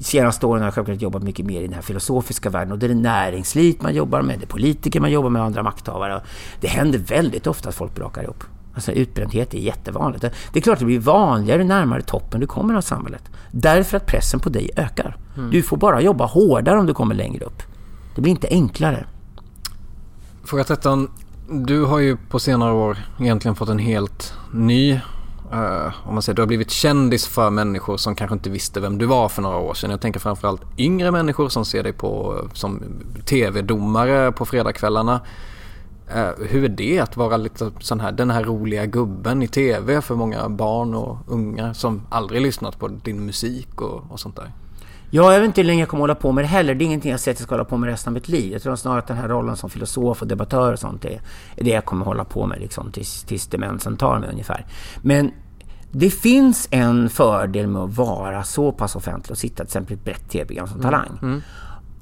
senaste 0.00 0.46
åren 0.46 0.62
har 0.62 0.66
jag 0.66 0.74
självklart 0.74 1.02
jobbat 1.02 1.22
mycket 1.22 1.46
mer 1.46 1.60
i 1.60 1.64
den 1.64 1.74
här 1.74 1.82
filosofiska 1.82 2.50
världen 2.50 2.72
och 2.72 2.78
det 2.78 2.86
är 2.86 2.94
näringsliv 2.94 3.76
man 3.80 3.94
jobbar 3.94 4.22
med, 4.22 4.38
det 4.38 4.44
är 4.44 4.48
politiker 4.48 5.00
man 5.00 5.10
jobbar 5.10 5.30
med 5.30 5.42
andra 5.42 5.62
makthavare. 5.62 6.22
Det 6.60 6.68
händer 6.68 6.98
väldigt 6.98 7.46
ofta 7.46 7.68
att 7.68 7.74
folk 7.74 7.94
brakar 7.94 8.22
ihop. 8.22 8.44
Alltså 8.74 8.92
utbrändhet 8.92 9.54
är 9.54 9.58
jättevanligt. 9.58 10.24
Det 10.52 10.58
är 10.58 10.60
klart 10.60 10.74
att 10.74 10.78
det 10.78 10.86
blir 10.86 11.00
vanligare 11.00 11.64
närmare 11.64 12.02
toppen 12.02 12.40
du 12.40 12.46
kommer 12.46 12.74
av 12.74 12.80
samhället. 12.80 13.22
Därför 13.50 13.96
att 13.96 14.06
pressen 14.06 14.40
på 14.40 14.48
dig 14.48 14.70
ökar. 14.76 15.16
Mm. 15.36 15.50
Du 15.50 15.62
får 15.62 15.76
bara 15.76 16.00
jobba 16.00 16.26
hårdare 16.26 16.78
om 16.78 16.86
du 16.86 16.94
kommer 16.94 17.14
längre 17.14 17.44
upp. 17.44 17.62
Det 18.14 18.20
blir 18.20 18.30
inte 18.30 18.48
enklare. 18.50 19.06
Fråga 20.44 20.64
13. 20.64 21.10
Du 21.50 21.84
har 21.84 21.98
ju 21.98 22.16
på 22.16 22.38
senare 22.38 22.72
år 22.72 22.98
egentligen 23.20 23.54
fått 23.54 23.68
en 23.68 23.78
helt 23.78 24.34
ny 24.52 25.00
Eh, 25.52 26.08
om 26.08 26.14
man 26.14 26.22
säger, 26.22 26.36
du 26.36 26.42
har 26.42 26.46
blivit 26.46 26.70
kändis 26.70 27.26
för 27.26 27.50
människor 27.50 27.96
som 27.96 28.14
kanske 28.14 28.34
inte 28.34 28.50
visste 28.50 28.80
vem 28.80 28.98
du 28.98 29.06
var 29.06 29.28
för 29.28 29.42
några 29.42 29.56
år 29.56 29.74
sedan. 29.74 29.90
Jag 29.90 30.00
tänker 30.00 30.20
framförallt 30.20 30.62
yngre 30.78 31.10
människor 31.10 31.48
som 31.48 31.64
ser 31.64 31.82
dig 31.82 31.92
på, 31.92 32.42
som 32.52 32.82
tv-domare 33.24 34.32
på 34.32 34.44
fredagskvällarna. 34.44 35.20
Uh, 36.16 36.46
hur 36.48 36.64
är 36.64 36.68
det 36.68 36.98
att 36.98 37.16
vara 37.16 37.36
lite 37.36 37.70
sån 37.80 38.00
här, 38.00 38.12
den 38.12 38.30
här 38.30 38.44
roliga 38.44 38.86
gubben 38.86 39.42
i 39.42 39.48
tv 39.48 40.00
för 40.00 40.14
många 40.14 40.48
barn 40.48 40.94
och 40.94 41.18
unga 41.26 41.74
som 41.74 42.02
aldrig 42.10 42.42
lyssnat 42.42 42.78
på 42.78 42.88
din 42.88 43.26
musik 43.26 43.80
och, 43.80 44.04
och 44.10 44.20
sånt 44.20 44.36
där? 44.36 44.52
Ja, 45.10 45.32
jag 45.32 45.40
vet 45.40 45.46
inte 45.46 45.60
hur 45.60 45.66
länge 45.66 45.82
jag 45.82 45.88
kommer 45.88 46.00
hålla 46.00 46.14
på 46.14 46.32
med 46.32 46.44
det 46.44 46.48
heller. 46.48 46.74
Det 46.74 46.84
är 46.84 46.86
ingenting 46.86 47.10
jag 47.10 47.20
säger 47.20 47.34
att 47.34 47.40
jag 47.40 47.46
ska 47.46 47.54
hålla 47.54 47.64
på 47.64 47.76
med 47.76 47.90
resten 47.90 48.10
av 48.10 48.14
mitt 48.14 48.28
liv. 48.28 48.52
Jag 48.52 48.62
tror 48.62 48.76
snarare 48.76 48.98
att 48.98 49.06
den 49.06 49.16
här 49.16 49.28
rollen 49.28 49.56
som 49.56 49.70
filosof 49.70 50.22
och 50.22 50.28
debattör 50.28 50.72
och 50.72 50.78
sånt 50.78 51.04
är, 51.04 51.20
är 51.56 51.64
det 51.64 51.70
jag 51.70 51.84
kommer 51.84 52.04
hålla 52.04 52.24
på 52.24 52.46
med 52.46 52.60
liksom, 52.60 52.92
tills, 52.92 53.22
tills 53.22 53.46
demensen 53.46 53.96
tar 53.96 54.18
mig 54.18 54.30
ungefär. 54.30 54.66
Men 55.02 55.32
det 55.92 56.10
finns 56.10 56.68
en 56.70 57.08
fördel 57.08 57.66
med 57.66 57.82
att 57.82 57.96
vara 57.96 58.44
så 58.44 58.72
pass 58.72 58.96
offentlig 58.96 59.30
och 59.30 59.38
sitta 59.38 59.54
till 59.56 59.64
exempel 59.64 59.92
i 59.92 59.96
ett 59.96 60.04
brett 60.04 60.30
tv-program 60.30 60.68
som 60.68 60.80
Talang. 60.80 61.18
Mm. 61.22 61.30
Mm. 61.30 61.42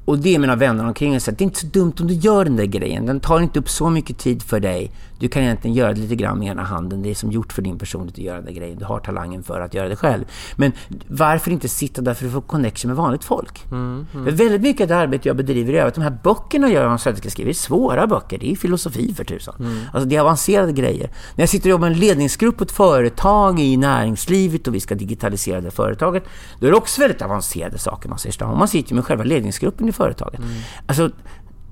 Och 0.06 0.18
det 0.18 0.34
är 0.34 0.38
mina 0.38 0.56
vänner 0.56 0.86
omkring 0.86 1.10
mig. 1.10 1.20
Det 1.26 1.40
är 1.40 1.42
inte 1.42 1.60
så 1.60 1.66
dumt 1.66 1.92
om 2.00 2.06
du 2.06 2.14
gör 2.14 2.44
den 2.44 2.56
där 2.56 2.64
grejen. 2.64 3.06
Den 3.06 3.20
tar 3.20 3.40
inte 3.40 3.58
upp 3.58 3.68
så 3.68 3.90
mycket 3.90 4.18
tid 4.18 4.42
för 4.42 4.60
dig. 4.60 4.90
Du 5.18 5.28
kan 5.28 5.42
egentligen 5.42 5.76
göra 5.76 5.92
det 5.92 6.00
lite 6.00 6.16
grann 6.16 6.38
med 6.38 6.48
ena 6.48 6.62
handen. 6.62 7.02
Det 7.02 7.10
är 7.10 7.14
som 7.14 7.32
gjort 7.32 7.52
för 7.52 7.62
din 7.62 7.78
personlighet 7.78 8.18
att 8.18 8.24
göra 8.24 8.36
den 8.36 8.44
där 8.44 8.52
grejen. 8.52 8.78
Du 8.78 8.84
har 8.84 9.00
talangen 9.00 9.42
för 9.42 9.60
att 9.60 9.74
göra 9.74 9.88
det 9.88 9.96
själv. 9.96 10.24
Men 10.56 10.72
varför 11.08 11.50
inte 11.50 11.68
sitta 11.68 12.02
där 12.02 12.14
för 12.14 12.26
att 12.26 12.32
få 12.32 12.40
connection 12.40 12.88
med 12.88 12.96
vanligt 12.96 13.24
folk? 13.24 13.64
Mm, 13.70 14.06
mm. 14.14 14.24
För 14.24 14.32
väldigt 14.32 14.60
mycket 14.62 14.80
av 14.80 14.88
det 14.88 14.96
arbete 14.96 15.28
jag 15.28 15.36
bedriver 15.36 15.72
är 15.72 15.86
att 15.86 15.94
de 15.94 16.00
här 16.00 16.18
böckerna 16.22 16.68
jag 16.68 16.92
och 16.92 17.00
Söderska 17.00 17.30
skriver 17.30 17.50
är 17.50 17.54
svåra 17.54 18.06
böcker. 18.06 18.38
Det 18.38 18.52
är 18.52 18.56
filosofi 18.56 19.14
för 19.14 19.24
tusan. 19.24 19.54
Mm. 19.58 19.78
Alltså 19.92 20.08
det 20.08 20.16
är 20.16 20.20
avancerade 20.20 20.72
grejer. 20.72 21.10
När 21.34 21.42
jag 21.42 21.48
sitter 21.48 21.68
och 21.68 21.70
jobbar 21.70 21.88
med 21.88 21.94
en 21.94 22.00
ledningsgrupp 22.00 22.56
på 22.56 22.64
ett 22.64 22.72
företag 22.72 23.60
i 23.60 23.76
näringslivet 23.76 24.68
och 24.68 24.74
vi 24.74 24.80
ska 24.80 24.94
digitalisera 24.94 25.60
det 25.60 25.70
företaget. 25.70 26.24
Då 26.60 26.66
är 26.66 26.70
det 26.70 26.76
också 26.76 27.00
väldigt 27.00 27.22
avancerade 27.22 27.78
saker 27.78 28.08
man 28.08 28.18
ser. 28.18 28.46
Man 28.46 28.68
sitter 28.68 28.94
med 28.94 29.04
själva 29.04 29.24
ledningsgruppen 29.24 29.88
företaget. 29.96 30.40
Mm. 30.40 30.52
Alltså, 30.86 31.10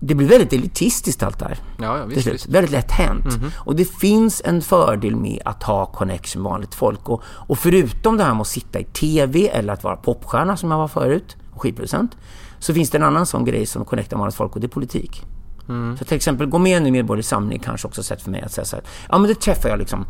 det 0.01 0.14
blir 0.14 0.29
väldigt 0.29 0.53
elitistiskt 0.53 1.22
allt 1.22 1.39
det 1.39 1.45
här. 1.45 1.59
Ja, 1.79 1.99
ja, 1.99 2.05
visst, 2.05 2.27
visst. 2.27 2.49
Väldigt 2.49 2.70
lätt 2.70 2.91
hänt. 2.91 3.35
Mm. 3.35 3.51
Och 3.57 3.77
det 3.77 3.85
finns 3.85 4.43
en 4.45 4.62
fördel 4.62 5.16
med 5.16 5.43
att 5.45 5.62
ha 5.62 5.87
connection 5.87 6.43
med 6.43 6.51
vanligt 6.51 6.75
folk. 6.75 7.09
Och, 7.09 7.22
och 7.27 7.59
förutom 7.59 8.16
det 8.16 8.25
här 8.25 8.35
med 8.35 8.41
att 8.41 8.47
sitta 8.47 8.81
i 8.81 8.85
TV 8.85 9.49
eller 9.49 9.72
att 9.72 9.85
vara 9.85 9.97
popstjärna 9.97 10.57
som 10.57 10.70
jag 10.70 10.79
var 10.79 10.89
förut, 10.89 11.37
och 11.53 11.62
skivproducent, 11.62 12.16
så 12.59 12.75
finns 12.75 12.91
det 12.91 12.99
en 12.99 13.05
annan 13.05 13.27
sån 13.27 13.45
grej 13.45 13.66
som 13.66 13.85
connectar 13.85 14.16
vanligt 14.16 14.35
folk 14.35 14.55
och 14.55 14.61
det 14.61 14.66
är 14.66 14.68
politik. 14.68 15.22
Mm. 15.68 15.97
Så 15.99 16.05
till 16.05 16.16
exempel, 16.16 16.47
gå 16.47 16.59
med 16.59 16.83
nu 16.83 16.89
i 16.89 16.93
Medborgerlig 16.93 17.25
Samling 17.25 17.59
kanske 17.59 17.89
också 17.89 18.03
sätt 18.03 18.22
för 18.22 18.31
mig 18.31 18.43
att 18.43 18.53
säga 18.53 18.64
så 18.64 18.77
här, 18.77 18.85
ja 19.09 19.18
men 19.18 19.29
då 19.29 19.35
träffar 19.35 19.68
jag 19.68 19.79
liksom 19.79 20.07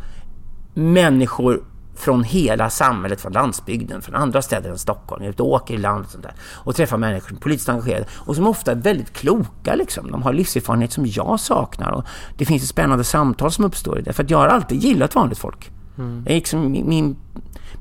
människor 0.73 1.63
från 1.95 2.23
hela 2.23 2.69
samhället, 2.69 3.21
från 3.21 3.31
landsbygden, 3.31 4.01
från 4.01 4.15
andra 4.15 4.41
städer 4.41 4.69
än 4.69 4.77
Stockholm. 4.77 5.23
Jag 5.23 5.27
är 5.27 5.33
ute 5.33 5.43
och 5.43 5.49
åker 5.49 5.73
i 5.73 5.77
landet 5.77 6.05
och 6.05 6.11
sånt 6.11 6.23
där. 6.23 6.33
Och 6.53 6.75
träffar 6.75 6.97
människor 6.97 7.27
som 7.27 7.37
är 7.37 7.41
politiskt 7.41 7.69
engagerade 7.69 8.05
och 8.11 8.35
som 8.35 8.47
ofta 8.47 8.71
är 8.71 8.75
väldigt 8.75 9.13
kloka. 9.13 9.75
Liksom. 9.75 10.11
De 10.11 10.23
har 10.23 10.33
livserfarenhet 10.33 10.91
som 10.91 11.05
jag 11.05 11.39
saknar. 11.39 11.91
Och 11.91 12.05
det 12.37 12.45
finns 12.45 12.63
ett 12.63 12.69
spännande 12.69 13.03
samtal 13.03 13.51
som 13.51 13.65
uppstår 13.65 13.99
i 13.99 14.01
det. 14.01 14.13
För 14.13 14.23
att 14.23 14.29
jag 14.29 14.37
har 14.37 14.47
alltid 14.47 14.83
gillat 14.83 15.15
vanligt 15.15 15.37
folk. 15.37 15.71
Mm. 15.97 16.23
Jag 16.27 16.35
liksom, 16.35 16.71
min, 16.71 17.15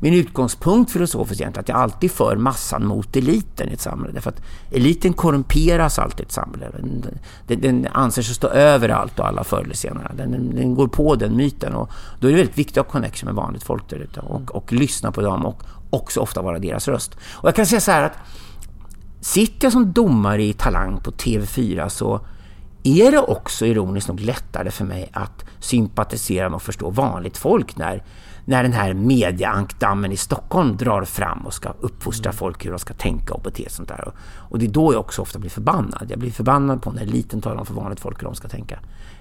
min 0.01 0.14
utgångspunkt 0.14 0.92
filosofiskt 0.92 1.40
är 1.40 1.59
att 1.59 1.68
jag 1.68 1.78
alltid 1.78 2.11
för 2.11 2.36
massan 2.36 2.86
mot 2.86 3.16
eliten 3.16 3.68
i 3.68 3.72
ett 3.72 3.80
samhälle. 3.80 4.12
Därför 4.12 4.30
att 4.30 4.42
eliten 4.70 5.12
korrumperas 5.12 5.99
alltid 5.99 6.20
i 6.20 6.22
ett 6.22 6.32
samhälle. 6.32 6.66
Den, 6.76 7.05
den, 7.47 7.61
den 7.61 7.86
anser 7.92 8.22
sig 8.22 8.34
stå 8.34 8.49
över 8.49 8.88
allt 8.88 9.18
och 9.18 9.28
alla 9.28 9.45
förr 9.45 9.62
eller 9.64 9.74
senare. 9.74 10.12
Den, 10.16 10.30
den, 10.30 10.55
den, 10.55 10.74
går 10.74 10.88
på 10.88 11.14
den 11.14 11.36
myten 11.36 11.74
och 11.74 11.90
då 12.20 12.28
är 12.28 12.32
det 12.32 12.38
väldigt 12.38 12.59
viktigt 12.59 12.78
att 12.78 12.86
ha 12.86 12.92
connection 12.92 13.26
med 13.26 13.34
vanligt 13.34 13.62
folk 13.62 13.90
där 13.90 13.97
ute 13.97 14.20
och, 14.20 14.57
och 14.57 14.72
lyssna 14.72 15.12
på 15.12 15.20
dem 15.20 15.47
och 15.47 15.62
också 15.90 16.20
ofta 16.20 16.42
vara 16.42 16.59
deras 16.59 16.88
röst. 16.88 17.16
Och 17.32 17.49
jag 17.49 17.55
kan 17.55 17.66
säga 17.66 17.80
så 17.80 17.90
här 17.90 18.03
att 18.03 18.16
sitter 19.20 19.66
jag 19.66 19.72
som 19.72 19.92
domare 19.92 20.42
i 20.42 20.53
Talang 20.53 21.01
på 21.01 21.11
TV4 21.11 21.88
så 21.88 22.20
är 22.82 23.11
det 23.11 23.18
också 23.18 23.66
ironiskt 23.66 24.09
nog 24.09 24.20
lättare 24.20 24.70
för 24.70 24.84
mig 24.84 25.11
att 25.12 25.45
sympatisera 25.59 26.49
med 26.49 26.57
och 26.57 26.62
förstå 26.62 26.90
vanligt 26.90 27.36
folk 27.36 27.76
när 27.76 28.03
när 28.45 28.62
den 28.62 28.72
här 28.72 28.95
mediaankdammen 28.95 30.12
i 30.12 30.16
Stockholm 30.16 30.76
drar 30.76 31.05
fram 31.05 31.47
och 31.47 31.55
ska 31.55 31.72
uppfostra 31.80 32.32
folk 32.32 32.66
hur 32.66 32.70
de 32.70 32.78
ska 32.78 32.95
tänka 32.95 33.34
och 33.34 33.42
bete 33.42 33.62
sig. 33.62 33.70
Sånt 33.70 33.88
där. 33.88 34.12
Och 34.36 34.59
det 34.59 34.66
är 34.66 34.70
då 34.70 34.92
jag 34.92 35.01
också 35.01 35.22
ofta 35.22 35.38
blir 35.38 35.51
förbannad. 35.51 36.07
Jag 36.09 36.18
blir 36.18 36.30
förbannad 36.30 36.82
på 36.82 36.92
när 36.92 37.03
eliten 37.03 37.40
talar 37.40 37.57
om 37.57 37.66
för 37.66 37.74
vanligt 37.74 38.01
folk 38.01 38.20
hur 38.22 38.24
de 38.24 38.34
ska 38.34 38.49
tänka. 38.49 38.78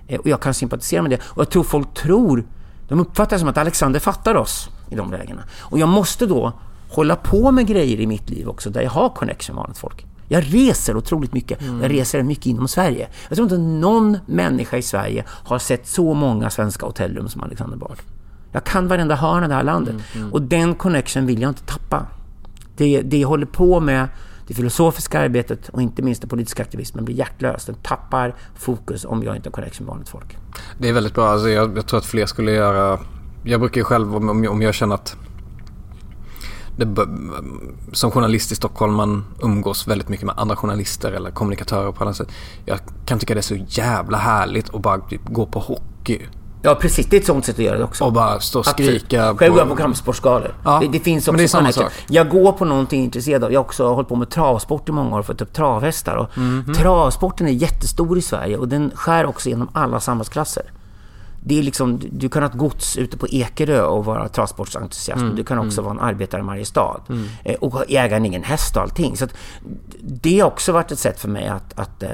Eh, 0.07 0.19
och 0.19 0.27
jag 0.27 0.41
kan 0.41 0.53
sympatisera 0.53 1.01
med 1.01 1.11
det. 1.11 1.19
Och 1.23 1.41
jag 1.41 1.49
tror 1.49 1.63
folk 1.63 1.93
tror, 1.93 2.43
de 2.87 2.99
uppfattar 2.99 3.35
det 3.35 3.39
som 3.39 3.49
att 3.49 3.57
Alexander 3.57 3.99
fattar 3.99 4.35
oss 4.35 4.69
i 4.89 4.95
de 4.95 5.11
lägena. 5.11 5.41
Och 5.59 5.79
jag 5.79 5.89
måste 5.89 6.25
då 6.25 6.53
hålla 6.89 7.15
på 7.15 7.51
med 7.51 7.67
grejer 7.67 7.99
i 7.99 8.07
mitt 8.07 8.29
liv 8.29 8.47
också 8.47 8.69
där 8.69 8.81
jag 8.81 8.91
har 8.91 9.09
connection 9.09 9.55
med 9.55 9.61
vanligt 9.61 9.77
folk. 9.77 10.05
Jag 10.27 10.53
reser 10.53 10.97
otroligt 10.97 11.33
mycket. 11.33 11.61
Mm. 11.61 11.81
Jag 11.81 11.91
reser 11.91 12.23
mycket 12.23 12.45
inom 12.45 12.67
Sverige. 12.67 13.07
Jag 13.29 13.35
tror 13.35 13.45
inte 13.45 13.57
någon 13.57 14.17
människa 14.25 14.77
i 14.77 14.81
Sverige 14.81 15.23
har 15.27 15.59
sett 15.59 15.87
så 15.87 16.13
många 16.13 16.49
svenska 16.49 16.85
hotellrum 16.85 17.29
som 17.29 17.43
Alexander 17.43 17.77
Bard. 17.77 17.97
Jag 18.53 18.63
kan 18.63 18.87
varenda 18.87 19.15
hörn 19.15 19.43
av 19.43 19.49
det 19.49 19.55
här 19.55 19.63
landet. 19.63 19.93
Mm, 19.93 20.05
mm. 20.15 20.33
Och 20.33 20.41
den 20.41 20.75
connection 20.75 21.25
vill 21.25 21.41
jag 21.41 21.49
inte 21.49 21.63
tappa. 21.63 22.05
Det, 22.77 23.01
det 23.01 23.17
jag 23.17 23.27
håller 23.27 23.45
på 23.45 23.79
med, 23.79 24.07
det 24.47 24.53
filosofiska 24.53 25.19
arbetet 25.19 25.69
och 25.69 25.81
inte 25.81 26.01
minst 26.01 26.21
den 26.21 26.29
politiska 26.29 26.63
aktivismen 26.63 27.05
blir 27.05 27.15
hjärtlös. 27.15 27.65
Den 27.65 27.75
tappar 27.75 28.35
fokus 28.55 29.05
om 29.05 29.23
jag 29.23 29.35
inte 29.35 29.49
har 29.49 29.51
connection 29.51 29.85
med 29.85 29.91
vanligt 29.91 30.09
folk. 30.09 30.37
Det 30.77 30.89
är 30.89 30.93
väldigt 30.93 31.13
bra. 31.13 31.27
Alltså 31.27 31.49
jag, 31.49 31.77
jag 31.77 31.87
tror 31.87 31.97
att 31.97 32.05
fler 32.05 32.25
skulle 32.25 32.51
göra... 32.51 32.99
Jag 33.43 33.59
brukar 33.59 33.81
ju 33.81 33.85
själv, 33.85 34.15
om, 34.15 34.29
om 34.29 34.61
jag 34.61 34.73
känner 34.73 34.95
att 34.95 35.17
det, 36.77 37.07
som 37.91 38.11
journalist 38.11 38.51
i 38.51 38.55
Stockholm 38.55 38.93
man 38.93 39.25
umgås 39.41 39.87
väldigt 39.87 40.09
mycket 40.09 40.25
med 40.25 40.35
andra 40.37 40.55
journalister 40.55 41.11
eller 41.11 41.31
kommunikatörer 41.31 41.91
på 41.91 42.03
alla 42.03 42.13
sätt. 42.13 42.31
Jag 42.65 42.79
kan 43.05 43.19
tycka 43.19 43.33
det 43.33 43.39
är 43.39 43.41
så 43.41 43.55
jävla 43.67 44.17
härligt 44.17 44.75
att 44.75 44.81
bara 44.81 45.01
gå 45.23 45.45
på 45.45 45.59
hockey 45.59 46.21
Ja 46.65 46.75
precis, 46.75 47.05
det 47.05 47.15
är 47.17 47.19
ett 47.19 47.25
sånt 47.25 47.45
sätt 47.45 47.55
att 47.55 47.65
göra 47.65 47.77
det 47.77 47.83
också. 47.83 48.03
Och 48.03 48.13
bara 48.13 48.39
stå 48.39 48.59
och 48.59 48.65
skrika. 48.65 49.21
Absolut. 49.21 49.39
Själv 49.39 49.53
går 49.53 49.61
jag 49.61 49.69
på 49.69 49.75
kampsportsgalor. 49.75 50.55
Ja, 50.63 50.79
det, 50.81 50.87
det, 50.87 50.99
finns 50.99 51.27
också 51.27 51.37
det 51.37 51.43
är 51.43 51.47
samma 51.47 51.71
sak. 51.71 51.91
Jag 52.07 52.29
går 52.29 52.51
på 52.51 52.65
någonting 52.65 53.03
intresserad 53.03 53.43
av. 53.43 53.53
Jag 53.53 53.59
har 53.59 53.65
också 53.65 53.93
hållit 53.93 54.07
på 54.07 54.15
med 54.15 54.29
travsport 54.29 54.89
i 54.89 54.91
många 54.91 55.15
år 55.15 55.19
och 55.19 55.25
fått 55.25 55.41
upp 55.41 55.53
travhästar. 55.53 56.15
Och 56.15 56.37
mm 56.37 56.63
-hmm. 56.63 56.73
Travsporten 56.73 57.47
är 57.47 57.51
jättestor 57.51 58.17
i 58.17 58.21
Sverige 58.21 58.57
och 58.57 58.67
den 58.67 58.91
skär 58.95 59.25
också 59.25 59.49
genom 59.49 59.69
alla 59.73 59.99
samhällsklasser. 59.99 60.71
Det 61.45 61.59
är 61.59 61.63
liksom, 61.63 61.99
du 62.11 62.29
kan 62.29 62.43
ha 62.43 62.49
ett 62.49 62.55
gods 62.57 62.97
ute 62.97 63.17
på 63.17 63.27
Ekerö 63.27 63.81
och 63.81 64.05
vara 64.05 64.29
travsportsentusiast. 64.29 65.21
Mm, 65.21 65.35
du 65.35 65.43
kan 65.43 65.59
också 65.59 65.81
mm. 65.81 65.95
vara 65.95 66.03
en 66.03 66.09
arbetare 66.09 66.41
i 66.41 66.43
Mariestad. 66.43 67.01
Mm. 67.09 67.25
Eh, 67.43 67.55
och 67.55 67.91
äga 67.91 68.17
en 68.17 68.25
egen 68.25 68.43
häst 68.43 68.75
och 68.75 68.81
allting. 68.81 69.17
Så 69.17 69.27
det 70.01 70.39
har 70.39 70.47
också 70.47 70.71
varit 70.71 70.91
ett 70.91 70.99
sätt 70.99 71.19
för 71.19 71.29
mig 71.29 71.47
att, 71.47 71.79
att 71.79 72.03
eh, 72.03 72.09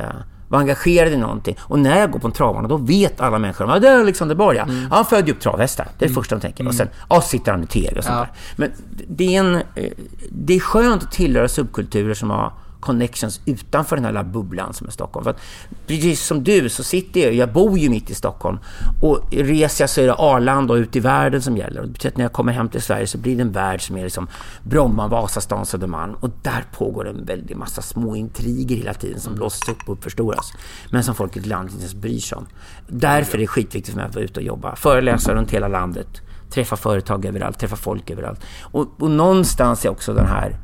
var 0.49 0.59
engagerad 0.59 1.13
i 1.13 1.17
någonting. 1.17 1.55
Och 1.61 1.79
när 1.79 1.99
jag 1.99 2.11
går 2.11 2.19
på 2.19 2.27
en 2.27 2.33
travbana, 2.33 2.67
då 2.67 2.77
vet 2.77 3.21
alla 3.21 3.39
människor 3.39 3.71
att 3.71 3.81
det 3.81 3.89
är 3.89 3.99
Alexander 3.99 4.35
Borg, 4.35 4.57
ja. 4.57 4.63
Mm. 4.63 4.91
Han 4.91 5.05
födde 5.05 5.31
upp 5.31 5.39
travhästar. 5.39 5.83
Det 5.85 5.89
är 5.89 5.99
det 5.99 6.05
mm. 6.05 6.15
första 6.15 6.35
de 6.35 6.41
tänker. 6.41 6.67
Och 6.67 6.73
sen, 6.73 6.87
mm. 6.87 6.99
ja, 7.09 7.21
sitter 7.21 7.51
han 7.51 7.63
i 7.63 7.67
tv 7.67 7.97
och 7.97 8.03
sånt 8.03 8.15
ja. 8.15 8.19
där. 8.19 8.31
Men 8.55 8.71
det 9.07 9.35
är, 9.35 9.39
en, 9.39 9.55
eh, 9.55 9.91
det 10.31 10.53
är 10.53 10.59
skönt 10.59 11.03
att 11.03 11.11
tillhöra 11.11 11.47
subkulturer 11.47 12.13
som 12.13 12.29
har 12.29 12.53
connections 12.79 13.41
utanför 13.45 13.95
den 13.95 14.05
här 14.05 14.11
lilla 14.11 14.23
bubblan 14.23 14.73
som 14.73 14.87
är 14.87 14.91
Stockholm. 14.91 15.23
För 15.23 15.31
att, 15.31 15.39
precis 15.87 16.25
som 16.25 16.43
du 16.43 16.69
så 16.69 16.83
sitter 16.83 17.19
jag, 17.21 17.33
jag 17.33 17.53
bor 17.53 17.77
ju 17.77 17.89
mitt 17.89 18.09
i 18.09 18.13
Stockholm 18.13 18.57
och 19.01 19.19
reser 19.31 19.83
jag 19.83 19.89
så 19.89 20.01
är 20.01 20.05
det 20.05 20.13
Arlanda 20.13 20.73
och 20.73 20.77
ut 20.77 20.95
i 20.95 20.99
världen 20.99 21.41
som 21.41 21.57
gäller. 21.57 21.81
Och 21.81 21.87
det 21.87 21.93
betyder 21.93 22.13
att 22.13 22.17
när 22.17 22.25
jag 22.25 22.33
kommer 22.33 22.53
hem 22.53 22.69
till 22.69 22.81
Sverige 22.81 23.07
så 23.07 23.17
blir 23.17 23.35
det 23.35 23.41
en 23.41 23.51
värld 23.51 23.81
som 23.87 23.97
är 23.97 24.03
liksom 24.03 24.27
Bromma, 24.63 25.07
Vasastan, 25.07 25.65
Södermalm 25.65 26.13
och 26.13 26.29
där 26.41 26.65
pågår 26.71 27.07
en 27.07 27.25
väldig 27.25 27.57
massa 27.57 27.81
små 27.81 28.15
intriger 28.15 28.75
hela 28.75 28.93
tiden 28.93 29.19
som 29.19 29.35
blåses 29.35 29.69
upp 29.69 29.89
och 29.89 29.93
uppförstoras. 29.93 30.53
Men 30.91 31.03
som 31.03 31.15
folk 31.15 31.37
i 31.37 31.39
landet 31.39 31.73
inte 31.73 31.83
ens 31.83 31.95
bryr 31.95 32.19
sig 32.19 32.37
om. 32.37 32.47
Därför 32.87 33.37
är 33.37 33.41
det 33.41 33.47
skitviktigt 33.47 33.89
för 33.89 33.95
mig 33.95 34.05
att 34.05 34.15
vara 34.15 34.25
ute 34.25 34.39
och 34.39 34.45
jobba. 34.45 34.75
Föreläsa 34.75 35.35
runt 35.35 35.51
hela 35.51 35.67
landet 35.67 36.21
träffa 36.49 36.75
företag 36.75 37.25
överallt, 37.25 37.59
träffa 37.59 37.75
folk 37.75 38.09
överallt. 38.09 38.41
Och, 38.61 39.01
och 39.01 39.11
någonstans 39.11 39.85
är 39.85 39.89
också 39.89 40.13
den 40.13 40.25
här 40.25 40.55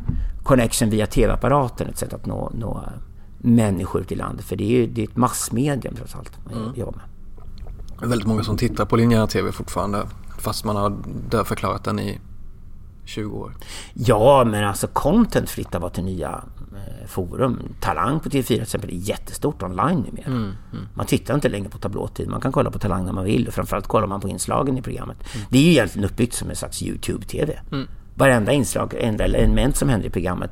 connection 0.46 0.90
via 0.90 1.08
tv-apparaten 1.08 1.88
ett 1.88 1.98
sätt 1.98 2.14
att 2.14 2.26
nå, 2.26 2.52
nå 2.54 2.84
människor 3.38 4.02
ute 4.02 4.14
i 4.14 4.18
landet. 4.18 4.46
För 4.46 4.56
det 4.56 4.64
är 4.64 4.70
ju 4.70 4.88
det 4.88 5.02
är 5.02 5.08
ett 5.08 5.18
massmedium 5.18 5.96
trots 5.96 6.16
allt 6.16 6.32
man 6.46 6.62
mm. 6.62 6.76
jobbar 6.76 6.94
med. 6.94 7.06
Det 8.00 8.06
är 8.06 8.10
väldigt 8.10 8.28
många 8.28 8.44
som 8.44 8.58
tittar 8.58 8.86
på 8.86 8.96
linjär 8.96 9.28
tv 9.28 9.52
fortfarande 9.52 10.04
fast 10.38 10.66
man 10.66 10.76
har 10.76 10.98
dödförklarat 11.30 11.84
den 11.84 12.00
i 12.00 12.20
20 13.06 13.38
år. 13.38 13.54
Ja, 13.94 14.44
men 14.46 14.64
alltså 14.64 14.88
content 14.88 15.50
flyttar 15.50 15.80
bara 15.80 15.90
till 15.90 16.04
nya 16.04 16.44
eh, 16.76 17.08
forum. 17.08 17.60
Talang 17.80 18.20
på 18.20 18.30
TV4 18.30 18.44
till 18.44 18.62
exempel 18.62 18.90
är 18.90 18.94
jättestort 18.94 19.64
online 19.64 20.00
numera. 20.00 20.26
Mm, 20.26 20.44
mm. 20.74 20.88
Man 20.94 21.06
tittar 21.06 21.36
inte 21.36 21.50
längre 21.50 21.70
på 21.70 21.78
tablåtid. 21.78 22.30
Man 22.30 22.42
kan 22.42 22.52
kolla 22.52 22.72
på 22.72 22.80
Talang 22.80 23.06
när 23.06 23.14
man 23.14 23.26
vill. 23.26 23.48
Och 23.48 23.54
framförallt 23.54 23.88
kollar 23.88 24.08
man 24.08 24.22
på 24.22 24.30
inslagen 24.30 24.78
i 24.78 24.82
programmet. 24.82 25.18
Mm. 25.36 25.48
Det 25.50 25.58
är 25.58 25.62
ju 25.62 25.70
egentligen 25.70 26.10
uppbyggt 26.10 26.34
som 26.34 26.50
en 26.50 26.56
slags 26.56 26.84
YouTube-TV. 26.84 27.60
Varenda 28.18 28.52
inslag, 28.52 28.94
enda 29.00 29.24
element 29.24 29.78
som 29.78 29.90
händer 29.90 30.08
i 30.08 30.10
programmet 30.10 30.52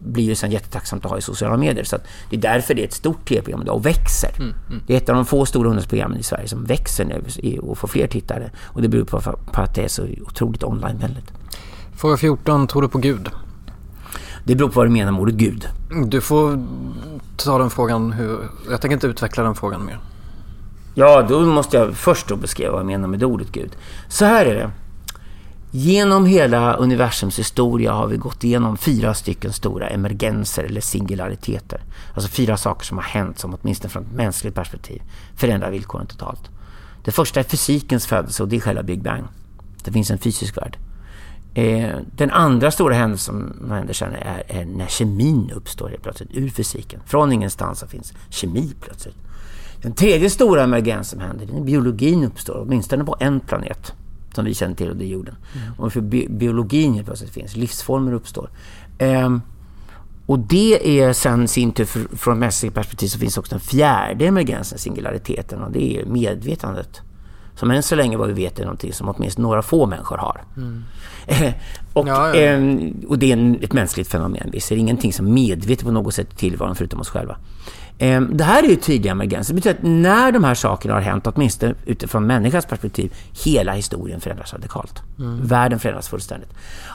blir 0.00 0.24
ju 0.24 0.34
sen 0.34 0.50
jättetacksamt 0.50 1.04
att 1.04 1.10
ha 1.10 1.18
i 1.18 1.22
sociala 1.22 1.56
medier. 1.56 1.84
Så 1.84 1.96
det 2.30 2.36
är 2.36 2.40
därför 2.40 2.74
det 2.74 2.82
är 2.82 2.86
ett 2.86 2.92
stort 2.92 3.28
tv-program 3.28 3.62
idag 3.62 3.76
och 3.76 3.86
växer. 3.86 4.30
Mm, 4.36 4.54
mm. 4.68 4.82
Det 4.86 4.92
är 4.92 4.96
ett 4.96 5.08
av 5.08 5.16
de 5.16 5.26
få 5.26 5.46
stora 5.46 5.68
ungdomsprogrammen 5.68 6.18
i 6.18 6.22
Sverige 6.22 6.48
som 6.48 6.64
växer 6.64 7.04
nu 7.04 7.58
och 7.58 7.78
får 7.78 7.88
fler 7.88 8.06
tittare. 8.06 8.50
Och 8.62 8.82
det 8.82 8.88
beror 8.88 9.04
på, 9.04 9.20
på 9.52 9.60
att 9.60 9.74
det 9.74 9.84
är 9.84 9.88
så 9.88 10.06
otroligt 10.26 10.64
online-vänligt. 10.64 11.32
Fråga 11.96 12.16
14. 12.16 12.66
Tror 12.66 12.82
du 12.82 12.88
på 12.88 12.98
Gud? 12.98 13.28
Det 14.44 14.54
beror 14.54 14.68
på 14.68 14.80
vad 14.80 14.86
du 14.86 14.90
menar 14.90 15.12
med 15.12 15.20
ordet 15.20 15.34
Gud. 15.34 15.68
Du 16.06 16.20
får 16.20 16.66
ta 17.36 17.58
den 17.58 17.70
frågan 17.70 18.12
hur... 18.12 18.38
Jag 18.70 18.80
tänker 18.80 18.94
inte 18.94 19.06
utveckla 19.06 19.44
den 19.44 19.54
frågan 19.54 19.84
mer. 19.84 19.98
Ja, 20.94 21.22
då 21.28 21.40
måste 21.40 21.76
jag 21.76 21.94
först 21.94 22.28
då 22.28 22.36
beskriva 22.36 22.70
vad 22.70 22.80
jag 22.80 22.86
menar 22.86 23.08
med 23.08 23.24
ordet 23.24 23.52
Gud. 23.52 23.76
Så 24.08 24.24
här 24.24 24.46
är 24.46 24.54
det. 24.54 24.70
Genom 25.76 26.26
hela 26.26 26.74
universums 26.74 27.38
historia 27.38 27.92
har 27.92 28.06
vi 28.06 28.16
gått 28.16 28.44
igenom 28.44 28.76
fyra 28.76 29.14
stycken 29.14 29.52
stora 29.52 29.88
emergenser 29.88 30.64
eller 30.64 30.80
singulariteter. 30.80 31.80
Alltså 32.14 32.30
fyra 32.30 32.56
saker 32.56 32.84
som 32.86 32.98
har 32.98 33.04
hänt 33.04 33.38
som 33.38 33.56
åtminstone 33.60 33.90
från 33.90 34.02
ett 34.02 34.12
mänskligt 34.12 34.54
perspektiv 34.54 35.02
förändrar 35.36 35.70
villkoren 35.70 36.06
totalt. 36.06 36.50
Det 37.04 37.10
första 37.10 37.40
är 37.40 37.44
fysikens 37.44 38.06
födelse 38.06 38.42
och 38.42 38.48
det 38.48 38.56
är 38.56 38.60
själva 38.60 38.82
Big 38.82 39.02
Bang. 39.02 39.24
Det 39.84 39.92
finns 39.92 40.10
en 40.10 40.18
fysisk 40.18 40.56
värld. 40.56 40.78
Eh, 41.54 41.96
den 42.16 42.30
andra 42.30 42.70
stora 42.70 42.94
händelsen 42.94 43.54
som 43.58 43.70
händer 43.70 43.94
sen 43.94 44.12
är, 44.12 44.42
är, 44.48 44.64
när 44.64 44.86
kemin 44.86 45.50
uppstår 45.54 45.88
helt 45.88 46.02
plötsligt 46.02 46.30
ur 46.32 46.48
fysiken. 46.48 47.00
Från 47.06 47.32
ingenstans 47.32 47.78
så 47.78 47.86
finns 47.86 48.12
kemi 48.28 48.74
plötsligt. 48.80 49.16
Den 49.82 49.92
tredje 49.92 50.30
stora 50.30 50.62
emergens 50.62 51.08
som 51.08 51.20
händer 51.20 51.46
är 51.46 51.52
när 51.52 51.60
biologin 51.60 52.24
uppstår, 52.24 52.60
åtminstone 52.60 53.04
på 53.04 53.16
en 53.20 53.40
planet 53.40 53.94
som 54.34 54.44
vi 54.44 54.54
känner 54.54 54.74
till 54.74 54.90
och 54.90 54.96
det 54.96 55.04
är 55.04 55.08
jorden. 55.08 55.36
Mm. 55.56 55.74
Och 55.78 55.92
för 55.92 56.00
bi 56.00 56.26
biologin 56.30 56.94
helt 56.94 57.06
plötsligt 57.06 57.30
finns, 57.30 57.56
livsformer 57.56 58.12
uppstår. 58.12 58.50
Eh, 58.98 59.36
och 60.26 60.38
det 60.38 61.00
är 61.00 61.12
sen 61.12 61.48
sin 61.48 61.72
tur, 61.72 62.16
från 62.16 62.38
mänskligt 62.38 62.74
perspektiv 62.74 63.08
så 63.08 63.18
finns 63.18 63.38
också 63.38 63.50
den 63.50 63.60
fjärde 63.60 64.26
emergensen, 64.26 64.78
singulariteten, 64.78 65.62
och 65.62 65.72
det 65.72 65.98
är 65.98 66.06
medvetandet. 66.06 67.00
Som 67.56 67.70
än 67.70 67.82
så 67.82 67.94
länge 67.94 68.16
vad 68.16 68.28
vi 68.28 68.34
vet 68.34 68.58
är 68.58 68.62
någonting 68.64 68.92
som 68.92 69.08
åtminstone 69.08 69.48
några 69.48 69.62
få 69.62 69.86
människor 69.86 70.16
har. 70.16 70.40
Mm. 70.56 70.84
och, 71.92 72.08
ja, 72.08 72.28
ja. 72.28 72.34
Eh, 72.34 72.90
och 73.08 73.18
det 73.18 73.28
är 73.28 73.32
en, 73.32 73.58
ett 73.62 73.72
mänskligt 73.72 74.10
fenomen. 74.10 74.50
Vi 74.52 74.60
ser 74.60 74.76
ingenting 74.76 75.12
som 75.12 75.34
medvetet 75.34 75.84
på 75.84 75.92
något 75.92 76.14
sätt 76.14 76.36
tillvaron 76.36 76.74
förutom 76.74 77.00
oss 77.00 77.08
själva. 77.08 77.36
Eh, 77.98 78.20
det 78.20 78.44
här 78.44 78.62
är 78.62 78.68
ju 78.68 78.76
tydliga 78.76 79.12
emergenser. 79.12 79.54
Det 79.54 79.60
betyder 79.60 79.76
att 79.76 79.82
när 79.82 80.32
de 80.32 80.44
här 80.44 80.54
sakerna 80.54 80.94
har 80.94 81.00
hänt, 81.00 81.26
åtminstone 81.26 81.74
utifrån 81.86 82.26
människans 82.26 82.66
perspektiv, 82.66 83.14
hela 83.44 83.72
historien 83.72 84.20
förändras 84.20 84.52
radikalt. 84.52 85.02
Mm. 85.18 85.46
Världen 85.46 85.78
förändras 85.78 86.08
fullständigt. 86.08 86.50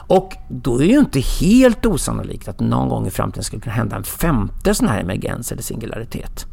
Och 0.06 0.36
då 0.48 0.74
är 0.74 0.86
det 0.86 0.92
ju 0.92 0.98
inte 0.98 1.20
helt 1.20 1.86
osannolikt 1.86 2.48
att 2.48 2.60
någon 2.60 2.88
gång 2.88 3.06
i 3.06 3.10
framtiden 3.10 3.44
skulle 3.44 3.62
kunna 3.62 3.74
hända 3.74 3.96
en 3.96 4.04
femte 4.04 4.74
sån 4.74 4.88
här 4.88 5.00
emergens 5.00 5.52
eller 5.52 5.62
singularitet. 5.62 6.46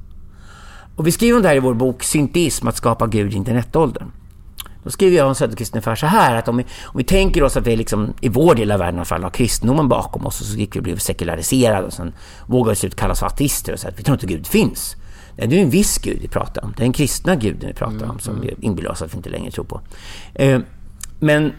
Och 0.98 1.08
vi 1.08 1.12
skriver 1.12 1.36
om 1.36 1.42
det 1.42 1.48
här 1.48 1.56
i 1.56 1.60
vår 1.60 1.74
bok 1.74 2.04
Synteism, 2.04 2.68
att 2.68 2.78
skapa 2.78 3.08
Gud 3.08 3.34
i 3.34 3.36
internetåldern. 3.36 4.12
Då 4.84 4.90
skriver 4.92 5.18
jag 5.18 5.28
om 5.28 5.36
Söderqvist 5.36 5.74
ungefär 5.74 5.96
så 5.96 6.06
här 6.06 6.36
att 6.36 6.48
om 6.48 6.58
vi, 6.58 6.64
om 6.84 6.98
vi 6.98 7.04
tänker 7.04 7.44
oss 7.44 7.58
att 7.58 7.68
vi 7.68 7.76
liksom, 7.76 8.14
i 8.22 8.30
vår 8.30 8.56
del 8.56 8.72
av 8.72 8.80
världen 8.80 8.96
i 8.96 8.98
alla 8.98 9.06
fall 9.06 9.24
har 9.24 9.30
kristendomen 9.30 9.88
bakom 9.88 10.26
oss 10.26 10.42
och 10.42 10.48
så 10.48 10.58
gick 10.58 10.76
vi 10.76 10.80
och 10.80 10.84
blev 10.84 10.98
sekulariserade 10.98 11.88
och 11.88 11.94
sen 11.94 12.14
vågade 12.46 12.70
vi 12.72 12.76
slut 12.76 12.96
kallas 12.96 13.20
för 13.20 13.26
ateister 13.26 13.74
och 13.74 13.80
säga 13.80 13.92
att 13.92 14.00
vi 14.00 14.04
tror 14.04 14.16
inte 14.16 14.28
Gud 14.28 14.48
finns. 14.48 14.96
Det 15.36 15.44
är 15.44 15.54
en 15.54 15.70
viss 15.70 15.98
Gud 15.98 16.18
vi 16.22 16.28
pratar 16.28 16.64
om. 16.64 16.74
Det 16.78 16.82
är 16.82 16.86
den 16.86 16.94
kristna 16.94 17.36
guden 17.36 17.68
vi 17.68 17.74
pratar 17.74 18.10
om 18.10 18.20
som 18.20 18.36
mm. 18.36 18.48
vi 18.48 18.66
inbillar 18.66 18.92
oss 18.92 19.02
att 19.02 19.14
vi 19.14 19.18
inte 19.18 19.30
längre 19.30 19.52
tror 19.52 19.66
på. 19.66 19.82
Eh, 20.34 20.60
men 21.20 21.54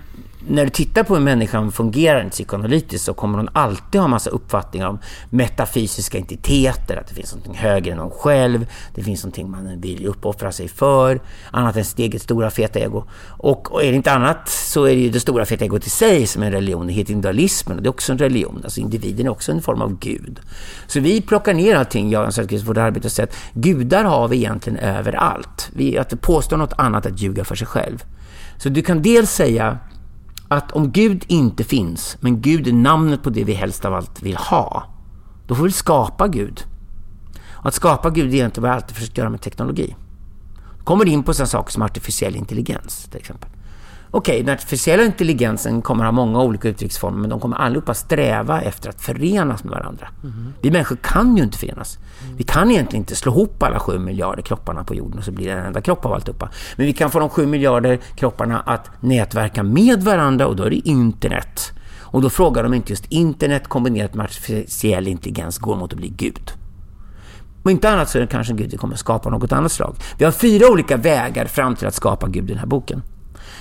när 0.46 0.64
du 0.64 0.70
tittar 0.70 1.02
på 1.02 1.14
hur 1.14 1.22
människan 1.22 1.72
fungerar 1.72 2.28
psykoanalytiskt 2.28 3.04
så 3.04 3.14
kommer 3.14 3.38
hon 3.38 3.48
alltid 3.52 4.00
ha 4.00 4.08
massa 4.08 4.30
uppfattningar 4.30 4.88
om 4.88 4.98
metafysiska 5.30 6.18
entiteter, 6.18 6.96
att 6.96 7.08
det 7.08 7.14
finns 7.14 7.34
något 7.34 7.56
högre 7.56 7.92
än 7.92 7.98
hon 7.98 8.10
själv, 8.10 8.66
det 8.94 9.02
finns 9.02 9.24
någonting 9.24 9.50
man 9.50 9.80
vill 9.80 10.06
uppoffra 10.06 10.52
sig 10.52 10.68
för, 10.68 11.20
annat 11.50 11.76
än 11.76 11.84
sitt 11.84 11.98
eget 11.98 12.22
stora 12.22 12.50
feta 12.50 12.78
ego. 12.78 13.04
Och, 13.26 13.72
och 13.72 13.84
är 13.84 13.90
det 13.90 13.96
inte 13.96 14.12
annat 14.12 14.48
så 14.48 14.84
är 14.84 14.94
det 14.94 15.00
ju 15.00 15.10
det 15.10 15.20
stora 15.20 15.46
feta 15.46 15.64
egot 15.64 15.86
i 15.86 15.90
sig 15.90 16.26
som 16.26 16.42
är 16.42 16.46
en 16.46 16.52
religion, 16.52 16.86
det 16.86 16.92
heter 16.92 17.12
individualismen 17.12 17.76
och 17.76 17.82
det 17.82 17.86
är 17.86 17.90
också 17.90 18.12
en 18.12 18.18
religion, 18.18 18.60
alltså 18.64 18.80
individen 18.80 19.26
är 19.26 19.30
också 19.30 19.52
en 19.52 19.62
form 19.62 19.82
av 19.82 19.98
gud. 19.98 20.40
Så 20.86 21.00
vi 21.00 21.20
plockar 21.20 21.54
ner 21.54 21.76
allting, 21.76 22.10
jag 22.10 22.26
och 22.26 22.34
Söderqvist, 22.34 22.64
vårt 22.64 22.76
arbete 22.76 23.08
och 23.08 23.12
säger 23.12 23.28
att 23.28 23.36
gudar 23.52 24.04
har 24.04 24.28
vi 24.28 24.36
egentligen 24.36 24.78
överallt. 24.78 25.70
Vi, 25.72 25.98
att 25.98 26.20
påstå 26.20 26.56
något 26.56 26.72
annat 26.78 27.06
är 27.06 27.10
att 27.10 27.20
ljuga 27.20 27.44
för 27.44 27.54
sig 27.54 27.66
själv. 27.66 28.04
Så 28.56 28.68
du 28.68 28.82
kan 28.82 29.02
dels 29.02 29.30
säga 29.30 29.78
att 30.48 30.72
om 30.72 30.92
Gud 30.92 31.24
inte 31.28 31.64
finns, 31.64 32.16
men 32.20 32.40
Gud 32.40 32.68
är 32.68 32.72
namnet 32.72 33.22
på 33.22 33.30
det 33.30 33.44
vi 33.44 33.52
helst 33.52 33.84
av 33.84 33.94
allt 33.94 34.22
vill 34.22 34.36
ha, 34.36 34.84
då 35.46 35.54
får 35.54 35.64
vi 35.64 35.72
skapa 35.72 36.28
Gud. 36.28 36.64
Och 37.50 37.66
att 37.66 37.74
skapa 37.74 38.10
Gud 38.10 38.30
är 38.30 38.34
egentligen 38.34 38.62
vad 38.62 38.70
jag 38.70 38.76
alltid 38.76 38.96
försökt 38.96 39.18
göra 39.18 39.30
med 39.30 39.40
teknologi. 39.40 39.96
Då 40.78 40.84
kommer 40.84 41.08
in 41.08 41.22
på 41.22 41.34
sådana 41.34 41.46
saker 41.46 41.72
som 41.72 41.82
artificiell 41.82 42.36
intelligens 42.36 43.04
till 43.04 43.20
exempel. 43.20 43.50
Okej, 44.10 44.34
okay, 44.34 44.42
den 44.42 44.54
artificiella 44.54 45.04
intelligensen 45.04 45.82
kommer 45.82 46.04
ha 46.04 46.12
många 46.12 46.42
olika 46.42 46.68
uttrycksformer 46.68 47.18
men 47.18 47.30
de 47.30 47.40
kommer 47.40 47.56
allihopa 47.56 47.94
sträva 47.94 48.60
efter 48.60 48.88
att 48.88 49.00
förenas 49.00 49.64
med 49.64 49.70
varandra. 49.70 50.08
Mm. 50.22 50.52
Vi 50.62 50.70
människor 50.70 50.96
kan 50.96 51.36
ju 51.36 51.42
inte 51.42 51.58
förenas. 51.58 51.98
Mm. 52.24 52.36
Vi 52.36 52.44
kan 52.44 52.70
egentligen 52.70 53.02
inte 53.02 53.16
slå 53.16 53.32
ihop 53.32 53.62
alla 53.62 53.78
sju 53.78 53.98
miljarder 53.98 54.42
kropparna 54.42 54.84
på 54.84 54.94
jorden 54.94 55.18
och 55.18 55.24
så 55.24 55.32
blir 55.32 55.46
det 55.46 55.52
en 55.52 55.66
enda 55.66 55.80
kropp 55.80 56.06
av 56.06 56.12
alltihopa. 56.12 56.50
Men 56.76 56.86
vi 56.86 56.92
kan 56.92 57.10
få 57.10 57.18
de 57.18 57.28
sju 57.28 57.46
miljarder 57.46 57.98
kropparna 58.16 58.60
att 58.60 58.90
nätverka 59.00 59.62
med 59.62 60.02
varandra 60.02 60.46
och 60.46 60.56
då 60.56 60.62
är 60.62 60.70
det 60.70 60.88
internet. 60.88 61.72
Och 62.00 62.22
då 62.22 62.30
frågar 62.30 62.62
de 62.62 62.74
inte 62.74 62.92
just 62.92 63.06
internet 63.08 63.68
kombinerat 63.68 64.14
med 64.14 64.24
artificiell 64.24 65.08
intelligens 65.08 65.58
går 65.58 65.76
mot 65.76 65.92
att 65.92 65.98
bli 65.98 66.08
Gud. 66.08 66.52
Om 67.62 67.70
inte 67.70 67.90
annat 67.90 68.08
så 68.08 68.18
är 68.18 68.22
det 68.22 68.28
kanske 68.28 68.54
Gud 68.54 68.80
kommer 68.80 68.96
skapa 68.96 69.30
något 69.30 69.52
annat 69.52 69.72
slag. 69.72 69.96
Vi 70.18 70.24
har 70.24 70.32
fyra 70.32 70.68
olika 70.70 70.96
vägar 70.96 71.44
fram 71.44 71.76
till 71.76 71.86
att 71.86 71.94
skapa 71.94 72.28
Gud 72.28 72.44
i 72.44 72.46
den 72.46 72.58
här 72.58 72.66
boken. 72.66 73.02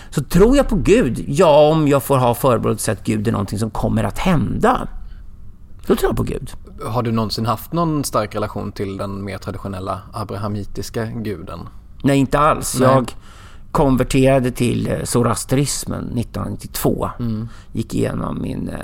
Så 0.09 0.23
tror 0.23 0.57
jag 0.57 0.69
på 0.69 0.75
Gud? 0.75 1.25
Ja, 1.27 1.69
om 1.69 1.87
jag 1.87 2.03
får 2.03 2.17
ha 2.17 2.35
förebråelse 2.35 2.91
att 2.91 3.03
Gud 3.03 3.27
är 3.27 3.31
någonting 3.31 3.59
som 3.59 3.69
kommer 3.69 4.03
att 4.03 4.17
hända. 4.19 4.87
Då 5.87 5.95
tror 5.95 6.09
jag 6.09 6.17
på 6.17 6.23
Gud. 6.23 6.51
Har 6.83 7.03
du 7.03 7.11
någonsin 7.11 7.45
haft 7.45 7.73
någon 7.73 8.03
stark 8.03 8.35
relation 8.35 8.71
till 8.71 8.97
den 8.97 9.23
mer 9.23 9.37
traditionella 9.37 10.01
abrahamitiska 10.13 11.05
guden? 11.05 11.59
Nej, 12.03 12.17
inte 12.17 12.39
alls. 12.39 12.79
Nej. 12.79 12.89
Jag 12.89 13.11
konverterade 13.71 14.51
till 14.51 14.87
eh, 14.87 15.03
zoroastrismen 15.03 16.03
1992. 16.17 17.09
Mm. 17.19 17.49
Gick 17.71 17.93
igenom 17.93 18.41
min 18.41 18.69
eh, 18.69 18.75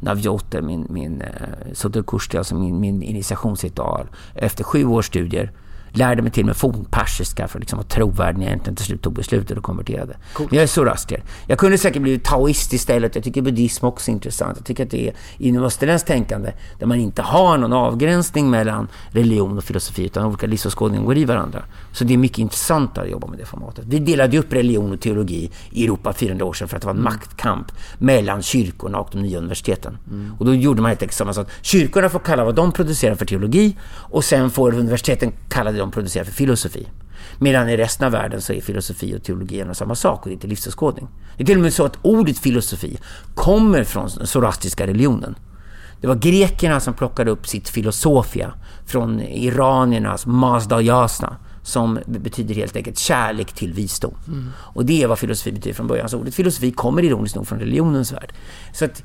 Navjote, 0.00 0.62
min, 0.62 0.86
min 0.90 1.20
eh, 1.22 1.28
Sotokursti, 1.72 2.38
alltså 2.38 2.54
min, 2.54 2.80
min 2.80 3.02
initiationsritual. 3.02 4.06
Efter 4.34 4.64
sju 4.64 4.84
års 4.84 5.06
studier 5.06 5.52
Lärde 5.92 6.22
mig 6.22 6.32
till 6.32 6.42
och 6.42 6.46
med 6.46 6.56
fornpersiska 6.56 7.48
för 7.48 7.58
att 7.58 7.60
liksom 7.60 7.76
vara 7.76 7.86
trovärdig 7.86 8.38
när 8.38 8.44
jag 8.44 8.50
egentligen 8.50 8.76
till 8.76 8.86
slut 8.86 9.02
tog 9.02 9.12
beslutet 9.12 9.58
och 9.58 9.64
konverterade. 9.64 10.16
Cool. 10.32 10.48
Jag 10.50 10.62
är 10.62 10.66
zoroastrier. 10.66 11.22
Jag 11.46 11.58
kunde 11.58 11.78
säkert 11.78 12.02
bli 12.02 12.18
taoist 12.18 12.72
istället. 12.72 13.14
Jag 13.14 13.24
tycker 13.24 13.42
buddhism 13.42 13.86
också 13.86 14.10
är 14.10 14.12
intressant. 14.12 14.56
Jag 14.56 14.66
tycker 14.66 14.84
att 14.84 14.90
det 14.90 15.08
är 15.08 15.14
inom 15.38 15.64
österländskt 15.64 16.08
tänkande 16.08 16.52
där 16.78 16.86
man 16.86 16.98
inte 16.98 17.22
har 17.22 17.58
någon 17.58 17.72
avgränsning 17.72 18.50
mellan 18.50 18.88
religion 19.10 19.58
och 19.58 19.64
filosofi 19.64 20.04
utan 20.04 20.26
olika 20.26 20.46
livsåskådningar 20.46 21.04
går 21.04 21.18
i 21.18 21.24
varandra. 21.24 21.62
Så 21.92 22.04
det 22.04 22.14
är 22.14 22.18
mycket 22.18 22.38
intressant 22.38 22.98
att 22.98 23.10
jobba 23.10 23.26
med 23.26 23.38
det 23.38 23.44
formatet. 23.44 23.84
Vi 23.88 23.98
delade 23.98 24.38
upp 24.38 24.52
religion 24.52 24.92
och 24.92 25.00
teologi 25.00 25.50
i 25.70 25.84
Europa 25.84 26.12
400 26.12 26.44
år 26.44 26.52
sedan 26.52 26.68
för 26.68 26.76
att 26.76 26.82
det 26.82 26.86
var 26.86 26.94
en 26.94 27.00
mm. 27.00 27.12
maktkamp 27.12 27.72
mellan 27.98 28.42
kyrkorna 28.42 28.98
och 28.98 29.08
de 29.12 29.22
nya 29.22 29.38
universiteten. 29.38 29.98
Mm. 30.10 30.34
Och 30.38 30.46
då 30.46 30.54
gjorde 30.54 30.82
man 30.82 30.88
helt 30.88 31.02
enkelt 31.02 31.16
samma 31.16 31.32
sak. 31.32 31.48
Kyrkorna 31.62 32.08
får 32.08 32.18
kalla 32.18 32.44
vad 32.44 32.54
de 32.54 32.72
producerar 32.72 33.14
för 33.14 33.26
teologi 33.26 33.76
och 33.94 34.24
sen 34.24 34.50
får 34.50 34.74
universiteten 34.74 35.32
kalla 35.48 35.72
det 35.72 35.81
de 35.82 35.90
producerar 35.90 36.24
för 36.24 36.32
filosofi. 36.32 36.88
Medan 37.38 37.68
i 37.68 37.76
resten 37.76 38.06
av 38.06 38.12
världen 38.12 38.40
så 38.40 38.52
är 38.52 38.60
filosofi 38.60 39.16
och 39.16 39.22
teologi 39.22 39.60
en 39.60 39.70
och 39.70 39.76
samma 39.76 39.94
sak 39.94 40.22
och 40.22 40.26
det 40.26 40.32
är 40.32 40.34
inte 40.34 40.46
livsåskådning. 40.46 41.08
Det 41.36 41.42
är 41.42 41.46
till 41.46 41.56
och 41.56 41.62
med 41.62 41.72
så 41.72 41.84
att 41.84 41.98
ordet 42.02 42.38
filosofi 42.38 42.98
kommer 43.34 43.84
från 43.84 44.08
den 44.16 44.26
zoroastriska 44.26 44.86
religionen. 44.86 45.34
Det 46.00 46.06
var 46.06 46.14
grekerna 46.14 46.80
som 46.80 46.94
plockade 46.94 47.30
upp 47.30 47.48
sitt 47.48 47.68
filosofia 47.68 48.54
från 48.86 49.20
iraniernas 49.20 50.26
Mazda 50.26 50.80
Jasna 50.80 51.36
som 51.62 51.98
betyder 52.06 52.54
helt 52.54 52.76
enkelt 52.76 52.98
kärlek 52.98 53.52
till 53.52 53.72
visdom. 53.72 54.14
Mm. 54.26 54.50
Och 54.56 54.84
det 54.84 55.02
är 55.02 55.06
vad 55.06 55.18
filosofi 55.18 55.52
betyder 55.52 55.74
från 55.74 55.86
början. 55.86 56.08
Så 56.08 56.18
ordet 56.18 56.34
filosofi 56.34 56.72
kommer 56.72 57.02
ironiskt 57.04 57.36
nog 57.36 57.46
från 57.48 57.58
religionens 57.58 58.12
värld. 58.12 58.32
Så 58.72 58.84
att 58.84 59.02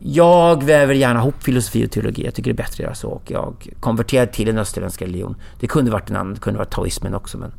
jag 0.00 0.64
väver 0.64 0.94
gärna 0.94 1.20
ihop 1.20 1.42
filosofi 1.42 1.86
och 1.86 1.90
teologi. 1.90 2.24
Jag 2.24 2.34
tycker 2.34 2.50
det 2.50 2.54
är 2.54 2.64
bättre 2.64 2.72
att 2.72 2.78
göra 2.78 2.94
så. 2.94 3.08
Och 3.08 3.30
jag 3.30 3.68
konverterade 3.80 4.32
till 4.32 4.48
en 4.48 4.58
österländsk 4.58 5.02
religion. 5.02 5.36
Det 5.60 5.66
kunde 5.66 5.90
varit 5.90 6.10
en 6.10 6.16
annan, 6.16 6.34
det 6.34 6.40
kunde 6.40 6.58
varit 6.58 6.70
taoismen 6.70 7.14
också. 7.14 7.38
Men 7.38 7.52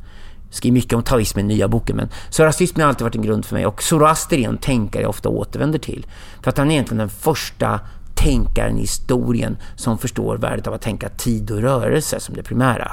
jag 0.46 0.54
skriver 0.54 0.74
mycket 0.74 0.92
om 0.92 1.02
taoismen 1.02 1.50
i 1.50 1.54
nya 1.54 1.68
boken. 1.68 1.96
Men 1.96 2.08
zoroastrismen 2.30 2.82
har 2.82 2.88
alltid 2.88 3.04
varit 3.04 3.14
en 3.14 3.22
grund 3.22 3.44
för 3.44 3.54
mig. 3.54 3.66
Och 3.66 3.82
Zoroaster 3.82 4.36
är 4.36 4.48
en 4.48 4.58
tänkare 4.58 5.02
jag 5.02 5.10
ofta 5.10 5.28
återvänder 5.28 5.78
till. 5.78 6.06
För 6.42 6.50
att 6.50 6.58
han 6.58 6.68
är 6.68 6.72
egentligen 6.72 6.98
den 6.98 7.08
första 7.08 7.80
tänkaren 8.14 8.78
i 8.78 8.80
historien 8.80 9.56
som 9.76 9.98
förstår 9.98 10.36
värdet 10.36 10.66
av 10.66 10.74
att 10.74 10.82
tänka 10.82 11.08
tid 11.08 11.50
och 11.50 11.60
rörelse 11.60 12.20
som 12.20 12.34
det 12.34 12.42
primära. 12.42 12.92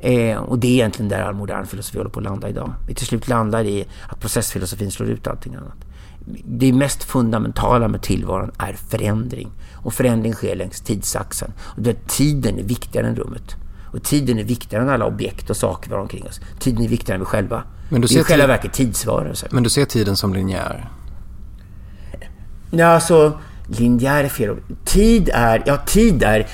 Eh, 0.00 0.38
och 0.38 0.58
det 0.58 0.66
är 0.68 0.72
egentligen 0.72 1.08
där 1.08 1.22
all 1.22 1.34
modern 1.34 1.66
filosofi 1.66 1.98
håller 1.98 2.10
på 2.10 2.20
att 2.20 2.24
landa 2.24 2.48
idag. 2.48 2.74
Vi 2.88 2.94
till 2.94 3.06
slut 3.06 3.28
landar 3.28 3.64
i 3.64 3.86
att 4.08 4.20
processfilosofin 4.20 4.90
slår 4.90 5.08
ut 5.08 5.26
allting 5.26 5.54
annat. 5.54 5.89
Det 6.44 6.72
mest 6.72 7.04
fundamentala 7.04 7.88
med 7.88 8.02
tillvaron 8.02 8.50
är 8.58 8.72
förändring. 8.72 9.50
Och 9.74 9.94
förändring 9.94 10.32
sker 10.32 10.56
längs 10.56 10.80
tidsaxeln. 10.80 11.52
Och 11.60 11.82
där 11.82 11.96
tiden 12.06 12.58
är 12.58 12.62
viktigare 12.62 13.06
än 13.06 13.16
rummet. 13.16 13.56
Och 13.92 14.02
tiden 14.02 14.38
är 14.38 14.44
viktigare 14.44 14.84
än 14.84 14.90
alla 14.90 15.06
objekt 15.06 15.50
och 15.50 15.56
saker 15.56 15.88
vi 15.88 15.94
har 15.94 16.02
omkring 16.02 16.26
oss. 16.26 16.40
Tiden 16.58 16.84
är 16.84 16.88
viktigare 16.88 17.14
än 17.14 17.20
vi 17.20 17.26
själva. 17.26 17.62
Men 17.88 18.00
du 18.00 18.08
ser 18.08 18.14
vi 18.14 18.20
är 18.20 18.24
i 18.24 18.24
själva 18.24 18.46
verket 18.46 18.72
tidsvarelser. 18.72 19.48
Men 19.52 19.62
du 19.62 19.70
ser 19.70 19.84
tiden 19.84 20.16
som 20.16 20.34
linjär? 20.34 20.90
Ja, 22.70 22.86
alltså 22.86 23.38
linjär 23.66 24.24
är 24.24 24.28
fel. 24.28 24.56
Tid 24.84 25.30
är, 25.32 25.62
ja 25.66 25.76
tid 25.76 26.22
är 26.22 26.46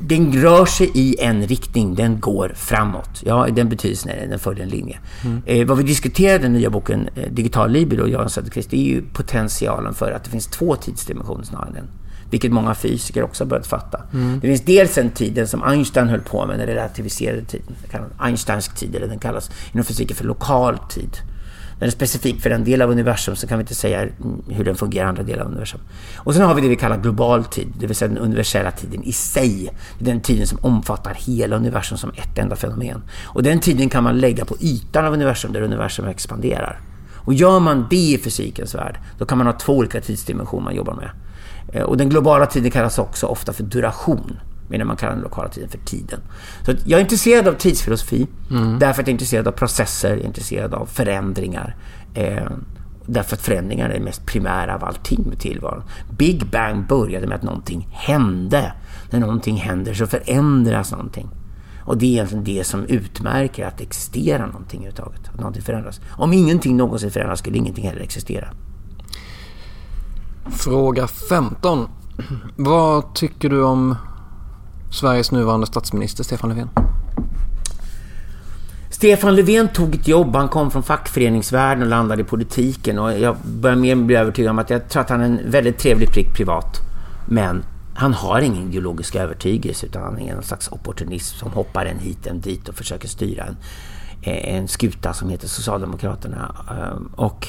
den 0.00 0.32
rör 0.32 0.66
sig 0.66 0.90
i 0.94 1.16
en 1.20 1.46
riktning, 1.46 1.94
den 1.94 2.20
går 2.20 2.52
framåt. 2.56 3.22
Ja, 3.24 3.48
i 3.48 3.50
den 3.50 3.68
betydelsen 3.68 4.10
är 4.10 4.26
den 4.26 4.38
följer 4.38 4.64
en 4.64 4.70
linje. 4.70 4.98
Mm. 5.24 5.42
Eh, 5.46 5.66
vad 5.66 5.78
vi 5.78 5.84
diskuterade 5.84 6.38
i 6.38 6.42
den 6.42 6.52
nya 6.52 6.70
boken 6.70 7.08
eh, 7.14 7.32
Digital 7.32 7.70
Libido, 7.70 8.06
Göran 8.06 8.30
Söderqvist, 8.30 8.70
det 8.70 8.76
är 8.76 8.84
ju 8.84 9.02
potentialen 9.02 9.94
för 9.94 10.12
att 10.12 10.24
det 10.24 10.30
finns 10.30 10.46
två 10.46 10.76
tidsdimensioner 10.76 11.44
snarare 11.44 11.68
än 11.68 11.76
en. 11.76 11.88
Vilket 12.30 12.52
många 12.52 12.74
fysiker 12.74 13.22
också 13.22 13.44
har 13.44 13.48
börjat 13.48 13.66
fatta. 13.66 14.00
Mm. 14.12 14.40
Det 14.40 14.46
finns 14.46 14.60
dels 14.60 14.98
en 14.98 15.10
tiden 15.10 15.48
som 15.48 15.62
Einstein 15.62 16.08
höll 16.08 16.20
på 16.20 16.46
med, 16.46 16.58
den 16.58 16.66
relativiserade 16.66 17.44
tiden. 17.44 17.76
Einsteinsk 18.18 18.76
tid, 18.76 18.94
eller 18.94 19.06
den 19.06 19.18
kallas 19.18 19.50
inom 19.72 19.84
fysiken 19.84 20.16
för 20.16 20.24
lokal 20.24 20.78
tid. 20.78 21.16
Den 21.80 21.86
är 21.86 21.90
specifik 21.90 22.40
för 22.40 22.50
en 22.50 22.64
del 22.64 22.82
av 22.82 22.90
universum 22.90 23.36
så 23.36 23.46
kan 23.46 23.58
vi 23.58 23.62
inte 23.62 23.74
säga 23.74 24.08
hur 24.48 24.64
den 24.64 24.76
fungerar 24.76 25.06
i 25.06 25.08
andra 25.08 25.22
delar 25.22 25.42
av 25.42 25.48
universum. 25.48 25.80
Och 26.16 26.34
sen 26.34 26.42
har 26.42 26.54
vi 26.54 26.60
det 26.60 26.68
vi 26.68 26.76
kallar 26.76 26.98
global 26.98 27.44
tid, 27.44 27.72
det 27.78 27.86
vill 27.86 27.96
säga 27.96 28.08
den 28.08 28.18
universella 28.18 28.70
tiden 28.70 29.02
i 29.02 29.12
sig. 29.12 29.70
Den 29.98 30.20
tiden 30.20 30.46
som 30.46 30.58
omfattar 30.62 31.14
hela 31.14 31.56
universum 31.56 31.98
som 31.98 32.10
ett 32.10 32.38
enda 32.38 32.56
fenomen. 32.56 33.02
Och 33.24 33.42
den 33.42 33.60
tiden 33.60 33.88
kan 33.88 34.04
man 34.04 34.18
lägga 34.18 34.44
på 34.44 34.56
ytan 34.60 35.04
av 35.04 35.12
universum 35.12 35.52
där 35.52 35.62
universum 35.62 36.06
expanderar. 36.06 36.80
Och 37.16 37.34
gör 37.34 37.60
man 37.60 37.86
det 37.90 37.96
i 37.96 38.18
fysikens 38.18 38.74
värld, 38.74 38.98
då 39.18 39.24
kan 39.24 39.38
man 39.38 39.46
ha 39.46 39.54
två 39.54 39.76
olika 39.76 40.00
tidsdimensioner 40.00 40.64
man 40.64 40.74
jobbar 40.74 40.94
med. 40.94 41.10
Eh, 41.72 41.82
och 41.82 41.96
den 41.96 42.08
globala 42.08 42.46
tiden 42.46 42.70
kallas 42.70 42.98
också 42.98 43.26
ofta 43.26 43.52
för 43.52 43.62
duration 43.62 44.40
medan 44.70 44.86
man 44.86 44.96
kallar 44.96 45.12
den 45.12 45.22
lokala 45.22 45.48
tiden 45.48 45.68
för 45.68 45.78
tiden. 45.78 46.20
Så 46.66 46.72
jag 46.84 46.98
är 46.98 47.00
intresserad 47.00 47.48
av 47.48 47.52
tidsfilosofi 47.52 48.26
mm. 48.50 48.78
därför 48.78 49.02
att 49.02 49.06
jag 49.06 49.08
är 49.08 49.12
intresserad 49.12 49.48
av 49.48 49.52
processer, 49.52 50.10
jag 50.10 50.20
är 50.20 50.26
intresserad 50.26 50.74
av 50.74 50.86
förändringar. 50.86 51.76
Eh, 52.14 52.50
därför 53.06 53.36
att 53.36 53.42
förändringar 53.42 53.90
är 53.90 53.94
det 53.94 54.04
mest 54.04 54.26
primära 54.26 54.74
av 54.74 54.84
allting 54.84 55.24
med 55.28 55.38
tillvaron. 55.38 55.82
Big 56.18 56.46
Bang 56.46 56.86
började 56.86 57.26
med 57.26 57.36
att 57.36 57.42
någonting 57.42 57.88
hände. 57.90 58.72
När 59.10 59.20
någonting 59.20 59.56
händer 59.56 59.94
så 59.94 60.06
förändras 60.06 60.92
någonting. 60.92 61.28
Och 61.84 61.98
det 61.98 62.06
är 62.06 62.10
egentligen 62.10 62.44
det 62.44 62.64
som 62.64 62.84
utmärker 62.84 63.66
att 63.66 63.78
det 63.78 63.84
existerar 63.84 64.46
någonting 64.46 64.80
överhuvudtaget. 64.80 65.28
Att 65.28 65.38
någonting 65.38 65.62
förändras. 65.62 66.00
Om 66.10 66.32
ingenting 66.32 66.76
någonsin 66.76 67.10
förändras 67.10 67.38
skulle 67.38 67.58
ingenting 67.58 67.88
heller 67.88 68.00
existera. 68.00 68.48
Fråga 70.50 71.06
15. 71.06 71.88
Vad 72.56 73.14
tycker 73.14 73.48
du 73.48 73.62
om 73.62 73.96
Sveriges 74.90 75.32
nuvarande 75.32 75.66
statsminister 75.66 76.24
Stefan 76.24 76.50
Löfven? 76.50 76.68
Stefan 78.90 79.36
Löfven 79.36 79.68
tog 79.68 79.94
ett 79.94 80.08
jobb, 80.08 80.36
han 80.36 80.48
kom 80.48 80.70
från 80.70 80.82
fackföreningsvärlden 80.82 81.82
och 81.82 81.88
landade 81.88 82.22
i 82.22 82.24
politiken 82.24 82.98
och 82.98 83.18
jag 83.18 83.36
börjar 83.44 83.76
mer 83.76 83.96
bli 83.96 84.16
övertygad 84.16 84.50
om 84.50 84.58
att 84.58 84.70
jag 84.70 84.88
tror 84.88 85.02
att 85.02 85.10
han 85.10 85.20
är 85.20 85.24
en 85.24 85.40
väldigt 85.50 85.78
trevlig 85.78 86.08
prick 86.12 86.34
privat. 86.34 86.80
Men 87.28 87.64
han 87.94 88.14
har 88.14 88.40
ingen 88.40 88.68
ideologisk 88.68 89.14
övertygelse 89.16 89.86
utan 89.86 90.02
han 90.02 90.18
är 90.18 90.34
en 90.34 90.42
slags 90.42 90.72
opportunism 90.72 91.38
som 91.38 91.50
hoppar 91.50 91.86
en 91.86 91.98
hit, 91.98 92.26
en 92.26 92.40
dit 92.40 92.68
och 92.68 92.74
försöker 92.74 93.08
styra 93.08 93.44
en, 93.44 93.56
eh, 94.22 94.54
en 94.54 94.68
skuta 94.68 95.12
som 95.12 95.30
heter 95.30 95.48
Socialdemokraterna. 95.48 96.54
Ehm, 96.70 97.06
och 97.16 97.48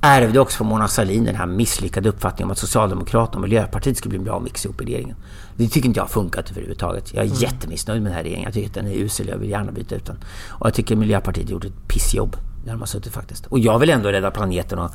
ärvde 0.00 0.40
också 0.40 0.56
från 0.56 0.66
Mona 0.66 0.88
Sahlin 0.88 1.24
den 1.24 1.36
här 1.36 1.46
misslyckade 1.46 2.08
uppfattningen 2.08 2.46
om 2.46 2.50
att 2.52 2.58
Socialdemokraterna 2.58 3.36
och 3.36 3.42
Miljöpartiet 3.42 3.96
skulle 3.96 4.10
bli 4.10 4.18
en 4.18 4.24
bra 4.24 4.40
mix 4.40 4.64
ihop 4.64 4.80
i 4.80 4.84
regeringen. 4.84 5.16
Det 5.56 5.68
tycker 5.68 5.88
inte 5.88 5.98
jag 5.98 6.04
har 6.04 6.08
funkat 6.08 6.50
överhuvudtaget. 6.50 7.14
Jag 7.14 7.24
är 7.24 7.28
mm. 7.28 7.38
jättemissnöjd 7.40 8.02
med 8.02 8.10
den 8.10 8.16
här 8.16 8.22
regeringen. 8.22 8.44
Jag 8.44 8.54
tycker 8.54 8.68
att 8.68 8.74
den 8.74 8.86
är 8.86 8.94
usel. 8.94 9.28
Jag 9.28 9.36
vill 9.36 9.50
gärna 9.50 9.72
byta 9.72 9.94
ut 9.94 10.06
den. 10.06 10.16
Och 10.48 10.66
jag 10.66 10.74
tycker 10.74 10.96
Miljöpartiet 10.96 11.50
gjort 11.50 11.64
ett 11.64 11.88
pissjobb 11.88 12.36
när 12.64 12.72
de 12.72 12.80
har 12.80 12.86
suttit 12.86 13.12
faktiskt. 13.12 13.46
Och 13.46 13.58
jag 13.58 13.78
vill 13.78 13.90
ändå 13.90 14.08
rädda 14.08 14.30
planeten 14.30 14.78
och 14.78 14.90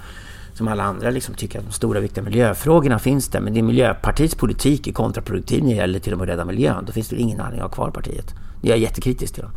som 0.53 0.67
alla 0.67 0.83
andra 0.83 1.09
liksom 1.09 1.35
tycker 1.35 1.59
att 1.59 1.65
de 1.65 1.71
stora 1.71 1.99
viktiga 1.99 2.23
miljöfrågorna 2.23 2.99
finns 2.99 3.27
där. 3.27 3.39
Men 3.39 3.53
det 3.53 3.59
är 3.59 3.63
Miljöpartiets 3.63 4.35
politik 4.35 4.87
är 4.87 4.91
kontraproduktiv 4.91 5.63
när 5.63 5.69
det 5.69 5.75
gäller 5.75 5.99
till 5.99 6.13
och 6.13 6.19
med 6.19 6.29
att 6.29 6.33
rädda 6.33 6.45
miljön. 6.45 6.85
Då 6.85 6.93
finns 6.93 7.09
det 7.09 7.15
ingen 7.15 7.39
anledning 7.39 7.61
att 7.61 7.69
ha 7.69 7.75
kvar 7.75 7.91
partiet. 7.91 8.35
Jag 8.61 8.77
är 8.77 8.81
jättekritisk 8.81 9.33
till 9.33 9.43
dem. 9.43 9.51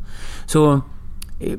Så 0.47 0.81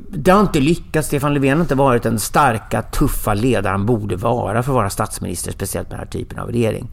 det 0.10 0.32
har 0.32 0.42
inte 0.42 0.60
lyckats. 0.60 1.08
Stefan 1.08 1.34
Löfven 1.34 1.58
har 1.58 1.62
inte 1.62 1.76
varit 1.76 2.04
den 2.04 2.20
starka, 2.20 2.82
tuffa 2.82 3.34
ledare 3.34 3.72
han 3.72 3.86
borde 3.86 4.16
vara 4.16 4.64
för 4.64 4.72
att 4.72 4.76
vara 4.76 4.90
statsminister, 4.90 5.52
speciellt 5.52 5.90
med 5.90 6.00
den 6.00 6.06
här 6.06 6.12
typen 6.12 6.40
av 6.40 6.52
regering. 6.52 6.92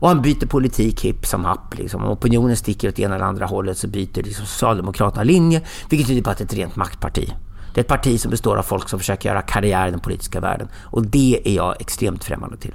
Och 0.00 0.08
han 0.08 0.22
byter 0.22 0.46
politik 0.46 1.04
hipp 1.04 1.26
som 1.26 1.44
happ. 1.44 1.78
Liksom. 1.78 2.04
Om 2.04 2.10
opinionen 2.10 2.56
sticker 2.56 2.88
åt 2.88 2.98
ena 2.98 3.14
eller 3.14 3.24
andra 3.24 3.46
hållet 3.46 3.78
så 3.78 3.88
byter 3.88 4.22
liksom 4.22 4.46
Socialdemokraterna 4.46 5.22
linje, 5.22 5.62
vilket 5.90 6.08
tyder 6.08 6.22
på 6.22 6.30
att 6.30 6.38
det 6.38 6.42
är 6.42 6.46
ett 6.46 6.54
rent 6.54 6.76
maktparti. 6.76 7.32
Det 7.74 7.80
är 7.80 7.82
ett 7.82 7.88
parti 7.88 8.20
som 8.20 8.30
består 8.30 8.56
av 8.56 8.62
folk 8.62 8.88
som 8.88 8.98
försöker 8.98 9.28
göra 9.28 9.42
karriär 9.42 9.88
i 9.88 9.90
den 9.90 10.00
politiska 10.00 10.40
världen. 10.40 10.68
Och 10.82 11.06
det 11.06 11.40
är 11.44 11.54
jag 11.54 11.80
extremt 11.80 12.24
främmande 12.24 12.56
till. 12.56 12.74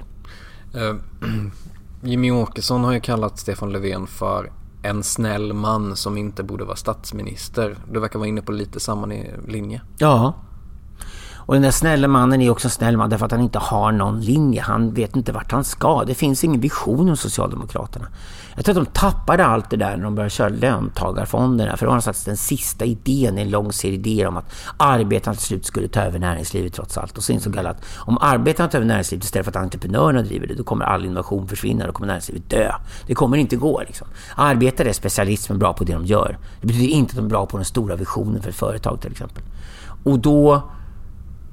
Uh, 0.74 0.96
Jimmy 2.02 2.30
Åkesson 2.30 2.84
har 2.84 2.92
ju 2.92 3.00
kallat 3.00 3.38
Stefan 3.38 3.72
Löfven 3.72 4.06
för 4.06 4.50
en 4.86 5.02
snäll 5.02 5.52
man 5.52 5.96
som 5.96 6.16
inte 6.16 6.42
borde 6.42 6.64
vara 6.64 6.76
statsminister. 6.76 7.76
Du 7.92 8.00
verkar 8.00 8.18
vara 8.18 8.28
inne 8.28 8.42
på 8.42 8.52
lite 8.52 8.80
samma 8.80 9.06
linje. 9.46 9.82
Ja. 9.98 10.34
Och 11.46 11.54
den 11.54 11.62
där 11.62 11.70
snälla 11.70 12.08
mannen 12.08 12.40
är 12.40 12.50
också 12.50 12.66
en 12.66 12.70
snäll 12.70 12.96
man 12.96 13.10
därför 13.10 13.26
att 13.26 13.32
han 13.32 13.40
inte 13.40 13.58
har 13.58 13.92
någon 13.92 14.20
linje. 14.20 14.62
Han 14.62 14.94
vet 14.94 15.16
inte 15.16 15.32
vart 15.32 15.52
han 15.52 15.64
ska. 15.64 16.04
Det 16.04 16.14
finns 16.14 16.44
ingen 16.44 16.60
vision 16.60 17.08
hos 17.08 17.20
Socialdemokraterna. 17.20 18.06
Jag 18.54 18.64
tror 18.64 18.80
att 18.80 18.84
de 18.84 19.00
tappade 19.00 19.46
allt 19.46 19.70
det 19.70 19.76
där 19.76 19.96
när 19.96 20.04
de 20.04 20.14
började 20.14 20.30
köra 20.30 20.48
löntagarfonderna. 20.48 21.76
För 21.76 21.86
det 21.86 21.90
var 21.90 22.02
någon 22.06 22.14
den 22.24 22.36
sista 22.36 22.84
idén 22.84 23.38
i 23.38 23.42
en 23.42 23.50
lång 23.50 23.72
serie 23.72 23.94
idéer 23.94 24.26
om 24.26 24.36
att 24.36 24.54
arbetarna 24.76 25.34
till 25.34 25.46
slut 25.46 25.66
skulle 25.66 25.88
ta 25.88 26.00
över 26.00 26.18
näringslivet 26.18 26.74
trots 26.74 26.98
allt. 26.98 27.18
Och 27.18 27.24
så 27.24 27.32
insåg 27.32 27.58
alla 27.58 27.70
att 27.70 27.84
om 27.96 28.18
arbetarna 28.20 28.68
tar 28.68 28.78
över 28.78 28.88
näringslivet 28.88 29.24
istället 29.24 29.44
för 29.44 29.52
att 29.52 29.56
entreprenörerna 29.56 30.22
driver 30.22 30.46
det, 30.46 30.54
då 30.54 30.64
kommer 30.64 30.84
all 30.84 31.04
innovation 31.04 31.48
försvinna. 31.48 31.86
Då 31.86 31.92
kommer 31.92 32.06
näringslivet 32.06 32.50
dö. 32.50 32.72
Det 33.06 33.14
kommer 33.14 33.36
inte 33.36 33.56
gå 33.56 33.82
liksom. 33.86 34.06
Arbetare 34.36 34.88
är 34.88 34.92
specialister 34.92 35.46
som 35.46 35.56
är 35.56 35.60
bra 35.60 35.72
på 35.72 35.84
det 35.84 35.92
de 35.92 36.06
gör. 36.06 36.38
Det 36.60 36.66
betyder 36.66 36.88
inte 36.88 37.10
att 37.10 37.16
de 37.16 37.24
är 37.24 37.30
bra 37.30 37.46
på 37.46 37.56
den 37.56 37.64
stora 37.64 37.96
visionen 37.96 38.42
för 38.42 38.50
ett 38.50 38.56
företag 38.56 39.00
till 39.00 39.12
exempel. 39.12 39.42
Och 40.04 40.18
då, 40.18 40.62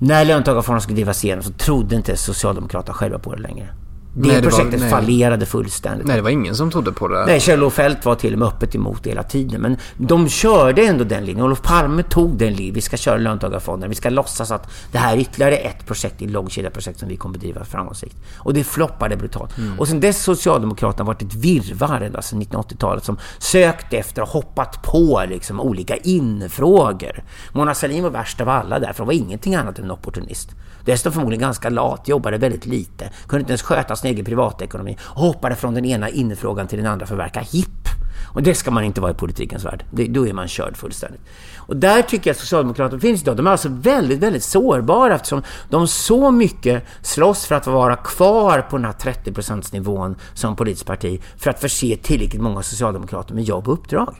när 0.03 0.25
löntagarfonderna 0.25 0.81
skulle 0.81 0.95
drivas 0.95 1.23
igenom 1.23 1.43
så 1.43 1.51
trodde 1.51 1.95
inte 1.95 2.17
Socialdemokraterna 2.17 2.93
själva 2.93 3.19
på 3.19 3.35
det 3.35 3.41
längre. 3.41 3.69
Det 4.15 4.27
Nej, 4.27 4.41
det 4.41 4.47
var- 4.47 4.49
projektet 4.57 4.79
nej. 4.81 4.89
fallerade 4.89 5.45
fullständigt. 5.45 6.07
Nej, 6.07 6.15
det 6.15 6.21
var 6.21 6.29
ingen 6.29 6.55
som 6.55 6.71
trodde 6.71 6.91
på 6.91 7.07
det. 7.07 7.25
Nej, 7.25 7.39
Kjell-Olof 7.39 7.73
Feldt 7.73 8.05
var 8.05 8.15
till 8.15 8.33
och 8.33 8.39
med 8.39 8.47
öppet 8.47 8.75
emot 8.75 9.03
det 9.03 9.09
hela 9.09 9.23
tiden. 9.23 9.61
Men 9.61 9.77
de 9.97 10.29
körde 10.29 10.85
ändå 10.85 11.03
den 11.03 11.25
linjen. 11.25 11.45
Olof 11.45 11.61
Palme 11.61 12.03
tog 12.03 12.37
den 12.37 12.53
linjen. 12.53 12.75
Vi 12.75 12.81
ska 12.81 12.97
köra 12.97 13.17
löntagarfonder. 13.17 13.87
Vi 13.87 13.95
ska 13.95 14.09
låtsas 14.09 14.51
att 14.51 14.71
det 14.91 14.97
här 14.97 15.13
är 15.15 15.19
ytterligare 15.19 15.55
ett 15.57 15.85
projekt 15.85 16.21
i 16.21 16.27
långkedjaprojekt 16.27 16.99
som 16.99 17.09
vi 17.09 17.15
kommer 17.17 17.33
bedriva 17.33 17.65
framgångsrikt. 17.65 18.15
Och 18.37 18.53
det 18.53 18.63
floppade 18.63 19.15
brutalt. 19.17 19.51
Och 19.77 19.87
sen 19.87 19.99
dess 19.99 20.23
Socialdemokraterna 20.23 21.03
varit 21.05 21.21
ett 21.21 21.35
virrvarr 21.35 22.01
ända 22.01 22.21
sedan 22.21 22.41
1980-talet 22.41 23.03
som 23.03 23.17
sökt 23.39 23.93
efter 23.93 24.21
och 24.21 24.27
hoppat 24.29 24.83
på 24.83 25.23
liksom 25.29 25.59
olika 25.59 25.95
infrågor. 25.97 27.23
Mona 27.53 27.73
Sahlin 27.73 28.03
var 28.03 28.09
värst 28.09 28.41
av 28.41 28.49
alla 28.49 28.79
där, 28.79 28.93
för 28.93 28.97
hon 28.99 29.07
var 29.07 29.13
ingenting 29.13 29.55
annat 29.55 29.79
än 29.79 29.85
en 29.85 29.91
opportunist. 29.91 30.49
Dessutom 30.85 31.11
förmodligen 31.13 31.41
ganska 31.41 31.69
lat, 31.69 32.07
jobbade 32.07 32.37
väldigt 32.37 32.65
lite, 32.65 33.09
kunde 33.27 33.39
inte 33.41 33.51
ens 33.51 33.61
sköta 33.61 33.95
sin 34.03 34.11
egen 34.11 34.25
privatekonomi 34.25 34.97
och 35.01 35.21
hoppade 35.21 35.55
från 35.55 35.73
den 35.73 35.85
ena 35.85 36.09
innefrågan 36.09 36.67
till 36.67 36.77
den 36.77 36.87
andra 36.87 37.05
för 37.05 37.15
att 37.15 37.19
verka 37.19 37.39
hipp. 37.39 37.87
Och 38.33 38.43
det 38.43 38.55
ska 38.55 38.71
man 38.71 38.83
inte 38.83 39.01
vara 39.01 39.11
i 39.11 39.13
politikens 39.13 39.65
värld. 39.65 39.85
Det, 39.91 40.07
då 40.07 40.27
är 40.27 40.33
man 40.33 40.47
körd 40.47 40.77
fullständigt. 40.77 41.21
Och 41.57 41.77
där 41.77 42.01
tycker 42.01 42.29
jag 42.29 42.33
att 42.33 42.39
Socialdemokraterna 42.39 42.99
finns 43.01 43.21
idag. 43.21 43.37
De 43.37 43.47
är 43.47 43.51
alltså 43.51 43.69
väldigt, 43.69 44.19
väldigt 44.19 44.43
sårbara 44.43 45.15
eftersom 45.15 45.43
de 45.69 45.87
så 45.87 46.31
mycket 46.31 46.83
slåss 47.01 47.45
för 47.45 47.55
att 47.55 47.67
vara 47.67 47.95
kvar 47.95 48.61
på 48.61 48.77
den 48.77 48.85
här 48.85 48.93
30 48.93 49.73
nivån 49.73 50.15
som 50.33 50.55
politiskt 50.55 50.85
parti 50.85 51.21
för 51.37 51.49
att 51.49 51.59
förse 51.59 51.97
tillräckligt 51.97 52.41
många 52.41 52.63
socialdemokrater 52.63 53.35
med 53.35 53.43
jobb 53.43 53.67
och 53.67 53.73
uppdrag. 53.73 54.15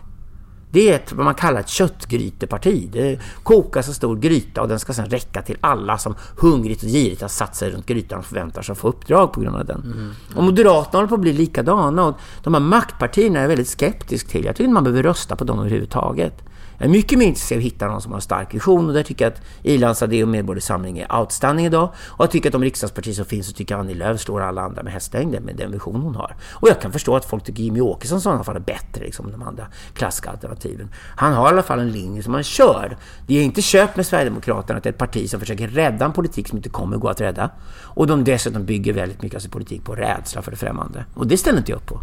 Det 0.74 0.90
är 0.90 0.96
ett, 0.96 1.14
vad 1.14 1.26
man 1.26 1.36
kallar 1.36 1.60
ett 1.60 1.70
köttgryteparti. 1.70 2.90
Det 2.92 3.20
kokas 3.44 3.88
en 3.88 3.94
stor 3.94 4.16
gryta 4.16 4.62
och 4.62 4.68
den 4.68 4.80
ska 4.80 4.94
sedan 4.94 5.06
räcka 5.06 5.42
till 5.42 5.58
alla 5.62 5.98
som 5.98 6.16
hungrigt 6.38 6.84
och 6.84 6.90
girigt 6.90 7.22
har 7.22 7.30
satt 7.30 7.56
sig 7.56 7.72
runt 7.72 7.86
grytan 7.86 8.20
och 8.20 8.26
förväntar 8.26 8.62
sig 8.62 8.74
att 8.74 8.80
få 8.80 8.88
uppdrag 8.88 9.34
på 9.34 9.42
grund 9.42 9.56
av 9.56 9.66
den. 9.66 10.14
Och 10.36 10.44
Moderaterna 10.44 10.98
håller 10.98 11.08
på 11.08 11.16
att 11.16 11.22
bli 11.22 11.34
likadana 11.34 12.06
och 12.06 12.18
de 12.44 12.54
här 12.54 12.62
maktpartierna 12.62 13.38
är 13.38 13.42
jag 13.42 13.50
väldigt 13.50 13.68
skeptisk 13.68 14.28
till. 14.28 14.46
Jag 14.46 14.56
tycker 14.56 14.64
inte 14.64 14.74
man 14.74 14.84
behöver 14.84 15.04
rösta 15.04 15.36
på 15.36 15.44
dem 15.44 15.60
överhuvudtaget. 15.60 16.44
Jag 16.78 16.86
är 16.86 16.90
mycket 16.90 17.20
mer 17.20 17.26
intresserad 17.26 17.58
av 17.58 17.62
att 17.62 17.66
hitta 17.66 17.88
någon 17.88 18.02
som 18.02 18.12
har 18.12 18.18
en 18.18 18.22
stark 18.22 18.54
vision 18.54 18.88
och 18.88 18.94
där 18.94 19.04
tycker 19.04 19.26
jag 19.26 19.34
att 19.34 19.42
Ilans 19.64 20.04
Adé 20.04 20.24
och 20.24 20.30
Medborgerlig 20.30 20.64
Samling 20.64 21.00
är 21.00 21.20
outstanding 21.20 21.66
idag. 21.66 21.90
Och 21.96 22.24
jag 22.24 22.32
tycker 22.32 22.50
att 22.50 22.54
de 22.54 22.64
riksdagspartier 22.64 23.14
som 23.14 23.26
finns 23.26 23.48
så 23.48 23.54
tycker 23.54 23.76
jag 23.76 23.80
Annie 23.80 23.94
Lööf 23.94 24.22
slår 24.22 24.42
alla 24.42 24.62
andra 24.62 24.84
med 24.84 24.94
hästlängder 24.94 25.40
med 25.40 25.56
den 25.56 25.72
vision 25.72 26.02
hon 26.02 26.16
har. 26.16 26.36
Och 26.52 26.70
jag 26.70 26.82
kan 26.82 26.92
förstå 26.92 27.16
att 27.16 27.26
folk 27.26 27.44
tycker 27.44 27.64
Jimmy 27.64 27.82
Åkesson 27.82 28.18
i 28.18 28.22
sådana 28.22 28.44
fall 28.44 28.56
är 28.56 28.60
bättre 28.60 29.04
liksom, 29.04 29.26
än 29.26 29.32
de 29.32 29.44
andra 29.44 29.68
klassiska 29.94 30.30
alternativen. 30.30 30.90
Han 31.16 31.34
har 31.34 31.46
i 31.46 31.50
alla 31.50 31.64
fall 31.64 31.80
en 31.80 31.92
linje 31.92 32.24
som 32.24 32.34
han 32.34 32.44
kör. 32.44 32.98
Det 33.28 33.40
är 33.40 33.44
inte 33.44 33.62
köpt 33.62 33.96
med 33.96 34.06
Sverigedemokraterna 34.06 34.78
att 34.78 34.84
det 34.84 34.90
är 34.90 34.94
ett 34.94 35.00
parti 35.00 35.30
som 35.30 35.40
försöker 35.40 35.68
rädda 35.68 36.06
en 36.06 36.14
politik 36.14 36.48
som 36.48 36.58
inte 36.58 36.70
kommer 36.70 36.98
gå 36.98 37.10
att 37.10 37.22
rädda. 37.22 37.50
Och 37.82 38.08
de 38.08 38.24
dessutom 38.24 38.66
bygger 38.66 38.94
väldigt 38.94 39.22
mycket 39.22 39.36
av 39.36 39.40
sin 39.40 39.52
politik 39.52 39.84
på 39.84 39.96
rädsla 39.96 40.42
för 40.42 40.52
det 40.52 40.58
främmande. 40.58 41.06
Och 41.14 41.28
det 41.28 41.38
ställer 41.38 41.58
inte 41.58 41.72
jag 41.72 41.78
upp 41.78 41.86
på. 41.86 42.02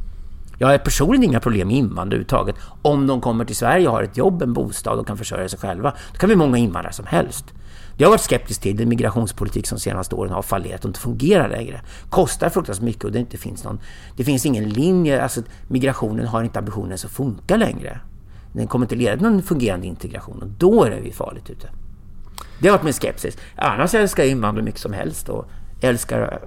Jag 0.60 0.68
har 0.68 0.78
personligen 0.78 1.24
inga 1.24 1.40
problem 1.40 1.68
med 1.68 1.76
invandrare 1.76 2.06
överhuvudtaget. 2.06 2.56
Om 2.82 3.06
de 3.06 3.20
kommer 3.20 3.44
till 3.44 3.56
Sverige 3.56 3.88
och 3.88 3.92
har 3.92 4.02
ett 4.02 4.16
jobb, 4.16 4.42
en 4.42 4.52
bostad 4.52 4.98
och 4.98 5.06
kan 5.06 5.16
försörja 5.16 5.48
sig 5.48 5.58
själva, 5.58 5.94
då 6.12 6.18
kan 6.18 6.28
vi 6.28 6.36
många 6.36 6.58
invandrare 6.58 6.92
som 6.92 7.06
helst. 7.06 7.44
Det 7.96 8.04
har 8.04 8.10
varit 8.10 8.20
skeptisk 8.20 8.60
till 8.60 8.76
den 8.76 8.88
migrationspolitik 8.88 9.66
som 9.66 9.76
de 9.76 9.82
senaste 9.82 10.14
åren 10.14 10.32
har 10.32 10.42
fallerat 10.42 10.84
och 10.84 10.88
inte 10.88 11.00
fungerar 11.00 11.48
längre. 11.48 11.80
Kostar 12.10 12.48
fruktansvärt 12.48 12.84
mycket 12.84 13.04
och 13.04 13.12
det 13.12 13.18
inte 13.18 13.36
finns 13.36 13.64
någon... 13.64 13.80
Det 14.16 14.24
finns 14.24 14.46
ingen 14.46 14.68
linje, 14.68 15.22
alltså 15.22 15.42
migrationen 15.68 16.26
har 16.26 16.42
inte 16.42 16.58
ambitionen 16.58 16.92
att 16.92 17.00
funka 17.00 17.56
längre. 17.56 18.00
Den 18.52 18.66
kommer 18.66 18.84
inte 18.84 18.96
leda 18.96 19.16
till 19.16 19.26
någon 19.26 19.42
fungerande 19.42 19.86
integration 19.86 20.42
och 20.42 20.48
då 20.48 20.84
är 20.84 21.00
vi 21.00 21.12
farligt 21.12 21.50
ute. 21.50 21.68
Det 22.58 22.68
har 22.68 22.76
varit 22.76 22.84
min 22.84 22.92
skepsis. 22.92 23.38
Annars 23.56 23.94
älskar 23.94 24.22
jag 24.22 24.32
invandrare 24.32 24.64
mycket 24.64 24.80
som 24.80 24.92
helst 24.92 25.28
och 25.28 25.50
älskar 25.80 26.40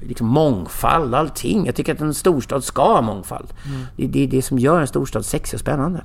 liksom 0.00 0.26
mångfald, 0.26 1.14
allting. 1.14 1.66
Jag 1.66 1.74
tycker 1.74 1.94
att 1.94 2.00
en 2.00 2.14
storstad 2.14 2.64
ska 2.64 2.94
ha 2.94 3.02
mångfald. 3.02 3.48
Det, 3.96 4.06
det 4.06 4.24
är 4.24 4.28
det 4.28 4.42
som 4.42 4.58
gör 4.58 4.80
en 4.80 4.86
storstad 4.86 5.24
sexig 5.24 5.56
och 5.56 5.60
spännande. 5.60 6.04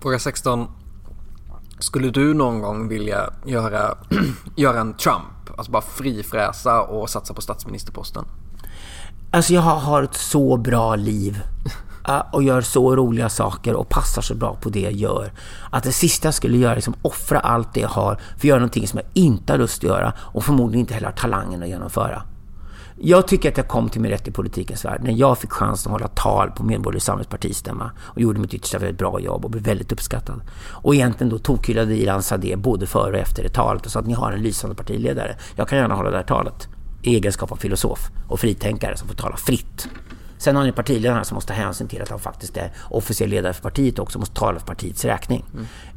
Fråga 0.00 0.18
16. 0.18 0.66
Skulle 1.78 2.10
du 2.10 2.34
någon 2.34 2.60
gång 2.60 2.88
vilja 2.88 3.30
göra, 3.46 3.98
göra 4.56 4.80
en 4.80 4.94
Trump? 4.94 5.58
Alltså 5.58 5.72
bara 5.72 5.82
frifräsa 5.82 6.82
och 6.82 7.10
satsa 7.10 7.34
på 7.34 7.40
statsministerposten? 7.40 8.24
Alltså 9.30 9.52
jag 9.52 9.62
har, 9.62 10.02
ett 10.02 10.14
så 10.14 10.56
bra 10.56 10.96
liv 10.96 11.42
och 12.32 12.42
gör 12.42 12.60
så 12.60 12.96
roliga 12.96 13.28
saker 13.28 13.74
och 13.74 13.88
passar 13.88 14.22
så 14.22 14.34
bra 14.34 14.56
på 14.60 14.68
det 14.68 14.80
jag 14.80 14.92
gör. 14.92 15.32
Att 15.70 15.82
det 15.82 15.92
sista 15.92 16.26
jag 16.26 16.34
skulle 16.34 16.56
göra 16.56 16.72
är 16.72 16.76
liksom 16.76 16.94
offra 17.02 17.40
allt 17.40 17.74
det 17.74 17.80
jag 17.80 17.88
har 17.88 18.14
för 18.14 18.36
att 18.36 18.44
göra 18.44 18.58
någonting 18.58 18.88
som 18.88 18.98
jag 18.98 19.24
inte 19.24 19.52
har 19.52 19.58
lust 19.58 19.78
att 19.78 19.90
göra 19.90 20.12
och 20.18 20.44
förmodligen 20.44 20.80
inte 20.80 20.94
heller 20.94 21.06
har 21.06 21.14
talangen 21.14 21.62
att 21.62 21.68
genomföra. 21.68 22.22
Jag 23.00 23.28
tycker 23.28 23.48
att 23.48 23.56
jag 23.56 23.68
kom 23.68 23.88
till 23.88 24.00
min 24.00 24.10
rätt 24.10 24.28
i 24.28 24.30
politikens 24.30 24.84
värld 24.84 25.00
när 25.04 25.12
jag 25.12 25.38
fick 25.38 25.50
chansen 25.50 25.92
att 25.92 26.00
hålla 26.00 26.08
tal 26.08 26.50
på 26.50 26.64
Medborgerlig 26.64 27.02
Samlings 27.02 27.28
partistämma 27.28 27.90
och 27.98 28.20
gjorde 28.20 28.40
mitt 28.40 28.54
yttersta 28.54 28.78
för 28.78 28.86
ett 28.86 28.98
bra 28.98 29.20
jobb 29.20 29.44
och 29.44 29.50
blev 29.50 29.62
väldigt 29.62 29.92
uppskattad. 29.92 30.40
Och 30.70 30.94
egentligen 30.94 31.30
då 31.30 31.38
tokhyllade 31.38 31.96
Iran 31.96 32.22
Sadeh 32.22 32.58
både 32.58 32.86
före 32.86 33.12
och 33.12 33.18
efter 33.18 33.42
det 33.42 33.48
talet 33.48 33.86
och 33.86 33.92
sa 33.92 34.00
att 34.00 34.06
ni 34.06 34.14
har 34.14 34.32
en 34.32 34.42
lysande 34.42 34.76
partiledare. 34.76 35.36
Jag 35.56 35.68
kan 35.68 35.78
gärna 35.78 35.94
hålla 35.94 36.10
det 36.10 36.16
här 36.16 36.24
talet 36.24 36.68
i 37.02 37.14
egenskap 37.14 37.52
av 37.52 37.56
filosof 37.56 38.10
och 38.28 38.40
fritänkare 38.40 38.96
som 38.96 39.08
får 39.08 39.14
tala 39.14 39.36
fritt. 39.36 39.88
Sen 40.38 40.56
har 40.56 40.64
ni 40.64 40.72
partiledarna 40.72 41.24
som 41.24 41.34
måste 41.34 41.48
ta 41.48 41.60
hänsyn 41.60 41.88
till 41.88 42.02
att 42.02 42.08
han 42.08 42.18
faktiskt 42.18 42.56
är 42.56 42.72
officiell 42.90 43.30
ledare 43.30 43.52
för 43.52 43.62
partiet 43.62 43.98
också, 43.98 44.18
måste 44.18 44.34
tala 44.34 44.58
för 44.58 44.66
partiets 44.66 45.04
räkning. 45.04 45.44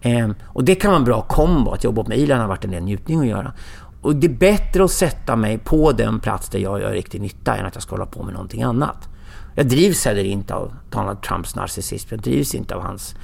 Ehm, 0.01 0.35
och 0.45 0.63
det 0.63 0.75
kan 0.75 0.91
vara 0.91 0.99
en 0.99 1.05
bra 1.05 1.21
kombo, 1.21 1.71
att 1.71 1.83
jobba 1.83 2.03
med 2.07 2.17
Ilan 2.17 2.39
har 2.39 2.47
varit 2.47 2.65
en 2.65 2.71
njutning 2.71 3.19
att 3.19 3.27
göra. 3.27 3.53
Och 4.01 4.15
det 4.15 4.27
är 4.27 4.33
bättre 4.33 4.83
att 4.83 4.91
sätta 4.91 5.35
mig 5.35 5.57
på 5.57 5.91
den 5.91 6.19
plats 6.19 6.49
där 6.49 6.59
jag 6.59 6.81
gör 6.81 6.91
riktig 6.91 7.21
nytta 7.21 7.55
än 7.55 7.65
att 7.65 7.75
jag 7.75 7.83
ska 7.83 7.93
hålla 7.93 8.05
på 8.05 8.23
med 8.23 8.33
någonting 8.33 8.63
annat. 8.63 9.09
Jag 9.55 9.67
drivs 9.67 10.05
heller 10.05 10.23
inte 10.23 10.53
av 10.53 10.73
Donald 10.89 11.21
Trumps 11.21 11.55
narcissism. 11.55 12.07
Jag 12.09 12.19
drivs 12.19 12.55
inte 12.55 12.75
av 12.75 12.81
hans 12.81 13.15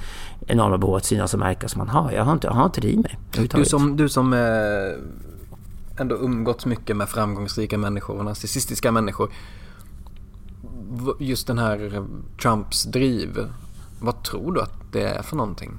enorma 0.46 0.78
behov 0.78 0.96
att 0.96 1.04
synas 1.04 1.34
och 1.34 1.40
märkas 1.40 1.72
som 1.72 1.80
han 1.80 1.88
har. 1.88 2.12
Jag 2.12 2.24
har 2.24 2.32
inte, 2.32 2.46
jag 2.46 2.54
har 2.54 2.64
inte 2.64 2.80
det 2.80 2.90
i 2.90 2.96
mig. 2.96 3.18
Du 3.54 3.64
som, 3.64 3.96
du 3.96 4.08
som 4.08 4.32
eh, 4.32 4.40
ändå 6.00 6.16
umgåtts 6.16 6.66
mycket 6.66 6.96
med 6.96 7.08
framgångsrika 7.08 7.78
människor 7.78 8.18
och 8.18 8.24
narcissistiska 8.24 8.92
människor. 8.92 9.30
Just 11.18 11.46
den 11.46 11.58
här 11.58 12.06
Trumps 12.42 12.84
driv. 12.84 13.48
Vad 14.00 14.22
tror 14.22 14.52
du 14.52 14.60
att 14.60 14.92
det 14.92 15.02
är 15.02 15.22
för 15.22 15.36
någonting? 15.36 15.78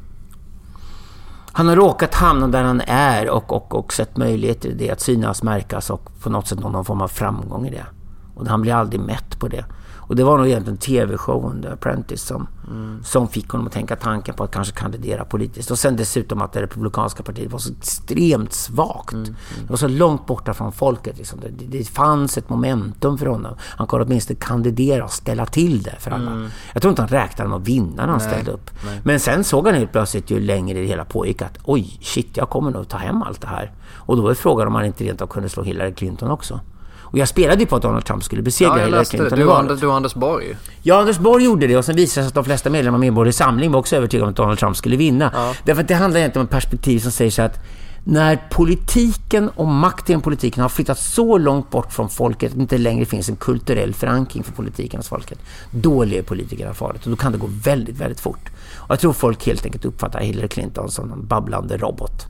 Han 1.52 1.68
har 1.68 1.76
råkat 1.76 2.16
hamna 2.16 2.48
där 2.48 2.64
han 2.64 2.82
är 2.88 3.30
och, 3.30 3.54
och, 3.54 3.76
och 3.76 3.94
sett 3.94 4.18
möjligheter 4.18 4.70
i 4.70 4.74
det, 4.74 4.92
att 4.92 5.02
synas, 5.02 5.44
märkas 5.44 5.90
och 5.90 6.10
på 6.24 6.30
något 6.30 6.48
sätt 6.48 6.60
någon 6.60 6.86
form 6.86 7.02
av 7.02 7.08
framgång 7.08 7.68
i 7.68 7.72
det. 7.72 7.86
Och 8.36 8.48
han 8.48 8.62
blir 8.62 8.74
aldrig 8.74 9.02
mätt 9.02 9.40
på 9.40 9.48
det. 9.48 9.66
Och 10.10 10.16
det 10.16 10.24
var 10.24 10.38
nog 10.38 10.48
egentligen 10.48 10.78
tv-showen 10.78 11.62
The 11.62 11.68
Apprentice 11.68 12.22
som, 12.22 12.48
som 13.04 13.28
fick 13.28 13.50
honom 13.50 13.68
att 13.68 13.74
tänka 13.74 13.96
tanken 13.96 14.36
på 14.36 14.44
att 14.44 14.52
kanske 14.52 14.74
kandidera 14.74 15.26
politiskt. 15.26 15.72
Och 15.72 15.80
sen 15.80 15.96
dessutom 15.96 16.42
att 16.42 16.54
det 16.54 16.62
republikanska 16.62 17.24
partiet 17.24 17.52
var 17.52 17.60
så 17.60 17.74
extremt 17.80 18.54
svagt. 18.54 19.12
Det 19.62 19.70
var 19.70 19.78
så 19.78 19.88
långt 19.88 20.26
borta 20.26 20.54
från 20.54 20.72
folket. 20.72 21.18
Liksom. 21.18 21.40
Det, 21.40 21.66
det 21.66 21.84
fanns 21.84 22.38
ett 22.38 22.50
momentum 22.50 23.18
för 23.18 23.26
honom. 23.26 23.56
Han 23.60 23.88
kunde 23.88 24.06
åtminstone 24.06 24.40
kandidera 24.40 25.04
och 25.04 25.12
ställa 25.12 25.46
till 25.46 25.84
det 25.84 25.96
för 26.00 26.12
alla. 26.12 26.50
Jag 26.74 26.82
tror 26.82 26.90
inte 26.90 27.02
han 27.02 27.10
räknade 27.10 27.50
med 27.50 27.58
att 27.58 27.68
vinna 27.68 28.06
när 28.06 28.08
han 28.08 28.20
ställde 28.20 28.52
upp. 28.52 28.72
Men 29.04 29.20
sen 29.20 29.44
såg 29.44 29.66
han 29.66 29.76
helt 29.76 29.92
plötsligt 29.92 30.32
ju 30.32 30.40
längre 30.40 30.80
det 30.80 30.86
hela 30.86 31.06
pågick 31.06 31.42
att 31.42 31.58
oj, 31.64 32.00
shit, 32.02 32.38
jag 32.38 32.50
kommer 32.50 32.72
nog 32.72 32.88
ta 32.88 32.98
hem 32.98 33.22
allt 33.22 33.42
det 33.42 33.48
här. 33.48 33.72
Och 33.96 34.16
då 34.16 34.22
var 34.22 34.34
frågan 34.34 34.68
om 34.68 34.76
han 34.76 34.86
inte 34.86 35.04
rent 35.04 35.22
av 35.22 35.28
kunde 35.28 35.50
slå 35.50 35.64
Hillary 35.64 35.94
Clinton 35.94 36.32
också. 36.32 36.60
Och 37.12 37.18
jag 37.18 37.28
spelade 37.28 37.60
ju 37.60 37.66
på 37.66 37.76
att 37.76 37.82
Donald 37.82 38.06
Trump 38.06 38.24
skulle 38.24 38.42
besegra 38.42 38.80
Ja, 38.80 38.86
Hillary. 38.86 39.06
Clinton 39.06 39.40
i 39.40 39.42
Du 39.42 39.48
och, 39.48 39.54
valet. 39.54 39.80
Du 39.80 39.88
och 39.88 39.96
Anders 39.96 40.14
Borg. 40.14 40.58
Ja, 40.82 41.00
Anders 41.00 41.20
Borg 41.20 41.44
gjorde 41.44 41.68
det 41.68 41.78
och 41.78 41.86
sen 41.86 41.96
visade 41.96 42.22
det 42.22 42.24
sig 42.24 42.28
att 42.28 42.34
de 42.34 42.46
flesta 42.46 42.70
medlemmar 42.70 42.96
av 42.96 43.00
Medborgerlig 43.00 43.36
Samling 43.36 43.72
var 43.72 43.80
också 43.80 43.96
övertygade 43.96 44.24
om 44.24 44.30
att 44.30 44.36
Donald 44.36 44.60
Trump 44.60 44.78
skulle 44.78 44.98
vinna. 44.98 45.54
Därför 45.64 45.82
att 45.82 45.88
det 45.88 45.94
handlar 45.94 46.20
egentligen 46.20 46.42
om 46.42 46.46
ett 46.46 46.52
perspektiv 46.52 47.00
som 47.00 47.12
säger 47.12 47.32
så 47.32 47.42
att 47.42 47.60
när 48.04 48.40
politiken 48.50 49.50
och 49.50 49.68
makten 49.68 50.20
i 50.20 50.24
politiken 50.24 50.62
har 50.62 50.70
flyttat 50.70 51.00
så 51.00 51.38
långt 51.38 51.70
bort 51.70 51.94
från 51.94 52.10
folket 52.10 52.52
att 52.52 52.58
det 52.58 52.62
inte 52.62 52.78
längre 52.78 53.06
finns 53.06 53.30
en 53.30 53.36
kulturell 53.36 53.94
förankring 53.94 54.44
för 54.44 54.52
politiken 54.52 55.00
hos 55.00 55.08
folket, 55.08 55.40
då 55.72 56.04
lever 56.04 56.24
politikerna 56.24 56.74
farligt 56.74 57.04
och 57.04 57.10
då 57.10 57.16
kan 57.18 57.32
det 57.32 57.38
gå 57.38 57.48
väldigt, 57.64 57.98
väldigt 57.98 58.20
fort. 58.20 58.50
Och 58.76 58.92
jag 58.92 59.00
tror 59.00 59.14
folk 59.14 59.46
helt 59.46 59.66
enkelt 59.66 59.86
uppfattar 59.86 60.20
Hillary 60.20 60.48
Clinton 60.48 60.92
som 60.92 61.12
en 61.12 61.28
babblande 61.28 61.78
robot. 61.78 62.26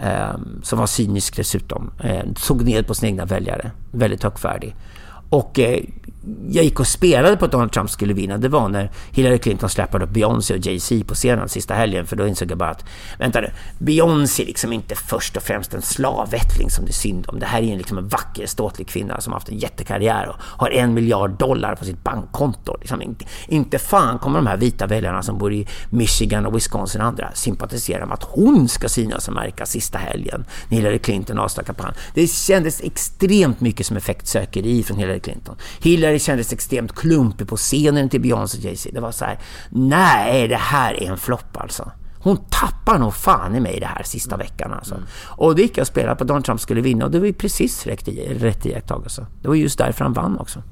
Eh, 0.00 0.34
som 0.62 0.78
var 0.78 0.86
cynisk 0.86 1.36
dessutom. 1.36 1.90
Eh, 2.00 2.24
såg 2.36 2.62
ner 2.64 2.82
på 2.82 2.94
sina 2.94 3.08
egna 3.08 3.24
väljare. 3.24 3.70
Väldigt 3.90 4.22
högfärdig. 4.22 4.76
Och 5.30 5.58
eh, 5.58 5.80
jag 6.48 6.64
gick 6.64 6.80
och 6.80 6.86
spelade 6.86 7.36
på 7.36 7.44
att 7.44 7.52
Donald 7.52 7.72
Trump 7.72 7.90
skulle 7.90 8.14
vinna, 8.14 8.38
det 8.38 8.48
var 8.48 8.68
när 8.68 8.90
Hillary 9.10 9.38
Clinton 9.38 9.68
släppade 9.68 10.04
upp 10.04 10.10
Beyoncé 10.10 10.54
och 10.54 10.60
Jay-Z 10.66 11.04
på 11.08 11.14
scenen 11.14 11.48
sista 11.48 11.74
helgen. 11.74 12.06
För 12.06 12.16
då 12.16 12.26
insåg 12.26 12.50
jag 12.50 12.58
bara 12.58 12.70
att, 12.70 12.84
vänta 13.18 13.40
nu, 13.40 13.50
Beyoncé 13.78 14.42
är 14.42 14.46
liksom 14.46 14.72
inte 14.72 14.94
först 14.94 15.36
och 15.36 15.42
främst 15.42 15.74
en 15.74 15.82
slavättling 15.82 16.70
som 16.70 16.84
det 16.84 16.90
är 16.90 16.92
synd 16.92 17.26
om. 17.28 17.38
Det 17.38 17.46
här 17.46 17.62
är 17.62 17.76
liksom 17.76 17.98
en 17.98 18.08
vacker, 18.08 18.46
ståtlig 18.46 18.88
kvinna 18.88 19.20
som 19.20 19.32
har 19.32 19.40
haft 19.40 19.48
en 19.48 19.58
jättekarriär 19.58 20.28
och 20.28 20.36
har 20.40 20.70
en 20.70 20.94
miljard 20.94 21.38
dollar 21.38 21.74
på 21.76 21.84
sitt 21.84 22.04
bankkonto. 22.04 22.76
Liksom 22.80 23.02
inte, 23.02 23.24
inte 23.48 23.78
fan 23.78 24.18
kommer 24.18 24.38
de 24.38 24.46
här 24.46 24.56
vita 24.56 24.86
väljarna 24.86 25.22
som 25.22 25.38
bor 25.38 25.52
i 25.52 25.66
Michigan 25.90 26.46
och 26.46 26.56
Wisconsin 26.56 27.00
och 27.00 27.06
andra 27.06 27.30
sympatisera 27.34 28.06
med 28.06 28.14
att 28.14 28.22
hon 28.22 28.68
ska 28.68 28.88
synas 28.88 29.28
och 29.28 29.34
märkas 29.34 29.70
sista 29.70 29.98
helgen 29.98 30.44
när 30.68 30.76
Hillary 30.76 30.98
Clinton 30.98 31.38
avslutar 31.38 31.66
kampanjen. 31.66 31.94
Det 32.14 32.26
kändes 32.26 32.80
extremt 32.80 33.60
mycket 33.60 33.86
som 33.86 33.96
effektsökeri 33.96 34.82
från 34.82 34.98
Hillary 34.98 35.20
Clinton. 35.20 35.56
Hillary 35.80 36.13
kändes 36.18 36.52
extremt 36.52 36.94
klumpig 36.94 37.48
på 37.48 37.56
scenen 37.56 38.08
till 38.08 38.20
Beyoncé 38.20 38.58
och 38.58 38.64
Jay-Z. 38.64 38.90
Det 38.92 39.00
var 39.00 39.12
så 39.12 39.24
här, 39.24 39.38
nej 39.70 40.48
det 40.48 40.56
här 40.56 41.02
är 41.02 41.10
en 41.10 41.18
flopp 41.18 41.56
alltså. 41.56 41.92
Hon 42.18 42.36
tappar 42.36 42.98
nog 42.98 43.14
fan 43.14 43.56
i 43.56 43.60
mig 43.60 43.80
det 43.80 43.86
här 43.86 44.02
sista 44.02 44.36
veckan 44.36 44.72
alltså. 44.72 44.94
Mm. 44.94 45.06
Och 45.36 45.54
då 45.54 45.62
gick 45.62 45.78
jag 45.78 45.82
och 45.82 45.86
spelade 45.86 46.16
på 46.16 46.24
Donald 46.24 46.44
Trump 46.44 46.60
skulle 46.60 46.80
vinna 46.80 47.04
och 47.04 47.10
det 47.10 47.18
var 47.18 47.26
ju 47.26 47.32
precis 47.32 47.86
rätt, 47.86 48.08
rätt 48.28 48.66
iakttagelse. 48.66 49.20
Alltså. 49.20 49.26
Det 49.42 49.48
var 49.48 49.54
just 49.54 49.78
därför 49.78 50.04
han 50.04 50.12
vann 50.12 50.38
också. 50.38 50.62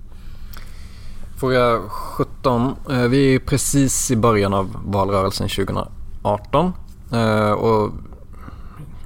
Fråga 1.36 1.80
17. 1.88 2.76
Eh, 2.90 2.98
vi 2.98 3.34
är 3.34 3.38
precis 3.38 4.10
i 4.10 4.16
början 4.16 4.54
av 4.54 4.76
valrörelsen 4.84 5.48
2018. 5.48 6.72
Eh, 7.12 7.50
och 7.50 7.92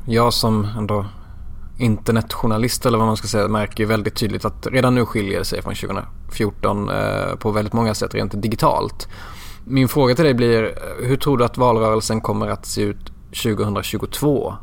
jag 0.07 0.32
som 0.32 0.64
ändå 0.78 1.06
internetjournalist 1.78 2.86
eller 2.86 2.98
vad 2.98 3.07
man 3.07 3.16
ska 3.16 3.28
säga 3.28 3.48
märker 3.48 3.85
ju 3.85 3.86
väldigt 3.86 4.15
tydligt 4.15 4.44
att 4.44 4.66
redan 4.66 4.94
nu 4.94 5.07
skiljer 5.07 5.39
det 5.39 5.44
sig 5.44 5.62
från 5.62 5.74
2014 5.74 6.89
eh, 6.89 7.35
på 7.39 7.51
väldigt 7.51 7.73
många 7.73 7.94
sätt 7.94 8.15
rent 8.15 8.43
digitalt. 8.43 9.09
Min 9.65 9.89
fråga 9.89 10.15
till 10.15 10.24
dig 10.24 10.35
blir, 10.35 10.65
eh, 10.65 11.09
hur 11.09 11.16
tror 11.16 11.39
du 11.39 11.44
att 11.44 11.59
valrörelsen 11.59 12.20
kommer 12.20 12.48
att 12.48 12.66
se 12.66 12.82
ut 12.82 13.12
2022 13.43 14.55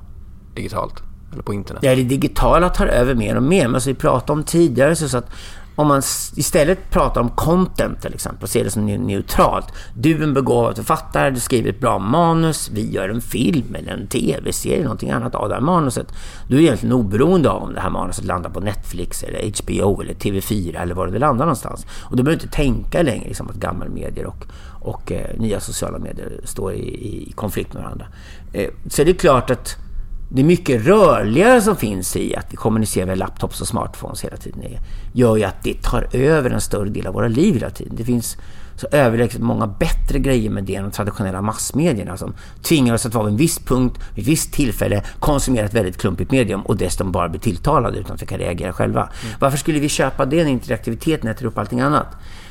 digitalt? 0.55 1.03
Eller 1.33 1.43
på 1.43 1.53
internet? 1.53 1.83
Ja, 1.83 1.95
det 1.95 2.03
digitala 2.03 2.69
tar 2.69 2.85
över 2.85 3.15
mer 3.15 3.35
och 3.37 3.43
mer. 3.43 3.67
Men 3.67 3.81
som 3.81 3.93
vi 3.93 3.99
pratade 3.99 4.31
om 4.33 4.43
tidigare 4.43 4.95
så 4.95 5.17
att 5.17 5.29
om 5.75 5.87
man 5.87 6.01
istället 6.35 6.89
pratar 6.89 7.21
om 7.21 7.29
content 7.29 8.01
till 8.01 8.13
exempel, 8.13 8.43
och 8.43 8.49
ser 8.49 8.63
det 8.63 8.69
som 8.69 8.85
neutralt. 8.85 9.65
Du 9.95 10.17
är 10.17 10.23
en 10.23 10.33
begåvad 10.33 10.75
författare, 10.75 11.29
du 11.29 11.39
skriver 11.39 11.69
ett 11.69 11.79
bra 11.79 11.99
manus, 11.99 12.69
vi 12.73 12.91
gör 12.91 13.09
en 13.09 13.21
film 13.21 13.75
eller 13.75 13.91
en 13.91 14.07
tv-serie, 14.07 14.83
någonting 14.83 15.11
annat 15.11 15.35
av 15.35 15.49
det 15.49 15.55
här 15.55 15.61
manuset. 15.61 16.07
Du 16.47 16.57
är 16.57 16.61
egentligen 16.61 16.93
oberoende 16.93 17.49
av 17.49 17.63
om 17.63 17.73
det 17.73 17.79
här 17.79 17.89
manuset 17.89 18.25
landar 18.25 18.49
på 18.49 18.59
Netflix 18.59 19.23
eller 19.23 19.63
HBO 19.63 20.01
eller 20.01 20.13
TV4 20.13 20.81
eller 20.81 20.95
var 20.95 21.07
det 21.07 21.19
landar 21.19 21.45
någonstans. 21.45 21.85
Och 22.01 22.17
du 22.17 22.23
behöver 22.23 22.43
inte 22.43 22.55
tänka 22.55 23.01
längre 23.01 23.27
liksom, 23.27 23.49
att 23.49 23.55
gamla 23.55 23.85
medier 23.85 24.25
och, 24.25 24.45
och 24.81 25.11
eh, 25.11 25.39
nya 25.39 25.59
sociala 25.59 25.99
medier 25.99 26.39
står 26.43 26.73
i, 26.73 27.27
i 27.27 27.31
konflikt 27.35 27.73
med 27.73 27.83
varandra. 27.83 28.05
Eh, 28.53 28.69
så 28.89 29.03
det 29.03 29.11
är 29.11 29.15
klart 29.15 29.49
att 29.49 29.82
det 30.35 30.43
mycket 30.43 30.85
rörligare 30.85 31.61
som 31.61 31.75
finns 31.75 32.15
i 32.15 32.35
att 32.35 32.45
vi 32.49 32.55
kommunicerar 32.55 33.05
med 33.05 33.17
laptops 33.17 33.61
och 33.61 33.67
smartphones 33.67 34.23
hela 34.23 34.37
tiden. 34.37 34.61
Gör 35.13 35.37
ju 35.37 35.43
att 35.43 35.63
det 35.63 35.81
tar 35.81 36.07
över 36.11 36.49
en 36.49 36.61
större 36.61 36.89
del 36.89 37.07
av 37.07 37.13
våra 37.13 37.27
liv 37.27 37.53
hela 37.53 37.69
tiden. 37.69 37.95
Det 37.95 38.03
finns 38.03 38.37
så 38.75 38.87
överlägset 38.91 39.41
många 39.41 39.67
bättre 39.67 40.19
grejer 40.19 40.49
med 40.49 40.63
det 40.63 40.75
än 40.75 40.83
de 40.83 40.91
traditionella 40.91 41.41
massmedierna 41.41 42.17
som 42.17 42.33
tvingar 42.61 42.93
oss 42.93 43.05
att 43.05 43.13
vara 43.13 43.25
vid 43.25 43.31
en 43.31 43.37
viss 43.37 43.59
punkt, 43.59 43.99
vid 44.15 44.23
ett 44.23 44.29
visst 44.29 44.53
tillfälle, 44.53 45.03
konsumera 45.19 45.65
ett 45.65 45.73
väldigt 45.73 45.97
klumpigt 45.97 46.31
medium 46.31 46.61
och 46.61 46.77
dessutom 46.77 47.11
bara 47.11 47.29
bli 47.29 47.39
tilltalade 47.39 47.97
utan 47.97 48.15
att 48.15 48.21
vi 48.21 48.25
kan 48.25 48.39
reagera 48.39 48.73
själva. 48.73 49.01
Mm. 49.01 49.35
Varför 49.39 49.57
skulle 49.57 49.79
vi 49.79 49.89
köpa 49.89 50.25
det 50.25 50.43
när 50.43 50.51
interaktiviteten 50.51 51.29
äter 51.29 51.45
upp 51.45 51.57
allting 51.57 51.81
annat? 51.81 52.07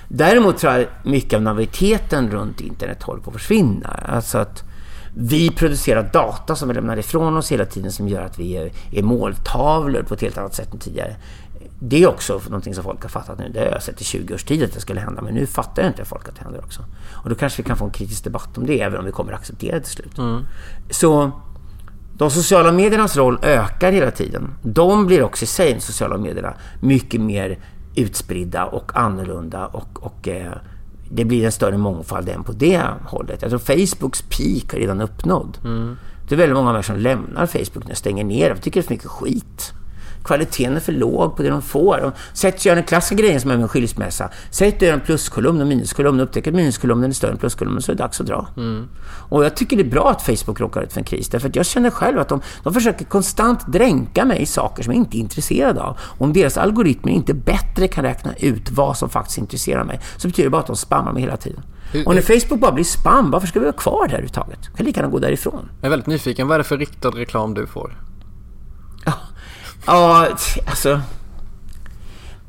Däremot 0.09 0.59
tror 0.59 0.73
jag 0.73 0.87
mycket 1.05 1.35
av 1.35 1.43
naiviteten 1.43 2.31
runt 2.31 2.61
internet 2.61 3.03
håller 3.03 3.23
på 3.23 3.31
att 3.31 3.37
försvinna. 3.37 3.89
Alltså 3.89 4.39
att 4.39 4.65
vi 5.15 5.51
producerar 5.51 6.11
data 6.13 6.57
som 6.57 6.69
vi 6.69 6.75
lämnar 6.75 6.97
ifrån 6.97 7.37
oss 7.37 7.53
hela 7.53 7.65
tiden 7.65 7.93
som 7.93 8.09
gör 8.09 8.23
att 8.23 8.39
vi 8.39 8.57
är, 8.57 8.73
är 8.93 9.03
måltavlor 9.03 10.03
på 10.03 10.15
ett 10.15 10.21
helt 10.21 10.39
annat 10.39 10.55
sätt 10.55 10.73
än 10.73 10.79
tidigare. 10.79 11.17
Det 11.79 12.03
är 12.03 12.09
också 12.09 12.41
någonting 12.45 12.75
som 12.75 12.85
folk 12.85 13.03
har 13.03 13.09
fattat 13.09 13.39
nu. 13.39 13.51
Det 13.55 13.61
har 13.61 13.67
jag 13.67 13.83
sett 13.83 14.01
i 14.01 14.05
20 14.05 14.35
års 14.35 14.45
tid 14.45 14.63
att 14.63 14.73
det 14.73 14.81
skulle 14.81 15.01
hända. 15.01 15.23
Men 15.23 15.35
nu 15.35 15.47
fattar 15.47 15.87
inte 15.87 16.05
folk 16.05 16.29
att 16.29 16.37
det 16.37 16.43
händer 16.43 16.65
också. 16.65 16.85
Och 17.11 17.29
då 17.29 17.35
kanske 17.35 17.63
vi 17.63 17.69
kan 17.69 17.77
få 17.77 17.85
en 17.85 17.91
kritisk 17.91 18.25
debatt 18.25 18.59
om 18.59 18.67
det, 18.67 18.81
även 18.81 18.99
om 18.99 19.05
vi 19.05 19.13
kommer 19.13 19.33
att 19.33 19.39
acceptera 19.39 19.75
det 19.75 19.81
till 19.81 19.93
slut. 19.93 20.19
Mm. 20.19 20.43
Så 20.91 21.31
de 22.17 22.31
sociala 22.31 22.73
mediernas 22.73 23.17
roll 23.17 23.39
ökar 23.43 23.93
hela 23.93 24.11
tiden. 24.11 24.55
De 24.63 25.07
blir 25.07 25.23
också 25.23 25.45
i 25.45 25.47
sig, 25.47 25.75
de 25.75 25.81
sociala 25.81 26.19
medierna, 26.19 26.55
mycket 26.81 27.21
mer 27.21 27.59
utspridda 27.95 28.65
och 28.65 28.93
annorlunda 28.95 29.67
och, 29.67 30.03
och 30.03 30.29
eh, 30.29 30.53
det 31.15 31.25
blir 31.25 31.45
en 31.45 31.53
större 31.53 31.79
mångfald 31.79 32.29
än 32.29 32.45
på 32.45 32.53
det 32.53 32.83
hållet. 33.05 33.43
Jag 33.43 33.51
tror 33.51 33.59
Facebooks 33.59 34.23
peak 34.23 34.73
har 34.73 34.79
redan 34.79 35.01
uppnådd. 35.01 35.59
Mm. 35.65 35.97
Det 36.29 36.35
är 36.35 36.39
väldigt 36.39 36.57
många 36.57 36.73
människor 36.73 36.95
som 36.95 37.03
lämnar 37.03 37.47
Facebook 37.47 37.89
nu, 37.89 37.95
stänger 37.95 38.25
ner. 38.25 38.51
De 38.55 38.61
tycker 38.61 38.81
det 38.81 38.85
är 38.85 38.87
för 38.87 38.95
mycket 38.95 39.11
skit 39.11 39.73
kvaliteten 40.25 40.77
är 40.77 40.81
för 40.81 40.93
låg 40.93 41.37
på 41.37 41.43
det 41.43 41.49
de 41.49 41.63
får. 41.63 41.99
De 42.01 42.13
sätter 42.33 42.59
sig 42.59 42.75
den 42.75 42.85
klassiska 42.85 43.15
grejen 43.15 43.41
som 43.41 43.51
är 43.51 43.57
med 43.57 43.63
en 43.63 43.69
skilsmässa. 43.69 44.31
Sätt 44.51 44.81
dig 44.81 44.89
en 44.89 45.01
pluskolumn 45.01 45.61
och 45.61 45.67
minuskolumn 45.67 46.21
och 46.21 46.27
upptäcker 46.27 46.51
att 46.51 46.57
minuskolumnen 46.57 47.11
är 47.11 47.15
större 47.15 47.31
än 47.31 47.39
pluskolumnen 47.39 47.83
så 47.83 47.93
är 47.93 47.97
det 47.97 48.03
dags 48.03 48.21
att 48.21 48.27
dra. 48.27 48.49
Mm. 48.57 48.89
Och 49.29 49.45
jag 49.45 49.57
tycker 49.57 49.77
det 49.77 49.83
är 49.83 49.91
bra 49.91 50.11
att 50.11 50.23
Facebook 50.23 50.61
råkar 50.61 50.83
ut 50.83 50.93
för 50.93 51.01
en 51.01 51.05
kris. 51.05 51.29
Därför 51.29 51.49
att 51.49 51.57
jag 51.57 51.67
känner 51.67 51.91
själv 51.91 52.19
att 52.19 52.29
de, 52.29 52.41
de 52.63 52.75
försöker 52.75 53.05
konstant 53.05 53.73
dränka 53.73 54.25
mig 54.25 54.43
i 54.43 54.47
saker 54.47 54.83
som 54.83 54.93
jag 54.93 54.99
inte 54.99 55.17
är 55.17 55.21
intresserad 55.21 55.79
av. 55.79 55.99
Om 56.19 56.33
deras 56.33 56.57
algoritmer 56.57 57.13
inte 57.13 57.35
bättre 57.35 57.89
kan 57.89 58.05
räkna 58.05 58.35
ut 58.35 58.71
vad 58.71 58.97
som 58.97 59.09
faktiskt 59.09 59.39
intresserar 59.39 59.85
mig 59.85 60.01
så 60.17 60.29
betyder 60.29 60.47
det 60.47 60.51
bara 60.51 60.61
att 60.61 60.67
de 60.67 60.77
spammar 60.77 61.13
mig 61.13 61.23
hela 61.23 61.37
tiden. 61.37 61.63
Och 62.07 62.15
när 62.15 62.23
Facebook 62.23 62.61
bara 62.61 62.73
blir 62.73 62.85
spam, 62.85 63.31
varför 63.31 63.47
ska 63.47 63.59
vi 63.59 63.65
vara 63.65 63.77
kvar 63.77 64.07
där 64.07 64.15
överhuvudtaget? 64.15 64.77
Kan 64.77 64.87
lika 64.87 65.01
gärna 65.01 65.13
gå 65.13 65.19
därifrån. 65.19 65.69
Jag 65.81 65.87
är 65.87 65.91
väldigt 65.91 66.07
nyfiken. 66.07 66.49
Vad 66.49 66.55
är 66.55 66.59
det 66.59 66.65
för 66.65 66.79
riktad 66.79 67.11
reklam 67.11 67.55
du 67.55 67.67
får? 67.67 67.97
Ja, 69.87 70.29
alltså... 70.67 71.01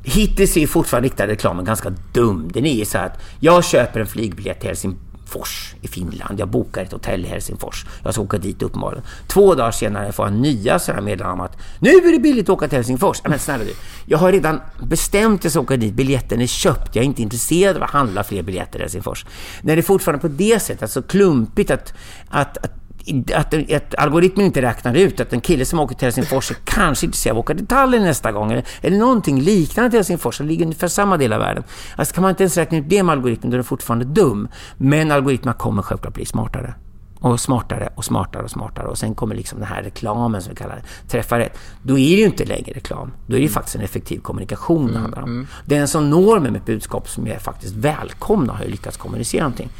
Hittills 0.06 0.56
är 0.56 0.66
fortfarande 0.66 1.08
riktad 1.08 1.26
reklamen 1.26 1.64
ganska 1.64 1.92
dum. 2.12 2.50
Den 2.52 2.66
är 2.66 2.74
ju 2.74 2.84
så 2.84 2.98
att 2.98 3.22
jag 3.40 3.64
köper 3.64 4.00
en 4.00 4.06
flygbiljett 4.06 4.60
till 4.60 4.68
Helsingfors 4.68 5.74
i 5.82 5.88
Finland. 5.88 6.40
Jag 6.40 6.48
bokar 6.48 6.82
ett 6.82 6.92
hotell 6.92 7.24
i 7.24 7.28
Helsingfors. 7.28 7.86
Jag 8.02 8.14
ska 8.14 8.22
åka 8.22 8.38
dit 8.38 8.62
uppenbarligen. 8.62 9.04
Två 9.26 9.54
dagar 9.54 9.70
senare 9.70 10.12
får 10.12 10.26
jag 10.26 10.34
nya 10.34 10.78
sådana 10.78 11.02
meddelanden 11.02 11.40
om 11.40 11.46
att 11.46 11.58
nu 11.78 11.90
är 11.90 12.12
det 12.12 12.18
billigt 12.18 12.44
att 12.44 12.50
åka 12.50 12.68
till 12.68 12.78
Helsingfors. 12.78 13.22
Men 13.24 13.38
snälla 13.38 13.64
du, 13.64 13.72
jag 14.06 14.18
har 14.18 14.32
redan 14.32 14.60
bestämt 14.82 15.40
att 15.40 15.44
jag 15.44 15.50
ska 15.50 15.60
åka 15.60 15.76
dit. 15.76 15.94
Biljetten 15.94 16.40
är 16.40 16.46
köpt. 16.46 16.96
Jag 16.96 17.02
är 17.02 17.06
inte 17.06 17.22
intresserad 17.22 17.76
av 17.76 17.82
att 17.82 17.90
handla 17.90 18.24
fler 18.24 18.42
biljetter 18.42 18.78
i 18.78 18.82
Helsingfors. 18.82 19.26
När 19.62 19.76
det 19.76 19.80
är 19.80 19.82
fortfarande 19.82 20.20
på 20.20 20.28
det 20.28 20.62
sättet, 20.62 20.90
så 20.90 21.02
klumpigt 21.02 21.70
att, 21.70 21.94
att, 22.28 22.58
att 22.58 22.83
att, 23.34 23.54
att 23.72 23.94
algoritmen 23.94 24.46
inte 24.46 24.62
räknar 24.62 24.94
ut 24.94 25.20
att 25.20 25.32
en 25.32 25.40
kille 25.40 25.64
som 25.64 25.80
åker 25.80 25.94
till 25.94 26.06
Helsingfors 26.06 26.50
är 26.50 26.56
kanske 26.64 27.06
intresserad 27.06 27.34
av 27.36 27.38
att 27.38 27.44
åka 27.44 27.54
till 27.54 27.66
Tallinn 27.66 28.02
nästa 28.02 28.32
gång 28.32 28.52
eller, 28.52 28.64
eller 28.80 28.98
någonting 28.98 29.40
liknande 29.40 29.90
till 29.90 29.98
Helsingfors 29.98 30.36
som 30.36 30.46
ligger 30.46 30.64
ungefär 30.64 30.88
samma 30.88 31.16
del 31.16 31.32
av 31.32 31.40
världen. 31.40 31.64
Alltså 31.96 32.14
kan 32.14 32.22
man 32.22 32.30
inte 32.30 32.42
ens 32.42 32.56
räkna 32.56 32.78
ut 32.78 32.84
det 32.88 33.02
med 33.02 33.12
algoritmen 33.12 33.50
då 33.50 33.54
är 33.54 33.58
den 33.58 33.64
fortfarande 33.64 34.04
dum. 34.04 34.48
Men 34.76 35.10
algoritmerna 35.10 35.58
kommer 35.58 35.82
självklart 35.82 36.14
bli 36.14 36.26
smartare. 36.26 36.74
Och 37.20 37.40
smartare 37.40 37.92
och 37.94 38.04
smartare 38.04 38.42
och 38.42 38.50
smartare. 38.50 38.86
Och 38.86 38.98
sen 38.98 39.14
kommer 39.14 39.34
liksom 39.34 39.58
den 39.58 39.68
här 39.68 39.82
reklamen 39.82 40.42
som 40.42 40.50
vi 40.50 40.56
kallar 40.56 40.76
det, 40.76 41.08
träffa 41.10 41.38
rätt. 41.38 41.58
Då 41.82 41.98
är 41.98 42.16
det 42.16 42.20
ju 42.20 42.24
inte 42.24 42.44
längre 42.44 42.72
reklam. 42.72 43.12
Då 43.26 43.34
är 43.34 43.38
det 43.38 43.42
ju 43.42 43.48
faktiskt 43.48 43.76
en 43.76 43.82
effektiv 43.82 44.18
kommunikation 44.18 44.92
det 44.92 44.98
handlar 44.98 45.22
om. 45.22 45.28
Mm, 45.28 45.36
mm. 45.36 45.46
Den 45.64 45.88
som 45.88 46.10
når 46.10 46.40
mig 46.40 46.50
med 46.50 46.60
ett 46.60 46.66
budskap 46.66 47.08
som 47.08 47.26
är 47.26 47.38
faktiskt 47.38 47.74
välkomna 47.74 48.52
har 48.52 48.64
ju 48.64 48.70
lyckats 48.70 48.96
kommunicera 48.96 49.42
någonting. 49.42 49.70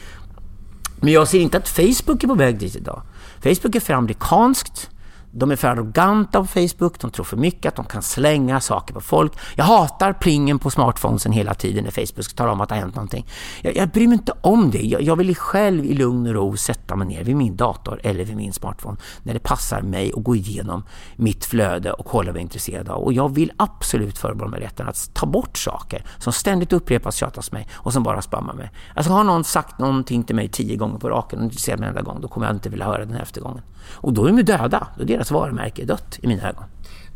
Men 1.05 1.13
jag 1.13 1.29
ser 1.29 1.41
inte 1.41 1.59
att 1.59 1.69
Facebook 1.69 2.25
är 2.25 2.29
på 2.29 2.35
väg 2.35 2.59
dit 2.59 2.77
idag. 2.77 3.03
Facebook 3.43 3.75
är 3.75 3.81
för 3.81 3.95
amerikanskt. 3.95 4.91
De 5.37 5.51
är 5.51 5.57
för 5.57 5.69
arroganta 5.69 6.41
på 6.41 6.47
Facebook, 6.47 7.01
de 7.01 7.11
tror 7.11 7.25
för 7.25 7.37
mycket 7.37 7.69
att 7.69 7.77
de 7.77 7.85
kan 7.85 8.03
slänga 8.03 8.61
saker 8.61 8.95
på 8.95 9.01
folk. 9.01 9.33
Jag 9.55 9.65
hatar 9.65 10.13
plingen 10.13 10.59
på 10.59 10.71
smartphonesen 10.71 11.33
hela 11.33 11.55
tiden 11.55 11.85
när 11.85 11.91
Facebook 11.91 12.35
talar 12.35 12.53
om 12.53 12.61
att 12.61 12.69
det 12.69 12.75
har 12.75 12.81
hänt 12.81 12.95
någonting. 12.95 13.27
Jag, 13.63 13.77
jag 13.77 13.89
bryr 13.89 14.09
mig 14.09 14.15
inte 14.15 14.33
om 14.41 14.71
det. 14.71 14.83
Jag, 14.83 15.03
jag, 15.03 15.17
vill 15.17 15.37
själv 15.37 15.85
i 15.85 15.95
lugn 15.95 16.27
och 16.27 16.35
ro 16.35 16.57
sätta 16.57 16.97
mig 16.97 17.09
ner 17.09 17.25
vid 17.25 17.37
min 17.37 17.57
dator 17.57 18.01
eller 18.03 18.25
vid 18.25 18.37
min 18.37 18.53
smartphone 18.53 18.97
när 19.23 19.35
det 19.35 19.41
passar 19.41 19.83
mig 19.83 20.13
och 20.13 20.25
gå 20.25 20.37
igenom 20.37 20.85
mitt 21.17 21.45
flöde 21.45 21.93
och 21.93 22.07
kolla 22.07 22.27
vad 22.27 22.37
jag 22.37 22.41
är 22.41 22.43
intresserad 22.43 22.89
av. 22.89 23.03
Och 23.03 23.13
jag 23.13 23.35
vill 23.35 23.53
absolut 23.57 24.19
förbehålla 24.19 24.51
mig 24.51 24.61
rätten 24.61 24.89
att 24.89 25.11
ta 25.15 25.27
bort 25.27 25.59
saker 25.59 26.05
som 26.19 26.33
ständigt 26.33 26.73
upprepas, 26.73 27.17
tjatas 27.17 27.53
mig 27.53 27.69
och 27.73 27.93
som 27.93 28.03
bara 28.03 28.23
spammar 28.23 28.55
mig. 28.55 28.71
Alltså 28.95 29.13
har 29.13 29.25
någon 29.25 29.45
sagt 29.45 29.79
någonting 29.79 30.23
till 30.25 30.37
mig 30.37 30.49
tio 30.49 30.77
gånger 30.77 30.99
på 30.99 31.11
raken 31.11 31.39
och 31.39 31.45
intresserar 31.45 31.77
mig 31.77 31.89
en 31.89 31.97
enda 31.97 32.03
gång, 32.03 32.21
då 32.21 32.29
kommer 32.29 32.47
jag 32.47 32.57
inte 32.57 32.69
vilja 32.69 32.87
höra 32.87 33.05
den 33.05 33.17
efter 33.17 33.41
gången. 33.41 33.63
Och 33.93 34.13
då 34.13 34.27
är 34.27 34.33
de 34.33 34.43
döda. 34.43 34.89
Då 34.97 35.03
är 35.03 35.07
deras 35.07 35.31
varumärke 35.31 35.85
dött 35.85 36.19
i 36.23 36.27
mina 36.27 36.49
ögon. 36.49 36.65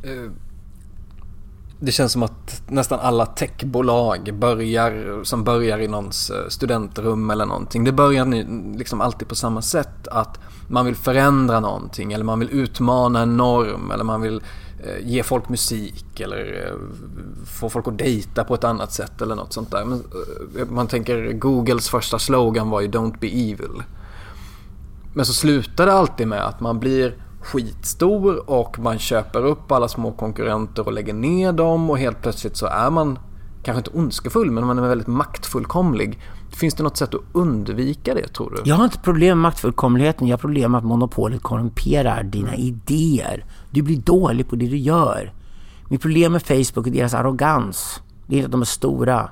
Eh, 0.03 0.31
det 1.81 1.93
känns 1.93 2.13
som 2.13 2.23
att 2.23 2.63
nästan 2.69 3.01
alla 3.01 3.27
techbolag 3.27 4.35
börjar, 4.35 5.25
som 5.25 5.45
börjar 5.45 5.79
i 5.79 5.89
någons 5.89 6.31
eh, 6.31 6.49
studentrum 6.49 7.31
eller 7.31 7.47
någonting. 7.47 7.85
Det 7.85 7.93
börjar 7.93 8.27
liksom 8.79 9.01
alltid 9.01 9.29
på 9.29 9.35
samma 9.35 9.63
sätt. 9.63 10.09
Att 10.09 10.41
man 10.69 10.85
vill 10.87 10.97
förändra 10.97 11.61
någonting 11.61 12.13
eller 12.13 12.25
man 12.25 12.39
vill 12.39 12.51
utmana 12.51 13.21
en 13.21 13.37
norm 13.37 13.91
eller 13.91 14.05
man 14.05 14.21
vill 14.21 14.43
eh, 14.85 15.09
ge 15.09 15.23
folk 15.23 15.49
musik 15.49 16.21
eller 16.21 16.73
få 17.47 17.69
folk 17.69 17.89
att 17.89 17.99
dejta 17.99 18.45
på 18.45 18.55
ett 18.55 18.65
annat 18.65 18.93
sätt 18.93 19.23
eller 19.23 19.35
något 19.35 19.53
sånt 19.53 19.71
där. 19.71 19.85
Men, 19.85 20.03
man 20.75 20.87
tänker 20.87 21.33
Googles 21.33 21.89
första 21.89 22.19
slogan 22.19 22.71
var 22.71 22.81
ju 22.81 22.89
Don't 22.89 23.19
be 23.21 23.27
evil. 23.27 23.83
Men 25.15 25.27
så 25.27 25.33
slutar 25.33 25.87
det 25.87 25.93
alltid 25.93 26.29
med 26.29 26.47
att 26.47 26.61
man 26.61 26.81
blir 26.81 27.15
skitstor 27.43 28.51
och 28.51 28.79
man 28.79 28.99
köper 28.99 29.47
upp 29.47 29.73
alla 29.73 29.89
små 29.89 30.13
konkurrenter 30.13 30.87
och 30.87 30.93
lägger 30.93 31.15
ner 31.15 31.53
dem 31.53 31.91
och 31.91 31.99
helt 31.99 32.23
plötsligt 32.23 32.57
så 32.57 32.67
är 32.67 32.91
man 32.91 33.19
kanske 33.63 33.79
inte 33.79 33.99
ondskefull 33.99 34.51
men 34.51 34.67
man 34.67 34.79
är 34.79 34.89
väldigt 34.89 35.07
maktfullkomlig. 35.07 36.21
Finns 36.51 36.75
det 36.75 36.83
något 36.83 36.97
sätt 36.97 37.15
att 37.15 37.21
undvika 37.33 38.15
det 38.15 38.29
tror 38.29 38.51
du? 38.51 38.71
Jag 38.71 38.77
har 38.77 38.85
inte 38.85 38.99
problem 38.99 39.39
med 39.39 39.43
maktfullkomligheten. 39.43 40.27
Jag 40.27 40.33
har 40.33 40.39
problem 40.39 40.73
med 40.73 40.79
att 40.79 40.85
monopolet 40.85 41.43
korrumperar 41.43 42.23
dina 42.23 42.55
mm. 42.55 42.61
idéer. 42.61 43.45
Du 43.71 43.83
blir 43.83 43.97
dålig 43.97 44.49
på 44.49 44.57
det 44.57 44.67
du 44.67 44.77
gör. 44.77 45.33
Mitt 45.89 46.03
problem 46.03 46.33
med 46.33 46.43
Facebook 46.43 46.87
är 46.87 46.91
deras 46.91 47.15
arrogans. 47.15 48.03
Det 48.27 48.35
är 48.35 48.37
inte 48.37 48.47
att 48.47 48.53
de 48.53 48.61
är 48.61 48.65
stora. 48.65 49.31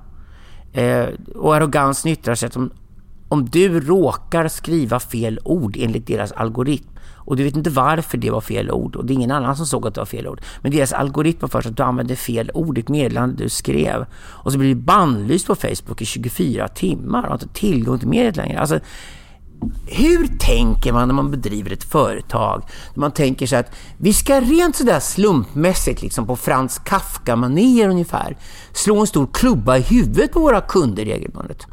Eh, 0.72 1.06
och 1.34 1.56
arrogans 1.56 2.06
yttrar 2.06 2.34
sig 2.34 2.46
att 2.46 2.56
om, 2.56 2.70
om 3.28 3.44
du 3.44 3.80
råkar 3.80 4.48
skriva 4.48 5.00
fel 5.00 5.38
ord 5.44 5.76
enligt 5.78 6.06
deras 6.06 6.32
algoritm 6.32 6.88
och 7.26 7.36
du 7.36 7.44
vet 7.44 7.56
inte 7.56 7.70
varför 7.70 8.18
det 8.18 8.30
var 8.30 8.40
fel 8.40 8.70
ord 8.70 8.96
och 8.96 9.06
det 9.06 9.12
är 9.12 9.14
ingen 9.14 9.30
annan 9.30 9.56
som 9.56 9.66
såg 9.66 9.86
att 9.86 9.94
det 9.94 10.00
var 10.00 10.06
fel 10.06 10.28
ord. 10.28 10.40
Men 10.62 10.72
deras 10.72 10.92
algoritm 10.92 11.38
var 11.40 11.48
först 11.48 11.68
att 11.68 11.76
du 11.76 11.82
använde 11.82 12.16
fel 12.16 12.50
ord 12.54 12.78
i 12.78 12.80
ett 12.80 12.88
meddelande 12.88 13.44
du 13.44 13.48
skrev. 13.48 14.06
Och 14.16 14.52
så 14.52 14.58
blir 14.58 14.68
du 14.68 14.80
bannlyst 14.80 15.46
på 15.46 15.54
Facebook 15.54 16.02
i 16.02 16.04
24 16.04 16.68
timmar 16.68 17.22
och 17.22 17.28
har 17.28 17.34
inte 17.34 17.48
tillgång 17.48 17.98
till 17.98 18.08
mediet 18.08 18.36
längre. 18.36 18.60
Alltså, 18.60 18.78
hur 19.86 20.26
tänker 20.38 20.92
man 20.92 21.08
när 21.08 21.14
man 21.14 21.30
bedriver 21.30 21.72
ett 21.72 21.84
företag? 21.84 22.62
Man 22.94 23.10
tänker 23.10 23.46
sig 23.46 23.58
att 23.58 23.70
vi 23.98 24.12
ska 24.12 24.40
rent 24.40 24.76
sådär 24.76 25.00
slumpmässigt, 25.00 26.02
liksom 26.02 26.26
på 26.26 26.36
Frans 26.36 26.78
Kafka-manér 26.78 27.88
ungefär, 27.88 28.36
slå 28.72 29.00
en 29.00 29.06
stor 29.06 29.28
klubba 29.32 29.76
i 29.76 29.80
huvudet 29.80 30.32
på 30.32 30.40
våra 30.40 30.60
kunder 30.60 31.04
regelbundet. 31.04 31.66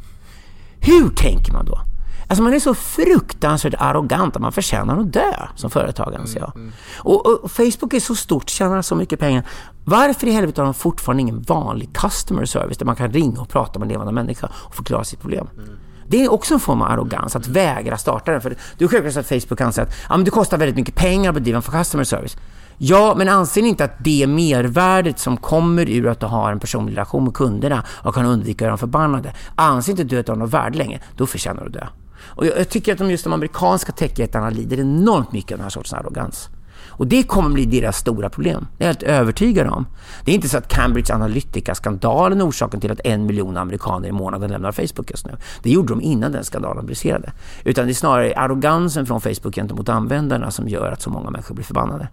Hur 0.84 1.08
tänker 1.08 1.52
man 1.52 1.66
då? 1.66 1.80
Alltså 2.26 2.42
man 2.42 2.54
är 2.54 2.58
så 2.58 2.74
fruktansvärt 2.74 3.74
arrogant 3.78 4.36
att 4.36 4.42
man 4.42 4.52
förtjänar 4.52 4.98
att 5.00 5.12
dö 5.12 5.46
som 5.54 5.70
företagare, 5.70 6.20
anser 6.20 6.40
jag. 6.40 6.52
Mm, 6.54 6.62
mm. 6.62 6.74
Och, 6.98 7.44
och, 7.44 7.50
Facebook 7.50 7.94
är 7.94 8.00
så 8.00 8.14
stort, 8.14 8.48
tjänar 8.48 8.82
så 8.82 8.94
mycket 8.94 9.20
pengar. 9.20 9.44
Varför 9.84 10.26
i 10.26 10.30
helvete 10.30 10.60
har 10.60 10.64
de 10.64 10.74
fortfarande 10.74 11.20
ingen 11.20 11.42
vanlig 11.42 11.92
customer 11.92 12.44
service 12.44 12.78
där 12.78 12.86
man 12.86 12.96
kan 12.96 13.12
ringa 13.12 13.40
och 13.40 13.48
prata 13.48 13.78
med 13.78 13.86
en 13.86 13.92
levande 13.92 14.12
människa 14.12 14.48
och 14.54 14.74
förklara 14.74 15.04
sitt 15.04 15.20
problem? 15.20 15.48
Mm. 15.56 15.68
Det 16.08 16.24
är 16.24 16.32
också 16.32 16.54
en 16.54 16.60
form 16.60 16.82
av 16.82 16.90
arrogans, 16.90 17.36
att 17.36 17.46
vägra 17.46 17.96
starta 17.96 18.32
den. 18.32 18.40
För 18.40 18.56
det 18.78 18.84
är 18.84 18.88
självklart 18.88 19.16
att 19.16 19.28
Facebook 19.28 19.60
anser 19.60 19.82
att 19.82 19.94
ja, 20.08 20.16
men 20.16 20.24
det 20.24 20.30
kostar 20.30 20.58
väldigt 20.58 20.76
mycket 20.76 20.94
pengar 20.94 21.28
att 21.30 21.34
bedriva 21.34 21.56
en 21.56 21.62
customer 21.62 22.04
service. 22.04 22.36
Ja, 22.78 23.14
men 23.16 23.28
anser 23.28 23.62
ni 23.62 23.68
inte 23.68 23.84
att 23.84 24.04
det 24.04 24.26
mervärdet 24.26 25.18
som 25.18 25.36
kommer 25.36 25.90
ur 25.90 26.08
att 26.08 26.20
du 26.20 26.26
har 26.26 26.52
en 26.52 26.60
personlig 26.60 26.92
relation 26.92 27.24
med 27.24 27.34
kunderna 27.34 27.84
och 27.88 28.14
kan 28.14 28.26
undvika 28.26 28.56
att 28.56 28.60
göra 28.60 28.70
dem 28.70 28.78
förbannade, 28.78 29.32
anser 29.54 29.92
inte 29.92 30.04
du 30.04 30.18
att 30.18 30.26
du 30.26 30.32
har 30.32 30.36
något 30.36 30.54
värde 30.54 30.78
längre, 30.78 31.00
då 31.16 31.26
förtjänar 31.26 31.64
du 31.64 31.70
det. 31.70 31.88
Och 32.26 32.46
jag, 32.46 32.58
jag 32.58 32.68
tycker 32.68 32.92
att 32.92 32.98
de, 32.98 33.10
just 33.10 33.24
de 33.24 33.32
amerikanska 33.32 33.92
techjättarna 33.92 34.50
lider 34.50 34.80
enormt 34.80 35.32
mycket 35.32 35.52
av 35.52 35.58
den 35.58 35.62
här 35.64 35.70
sortens 35.70 35.92
arrogans. 35.92 36.48
Och 36.96 37.06
det 37.06 37.22
kommer 37.22 37.50
bli 37.50 37.64
deras 37.64 37.96
stora 37.96 38.30
problem. 38.30 38.66
Det 38.78 38.84
är 38.84 38.88
jag 38.88 38.94
helt 38.94 39.02
övertygad 39.02 39.66
om. 39.66 39.86
Det 40.24 40.30
är 40.30 40.34
inte 40.34 40.48
så 40.48 40.58
att 40.58 40.68
Cambridge 40.68 41.14
Analytica-skandalen 41.14 42.40
är 42.40 42.48
orsaken 42.48 42.80
till 42.80 42.92
att 42.92 43.00
en 43.04 43.26
miljon 43.26 43.56
amerikaner 43.56 44.08
i 44.08 44.12
månaden 44.12 44.50
lämnar 44.50 44.72
Facebook 44.72 45.10
just 45.10 45.26
nu. 45.26 45.36
Det 45.62 45.70
gjorde 45.70 45.88
de 45.88 46.00
innan 46.00 46.32
den 46.32 46.44
skandalen 46.44 46.86
briserade. 46.86 47.32
Utan 47.64 47.86
det 47.86 47.92
är 47.92 47.94
snarare 47.94 48.34
arrogansen 48.36 49.06
från 49.06 49.20
Facebook 49.20 49.54
gentemot 49.54 49.88
användarna 49.88 50.50
som 50.50 50.68
gör 50.68 50.92
att 50.92 51.02
så 51.02 51.10
många 51.10 51.30
människor 51.30 51.54
blir 51.54 51.64
förbannade. 51.64 52.08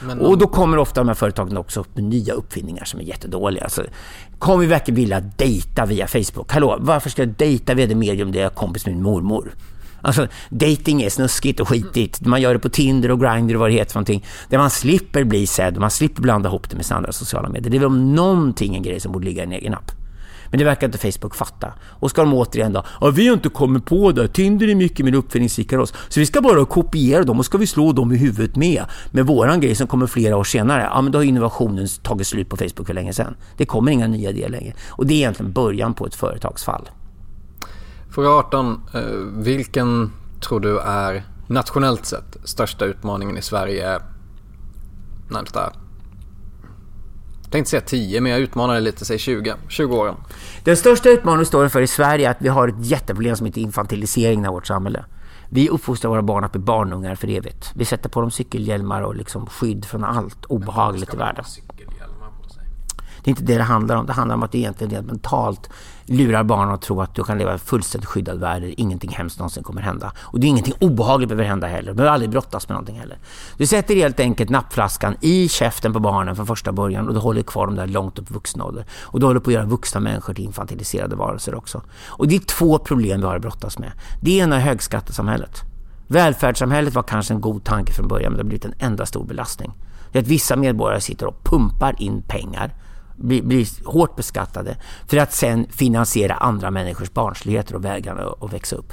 Men 0.00 0.20
och 0.20 0.38
då 0.38 0.46
kommer 0.46 0.78
ofta 0.78 1.00
de 1.00 1.08
här 1.08 1.14
företagen 1.14 1.56
också 1.56 1.80
upp 1.80 1.94
med 1.96 2.04
nya 2.04 2.32
uppfinningar 2.32 2.84
som 2.84 3.00
är 3.00 3.04
jättedåliga. 3.04 3.64
Alltså, 3.64 3.84
kommer 4.38 4.58
vi 4.58 4.66
verkligen 4.66 4.96
vilja 4.96 5.20
dejta 5.20 5.86
via 5.86 6.06
Facebook? 6.06 6.52
Hallå, 6.52 6.76
varför 6.80 7.10
ska 7.10 7.22
jag 7.22 7.28
dejta 7.28 7.74
via 7.74 7.86
det 7.86 7.94
medium 7.94 8.32
där 8.32 8.40
jag 8.40 8.52
är 8.52 8.56
kompis 8.56 8.86
med 8.86 8.94
min 8.94 9.04
mormor? 9.04 9.54
Alltså, 10.02 10.28
dating 10.48 11.02
är 11.02 11.10
snuskigt 11.10 11.60
och 11.60 11.68
skitigt. 11.68 12.20
Man 12.20 12.40
gör 12.40 12.52
det 12.52 12.58
på 12.58 12.68
Tinder 12.68 13.10
och 13.10 13.20
Grindr 13.20 13.54
och 13.54 13.60
vad 13.60 13.70
det 13.70 13.74
heter 13.74 13.92
för 13.92 13.98
någonting. 13.98 14.24
Där 14.48 14.58
man 14.58 14.70
slipper 14.70 15.24
bli 15.24 15.46
sedd, 15.46 15.78
man 15.78 15.90
slipper 15.90 16.22
blanda 16.22 16.48
ihop 16.48 16.70
det 16.70 16.76
med 16.76 16.86
andra 16.90 17.12
sociala 17.12 17.48
medier. 17.48 17.70
Det 17.70 17.76
är 17.76 17.78
väl 17.78 17.86
om 17.86 18.14
någonting 18.14 18.76
en 18.76 18.82
grej 18.82 19.00
som 19.00 19.12
borde 19.12 19.24
ligga 19.24 19.42
i 19.42 19.46
en 19.46 19.52
egen 19.52 19.74
app. 19.74 19.92
Men 20.50 20.58
det 20.58 20.64
verkar 20.64 20.86
inte 20.86 20.98
Facebook 20.98 21.34
fatta. 21.34 21.72
Och 21.82 22.10
ska 22.10 22.22
de 22.22 22.34
återigen 22.34 22.72
då, 22.72 22.84
ja, 23.00 23.10
vi 23.10 23.26
har 23.26 23.34
inte 23.34 23.48
kommit 23.48 23.84
på 23.86 24.12
det, 24.12 24.28
Tinder 24.28 24.68
är 24.68 24.74
mycket 24.74 25.04
mer 25.04 25.14
uppfinningsrikare 25.14 25.80
oss. 25.80 25.94
Så 26.08 26.20
vi 26.20 26.26
ska 26.26 26.40
bara 26.40 26.64
kopiera 26.64 27.22
dem 27.22 27.38
och 27.38 27.44
ska 27.44 27.58
vi 27.58 27.66
slå 27.66 27.92
dem 27.92 28.12
i 28.12 28.16
huvudet 28.16 28.56
med. 28.56 28.84
Med 29.10 29.26
våran 29.26 29.60
grej 29.60 29.74
som 29.74 29.86
kommer 29.86 30.06
flera 30.06 30.36
år 30.36 30.44
senare, 30.44 30.82
ja 30.82 31.02
men 31.02 31.12
då 31.12 31.18
har 31.18 31.24
innovationen 31.24 31.88
tagit 32.02 32.26
slut 32.26 32.48
på 32.48 32.56
Facebook 32.56 32.86
för 32.86 32.94
länge 32.94 33.12
sedan. 33.12 33.36
Det 33.56 33.66
kommer 33.66 33.92
inga 33.92 34.06
nya 34.06 34.30
idéer 34.30 34.48
längre. 34.48 34.74
Och 34.88 35.06
det 35.06 35.14
är 35.14 35.16
egentligen 35.16 35.52
början 35.52 35.94
på 35.94 36.06
ett 36.06 36.14
företagsfall. 36.14 36.88
Fråga 38.10 38.28
18. 38.28 38.80
Eh, 38.94 39.00
vilken 39.34 40.12
tror 40.40 40.60
du 40.60 40.78
är 40.80 41.22
nationellt 41.46 42.06
sett 42.06 42.36
största 42.44 42.84
utmaningen 42.84 43.38
i 43.38 43.42
Sverige 43.42 43.98
närmsta 45.30 45.72
tänkte 47.50 47.70
säga 47.70 47.80
10, 47.80 48.20
men 48.20 48.32
jag 48.32 48.40
utmanade 48.40 48.80
lite, 48.80 49.04
säg 49.04 49.18
20. 49.18 49.54
20 49.68 49.96
åren. 49.96 50.14
Den 50.64 50.76
största 50.76 51.08
utmaningen 51.08 51.38
vi 51.38 51.44
står 51.44 51.64
inför 51.64 51.82
i 51.82 51.86
Sverige 51.86 52.26
är 52.26 52.30
att 52.30 52.42
vi 52.42 52.48
har 52.48 52.68
ett 52.68 52.86
jätteproblem 52.86 53.36
som 53.36 53.46
heter 53.46 53.60
infantiliseringen 53.60 54.46
av 54.46 54.52
vårt 54.52 54.66
samhälle. 54.66 55.04
Vi 55.48 55.68
uppfostrar 55.68 56.10
våra 56.10 56.22
barn 56.22 56.44
att 56.44 56.52
bli 56.52 56.60
barnungar 56.60 57.14
för 57.14 57.28
evigt. 57.28 57.72
Vi 57.74 57.84
sätter 57.84 58.08
på 58.08 58.20
dem 58.20 58.30
cykelhjälmar 58.30 59.02
och 59.02 59.16
liksom 59.16 59.46
skydd 59.46 59.84
från 59.84 60.04
allt 60.04 60.44
obehagligt 60.44 61.14
i 61.14 61.16
världen. 61.16 61.44
Det 63.26 63.28
är 63.28 63.30
inte 63.30 63.42
det 63.42 63.56
det 63.56 63.62
handlar 63.62 63.96
om. 63.96 64.06
Det 64.06 64.12
handlar 64.12 64.34
om 64.34 64.42
att 64.42 64.52
det 64.52 64.58
egentligen 64.58 64.90
rent 64.90 65.06
mentalt 65.06 65.70
lurar 66.06 66.44
barnen 66.44 66.74
att 66.74 66.82
tro 66.82 67.00
att 67.00 67.14
du 67.14 67.24
kan 67.24 67.38
leva 67.38 67.50
i 67.50 67.52
en 67.52 67.58
fullständigt 67.58 68.08
skyddad 68.08 68.40
värld 68.40 68.62
där 68.62 68.80
ingenting 68.80 69.10
hemskt 69.10 69.38
någonsin 69.38 69.62
kommer 69.62 69.82
hända. 69.82 70.12
Och 70.18 70.40
det 70.40 70.46
är 70.46 70.48
ingenting 70.48 70.74
obehagligt 70.80 71.28
behöver 71.28 71.44
hända 71.44 71.66
heller. 71.66 71.92
Du 71.92 71.96
behöver 71.96 72.12
aldrig 72.12 72.30
brottas 72.30 72.68
med 72.68 72.74
någonting 72.74 72.98
heller. 72.98 73.18
Du 73.56 73.66
sätter 73.66 73.94
helt 73.94 74.20
enkelt 74.20 74.50
nappflaskan 74.50 75.16
i 75.20 75.48
käften 75.48 75.92
på 75.92 76.00
barnen 76.00 76.36
från 76.36 76.46
första 76.46 76.72
början 76.72 77.08
och 77.08 77.14
du 77.14 77.20
håller 77.20 77.42
kvar 77.42 77.66
dem 77.66 77.76
där 77.76 77.86
långt 77.86 78.18
upp 78.18 78.30
i 78.30 78.34
vuxen 78.34 78.62
ålder. 78.62 78.84
Och 79.02 79.20
du 79.20 79.26
håller 79.26 79.40
på 79.40 79.50
att 79.50 79.54
göra 79.54 79.64
vuxna 79.64 80.00
människor 80.00 80.34
till 80.34 80.44
infantiliserade 80.44 81.16
varelser 81.16 81.54
också. 81.54 81.82
Och 82.06 82.28
det 82.28 82.36
är 82.36 82.40
två 82.40 82.78
problem 82.78 83.20
vi 83.20 83.26
har 83.26 83.36
att 83.36 83.42
brottas 83.42 83.78
med. 83.78 83.92
Det 84.20 84.38
ena 84.38 84.56
är 84.56 84.60
högskattesamhället. 84.60 85.62
Välfärdssamhället 86.08 86.94
var 86.94 87.02
kanske 87.02 87.34
en 87.34 87.40
god 87.40 87.64
tanke 87.64 87.92
från 87.92 88.08
början 88.08 88.32
men 88.32 88.36
det 88.36 88.42
har 88.42 88.48
blivit 88.48 88.64
en 88.64 88.74
enda 88.78 89.06
stor 89.06 89.24
belastning. 89.24 89.72
Det 90.12 90.18
är 90.18 90.22
att 90.22 90.28
vissa 90.28 90.56
medborgare 90.56 91.00
sitter 91.00 91.26
och 91.26 91.44
pumpar 91.44 92.02
in 92.02 92.22
pengar 92.22 92.74
blir, 93.16 93.42
blir 93.42 93.66
hårt 93.84 94.16
beskattade 94.16 94.76
för 95.06 95.16
att 95.16 95.32
sen 95.32 95.66
finansiera 95.70 96.34
andra 96.34 96.70
människors 96.70 97.12
barnsligheter 97.12 97.74
och 97.74 97.84
vägran 97.84 98.34
att 98.40 98.52
växa 98.52 98.76
upp. 98.76 98.92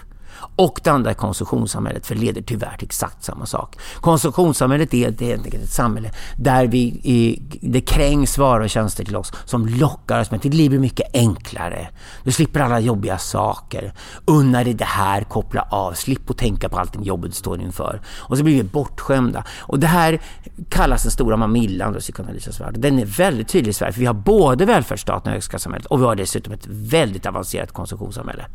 Och 0.55 0.79
det 0.83 0.89
andra 0.89 1.09
är 1.09 1.13
konsumtionssamhället, 1.13 2.05
för 2.05 2.15
det 2.15 2.21
leder 2.21 2.41
tyvärr 2.41 2.77
till 2.77 2.85
exakt 2.85 3.23
samma 3.23 3.45
sak. 3.45 3.77
Konsumtionssamhället 4.01 4.93
är 4.93 4.97
helt 4.97 5.21
enkelt 5.21 5.63
ett 5.63 5.69
samhälle 5.69 6.11
där 6.37 6.67
vi, 6.67 7.39
det 7.61 7.81
krängs 7.81 8.37
varor 8.37 8.63
och 8.63 8.69
tjänster 8.69 9.05
till 9.05 9.15
oss 9.15 9.31
som 9.45 9.67
lockar 9.67 10.21
oss 10.21 10.31
med 10.31 10.37
att 10.37 10.45
livet 10.45 10.69
blir 10.69 10.79
mycket 10.79 11.15
enklare. 11.15 11.87
Du 12.23 12.31
slipper 12.31 12.59
alla 12.59 12.79
jobbiga 12.79 13.17
saker. 13.17 13.93
Unna 14.25 14.63
dig 14.63 14.73
det 14.73 14.85
här, 14.85 15.23
koppla 15.23 15.61
av, 15.61 15.93
slipp 15.93 16.29
att 16.29 16.37
tänka 16.37 16.69
på 16.69 16.79
allting 16.79 17.03
jobbet 17.03 17.31
du 17.31 17.35
står 17.35 17.61
inför. 17.61 18.01
Och 18.19 18.37
så 18.37 18.43
blir 18.43 18.55
vi 18.55 18.63
bortskämda. 18.63 19.43
Och 19.59 19.79
det 19.79 19.87
här 19.87 20.21
kallas 20.69 21.03
den 21.03 21.11
stora 21.11 21.37
mamillan 21.37 21.95
i 21.95 21.99
psykoanalysens 21.99 22.59
värld. 22.59 22.75
Den 22.77 22.99
är 22.99 23.05
väldigt 23.05 23.47
tydlig 23.47 23.69
i 23.69 23.73
Sverige, 23.73 23.93
för 23.93 23.99
vi 23.99 24.05
har 24.05 24.13
både 24.13 24.65
välfärdsstaten 24.65 25.29
och 25.29 25.33
högskattesamhället 25.33 25.85
och 25.85 26.01
vi 26.01 26.05
har 26.05 26.15
dessutom 26.15 26.53
ett 26.53 26.67
väldigt 26.67 27.25
avancerat 27.25 27.71
konsumtionssamhälle. 27.71 28.45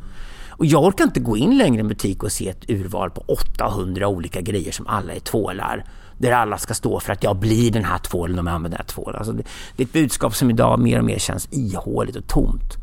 Och 0.59 0.67
jag 0.67 0.85
orkar 0.85 1.05
inte 1.05 1.21
gå 1.21 1.37
in 1.37 1.59
längre 1.59 1.77
i 1.77 1.81
en 1.81 1.89
butik 1.89 2.23
och 2.23 2.33
se 2.33 2.49
ett 2.49 2.71
urval 2.71 3.11
på 3.11 3.21
800 3.27 4.09
olika 4.09 4.41
grejer 4.41 4.73
som 4.73 4.87
alla 4.87 5.13
är 5.13 5.21
tvålar. 5.21 5.85
Där 6.19 6.33
alla 6.33 6.59
ska 6.59 6.75
stå 6.75 7.01
för 7.01 7.13
att 7.13 7.23
jag 7.23 7.37
blir 7.37 7.71
den 7.71 7.85
här 7.85 7.99
tvålen 7.99 8.39
om 8.39 8.47
jag 8.47 8.55
använder 8.55 8.79
den 8.79 8.85
här 8.87 8.95
tvålen. 8.95 9.19
Alltså 9.19 9.33
det, 9.33 9.43
det 9.77 9.83
är 9.83 9.87
ett 9.87 9.93
budskap 9.93 10.35
som 10.35 10.51
idag 10.51 10.81
mer 10.81 10.99
och 10.99 11.05
mer 11.05 11.19
känns 11.19 11.49
ihåligt 11.51 12.17
och 12.17 12.27
tomt. 12.27 12.77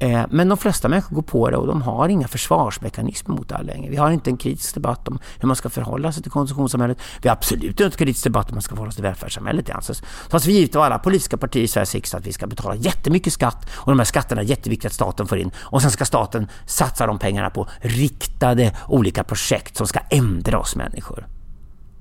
Eh, 0.00 0.22
men 0.30 0.48
de 0.48 0.58
flesta 0.58 0.88
människor 0.88 1.14
går 1.16 1.22
på 1.22 1.50
det 1.50 1.56
och 1.56 1.66
de 1.66 1.82
har 1.82 2.08
inga 2.08 2.28
försvarsmekanismer 2.28 3.34
mot 3.34 3.48
det 3.48 3.54
här 3.54 3.62
längre. 3.62 3.90
Vi 3.90 3.96
har 3.96 4.10
inte 4.10 4.30
en 4.30 4.36
kritisk 4.36 4.74
debatt 4.74 5.08
om 5.08 5.18
hur 5.40 5.46
man 5.46 5.56
ska 5.56 5.68
förhålla 5.68 6.12
sig 6.12 6.22
till 6.22 6.32
konsumtionssamhället. 6.32 6.98
Vi 7.22 7.28
har 7.28 7.36
absolut 7.36 7.64
inte 7.64 7.84
en 7.84 7.90
kritisk 7.90 8.24
debatt 8.24 8.44
om 8.44 8.48
hur 8.48 8.54
man 8.54 8.62
ska 8.62 8.74
förhålla 8.74 8.90
sig 8.90 8.96
till 8.96 9.04
välfärdssamhället. 9.04 9.66
Det 9.66 9.72
anses 9.72 10.02
tas 10.30 10.44
för 10.44 10.50
givet 10.50 10.76
av 10.76 10.82
alla 10.82 10.98
politiska 10.98 11.36
partier 11.36 11.62
i 11.62 11.68
Sveriges 11.68 11.94
riksdag 11.94 12.18
att 12.18 12.26
vi 12.26 12.32
ska 12.32 12.46
betala 12.46 12.74
jättemycket 12.74 13.32
skatt 13.32 13.66
och 13.74 13.92
de 13.92 13.98
här 13.98 14.04
skatterna 14.04 14.40
är 14.40 14.44
jätteviktiga 14.44 14.88
att 14.88 14.94
staten 14.94 15.26
får 15.26 15.38
in. 15.38 15.50
Och 15.58 15.82
sen 15.82 15.90
ska 15.90 16.04
staten 16.04 16.46
satsa 16.66 17.06
de 17.06 17.18
pengarna 17.18 17.50
på 17.50 17.66
riktade 17.80 18.76
olika 18.88 19.24
projekt 19.24 19.76
som 19.76 19.86
ska 19.86 20.00
ändra 20.10 20.58
oss 20.58 20.76
människor. 20.76 21.26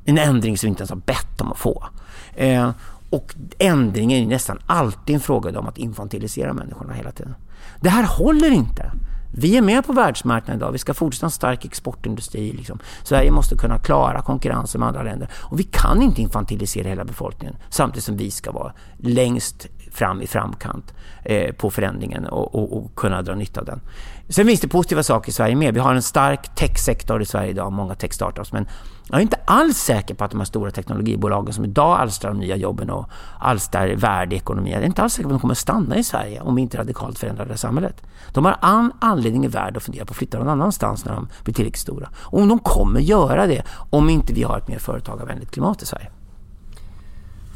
En 0.06 0.18
ändring 0.18 0.58
som 0.58 0.68
vi 0.68 0.70
inte 0.70 0.82
ens 0.82 0.90
har 0.90 0.98
bett 0.98 1.42
om 1.42 1.52
att 1.52 1.58
få. 1.58 1.88
Eh, 2.36 2.70
Och 3.10 3.36
ändringen 3.60 4.24
är 4.24 4.28
nästan 4.28 4.60
alltid 4.66 5.16
en 5.16 5.22
fråga 5.22 5.60
om 5.60 5.68
att 5.68 5.78
infantilisera 5.78 6.54
människorna 6.54 6.94
hela 6.94 7.12
tiden. 7.12 7.36
Det 7.80 7.90
här 7.90 8.04
håller 8.04 8.52
inte. 8.52 8.92
Vi 9.40 9.58
är 9.58 9.62
med 9.62 9.86
på 9.86 9.94
världsmarknaden 9.94 10.60
idag. 10.60 10.72
Vi 10.72 10.78
ska 10.78 10.94
fortsätta 10.94 11.26
en 11.26 11.32
stark 11.32 11.66
exportindustri. 11.66 12.52
Liksom. 12.52 12.80
Sverige 13.04 13.32
måste 13.32 13.56
kunna 13.56 13.80
klara 13.80 14.22
konkurrensen 14.22 14.80
med 14.80 14.88
andra 14.88 15.04
länder. 15.04 15.30
Och 15.34 15.60
vi 15.60 15.64
kan 15.64 16.02
inte 16.02 16.22
infantilisera 16.22 16.88
hela 16.88 17.06
befolkningen 17.06 17.56
samtidigt 17.70 18.04
som 18.04 18.18
vi 18.18 18.32
ska 18.32 18.52
vara 18.52 18.74
längst 18.98 19.68
fram 19.92 20.22
i 20.22 20.28
framkant 20.28 20.94
eh, 21.24 21.54
på 21.54 21.72
förändringen 21.72 22.26
och, 22.26 22.56
och, 22.56 22.78
och, 22.78 22.96
kunna 22.96 23.22
dra 23.22 23.36
nytta 23.36 23.60
av 23.60 23.66
den. 23.66 23.82
Sen 24.30 24.48
finns 24.48 24.60
det 24.60 24.68
positiva 24.68 25.04
saker 25.04 25.30
i 25.30 25.34
Sverige 25.34 25.56
med. 25.56 25.74
Vi 25.74 25.80
har 25.80 25.96
en 25.96 26.02
stark 26.02 26.56
techsektor 26.56 27.22
i 27.22 27.26
Sverige 27.26 27.50
idag, 27.50 27.72
många 27.72 27.96
techstartups. 27.96 28.54
Men 28.54 28.68
jag 29.10 29.18
är 29.18 29.22
inte 29.22 29.40
alls 29.46 29.78
säker 29.78 30.16
på 30.16 30.24
att 30.24 30.32
de 30.32 30.38
här 30.38 30.46
stora 30.46 30.72
teknologibolagen 30.72 31.54
som 31.54 31.66
idag 31.66 32.00
alstrar 32.00 32.32
de 32.32 32.40
nya 32.40 32.56
jobben 32.56 32.90
och 32.90 33.10
alstrar 33.40 33.96
värde 33.96 34.36
i 34.36 34.38
ekonomin, 34.38 34.74
jag 34.74 34.82
är 34.82 34.86
inte 34.86 35.02
alls 35.04 35.14
säker 35.14 35.24
på 35.24 35.30
att 35.30 35.40
de 35.40 35.42
kommer 35.42 35.54
stanna 35.54 35.98
i 35.98 36.04
Sverige 36.04 36.42
om 36.42 36.56
vi 36.56 36.62
inte 36.62 36.78
radikalt 36.78 37.20
förändrar 37.20 37.46
det 37.46 37.58
samhället. 37.58 38.04
De 38.34 38.46
har 38.46 38.58
all 38.60 38.90
anledning 39.00 39.46
i 39.46 39.48
världen 39.48 39.78
att 39.78 39.84
fundera 39.84 40.06
på 40.06 40.12
att 40.12 40.18
flytta 40.18 40.38
någon 40.38 40.50
annanstans 40.50 41.06
när 41.06 41.14
de 41.14 41.28
blir 41.44 41.54
tillräckligt 41.54 41.82
stora. 41.82 42.10
Och 42.16 42.48
de 42.48 42.60
kommer 42.60 43.00
göra 43.00 43.48
det 43.48 43.64
om 43.90 44.10
inte 44.10 44.34
vi 44.34 44.44
har 44.44 44.58
ett 44.58 44.68
mer 44.68 44.80
företagarvänligt 44.80 45.52
klimat 45.52 45.82
i 45.82 45.86
Sverige. 45.86 46.10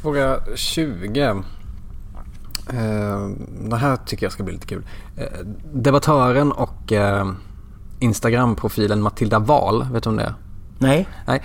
Fråga 0.02 0.38
20. 0.56 1.22
Eh, 2.68 3.28
det 3.68 3.76
här 3.76 3.96
tycker 3.96 4.26
jag 4.26 4.32
ska 4.32 4.42
bli 4.42 4.54
lite 4.54 4.66
kul. 4.66 4.86
Eh, 5.16 5.38
debattören 5.72 6.52
och 6.52 6.92
eh, 6.92 7.32
Instagram-profilen 7.98 9.02
Matilda 9.02 9.38
Wahl, 9.38 9.86
vet 9.92 10.02
du 10.02 10.10
om 10.10 10.16
det 10.16 10.22
är? 10.22 10.34
Nej. 10.82 11.08
Nej. 11.26 11.42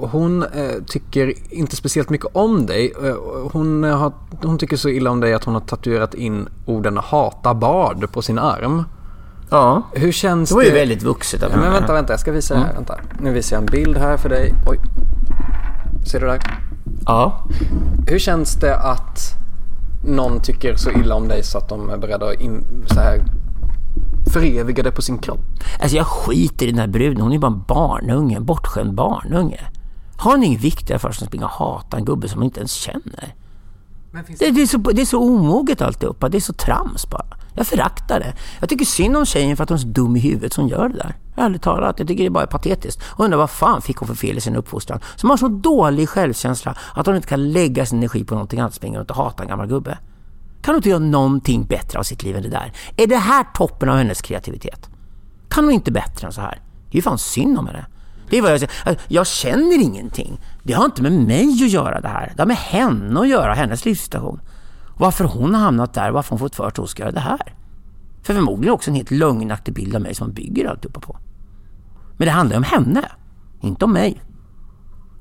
hon 0.00 0.44
tycker 0.86 1.32
inte 1.50 1.76
speciellt 1.76 2.10
mycket 2.10 2.26
om 2.32 2.66
dig. 2.66 2.92
hon, 3.52 3.82
har, 3.84 4.12
hon 4.42 4.58
tycker 4.58 4.76
så 4.76 4.88
illa 4.88 5.10
om 5.10 5.20
dig 5.20 5.34
att 5.34 5.44
hon 5.44 5.54
har 5.54 5.60
tatuerat 5.60 6.14
in 6.14 6.48
orden 6.66 6.96
hata 6.96 7.54
bad 7.54 8.12
på 8.12 8.22
sin 8.22 8.38
arm. 8.38 8.84
Ja. 9.50 9.82
Hur 9.92 10.12
känns 10.12 10.48
det? 10.48 10.54
var 10.54 10.62
ju 10.62 10.70
väldigt 10.70 11.02
vuxet 11.02 11.42
av 11.42 11.50
Men 11.50 11.72
vänta, 11.72 11.92
vänta. 11.92 12.12
Jag 12.12 12.20
ska 12.20 12.32
visa 12.32 12.54
mm. 12.54 12.66
här. 12.66 12.74
Vänta. 12.74 12.98
Nu 13.20 13.32
visar 13.32 13.56
jag 13.56 13.62
en 13.62 13.66
bild 13.66 13.96
här 13.96 14.16
för 14.16 14.28
dig. 14.28 14.54
Oj. 14.66 14.78
Ser 16.06 16.20
du 16.20 16.26
där? 16.26 16.40
Ja. 17.06 17.44
Hur 18.06 18.18
känns 18.18 18.54
det 18.54 18.76
att 18.76 19.34
någon 20.04 20.40
tycker 20.42 20.74
så 20.76 20.90
illa 20.90 21.14
om 21.14 21.28
dig 21.28 21.42
så 21.42 21.58
att 21.58 21.68
de 21.68 21.90
är 21.90 21.96
beredda 21.96 22.26
att 22.26 22.40
in, 22.40 22.64
så 22.86 23.00
här, 23.00 23.22
föreviga 24.32 24.82
det 24.82 24.90
på 24.90 25.02
sin 25.02 25.18
kropp. 25.18 25.40
Alltså 25.80 25.96
jag 25.96 26.06
skiter 26.06 26.66
i 26.66 26.70
den 26.70 26.80
här 26.80 26.86
bruden. 26.86 27.20
Hon 27.20 27.32
är 27.32 27.38
bara 27.38 27.52
en 27.52 27.62
barnunge, 27.68 28.36
en 28.36 28.44
bortskämd 28.44 28.94
barnunge. 28.94 29.60
Har 30.16 30.36
ni 30.36 30.46
inget 30.46 30.60
viktigare 30.60 30.98
för 30.98 31.12
sig 31.12 31.22
än 31.22 31.24
att 31.24 31.30
springa 31.30 31.44
och 31.44 31.50
hata 31.50 31.96
en 31.96 32.04
gubbe 32.04 32.28
som 32.28 32.38
man 32.38 32.44
inte 32.44 32.60
ens 32.60 32.72
känner? 32.72 33.34
Det, 34.38 34.50
det, 34.50 34.62
är 34.62 34.66
så, 34.66 34.78
det 34.78 35.02
är 35.02 35.06
så 35.06 35.18
omoget 35.18 35.82
alltihopa. 35.82 36.28
Det 36.28 36.38
är 36.38 36.40
så 36.40 36.52
trams 36.52 37.10
bara. 37.10 37.26
Jag 37.54 37.66
föraktar 37.66 38.20
det. 38.20 38.34
Jag 38.60 38.68
tycker 38.68 38.84
synd 38.84 39.16
om 39.16 39.26
tjejen 39.26 39.56
för 39.56 39.62
att 39.62 39.68
hon 39.68 39.78
är 39.78 39.82
så 39.82 39.88
dum 39.88 40.16
i 40.16 40.20
huvudet 40.20 40.52
som 40.52 40.68
gör 40.68 40.88
det 40.88 40.96
där. 40.96 41.16
Ärligt 41.36 41.62
talat. 41.62 41.98
Jag 41.98 42.08
tycker 42.08 42.22
det 42.22 42.28
är 42.28 42.30
bara 42.30 42.46
patetiskt. 42.46 43.02
Och 43.06 43.24
undrar 43.24 43.38
vad 43.38 43.50
fan 43.50 43.82
fick 43.82 43.96
hon 43.96 44.08
för 44.08 44.14
fel 44.14 44.38
i 44.38 44.40
sin 44.40 44.56
uppfostran? 44.56 45.00
Som 45.16 45.30
har 45.30 45.36
så 45.36 45.48
dålig 45.48 46.08
självkänsla 46.08 46.76
att 46.94 47.06
hon 47.06 47.16
inte 47.16 47.28
kan 47.28 47.52
lägga 47.52 47.86
sin 47.86 47.98
energi 47.98 48.24
på 48.24 48.34
någonting 48.34 48.60
annat 48.60 48.74
springa 48.74 48.98
runt 48.98 49.10
och 49.10 49.16
hata 49.16 49.42
en 49.42 49.48
gammal 49.48 49.66
gubbe. 49.66 49.98
Kan 50.62 50.74
hon 50.74 50.76
inte 50.76 50.88
göra 50.88 50.98
någonting 50.98 51.64
bättre 51.64 51.98
av 51.98 52.02
sitt 52.02 52.22
liv 52.22 52.36
än 52.36 52.42
det 52.42 52.48
där? 52.48 52.72
Är 52.96 53.06
det 53.06 53.16
här 53.16 53.44
toppen 53.54 53.88
av 53.88 53.96
hennes 53.96 54.22
kreativitet? 54.22 54.90
Kan 55.48 55.64
hon 55.64 55.72
inte 55.72 55.92
bättre 55.92 56.26
än 56.26 56.32
så 56.32 56.40
här? 56.40 56.62
Det 56.90 56.94
är 56.94 56.96
ju 56.96 57.02
fan 57.02 57.18
synd 57.18 57.58
om 57.58 57.66
henne. 57.66 57.86
Det 58.30 58.38
är 58.38 58.42
vad 58.42 58.52
jag 58.52 58.60
säger. 58.60 58.72
Alltså, 58.84 59.04
jag 59.08 59.26
känner 59.26 59.82
ingenting. 59.82 60.40
Det 60.62 60.72
har 60.72 60.84
inte 60.84 61.02
med 61.02 61.12
mig 61.12 61.64
att 61.64 61.70
göra 61.70 62.00
det 62.00 62.08
här. 62.08 62.32
Det 62.36 62.42
har 62.42 62.46
med 62.46 62.56
henne 62.56 63.20
att 63.20 63.28
göra, 63.28 63.54
hennes 63.54 63.84
livssituation. 63.84 64.40
Varför 64.98 65.24
hon 65.24 65.54
har 65.54 65.62
hamnat 65.62 65.94
där, 65.94 66.10
varför 66.10 66.30
hon 66.30 66.38
fått 66.38 66.56
för 66.56 66.66
att 66.66 66.76
hon 66.76 66.88
ska 66.88 67.02
göra 67.02 67.12
det 67.12 67.20
här. 67.20 67.54
För 68.22 68.34
förmodligen 68.34 68.74
också 68.74 68.90
en 68.90 68.96
helt 68.96 69.10
lögnaktig 69.10 69.74
bild 69.74 69.94
av 69.94 70.02
mig 70.02 70.14
som 70.14 70.26
hon 70.26 70.34
bygger 70.34 70.68
alltihopa 70.68 71.00
på. 71.00 71.18
Men 72.16 72.26
det 72.26 72.32
handlar 72.32 72.56
om 72.56 72.62
henne, 72.62 73.04
inte 73.60 73.84
om 73.84 73.92
mig. 73.92 74.22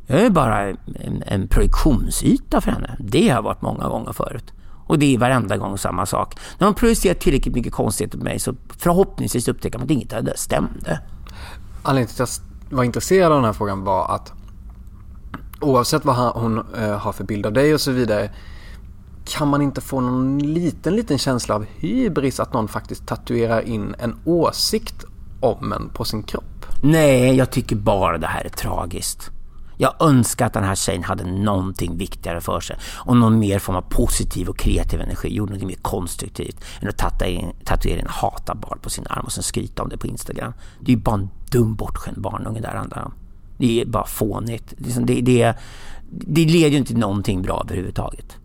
Jag 0.08 0.22
är 0.22 0.30
bara 0.30 0.70
en, 0.70 1.24
en 1.26 1.48
projektionsyta 1.48 2.62
för 2.62 2.72
henne. 2.72 2.98
Det 3.00 3.30
har 3.30 3.36
jag 3.36 3.42
varit 3.42 3.62
många 3.62 3.88
gånger 3.88 4.14
förut. 4.14 4.54
Och 4.90 5.00
det 5.00 5.16
är 5.16 5.18
varenda 5.18 5.58
gång 5.58 5.78
samma 5.78 6.06
sak. 6.06 6.36
När 6.58 6.68
man 6.68 6.74
projicerar 6.74 7.14
tillräckligt 7.14 7.56
mycket 7.56 7.74
konstigheter 7.74 8.18
på 8.18 8.24
mig 8.24 8.40
så 8.40 8.56
förhoppningsvis 8.78 9.48
upptäcker 9.48 9.78
man 9.78 9.86
att 9.86 9.92
inget 9.92 10.14
av 10.14 10.24
det 10.24 10.38
stämde. 10.38 11.00
Anledningen 11.84 12.16
till 12.16 12.24
att 12.24 12.42
jag 12.70 12.78
var 12.78 12.84
intresserad 12.84 13.32
av 13.32 13.38
den 13.38 13.46
här 13.46 13.54
frågan 13.54 13.84
var 13.84 14.16
att 14.16 14.34
oavsett 15.62 16.06
vad 16.06 16.16
hon 16.16 16.58
eh, 16.78 16.98
har 16.98 17.12
för 17.12 17.24
bild 17.24 17.46
av 17.46 17.54
dig 17.54 17.74
och 17.74 17.82
så 17.82 17.92
vidare 17.92 18.32
kan 19.26 19.48
man 19.48 19.62
inte 19.62 19.82
få 19.82 20.02
någon 20.02 20.40
liten, 20.40 20.96
liten 20.96 21.18
känsla 21.18 21.56
av 21.56 21.66
hybris 21.78 22.40
att 22.40 22.54
någon 22.54 22.68
faktiskt 22.68 23.08
tatuerar 23.08 23.62
in 23.62 23.96
en 24.00 24.16
åsikt 24.26 25.06
om 25.40 25.74
en 25.74 25.90
på 25.90 26.06
sin 26.06 26.24
kropp? 26.24 26.66
Nej, 26.82 27.36
jag 27.36 27.52
tycker 27.52 27.76
bara 27.76 28.18
det 28.18 28.28
här 28.28 28.46
är 28.46 28.50
tragiskt. 28.50 29.32
Jag 29.82 29.96
önskar 30.00 30.46
att 30.46 30.54
den 30.54 30.64
här 30.64 30.76
tjejen 30.76 31.04
hade 31.04 31.24
någonting 31.24 31.98
viktigare 31.98 32.42
för 32.42 32.60
sig 32.60 32.78
och 32.84 33.18
någon 33.18 33.40
mer 33.40 33.60
form 33.60 33.76
av 33.76 33.82
positiv 33.82 34.50
och 34.50 34.58
kreativ 34.58 35.02
energi, 35.02 35.36
gjorde 35.36 35.54
något 35.54 35.64
mer 35.64 35.76
konstruktivt 35.82 36.66
än 36.82 36.90
att 36.90 36.98
tatuera 37.66 38.00
en 38.00 38.08
hatabal 38.10 38.80
på 38.80 38.90
sin 38.90 39.08
arm 39.10 39.26
och 39.26 39.32
sen 39.32 39.44
skryta 39.44 39.84
om 39.84 39.90
det 39.90 39.98
på 39.98 40.08
Instagram. 40.08 40.54
Det 40.80 40.92
är 40.92 40.96
ju 40.96 41.02
bara 41.02 41.16
en 41.16 41.30
dum 41.52 41.76
bortskämd 41.76 42.22
barnunge 42.22 42.62
där 42.62 42.76
handlar 42.76 43.06
om. 43.06 43.14
Det 43.58 43.82
är 43.82 43.86
bara 43.86 44.06
fånigt. 44.06 44.74
Det, 44.78 45.22
det, 45.22 45.56
det 46.10 46.46
leder 46.46 46.70
ju 46.70 46.78
inte 46.78 46.88
till 46.88 47.00
någonting 47.00 47.42
bra 47.42 47.62
överhuvudtaget. 47.66 48.38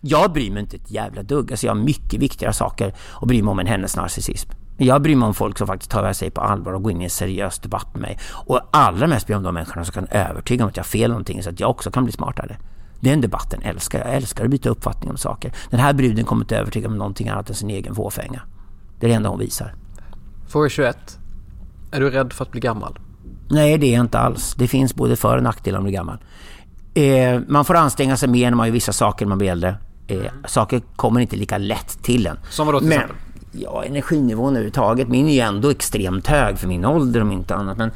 Jag 0.00 0.32
bryr 0.32 0.50
mig 0.50 0.60
inte 0.60 0.76
ett 0.76 0.90
jävla 0.90 1.22
dugg. 1.22 1.52
Alltså 1.52 1.66
jag 1.66 1.74
har 1.74 1.82
mycket 1.82 2.20
viktigare 2.20 2.52
saker 2.52 2.94
att 3.20 3.28
bry 3.28 3.42
mig 3.42 3.50
om 3.50 3.58
än 3.58 3.66
hennes 3.66 3.96
narcissism. 3.96 4.50
Jag 4.82 5.02
bryr 5.02 5.16
mig 5.16 5.26
om 5.26 5.34
folk 5.34 5.58
som 5.58 5.66
faktiskt 5.66 5.90
tar 5.90 6.12
sig 6.12 6.30
på 6.30 6.40
allvar 6.40 6.72
och 6.72 6.82
går 6.82 6.92
in 6.92 7.00
i 7.00 7.04
en 7.04 7.10
seriös 7.10 7.58
debatt 7.58 7.94
med 7.94 8.02
mig. 8.02 8.18
Och 8.32 8.60
allra 8.70 9.06
mest 9.06 9.26
bryr 9.26 9.34
jag 9.34 9.42
mig 9.42 9.48
om 9.48 9.54
de 9.54 9.60
människorna 9.60 9.84
som 9.84 9.92
kan 9.92 10.06
övertyga 10.06 10.64
mig 10.64 10.70
att 10.70 10.76
jag 10.76 10.84
har 10.84 10.88
fel 10.88 11.10
någonting 11.10 11.42
så 11.42 11.50
att 11.50 11.60
jag 11.60 11.70
också 11.70 11.90
kan 11.90 12.04
bli 12.04 12.12
smartare. 12.12 12.56
Den 13.00 13.20
debatten 13.20 13.62
älskar 13.62 13.98
jag. 13.98 14.08
Jag 14.08 14.14
älskar 14.14 14.44
att 14.44 14.50
byta 14.50 14.68
uppfattning 14.68 15.10
om 15.10 15.16
saker. 15.16 15.52
Den 15.70 15.80
här 15.80 15.92
bruden 15.92 16.24
kommer 16.24 16.44
inte 16.44 16.56
övertyga 16.56 16.88
om 16.88 16.98
någonting 16.98 17.28
annat 17.28 17.48
än 17.48 17.54
sin 17.54 17.70
egen 17.70 17.94
fåfänga. 17.94 18.42
Det 19.00 19.06
är 19.06 19.08
det 19.08 19.14
enda 19.16 19.28
hon 19.28 19.38
visar. 19.38 19.74
Fråga 20.48 20.68
21. 20.68 21.18
Är 21.92 22.00
du 22.00 22.10
rädd 22.10 22.32
för 22.32 22.44
att 22.44 22.50
bli 22.50 22.60
gammal? 22.60 22.98
Nej, 23.50 23.78
det 23.78 23.86
är 23.86 23.92
jag 23.92 24.04
inte 24.04 24.18
alls. 24.18 24.54
Det 24.54 24.68
finns 24.68 24.94
både 24.94 25.16
för 25.16 25.36
och 25.36 25.42
nackdelar 25.42 25.78
om 25.78 25.84
att 25.84 25.86
bli 25.86 25.92
gammal. 25.92 26.18
Eh, 26.94 27.40
man 27.48 27.64
får 27.64 27.74
anstränga 27.74 28.16
sig 28.16 28.28
mer 28.28 28.50
när 28.50 28.56
man 28.56 28.66
gör 28.66 28.72
vissa 28.72 28.92
saker 28.92 29.24
när 29.24 29.28
man 29.28 29.38
blir 29.38 29.50
äldre. 29.50 29.76
Eh, 30.06 30.32
saker 30.46 30.80
kommer 30.96 31.20
inte 31.20 31.36
lika 31.36 31.58
lätt 31.58 32.02
till 32.02 32.26
en. 32.26 32.38
Som 32.50 32.66
vadå 32.66 32.78
till 32.78 32.88
Men, 32.88 32.98
exempel? 32.98 33.16
Ja, 33.52 33.84
energinivån 33.84 34.52
överhuvudtaget. 34.52 35.08
Min 35.08 35.28
är 35.28 35.32
ju 35.32 35.40
ändå 35.40 35.70
extremt 35.70 36.26
hög 36.26 36.58
för 36.58 36.68
min 36.68 36.84
ålder 36.84 37.20
om 37.20 37.32
inte 37.32 37.54
annat. 37.54 37.78
Men, 37.78 37.90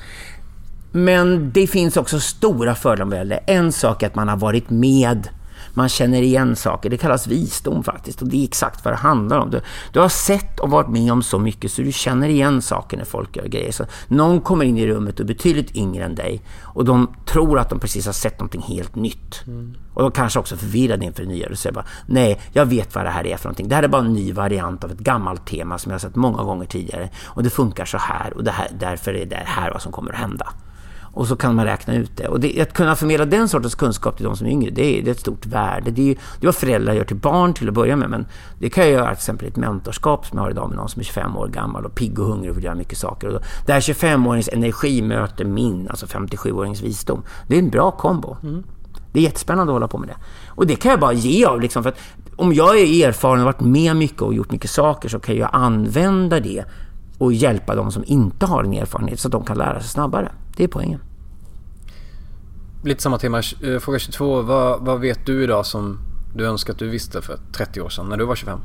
men 0.92 1.52
det 1.52 1.66
finns 1.66 1.96
också 1.96 2.20
stora 2.20 2.74
fördelar 2.74 3.04
med 3.04 3.20
äldre. 3.20 3.36
En 3.36 3.72
sak 3.72 4.02
är 4.02 4.06
att 4.06 4.14
man 4.14 4.28
har 4.28 4.36
varit 4.36 4.70
med 4.70 5.28
man 5.76 5.88
känner 5.88 6.22
igen 6.22 6.56
saker. 6.56 6.90
Det 6.90 6.96
kallas 6.96 7.26
visdom 7.26 7.84
faktiskt 7.84 8.22
och 8.22 8.28
det 8.28 8.36
är 8.36 8.44
exakt 8.44 8.84
vad 8.84 8.94
det 8.94 8.98
handlar 8.98 9.38
om. 9.38 9.50
Du, 9.50 9.60
du 9.92 10.00
har 10.00 10.08
sett 10.08 10.60
och 10.60 10.70
varit 10.70 10.88
med 10.88 11.12
om 11.12 11.22
så 11.22 11.38
mycket 11.38 11.72
så 11.72 11.82
du 11.82 11.92
känner 11.92 12.28
igen 12.28 12.62
saker 12.62 12.96
när 12.96 13.04
folk 13.04 13.36
gör 13.36 13.46
grejer. 13.46 13.72
Så 13.72 13.84
någon 14.08 14.40
kommer 14.40 14.64
in 14.64 14.78
i 14.78 14.86
rummet 14.86 15.14
och 15.14 15.20
är 15.20 15.24
betydligt 15.24 15.76
yngre 15.76 16.04
än 16.04 16.14
dig 16.14 16.42
och 16.62 16.84
de 16.84 17.14
tror 17.26 17.58
att 17.58 17.70
de 17.70 17.80
precis 17.80 18.06
har 18.06 18.12
sett 18.12 18.38
någonting 18.38 18.62
helt 18.62 18.94
nytt. 18.94 19.42
Mm. 19.46 19.74
Och 19.94 20.02
de 20.02 20.10
kanske 20.10 20.38
också 20.38 20.56
förvirrade 20.56 21.04
inför 21.04 21.22
det 21.22 21.28
nya. 21.28 21.48
Och 21.48 21.58
säger 21.58 21.74
bara, 21.74 21.86
nej, 22.06 22.40
jag 22.52 22.66
vet 22.66 22.94
vad 22.94 23.04
det 23.04 23.10
här 23.10 23.26
är 23.26 23.36
för 23.36 23.44
någonting. 23.44 23.68
Det 23.68 23.74
här 23.74 23.82
är 23.82 23.88
bara 23.88 24.04
en 24.04 24.12
ny 24.12 24.32
variant 24.32 24.84
av 24.84 24.90
ett 24.90 24.98
gammalt 24.98 25.46
tema 25.46 25.78
som 25.78 25.90
jag 25.90 25.94
har 25.94 26.00
sett 26.00 26.16
många 26.16 26.42
gånger 26.42 26.66
tidigare. 26.66 27.10
Och 27.24 27.42
det 27.42 27.50
funkar 27.50 27.84
så 27.84 27.98
här 27.98 28.32
och 28.36 28.44
det 28.44 28.50
här, 28.50 28.68
därför 28.80 29.14
är 29.14 29.26
det 29.26 29.42
här 29.44 29.70
vad 29.70 29.82
som 29.82 29.92
kommer 29.92 30.12
att 30.12 30.18
hända. 30.18 30.52
Och 31.16 31.26
så 31.26 31.36
kan 31.36 31.55
man 31.55 31.64
räkna 31.64 31.94
ut 31.94 32.16
det. 32.16 32.28
Och 32.28 32.40
det, 32.40 32.60
att 32.60 32.72
kunna 32.72 32.97
förmedla 32.97 33.24
den 33.24 33.48
sortens 33.48 33.74
kunskap 33.74 34.16
till 34.16 34.24
de 34.24 34.36
som 34.36 34.47
är 34.47 34.51
yngre, 34.51 34.70
det 34.70 34.98
är, 34.98 35.02
det 35.02 35.10
är 35.10 35.12
ett 35.12 35.20
stort 35.20 35.47
värde. 35.47 35.90
Det 35.90 36.10
är, 36.10 36.14
det 36.14 36.44
är 36.44 36.47
vad 36.47 36.55
föräldrar 36.55 36.94
gör 36.94 37.05
till 37.05 37.16
barn 37.16 37.55
till 37.55 37.68
att 37.68 37.74
börja 37.74 37.97
med. 37.97 38.10
Men 38.10 38.26
det 38.59 38.70
kan 38.70 38.84
jag 38.84 38.93
göra 38.93 39.06
till 39.06 39.12
exempel 39.12 39.47
i 39.47 39.51
ett 39.51 39.56
mentorskap 39.56 40.26
som 40.26 40.38
jag 40.38 40.44
har 40.44 40.51
idag 40.51 40.68
med 40.68 40.76
någon 40.76 40.88
som 40.88 41.01
är 41.01 41.05
25 41.05 41.36
år 41.36 41.48
gammal 41.48 41.84
och 41.84 41.94
pigg 41.94 42.18
och 42.18 42.26
hungrig 42.26 42.51
och 42.51 42.56
vill 42.56 42.64
göra 42.64 42.74
mycket 42.74 42.98
saker. 42.98 43.26
Och 43.26 43.32
då, 43.32 43.40
där 43.66 43.80
25-årings 43.80 44.48
energi 44.52 45.02
möter 45.02 45.44
min, 45.44 45.88
alltså 45.88 46.06
57-årings 46.06 46.82
visdom. 46.82 47.22
Det 47.48 47.55
är 47.55 47.59
en 47.59 47.70
bra 47.70 47.90
kombo. 47.90 48.36
Mm. 48.43 48.62
Det 49.12 49.18
är 49.18 49.22
jättespännande 49.22 49.72
att 49.72 49.74
hålla 49.74 49.88
på 49.88 49.98
med 49.98 50.09
det. 50.09 50.16
Och 50.48 50.66
det 50.66 50.76
kan 50.76 50.90
jag 50.90 51.01
bara 51.01 51.12
ge 51.12 51.44
av. 51.44 51.60
Liksom, 51.60 51.82
för 51.82 51.90
att 51.90 51.98
om 52.36 52.55
jag 52.55 52.78
är 52.78 53.09
erfaren 53.09 53.40
och 53.40 53.44
varit 53.44 53.60
med 53.60 53.97
mycket 53.97 54.22
och 54.22 54.34
gjort 54.34 54.52
mycket 54.52 54.70
saker 54.70 55.09
så 55.09 55.18
kan 55.18 55.36
jag 55.36 55.51
använda 55.52 56.40
det 56.40 56.64
och 57.18 57.32
hjälpa 57.32 57.74
de 57.74 57.93
som 57.93 58.05
inte 58.06 58.47
har 58.47 58.64
en 58.64 58.72
erfarenhet 58.72 59.20
så 59.20 59.28
att 59.28 59.32
de 59.32 59.44
kan 59.44 59.59
lära 59.59 59.80
sig 59.80 59.88
snabbare. 59.88 60.32
Det 60.56 60.64
är 60.64 60.68
poängen. 60.68 61.00
Lite 62.84 63.02
samma 63.02 63.18
tema. 63.18 63.42
Eh, 63.62 63.78
fråga 63.78 63.98
22. 63.98 64.42
Vad, 64.42 64.84
vad 64.84 65.00
vet 65.00 65.26
du 65.26 65.44
idag 65.44 65.66
som 65.66 65.98
du 66.34 66.46
önskar 66.46 66.72
att 66.72 66.78
du 66.78 66.88
visste 66.88 67.22
för 67.22 67.38
30 67.52 67.80
år 67.80 67.88
sedan 67.88 68.08
när 68.08 68.16
du 68.16 68.24
var 68.24 68.34
25? 68.34 68.60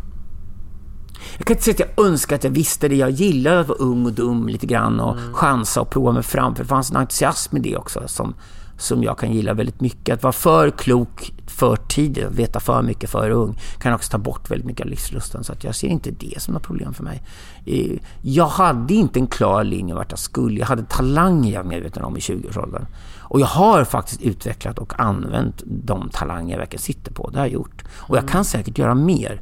Jag 1.38 1.47
kan 1.47 1.55
inte 1.55 1.63
säga 1.63 1.73
att 1.73 1.91
jag 1.97 2.05
önskar 2.05 2.35
att 2.35 2.43
jag 2.43 2.51
visste 2.51 2.88
det. 2.88 2.95
Jag 2.95 3.09
gillade 3.09 3.59
att 3.59 3.68
vara 3.68 3.77
ung 3.77 4.05
och 4.05 4.13
dum 4.13 4.47
lite 4.47 4.65
grann 4.65 4.99
och 4.99 5.18
mm. 5.18 5.34
chansa 5.34 5.81
och 5.81 5.89
prova 5.89 6.11
mig 6.11 6.23
fram. 6.23 6.55
För 6.55 6.63
det 6.63 6.68
fanns 6.68 6.91
en 6.91 6.97
entusiasm 6.97 7.57
i 7.57 7.59
det 7.59 7.77
också 7.77 8.07
som, 8.07 8.34
som 8.82 9.03
jag 9.03 9.18
kan 9.18 9.34
gilla 9.34 9.53
väldigt 9.53 9.82
mycket. 9.82 10.16
Att 10.16 10.24
vara 10.24 10.34
för 10.34 10.70
klok 10.70 11.34
för 11.48 11.76
tidigt, 11.76 12.26
att 12.26 12.34
veta 12.34 12.60
för 12.60 12.82
mycket 12.82 13.10
för 13.10 13.30
ung 13.30 13.60
kan 13.80 13.94
också 13.94 14.12
ta 14.12 14.18
bort 14.18 14.52
väldigt 14.52 14.68
mycket 14.68 14.86
av 14.86 14.90
livslusten. 14.90 15.44
Så 15.44 15.53
att 15.53 15.64
jag 15.64 15.76
ser 15.76 15.88
inte 15.88 16.12
det 16.12 16.41
som 16.41 16.53
något 16.53 16.64
problem 16.64 16.94
för 16.94 17.03
mig. 17.03 17.24
Jag 18.22 18.48
hade 18.48 18.94
inte 18.94 19.20
en 19.20 19.28
klar 19.28 19.64
linje 19.64 19.95
vart 19.95 20.12
jag 20.12 20.20
skulle. 20.20 20.60
Jag 20.60 20.68
hade 20.68 20.84
talanger 20.84 21.53
jag 21.53 21.64
var 21.64 21.70
medveten 21.70 22.03
om 22.03 22.18
i 22.18 22.20
20-årsåldern. 22.20 22.86
Och 23.20 23.40
jag 23.40 23.48
har 23.48 23.84
faktiskt 23.84 24.22
utvecklat 24.22 24.80
och 24.80 24.99
använt 24.99 25.64
de 25.66 26.10
talanger 26.10 26.52
jag 26.52 26.60
verkligen 26.60 26.82
sitter 26.82 27.14
på. 27.14 27.30
Det 27.30 27.40
har 27.40 27.45
jag 27.45 27.53
gjort. 27.53 27.84
Och 27.91 28.18
jag 28.18 28.28
kan 28.28 28.45
säkert 28.45 28.78
göra 28.78 28.95
mer. 28.95 29.41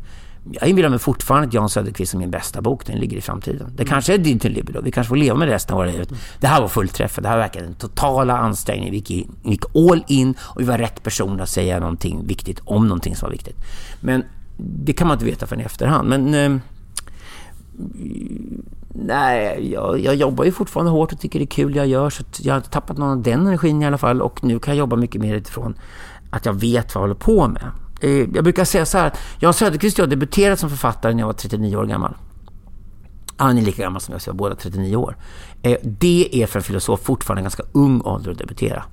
Jag 0.51 0.69
inbillar 0.69 0.89
mig 0.89 0.99
fortfarande 0.99 1.47
att 1.47 1.53
Jan 1.53 1.69
Söderqvist 1.69 2.13
är 2.13 2.17
min 2.17 2.31
bästa 2.31 2.61
bok. 2.61 2.85
Den 2.85 2.99
ligger 2.99 3.17
i 3.17 3.21
framtiden. 3.21 3.67
Det 3.67 3.83
mm. 3.83 3.87
kanske 3.87 4.13
är 4.13 4.17
din 4.17 4.39
till 4.39 4.51
libido. 4.51 4.81
Vi 4.81 4.91
kanske 4.91 5.09
får 5.09 5.15
leva 5.15 5.37
med 5.37 5.47
resten 5.47 5.73
av 5.73 5.79
våra 5.79 5.91
livet. 5.91 6.09
Det 6.39 6.47
här 6.47 6.61
var 6.61 6.67
fullträff. 6.67 7.19
Det 7.21 7.27
här 7.27 7.35
var 7.35 7.43
verkligen 7.43 7.67
den 7.67 7.75
totala 7.75 8.37
ansträngningen. 8.37 8.91
Vi 8.91 8.97
gick, 8.97 9.29
gick 9.43 9.75
all 9.75 10.03
in 10.07 10.35
och 10.39 10.61
vi 10.61 10.65
var 10.65 10.77
rätt 10.77 11.03
person 11.03 11.41
att 11.41 11.49
säga 11.49 11.79
någonting 11.79 12.27
viktigt 12.27 12.61
om 12.65 12.87
någonting 12.87 13.15
som 13.15 13.25
var 13.25 13.31
viktigt. 13.31 13.57
Men 14.01 14.23
det 14.57 14.93
kan 14.93 15.07
man 15.07 15.15
inte 15.15 15.25
veta 15.25 15.47
förrän 15.47 15.61
i 15.61 15.65
efterhand. 15.65 16.09
Men... 16.09 16.33
Eh, 16.33 16.61
nej, 18.93 19.71
jag, 19.71 19.99
jag, 19.99 20.15
jobbar 20.15 20.43
ju 20.43 20.51
fortfarande 20.51 20.91
hårt 20.91 21.13
och 21.13 21.19
tycker 21.19 21.39
det 21.39 21.45
är 21.45 21.47
kul 21.47 21.75
jag 21.75 21.87
gör. 21.87 22.09
Så 22.09 22.23
jag 22.39 22.53
har 22.53 22.57
inte 22.57 22.69
tappat 22.69 22.97
någon 22.97 23.09
av 23.09 23.23
den 23.23 23.39
energin 23.39 23.81
i 23.81 23.85
alla 23.85 23.97
fall. 23.97 24.21
Och 24.21 24.43
nu 24.43 24.59
kan 24.59 24.73
jag 24.73 24.79
jobba 24.79 24.95
mycket 24.95 25.21
mer 25.21 25.35
utifrån 25.35 25.75
att 26.29 26.45
jag 26.45 26.53
vet 26.53 26.95
vad 26.95 27.01
jag 27.01 27.07
håller 27.07 27.19
på 27.19 27.47
med. 27.47 27.71
Eh, 28.01 28.09
jag 28.11 28.43
brukar 28.43 28.65
säga 28.65 28.85
så 28.85 28.97
här, 28.97 29.11
Jan 29.39 29.53
Söderqvist 29.53 29.99
och 29.99 30.03
jag 30.03 30.09
debuterade 30.09 30.57
som 30.57 30.69
författare 30.69 31.13
när 31.13 31.19
jag 31.19 31.27
var 31.27 31.33
39 31.33 31.75
år 31.75 31.85
gammal. 31.85 32.15
Han 33.37 33.57
är 33.57 33.61
lika 33.61 33.81
gammal 33.81 34.01
som 34.01 34.11
jag, 34.11 34.21
så 34.21 34.29
jag 34.29 34.33
är 34.33 34.37
båda 34.37 34.55
39 34.55 34.95
år. 34.95 35.17
Eh, 35.61 35.77
det 35.83 36.29
är 36.43 36.47
för 36.47 36.59
en 36.59 36.63
filosof 36.63 36.99
fortfarande 37.03 37.39
en 37.39 37.43
ganska 37.43 37.63
ung 37.71 38.01
ålder 38.01 38.31
att 38.31 38.37
debutera. 38.37 38.83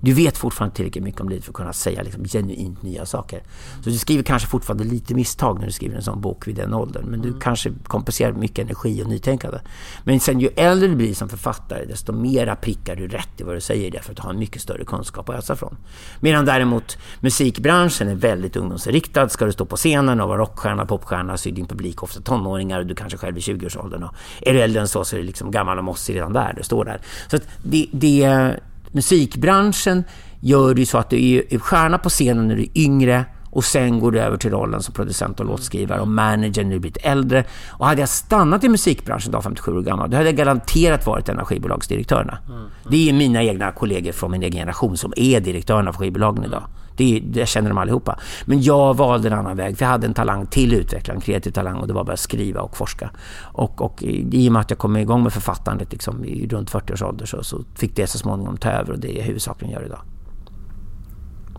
Du 0.00 0.12
vet 0.12 0.38
fortfarande 0.38 0.76
tillräckligt 0.76 1.04
mycket 1.04 1.20
om 1.20 1.28
livet 1.28 1.44
för 1.44 1.50
att 1.50 1.56
kunna 1.56 1.72
säga 1.72 2.02
liksom 2.02 2.24
genuint 2.24 2.82
nya 2.82 3.06
saker. 3.06 3.42
Så 3.84 3.90
du 3.90 3.98
skriver 3.98 4.22
kanske 4.22 4.48
fortfarande 4.48 4.84
lite 4.84 5.14
misstag 5.14 5.58
när 5.58 5.66
du 5.66 5.72
skriver 5.72 5.96
en 5.96 6.02
sån 6.02 6.20
bok 6.20 6.48
vid 6.48 6.56
den 6.56 6.74
åldern. 6.74 7.04
Men 7.04 7.22
du 7.22 7.28
mm. 7.28 7.40
kanske 7.40 7.72
kompenserar 7.84 8.32
mycket 8.32 8.58
energi 8.58 9.02
och 9.02 9.08
nytänkande. 9.08 9.58
Men 10.04 10.20
sen 10.20 10.40
ju 10.40 10.48
äldre 10.56 10.88
du 10.88 10.96
blir 10.96 11.14
som 11.14 11.28
författare, 11.28 11.84
desto 11.84 12.12
mera 12.12 12.56
prickar 12.56 12.96
du 12.96 13.08
rätt 13.08 13.40
i 13.40 13.42
vad 13.42 13.56
du 13.56 13.60
säger 13.60 13.90
därför 13.90 14.10
att 14.10 14.16
du 14.16 14.22
har 14.22 14.30
en 14.30 14.38
mycket 14.38 14.62
större 14.62 14.84
kunskap 14.84 15.28
att 15.28 15.36
ösa 15.36 15.56
från. 15.56 15.76
Medan 16.20 16.44
däremot 16.44 16.98
musikbranschen 17.20 18.08
är 18.08 18.14
väldigt 18.14 18.56
ungdomsinriktad. 18.56 19.28
Ska 19.28 19.44
du 19.44 19.52
stå 19.52 19.64
på 19.64 19.76
scenen 19.76 20.20
och 20.20 20.28
vara 20.28 20.38
rockstjärna, 20.38 20.86
popstjärna 20.86 21.36
så 21.36 21.48
är 21.48 21.52
din 21.52 21.66
publik 21.66 22.02
ofta 22.02 22.20
tonåringar 22.20 22.80
och 22.80 22.86
du 22.86 22.94
kanske 22.94 23.18
själv 23.18 23.36
är 23.36 23.40
20-årsåldern. 23.40 24.08
Är 24.40 24.54
du 24.54 24.60
äldre 24.60 24.80
än 24.80 24.88
så 24.88 25.04
så 25.04 25.16
är 25.16 25.20
du 25.20 25.26
liksom 25.26 25.50
gammal 25.50 25.78
och 25.78 25.84
mossig 25.84 26.16
redan 26.16 26.32
där 26.32 26.54
du 26.56 26.62
står 26.62 26.84
där. 26.84 27.00
Så 27.30 27.38
det, 27.62 27.86
det 27.92 28.56
musikbranschen 28.92 30.04
gör 30.40 30.74
det 30.74 30.80
ju 30.80 30.86
så 30.86 30.98
att 30.98 31.10
du 31.10 31.46
är 31.50 31.58
stjärna 31.58 31.98
på 31.98 32.08
scenen 32.08 32.48
när 32.48 32.56
du 32.56 32.62
är 32.62 32.78
yngre 32.78 33.24
och 33.50 33.64
sen 33.64 34.00
går 34.00 34.12
du 34.12 34.20
över 34.20 34.36
till 34.36 34.50
rollen 34.50 34.82
som 34.82 34.94
producent 34.94 35.40
och 35.40 35.46
låtskrivare 35.46 36.00
och 36.00 36.08
manager 36.08 36.64
när 36.64 36.70
du 36.70 36.78
blivit 36.78 36.98
äldre. 37.02 37.44
Och 37.68 37.86
hade 37.86 38.00
jag 38.00 38.08
stannat 38.08 38.64
i 38.64 38.68
musikbranschen 38.68 39.32
då, 39.32 39.42
57 39.42 39.76
år 39.76 39.82
gammal, 39.82 40.10
då 40.10 40.16
hade 40.16 40.28
jag 40.28 40.36
garanterat 40.36 41.06
varit 41.06 41.28
en 41.28 41.38
av 41.38 41.44
skivbolagsdirektörerna. 41.44 42.38
Mm, 42.46 42.58
mm. 42.58 42.70
Det 42.90 43.08
är 43.08 43.12
mina 43.12 43.42
egna 43.42 43.72
kollegor 43.72 44.12
från 44.12 44.30
min 44.30 44.42
egen 44.42 44.52
generation 44.52 44.96
som 44.96 45.12
är 45.16 45.40
direktörerna 45.40 45.92
för 45.92 45.98
skivbolagen 45.98 46.44
idag. 46.44 46.62
Det, 46.96 47.22
det 47.24 47.48
känner 47.48 47.68
de 47.68 47.78
allihopa. 47.78 48.18
Men 48.44 48.62
jag 48.62 48.96
valde 48.96 49.28
en 49.28 49.34
annan 49.34 49.56
väg, 49.56 49.78
för 49.78 49.84
jag 49.84 49.90
hade 49.90 50.06
en 50.06 50.14
talang 50.14 50.46
till 50.46 50.74
utveckla, 50.74 51.14
en 51.14 51.20
kreativ 51.20 51.50
talang 51.50 51.76
och 51.76 51.86
det 51.86 51.92
var 51.92 52.04
bara 52.04 52.12
att 52.12 52.20
skriva 52.20 52.60
och 52.60 52.76
forska. 52.76 53.10
Och, 53.52 53.82
och 53.82 54.02
i 54.02 54.48
och 54.48 54.52
med 54.52 54.60
att 54.60 54.70
jag 54.70 54.78
kom 54.78 54.96
igång 54.96 55.22
med 55.22 55.32
författandet 55.32 55.92
liksom, 55.92 56.24
i 56.24 56.48
runt 56.48 56.70
40 56.70 56.92
års 56.92 57.02
ålder 57.02 57.26
så, 57.26 57.44
så 57.44 57.64
fick 57.74 57.96
det 57.96 58.06
så 58.06 58.18
småningom 58.18 58.56
ta 58.56 58.70
över 58.70 58.92
och 58.92 58.98
det 58.98 59.12
är 59.12 59.18
jag 59.18 59.24
huvudsakligen 59.24 59.74
gör 59.74 59.86
idag. 59.86 60.00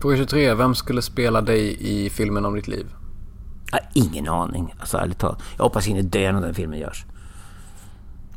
Fråga 0.00 0.16
23. 0.16 0.54
Vem 0.54 0.74
skulle 0.74 1.02
spela 1.02 1.40
dig 1.40 1.76
i 1.80 2.10
filmen 2.10 2.44
om 2.44 2.54
ditt 2.54 2.68
liv? 2.68 2.86
Jag 3.70 3.78
har 3.78 3.88
ingen 3.94 4.28
aning. 4.28 4.74
Alltså, 4.80 4.98
ärligt 4.98 5.18
talat. 5.18 5.42
Jag 5.56 5.64
hoppas 5.64 5.88
inte 5.88 6.18
dö 6.18 6.32
när 6.32 6.40
den 6.40 6.54
filmen 6.54 6.78
görs. 6.78 7.04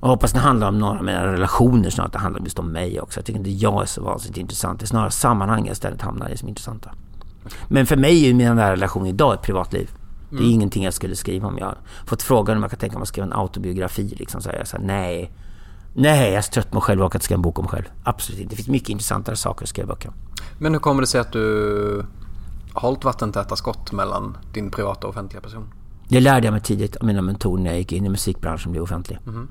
Jag 0.06 0.10
hoppas 0.10 0.34
det 0.34 0.40
handlar 0.40 0.68
om 0.68 0.80
några 0.80 1.00
av 1.00 1.06
mina 1.06 1.28
relationer 1.28 1.90
snart. 1.90 2.14
Det 2.14 2.20
handlar 2.20 2.42
just 2.42 2.60
om 2.60 2.72
mig 2.72 3.02
också. 3.02 3.20
Jag 3.20 3.26
tycker 3.26 3.40
inte 3.40 3.50
jag 3.50 3.82
är 3.82 3.86
så 3.86 4.02
vansinnigt 4.02 4.38
intressant. 4.38 4.80
Det 4.80 4.84
är 4.84 4.88
snarare 4.88 5.12
sammanhang 5.12 5.66
jag 5.66 5.72
istället 5.72 6.02
hamnar 6.02 6.30
i 6.30 6.38
som 6.38 6.48
är 6.48 6.50
intressanta. 6.50 6.92
Men 7.68 7.86
för 7.86 7.98
mig 7.98 8.30
är 8.30 8.34
mina 8.34 8.54
nära 8.54 8.72
relationer 8.72 9.10
idag 9.10 9.34
ett 9.34 9.42
privatliv. 9.42 9.90
Det 10.30 10.36
är 10.36 10.40
mm. 10.40 10.52
ingenting 10.52 10.84
jag 10.84 10.94
skulle 10.94 11.16
skriva 11.16 11.48
om. 11.48 11.58
Jag 11.58 11.66
har 11.66 11.78
fått 12.06 12.22
frågan 12.22 12.58
om 12.58 12.64
jag 12.64 12.72
kan 12.72 12.80
tänka 12.80 12.98
mig 12.98 13.02
att 13.02 13.08
skriva 13.08 13.28
en 13.28 13.34
autobiografi. 13.34 14.16
Liksom, 14.18 14.42
så 14.42 14.50
jag 14.58 14.68
säger 14.68 14.86
nej. 14.86 15.32
Nej, 15.94 16.30
jag 16.30 16.38
är 16.38 16.42
trött 16.42 16.70
på 16.70 16.76
mig 16.76 16.82
själv 16.82 17.02
och 17.02 17.16
inte 17.16 17.26
skriva 17.26 17.38
en 17.38 17.42
bok 17.42 17.60
om 17.60 17.66
mig 17.66 17.72
själv. 17.72 17.86
Absolut 18.04 18.42
inte. 18.42 18.52
Det 18.52 18.56
finns 18.56 18.68
mycket 18.68 18.90
intressantare 18.90 19.36
saker 19.36 19.66
att 19.66 19.70
skriva 19.70 19.88
böcker 19.88 20.10
om. 20.10 20.16
Men 20.58 20.74
hur 20.74 20.80
kommer 20.80 21.02
det 21.02 21.08
sig 21.08 21.22
att 21.22 21.32
du 21.32 22.06
har 22.74 22.82
hållit 22.82 23.04
vattentäta 23.04 23.56
skott 23.56 23.92
mellan 23.92 24.38
din 24.54 24.72
privata 24.72 25.08
och 25.08 25.14
offentliga 25.14 25.42
person? 25.42 25.70
Det 26.08 26.20
lärde 26.20 26.48
jag 26.48 26.52
mig 26.52 26.62
tidigt 26.62 26.96
av 26.96 27.06
mina 27.06 27.22
mentorer 27.22 27.64
när 27.64 27.70
jag 27.70 27.80
gick 27.80 27.92
in 27.92 28.06
i 28.06 28.10
musikbranschen 28.10 28.70
och 28.70 28.72
blev 28.72 28.84
offentlig. 28.84 29.20
Mm. 29.28 29.48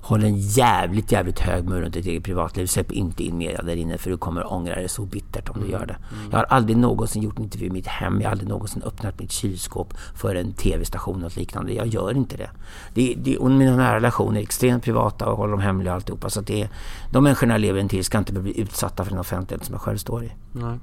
Håll 0.00 0.24
en 0.24 0.38
jävligt, 0.38 1.12
jävligt 1.12 1.40
hög 1.40 1.64
mur 1.64 1.80
runt 1.80 1.94
ditt 1.94 2.06
eget 2.06 2.24
privatliv. 2.24 2.66
Släpp 2.66 2.92
inte 2.92 3.24
in 3.24 3.38
media 3.38 3.62
där 3.62 3.76
inne 3.76 3.98
för 3.98 4.10
du 4.10 4.16
kommer 4.16 4.52
ångra 4.52 4.74
dig 4.74 4.88
så 4.88 5.04
bittert 5.04 5.48
om 5.48 5.54
du 5.54 5.66
mm. 5.66 5.72
gör 5.72 5.86
det. 5.86 5.96
Mm. 6.12 6.30
Jag 6.30 6.38
har 6.38 6.44
aldrig 6.44 6.76
någonsin 6.76 7.22
gjort 7.22 7.38
en 7.38 7.44
intervju 7.44 7.66
i 7.66 7.70
mitt 7.70 7.86
hem. 7.86 8.20
Jag 8.20 8.28
har 8.28 8.32
aldrig 8.32 8.48
någonsin 8.48 8.82
öppnat 8.82 9.18
mitt 9.18 9.32
kylskåp 9.32 9.94
för 10.14 10.34
en 10.34 10.52
tv-station 10.52 11.24
och 11.24 11.36
liknande. 11.36 11.72
Jag 11.72 11.86
gör 11.86 12.16
inte 12.16 12.36
det. 12.36 12.50
det, 12.94 13.14
det 13.18 13.38
och 13.38 13.50
mina 13.50 13.76
nära 13.76 13.96
relationer 13.96 14.38
är 14.38 14.42
extremt 14.42 14.84
privata 14.84 15.26
och 15.26 15.36
håller 15.36 15.50
dem 15.50 15.60
hemliga 15.60 15.92
och 15.92 15.96
alltihopa. 15.96 16.30
Så 16.30 16.40
det, 16.40 16.68
de 17.12 17.24
människorna 17.24 17.54
jag 17.54 17.60
lever 17.60 17.88
till 17.88 18.04
ska 18.04 18.18
inte 18.18 18.32
bli 18.32 18.60
utsatta 18.60 19.04
för 19.04 19.10
den 19.10 19.20
offentlighet 19.20 19.64
som 19.64 19.72
jag 19.72 19.82
själv 19.82 19.98
står 19.98 20.24
i. 20.24 20.32
Nej. 20.52 20.78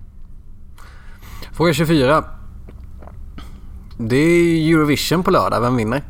Fråga 1.54 1.74
24. 1.74 2.24
Det 3.98 4.16
är 4.16 4.74
Eurovision 4.74 5.24
på 5.24 5.32
lördag. 5.32 5.62
Vem 5.62 5.76
vinner? 5.76 6.04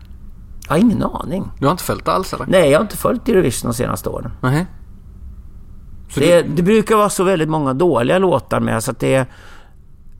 Jag 0.68 0.76
har 0.76 0.80
ingen 0.80 1.04
aning. 1.04 1.52
Du 1.60 1.66
har 1.66 1.72
inte 1.72 1.84
följt 1.84 2.06
det 2.06 2.12
alls 2.12 2.34
eller? 2.34 2.46
Nej, 2.46 2.70
jag 2.70 2.80
har 2.80 2.84
inte 2.84 2.98
följt 2.98 3.30
Eurovision 3.30 3.72
de 3.72 3.76
senaste 3.76 4.10
åren. 4.10 4.32
Nej. 4.42 4.66
Det, 6.16 6.42
du... 6.42 6.50
det, 6.56 6.64
brukar 6.64 6.96
vara 6.96 7.10
så 7.10 7.24
väldigt 7.24 7.50
många 7.50 7.74
dåliga 7.74 8.18
låtar 8.18 8.60
med 8.60 8.84
så 8.84 8.92
att 8.92 9.00
det... 9.00 9.28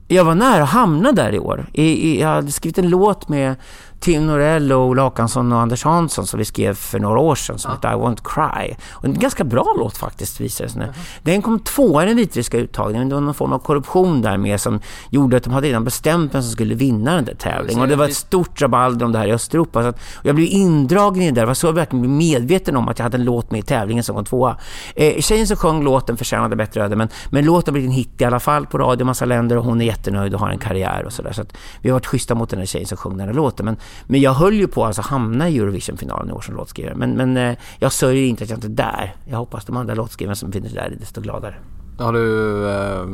Jag 0.08 0.24
var 0.24 0.34
nära 0.34 0.62
att 0.62 0.68
hamna 0.68 1.12
där 1.12 1.34
i 1.34 1.38
år. 1.38 1.66
I, 1.72 1.82
i, 1.82 2.20
jag 2.20 2.28
hade 2.28 2.52
skrivit 2.52 2.78
en 2.78 2.88
låt 2.88 3.28
med 3.28 3.56
Tim 4.00 4.26
Norell 4.26 4.72
och 4.72 4.80
Ola 4.80 5.02
Håkansson 5.02 5.52
och 5.52 5.60
Anders 5.60 5.84
Hansson 5.84 6.26
som 6.26 6.38
vi 6.38 6.44
skrev 6.44 6.74
för 6.74 6.98
några 6.98 7.20
år 7.20 7.34
sedan 7.34 7.58
som 7.58 7.70
ja. 7.70 7.74
heter 7.74 7.98
I 7.98 8.00
Won't 8.00 8.20
Cry. 8.24 8.74
Och 8.90 9.04
en 9.04 9.18
ganska 9.18 9.44
bra 9.44 9.74
låt 9.78 9.96
faktiskt 9.96 10.40
visade 10.40 10.70
sig. 10.70 10.82
Mm. 10.82 10.94
Den 11.22 11.42
kom 11.42 11.58
tvåa 11.58 12.02
i 12.02 12.06
den 12.06 12.16
vitryska 12.16 12.58
uttagningen. 12.58 13.08
Det 13.08 13.14
var 13.14 13.22
någon 13.22 13.34
form 13.34 13.52
av 13.52 13.58
korruption 13.58 14.22
där 14.22 14.36
med 14.36 14.60
som 14.60 14.80
gjorde 15.10 15.36
att 15.36 15.42
de 15.42 15.52
hade 15.52 15.68
redan 15.68 15.84
bestämt 15.84 16.34
vem 16.34 16.42
som 16.42 16.52
skulle 16.52 16.74
vinna 16.74 17.14
den 17.14 17.24
där 17.24 17.34
tävlingen. 17.34 17.82
Och 17.82 17.88
det 17.88 17.96
var 17.96 18.04
ett 18.04 18.16
stort 18.16 18.62
rabalder 18.62 19.06
om 19.06 19.12
det 19.12 19.18
här 19.18 19.26
i 19.26 19.32
Östeuropa. 19.32 19.82
Så 19.82 19.88
att, 19.88 20.00
jag 20.22 20.34
blev 20.34 20.48
indragen 20.50 21.22
i 21.22 21.26
det 21.26 21.34
där. 21.34 21.42
Det 21.42 21.46
var 21.46 21.54
så 21.54 21.66
jag 21.66 21.72
verkligen 21.72 22.02
blev 22.02 22.12
medveten 22.12 22.76
om 22.76 22.88
att 22.88 22.98
jag 22.98 23.04
hade 23.04 23.16
en 23.16 23.24
låt 23.24 23.50
med 23.50 23.58
i 23.58 23.62
tävlingen 23.62 24.04
som 24.04 24.14
kom 24.14 24.24
tvåa. 24.24 24.56
Eh, 24.94 25.20
tjejen 25.20 25.46
som 25.46 25.56
sjöng 25.56 25.84
låten 25.84 26.16
förtjänade 26.16 26.56
bättre 26.56 26.84
öde 26.84 26.96
men, 26.96 27.08
men 27.30 27.44
låten 27.44 27.74
blev 27.74 27.84
en 27.84 27.90
hit 27.90 28.20
i 28.20 28.24
alla 28.24 28.40
fall 28.40 28.66
på 28.66 28.78
radio 28.78 29.02
i 29.02 29.04
massa 29.04 29.24
länder 29.24 29.56
och 29.56 29.64
hon 29.64 29.80
är 29.80 29.84
jättenöjd 29.84 30.34
och 30.34 30.40
har 30.40 30.48
en 30.48 30.58
karriär 30.58 31.04
och 31.06 31.12
sådär. 31.12 31.32
Så 31.32 31.42
att 31.42 31.56
vi 31.80 31.88
har 31.88 31.94
varit 31.94 32.06
schyssta 32.06 32.34
mot 32.34 32.50
den 32.50 32.58
här 32.58 32.66
tjejen 32.66 32.88
som 32.88 32.96
sjöng 32.96 33.16
den 33.16 33.26
här 33.26 33.34
låten. 33.34 33.66
Men 33.66 33.76
men 34.06 34.20
jag 34.20 34.32
höll 34.32 34.54
ju 34.54 34.68
på 34.68 34.84
alltså, 34.84 35.00
att 35.00 35.04
alltså 35.04 35.14
hamna 35.14 35.48
i 35.48 35.58
Eurovision-finalen 35.58 36.28
i 36.28 36.32
år 36.32 36.40
som 36.40 36.54
låtskrivare. 36.54 36.94
Men, 36.94 37.16
men 37.16 37.36
eh, 37.36 37.56
jag 37.78 37.92
sörjer 37.92 38.26
inte 38.26 38.44
att 38.44 38.50
jag 38.50 38.56
inte 38.56 38.66
är 38.66 38.86
där. 38.86 39.16
Jag 39.24 39.38
hoppas 39.38 39.64
de 39.64 39.76
andra 39.76 39.94
låtskrivarna 39.94 40.34
som 40.34 40.52
finns 40.52 40.72
där 40.72 40.80
är 40.80 40.96
desto 41.00 41.20
gladare. 41.20 41.56
Har 41.98 42.12
du 42.12 42.68
eh, 42.70 43.06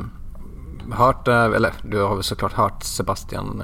hört, 0.91 1.29
eh, 1.29 1.45
eller 1.45 1.73
du 1.83 2.03
har 2.03 2.15
väl 2.15 2.25
såklart 2.25 2.53
hört 2.53 2.83
Sebastian, 2.83 3.63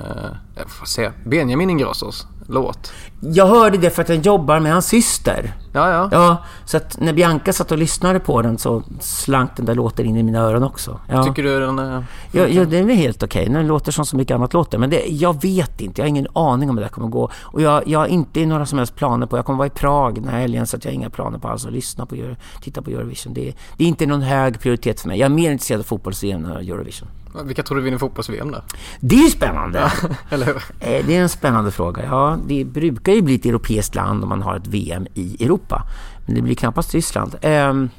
eh, 0.56 0.66
får 0.66 0.86
se, 0.86 1.10
Benjamin 1.24 1.70
Ingrossos 1.70 2.26
låt? 2.49 2.93
Jag 3.20 3.47
hörde 3.47 3.79
det 3.79 3.91
för 3.91 4.03
att 4.03 4.09
jag 4.09 4.19
jobbar 4.19 4.61
med 4.61 4.73
hans 4.73 4.87
syster. 4.87 5.55
Ja, 5.73 5.91
ja. 5.91 6.09
Ja, 6.12 6.45
så 6.65 6.77
att 6.77 7.01
när 7.01 7.12
Bianca 7.12 7.53
satt 7.53 7.73
och 7.73 7.79
lyssnade 7.79 8.20
på 8.20 8.43
den 8.43 8.59
så 8.59 8.83
slank 9.01 9.51
den 9.57 9.66
där 9.66 9.75
låten 9.75 10.07
in 10.07 10.16
i 10.16 10.23
mina 10.23 10.39
öron 10.39 10.62
också. 10.62 11.01
Ja. 11.09 11.25
Tycker 11.25 11.43
du 11.43 11.61
den 11.61 11.79
är... 11.79 12.05
Ja, 12.33 12.47
ja 12.47 12.65
den 12.65 12.91
är 12.91 12.95
helt 12.95 13.23
okej. 13.23 13.43
Okay. 13.43 13.55
Den 13.55 13.66
låter 13.66 13.93
som 13.93 14.07
så 14.07 14.16
mycket 14.16 14.35
annat 14.35 14.53
låter. 14.53 14.79
Men 14.79 14.91
det, 14.91 15.07
jag 15.09 15.43
vet 15.43 15.81
inte. 15.81 16.01
Jag 16.01 16.05
har 16.05 16.09
ingen 16.09 16.27
aning 16.33 16.70
om 16.70 16.79
hur 16.79 16.85
det 16.85 16.91
kommer 16.91 17.09
gå. 17.09 17.31
Och 17.35 17.62
jag, 17.62 17.89
jag 17.89 17.99
har 17.99 18.07
inte 18.07 18.47
några 18.47 18.66
som 18.66 18.79
helst 18.79 18.97
planer 18.97 19.27
på... 19.27 19.37
Jag 19.39 19.45
kommer 19.45 19.57
vara 19.57 19.66
i 19.66 19.70
Prag 19.70 20.15
den 20.15 20.29
här 20.29 20.41
helgen 20.41 20.66
så 20.66 20.77
att 20.77 20.85
jag 20.85 20.93
har 20.93 20.95
inga 20.95 21.11
planer 21.11 21.39
på 21.39 21.49
alls 21.49 21.66
att 21.66 21.73
lyssna 21.73 22.07
på 22.07 22.16
titta 22.62 22.83
på 22.83 22.91
Eurovision. 22.91 23.35
Det, 23.35 23.55
det 23.77 23.85
är 23.85 23.89
inte 23.89 24.07
någon 24.07 24.23
hög 24.23 24.61
prioritet 24.61 25.01
för 25.01 25.09
mig. 25.09 25.19
Jag 25.19 25.27
är 25.27 25.35
mer 25.35 25.51
intresserad 25.51 25.81
av 25.81 25.85
fotbolls-VM 25.85 26.45
än 26.45 26.51
Eurovision. 26.51 27.09
Vilka 27.45 27.63
tror 27.63 27.79
du 27.79 27.85
vinner 27.85 27.99
fotbolls-VM 27.99 28.51
då? 28.51 28.63
Det 29.01 29.17
är 29.17 29.31
spännande! 29.31 29.93
Eller 30.31 30.47
hur? 30.47 30.57
Eh, 30.81 31.07
det 31.07 31.17
är 31.17 31.23
en 31.23 31.29
spännande 31.29 31.71
fråga. 31.71 32.05
Ja, 32.05 32.39
det 32.47 32.65
brukar 32.65 33.13
ju 33.13 33.23
bli 33.23 33.35
ett 33.35 33.47
europeiskt 33.47 33.95
land 33.95 34.23
om 34.23 34.29
man 34.29 34.43
har 34.43 34.57
ett 34.57 34.67
VM 34.67 35.07
i 35.15 35.45
Europa. 35.45 35.83
Men 36.27 36.35
det 36.35 36.43
blir 36.43 36.55
knappast 36.55 36.95
Ryssland. 36.95 37.37
Ehm, 37.41 37.91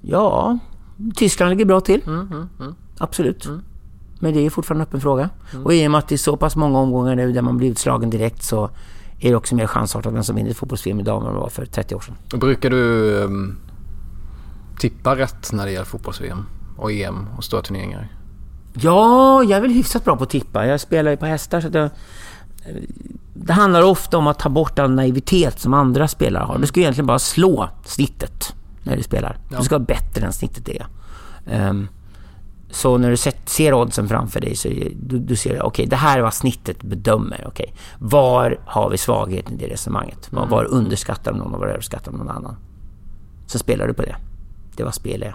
ja, 0.00 0.58
Tyskland 1.16 1.50
ligger 1.50 1.64
bra 1.64 1.80
till. 1.80 2.02
Mm, 2.06 2.20
mm, 2.20 2.48
mm. 2.60 2.74
Absolut. 2.98 3.46
Mm. 3.46 3.62
Men 4.20 4.34
det 4.34 4.46
är 4.46 4.50
fortfarande 4.50 4.82
en 4.82 4.88
öppen 4.88 5.00
fråga. 5.00 5.30
Mm. 5.52 5.66
Och 5.66 5.74
i 5.74 5.86
och 5.86 5.90
med 5.90 5.98
att 5.98 6.08
det 6.08 6.14
är 6.14 6.16
så 6.16 6.36
pass 6.36 6.56
många 6.56 6.78
omgångar 6.78 7.16
nu 7.16 7.32
där 7.32 7.42
man 7.42 7.56
blir 7.56 7.70
utslagen 7.70 8.10
direkt 8.10 8.42
så 8.42 8.70
är 9.20 9.30
det 9.30 9.36
också 9.36 9.54
mer 9.54 9.66
chansartat 9.66 10.14
vem 10.14 10.22
som 10.22 10.36
vinner 10.36 10.54
fotbolls-VM 10.54 11.00
idag 11.00 11.16
än 11.16 11.24
vad 11.24 11.34
det 11.34 11.38
var 11.38 11.48
för 11.48 11.66
30 11.66 11.94
år 11.94 12.00
sedan. 12.00 12.40
Brukar 12.40 12.70
du 12.70 13.14
um 13.14 13.56
tippar 14.78 15.16
rätt 15.16 15.52
när 15.52 15.66
det 15.66 15.72
gäller 15.72 15.84
fotbolls-VM 15.84 16.44
och 16.76 16.92
EM 16.92 17.26
och 17.36 17.44
stora 17.44 17.62
turneringar? 17.62 18.19
Ja, 18.72 19.42
jag 19.42 19.56
är 19.56 19.60
väl 19.60 19.70
hyfsat 19.70 20.04
bra 20.04 20.16
på 20.16 20.24
att 20.24 20.30
tippa. 20.30 20.66
Jag 20.66 20.80
spelar 20.80 21.10
ju 21.10 21.16
på 21.16 21.26
hästar 21.26 21.60
så 21.60 21.68
att 21.68 21.74
jag, 21.74 21.90
Det 23.34 23.52
handlar 23.52 23.82
ofta 23.82 24.18
om 24.18 24.26
att 24.26 24.38
ta 24.38 24.48
bort 24.48 24.78
all 24.78 24.90
naivitet 24.90 25.60
som 25.60 25.74
andra 25.74 26.08
spelare 26.08 26.44
har. 26.44 26.58
Du 26.58 26.66
ska 26.66 26.80
egentligen 26.80 27.06
bara 27.06 27.18
slå 27.18 27.68
snittet 27.84 28.54
när 28.82 28.96
du 28.96 29.02
spelar. 29.02 29.38
Ja. 29.50 29.58
Du 29.58 29.64
ska 29.64 29.74
vara 29.74 29.84
bättre 29.84 30.26
än 30.26 30.32
snittet 30.32 30.68
är. 30.68 30.86
Um, 31.68 31.88
så 32.70 32.98
när 32.98 33.10
du 33.10 33.16
ser 33.46 33.74
oddsen 33.74 34.08
framför 34.08 34.40
dig 34.40 34.56
så 34.56 34.68
du, 34.96 35.18
du 35.18 35.36
ser, 35.36 35.50
okej, 35.50 35.62
okay, 35.62 35.86
det 35.86 35.96
här 35.96 36.18
är 36.18 36.22
vad 36.22 36.34
snittet 36.34 36.82
bedömer. 36.82 37.46
Okay. 37.46 37.66
Var 37.98 38.60
har 38.66 38.90
vi 38.90 38.98
svagheten 38.98 39.54
i 39.54 39.56
det 39.56 39.72
resonemanget? 39.72 40.32
Mm. 40.32 40.48
Var 40.48 40.64
underskattar 40.64 41.32
någon 41.32 41.54
och 41.54 41.60
var 41.60 41.66
överskattar 41.66 42.12
någon 42.12 42.28
annan? 42.28 42.56
Så 43.46 43.58
spelar 43.58 43.86
du 43.86 43.94
på 43.94 44.02
det. 44.02 44.16
Det 44.76 44.84
var 44.84 44.90
spel 44.90 45.22
är. 45.22 45.34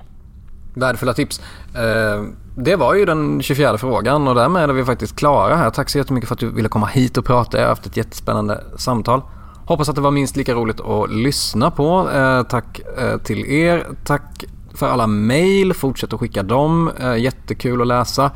Värdefulla 0.75 1.13
tips. 1.13 1.41
Eh, 1.75 2.23
det 2.57 2.75
var 2.75 2.93
ju 2.93 3.05
den 3.05 3.41
24 3.41 3.77
frågan 3.77 4.27
och 4.27 4.35
därmed 4.35 4.69
är 4.69 4.73
vi 4.73 4.85
faktiskt 4.85 5.15
klara 5.15 5.55
här. 5.55 5.69
Tack 5.69 5.89
så 5.89 5.97
jättemycket 5.97 6.27
för 6.27 6.35
att 6.35 6.39
du 6.39 6.49
ville 6.49 6.69
komma 6.69 6.87
hit 6.87 7.17
och 7.17 7.25
prata. 7.25 7.57
Jag 7.57 7.63
har 7.63 7.69
haft 7.69 7.85
ett 7.85 7.97
jättespännande 7.97 8.63
samtal. 8.77 9.21
Hoppas 9.65 9.89
att 9.89 9.95
det 9.95 10.01
var 10.01 10.11
minst 10.11 10.35
lika 10.35 10.53
roligt 10.53 10.79
att 10.79 11.11
lyssna 11.11 11.71
på. 11.71 12.09
Eh, 12.09 12.43
tack 12.43 12.79
eh, 12.97 13.17
till 13.17 13.45
er. 13.45 13.87
Tack 14.03 14.45
för 14.73 14.87
alla 14.87 15.07
mejl. 15.07 15.73
Fortsätt 15.73 16.13
att 16.13 16.19
skicka 16.19 16.43
dem. 16.43 16.91
Eh, 16.99 17.17
jättekul 17.17 17.81
att 17.81 17.87
läsa. 17.87 18.31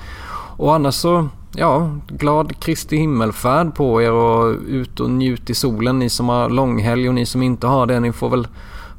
Och 0.57 0.75
annars 0.75 0.95
så, 0.95 1.27
ja, 1.55 1.97
glad 2.07 2.59
Kristi 2.59 2.97
himmelfärd 2.97 3.75
på 3.75 4.01
er 4.01 4.11
och 4.11 4.55
ut 4.67 4.99
och 4.99 5.09
njut 5.09 5.49
i 5.49 5.53
solen. 5.53 5.99
Ni 5.99 6.09
som 6.09 6.29
har 6.29 6.49
långhelg 6.49 7.07
och 7.07 7.15
ni 7.15 7.25
som 7.25 7.43
inte 7.43 7.67
har 7.67 7.85
det. 7.85 7.99
Ni 7.99 8.11
får 8.11 8.29
väl 8.29 8.47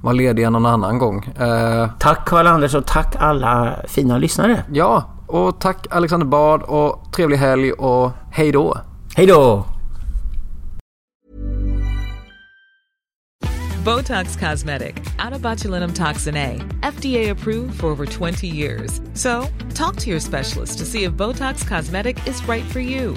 vara 0.02 0.12
lediga 0.12 0.50
någon 0.50 0.66
annan 0.66 0.98
gång. 0.98 1.24
Eh, 1.24 1.90
tack 1.98 2.26
Karl-Anders 2.26 2.74
och 2.74 2.86
tack 2.86 3.16
alla 3.18 3.76
fina 3.88 4.18
lyssnare. 4.18 4.64
Ja, 4.72 5.04
och 5.26 5.60
tack 5.60 5.86
Alexander 5.90 6.26
Bard 6.26 6.62
och 6.62 7.12
trevlig 7.12 7.36
helg 7.36 7.72
och 7.72 8.10
hej 8.30 8.52
då. 8.52 8.78
Hej 9.16 9.26
då! 9.26 9.64
Botox 13.84 14.36
Cosmetic, 14.36 14.94
out 15.18 15.94
toxin 15.94 16.36
A, 16.36 16.60
FDA 16.82 17.30
approved 17.30 17.74
for 17.80 17.86
over 17.86 18.04
20 18.04 18.46
years. 18.46 19.00
So, 19.14 19.46
talk 19.74 19.96
to 19.96 20.10
your 20.10 20.20
specialist 20.20 20.78
to 20.78 20.84
see 20.84 21.04
if 21.04 21.12
Botox 21.12 21.66
Cosmetic 21.66 22.18
is 22.26 22.46
right 22.46 22.64
for 22.64 22.80
you. 22.80 23.16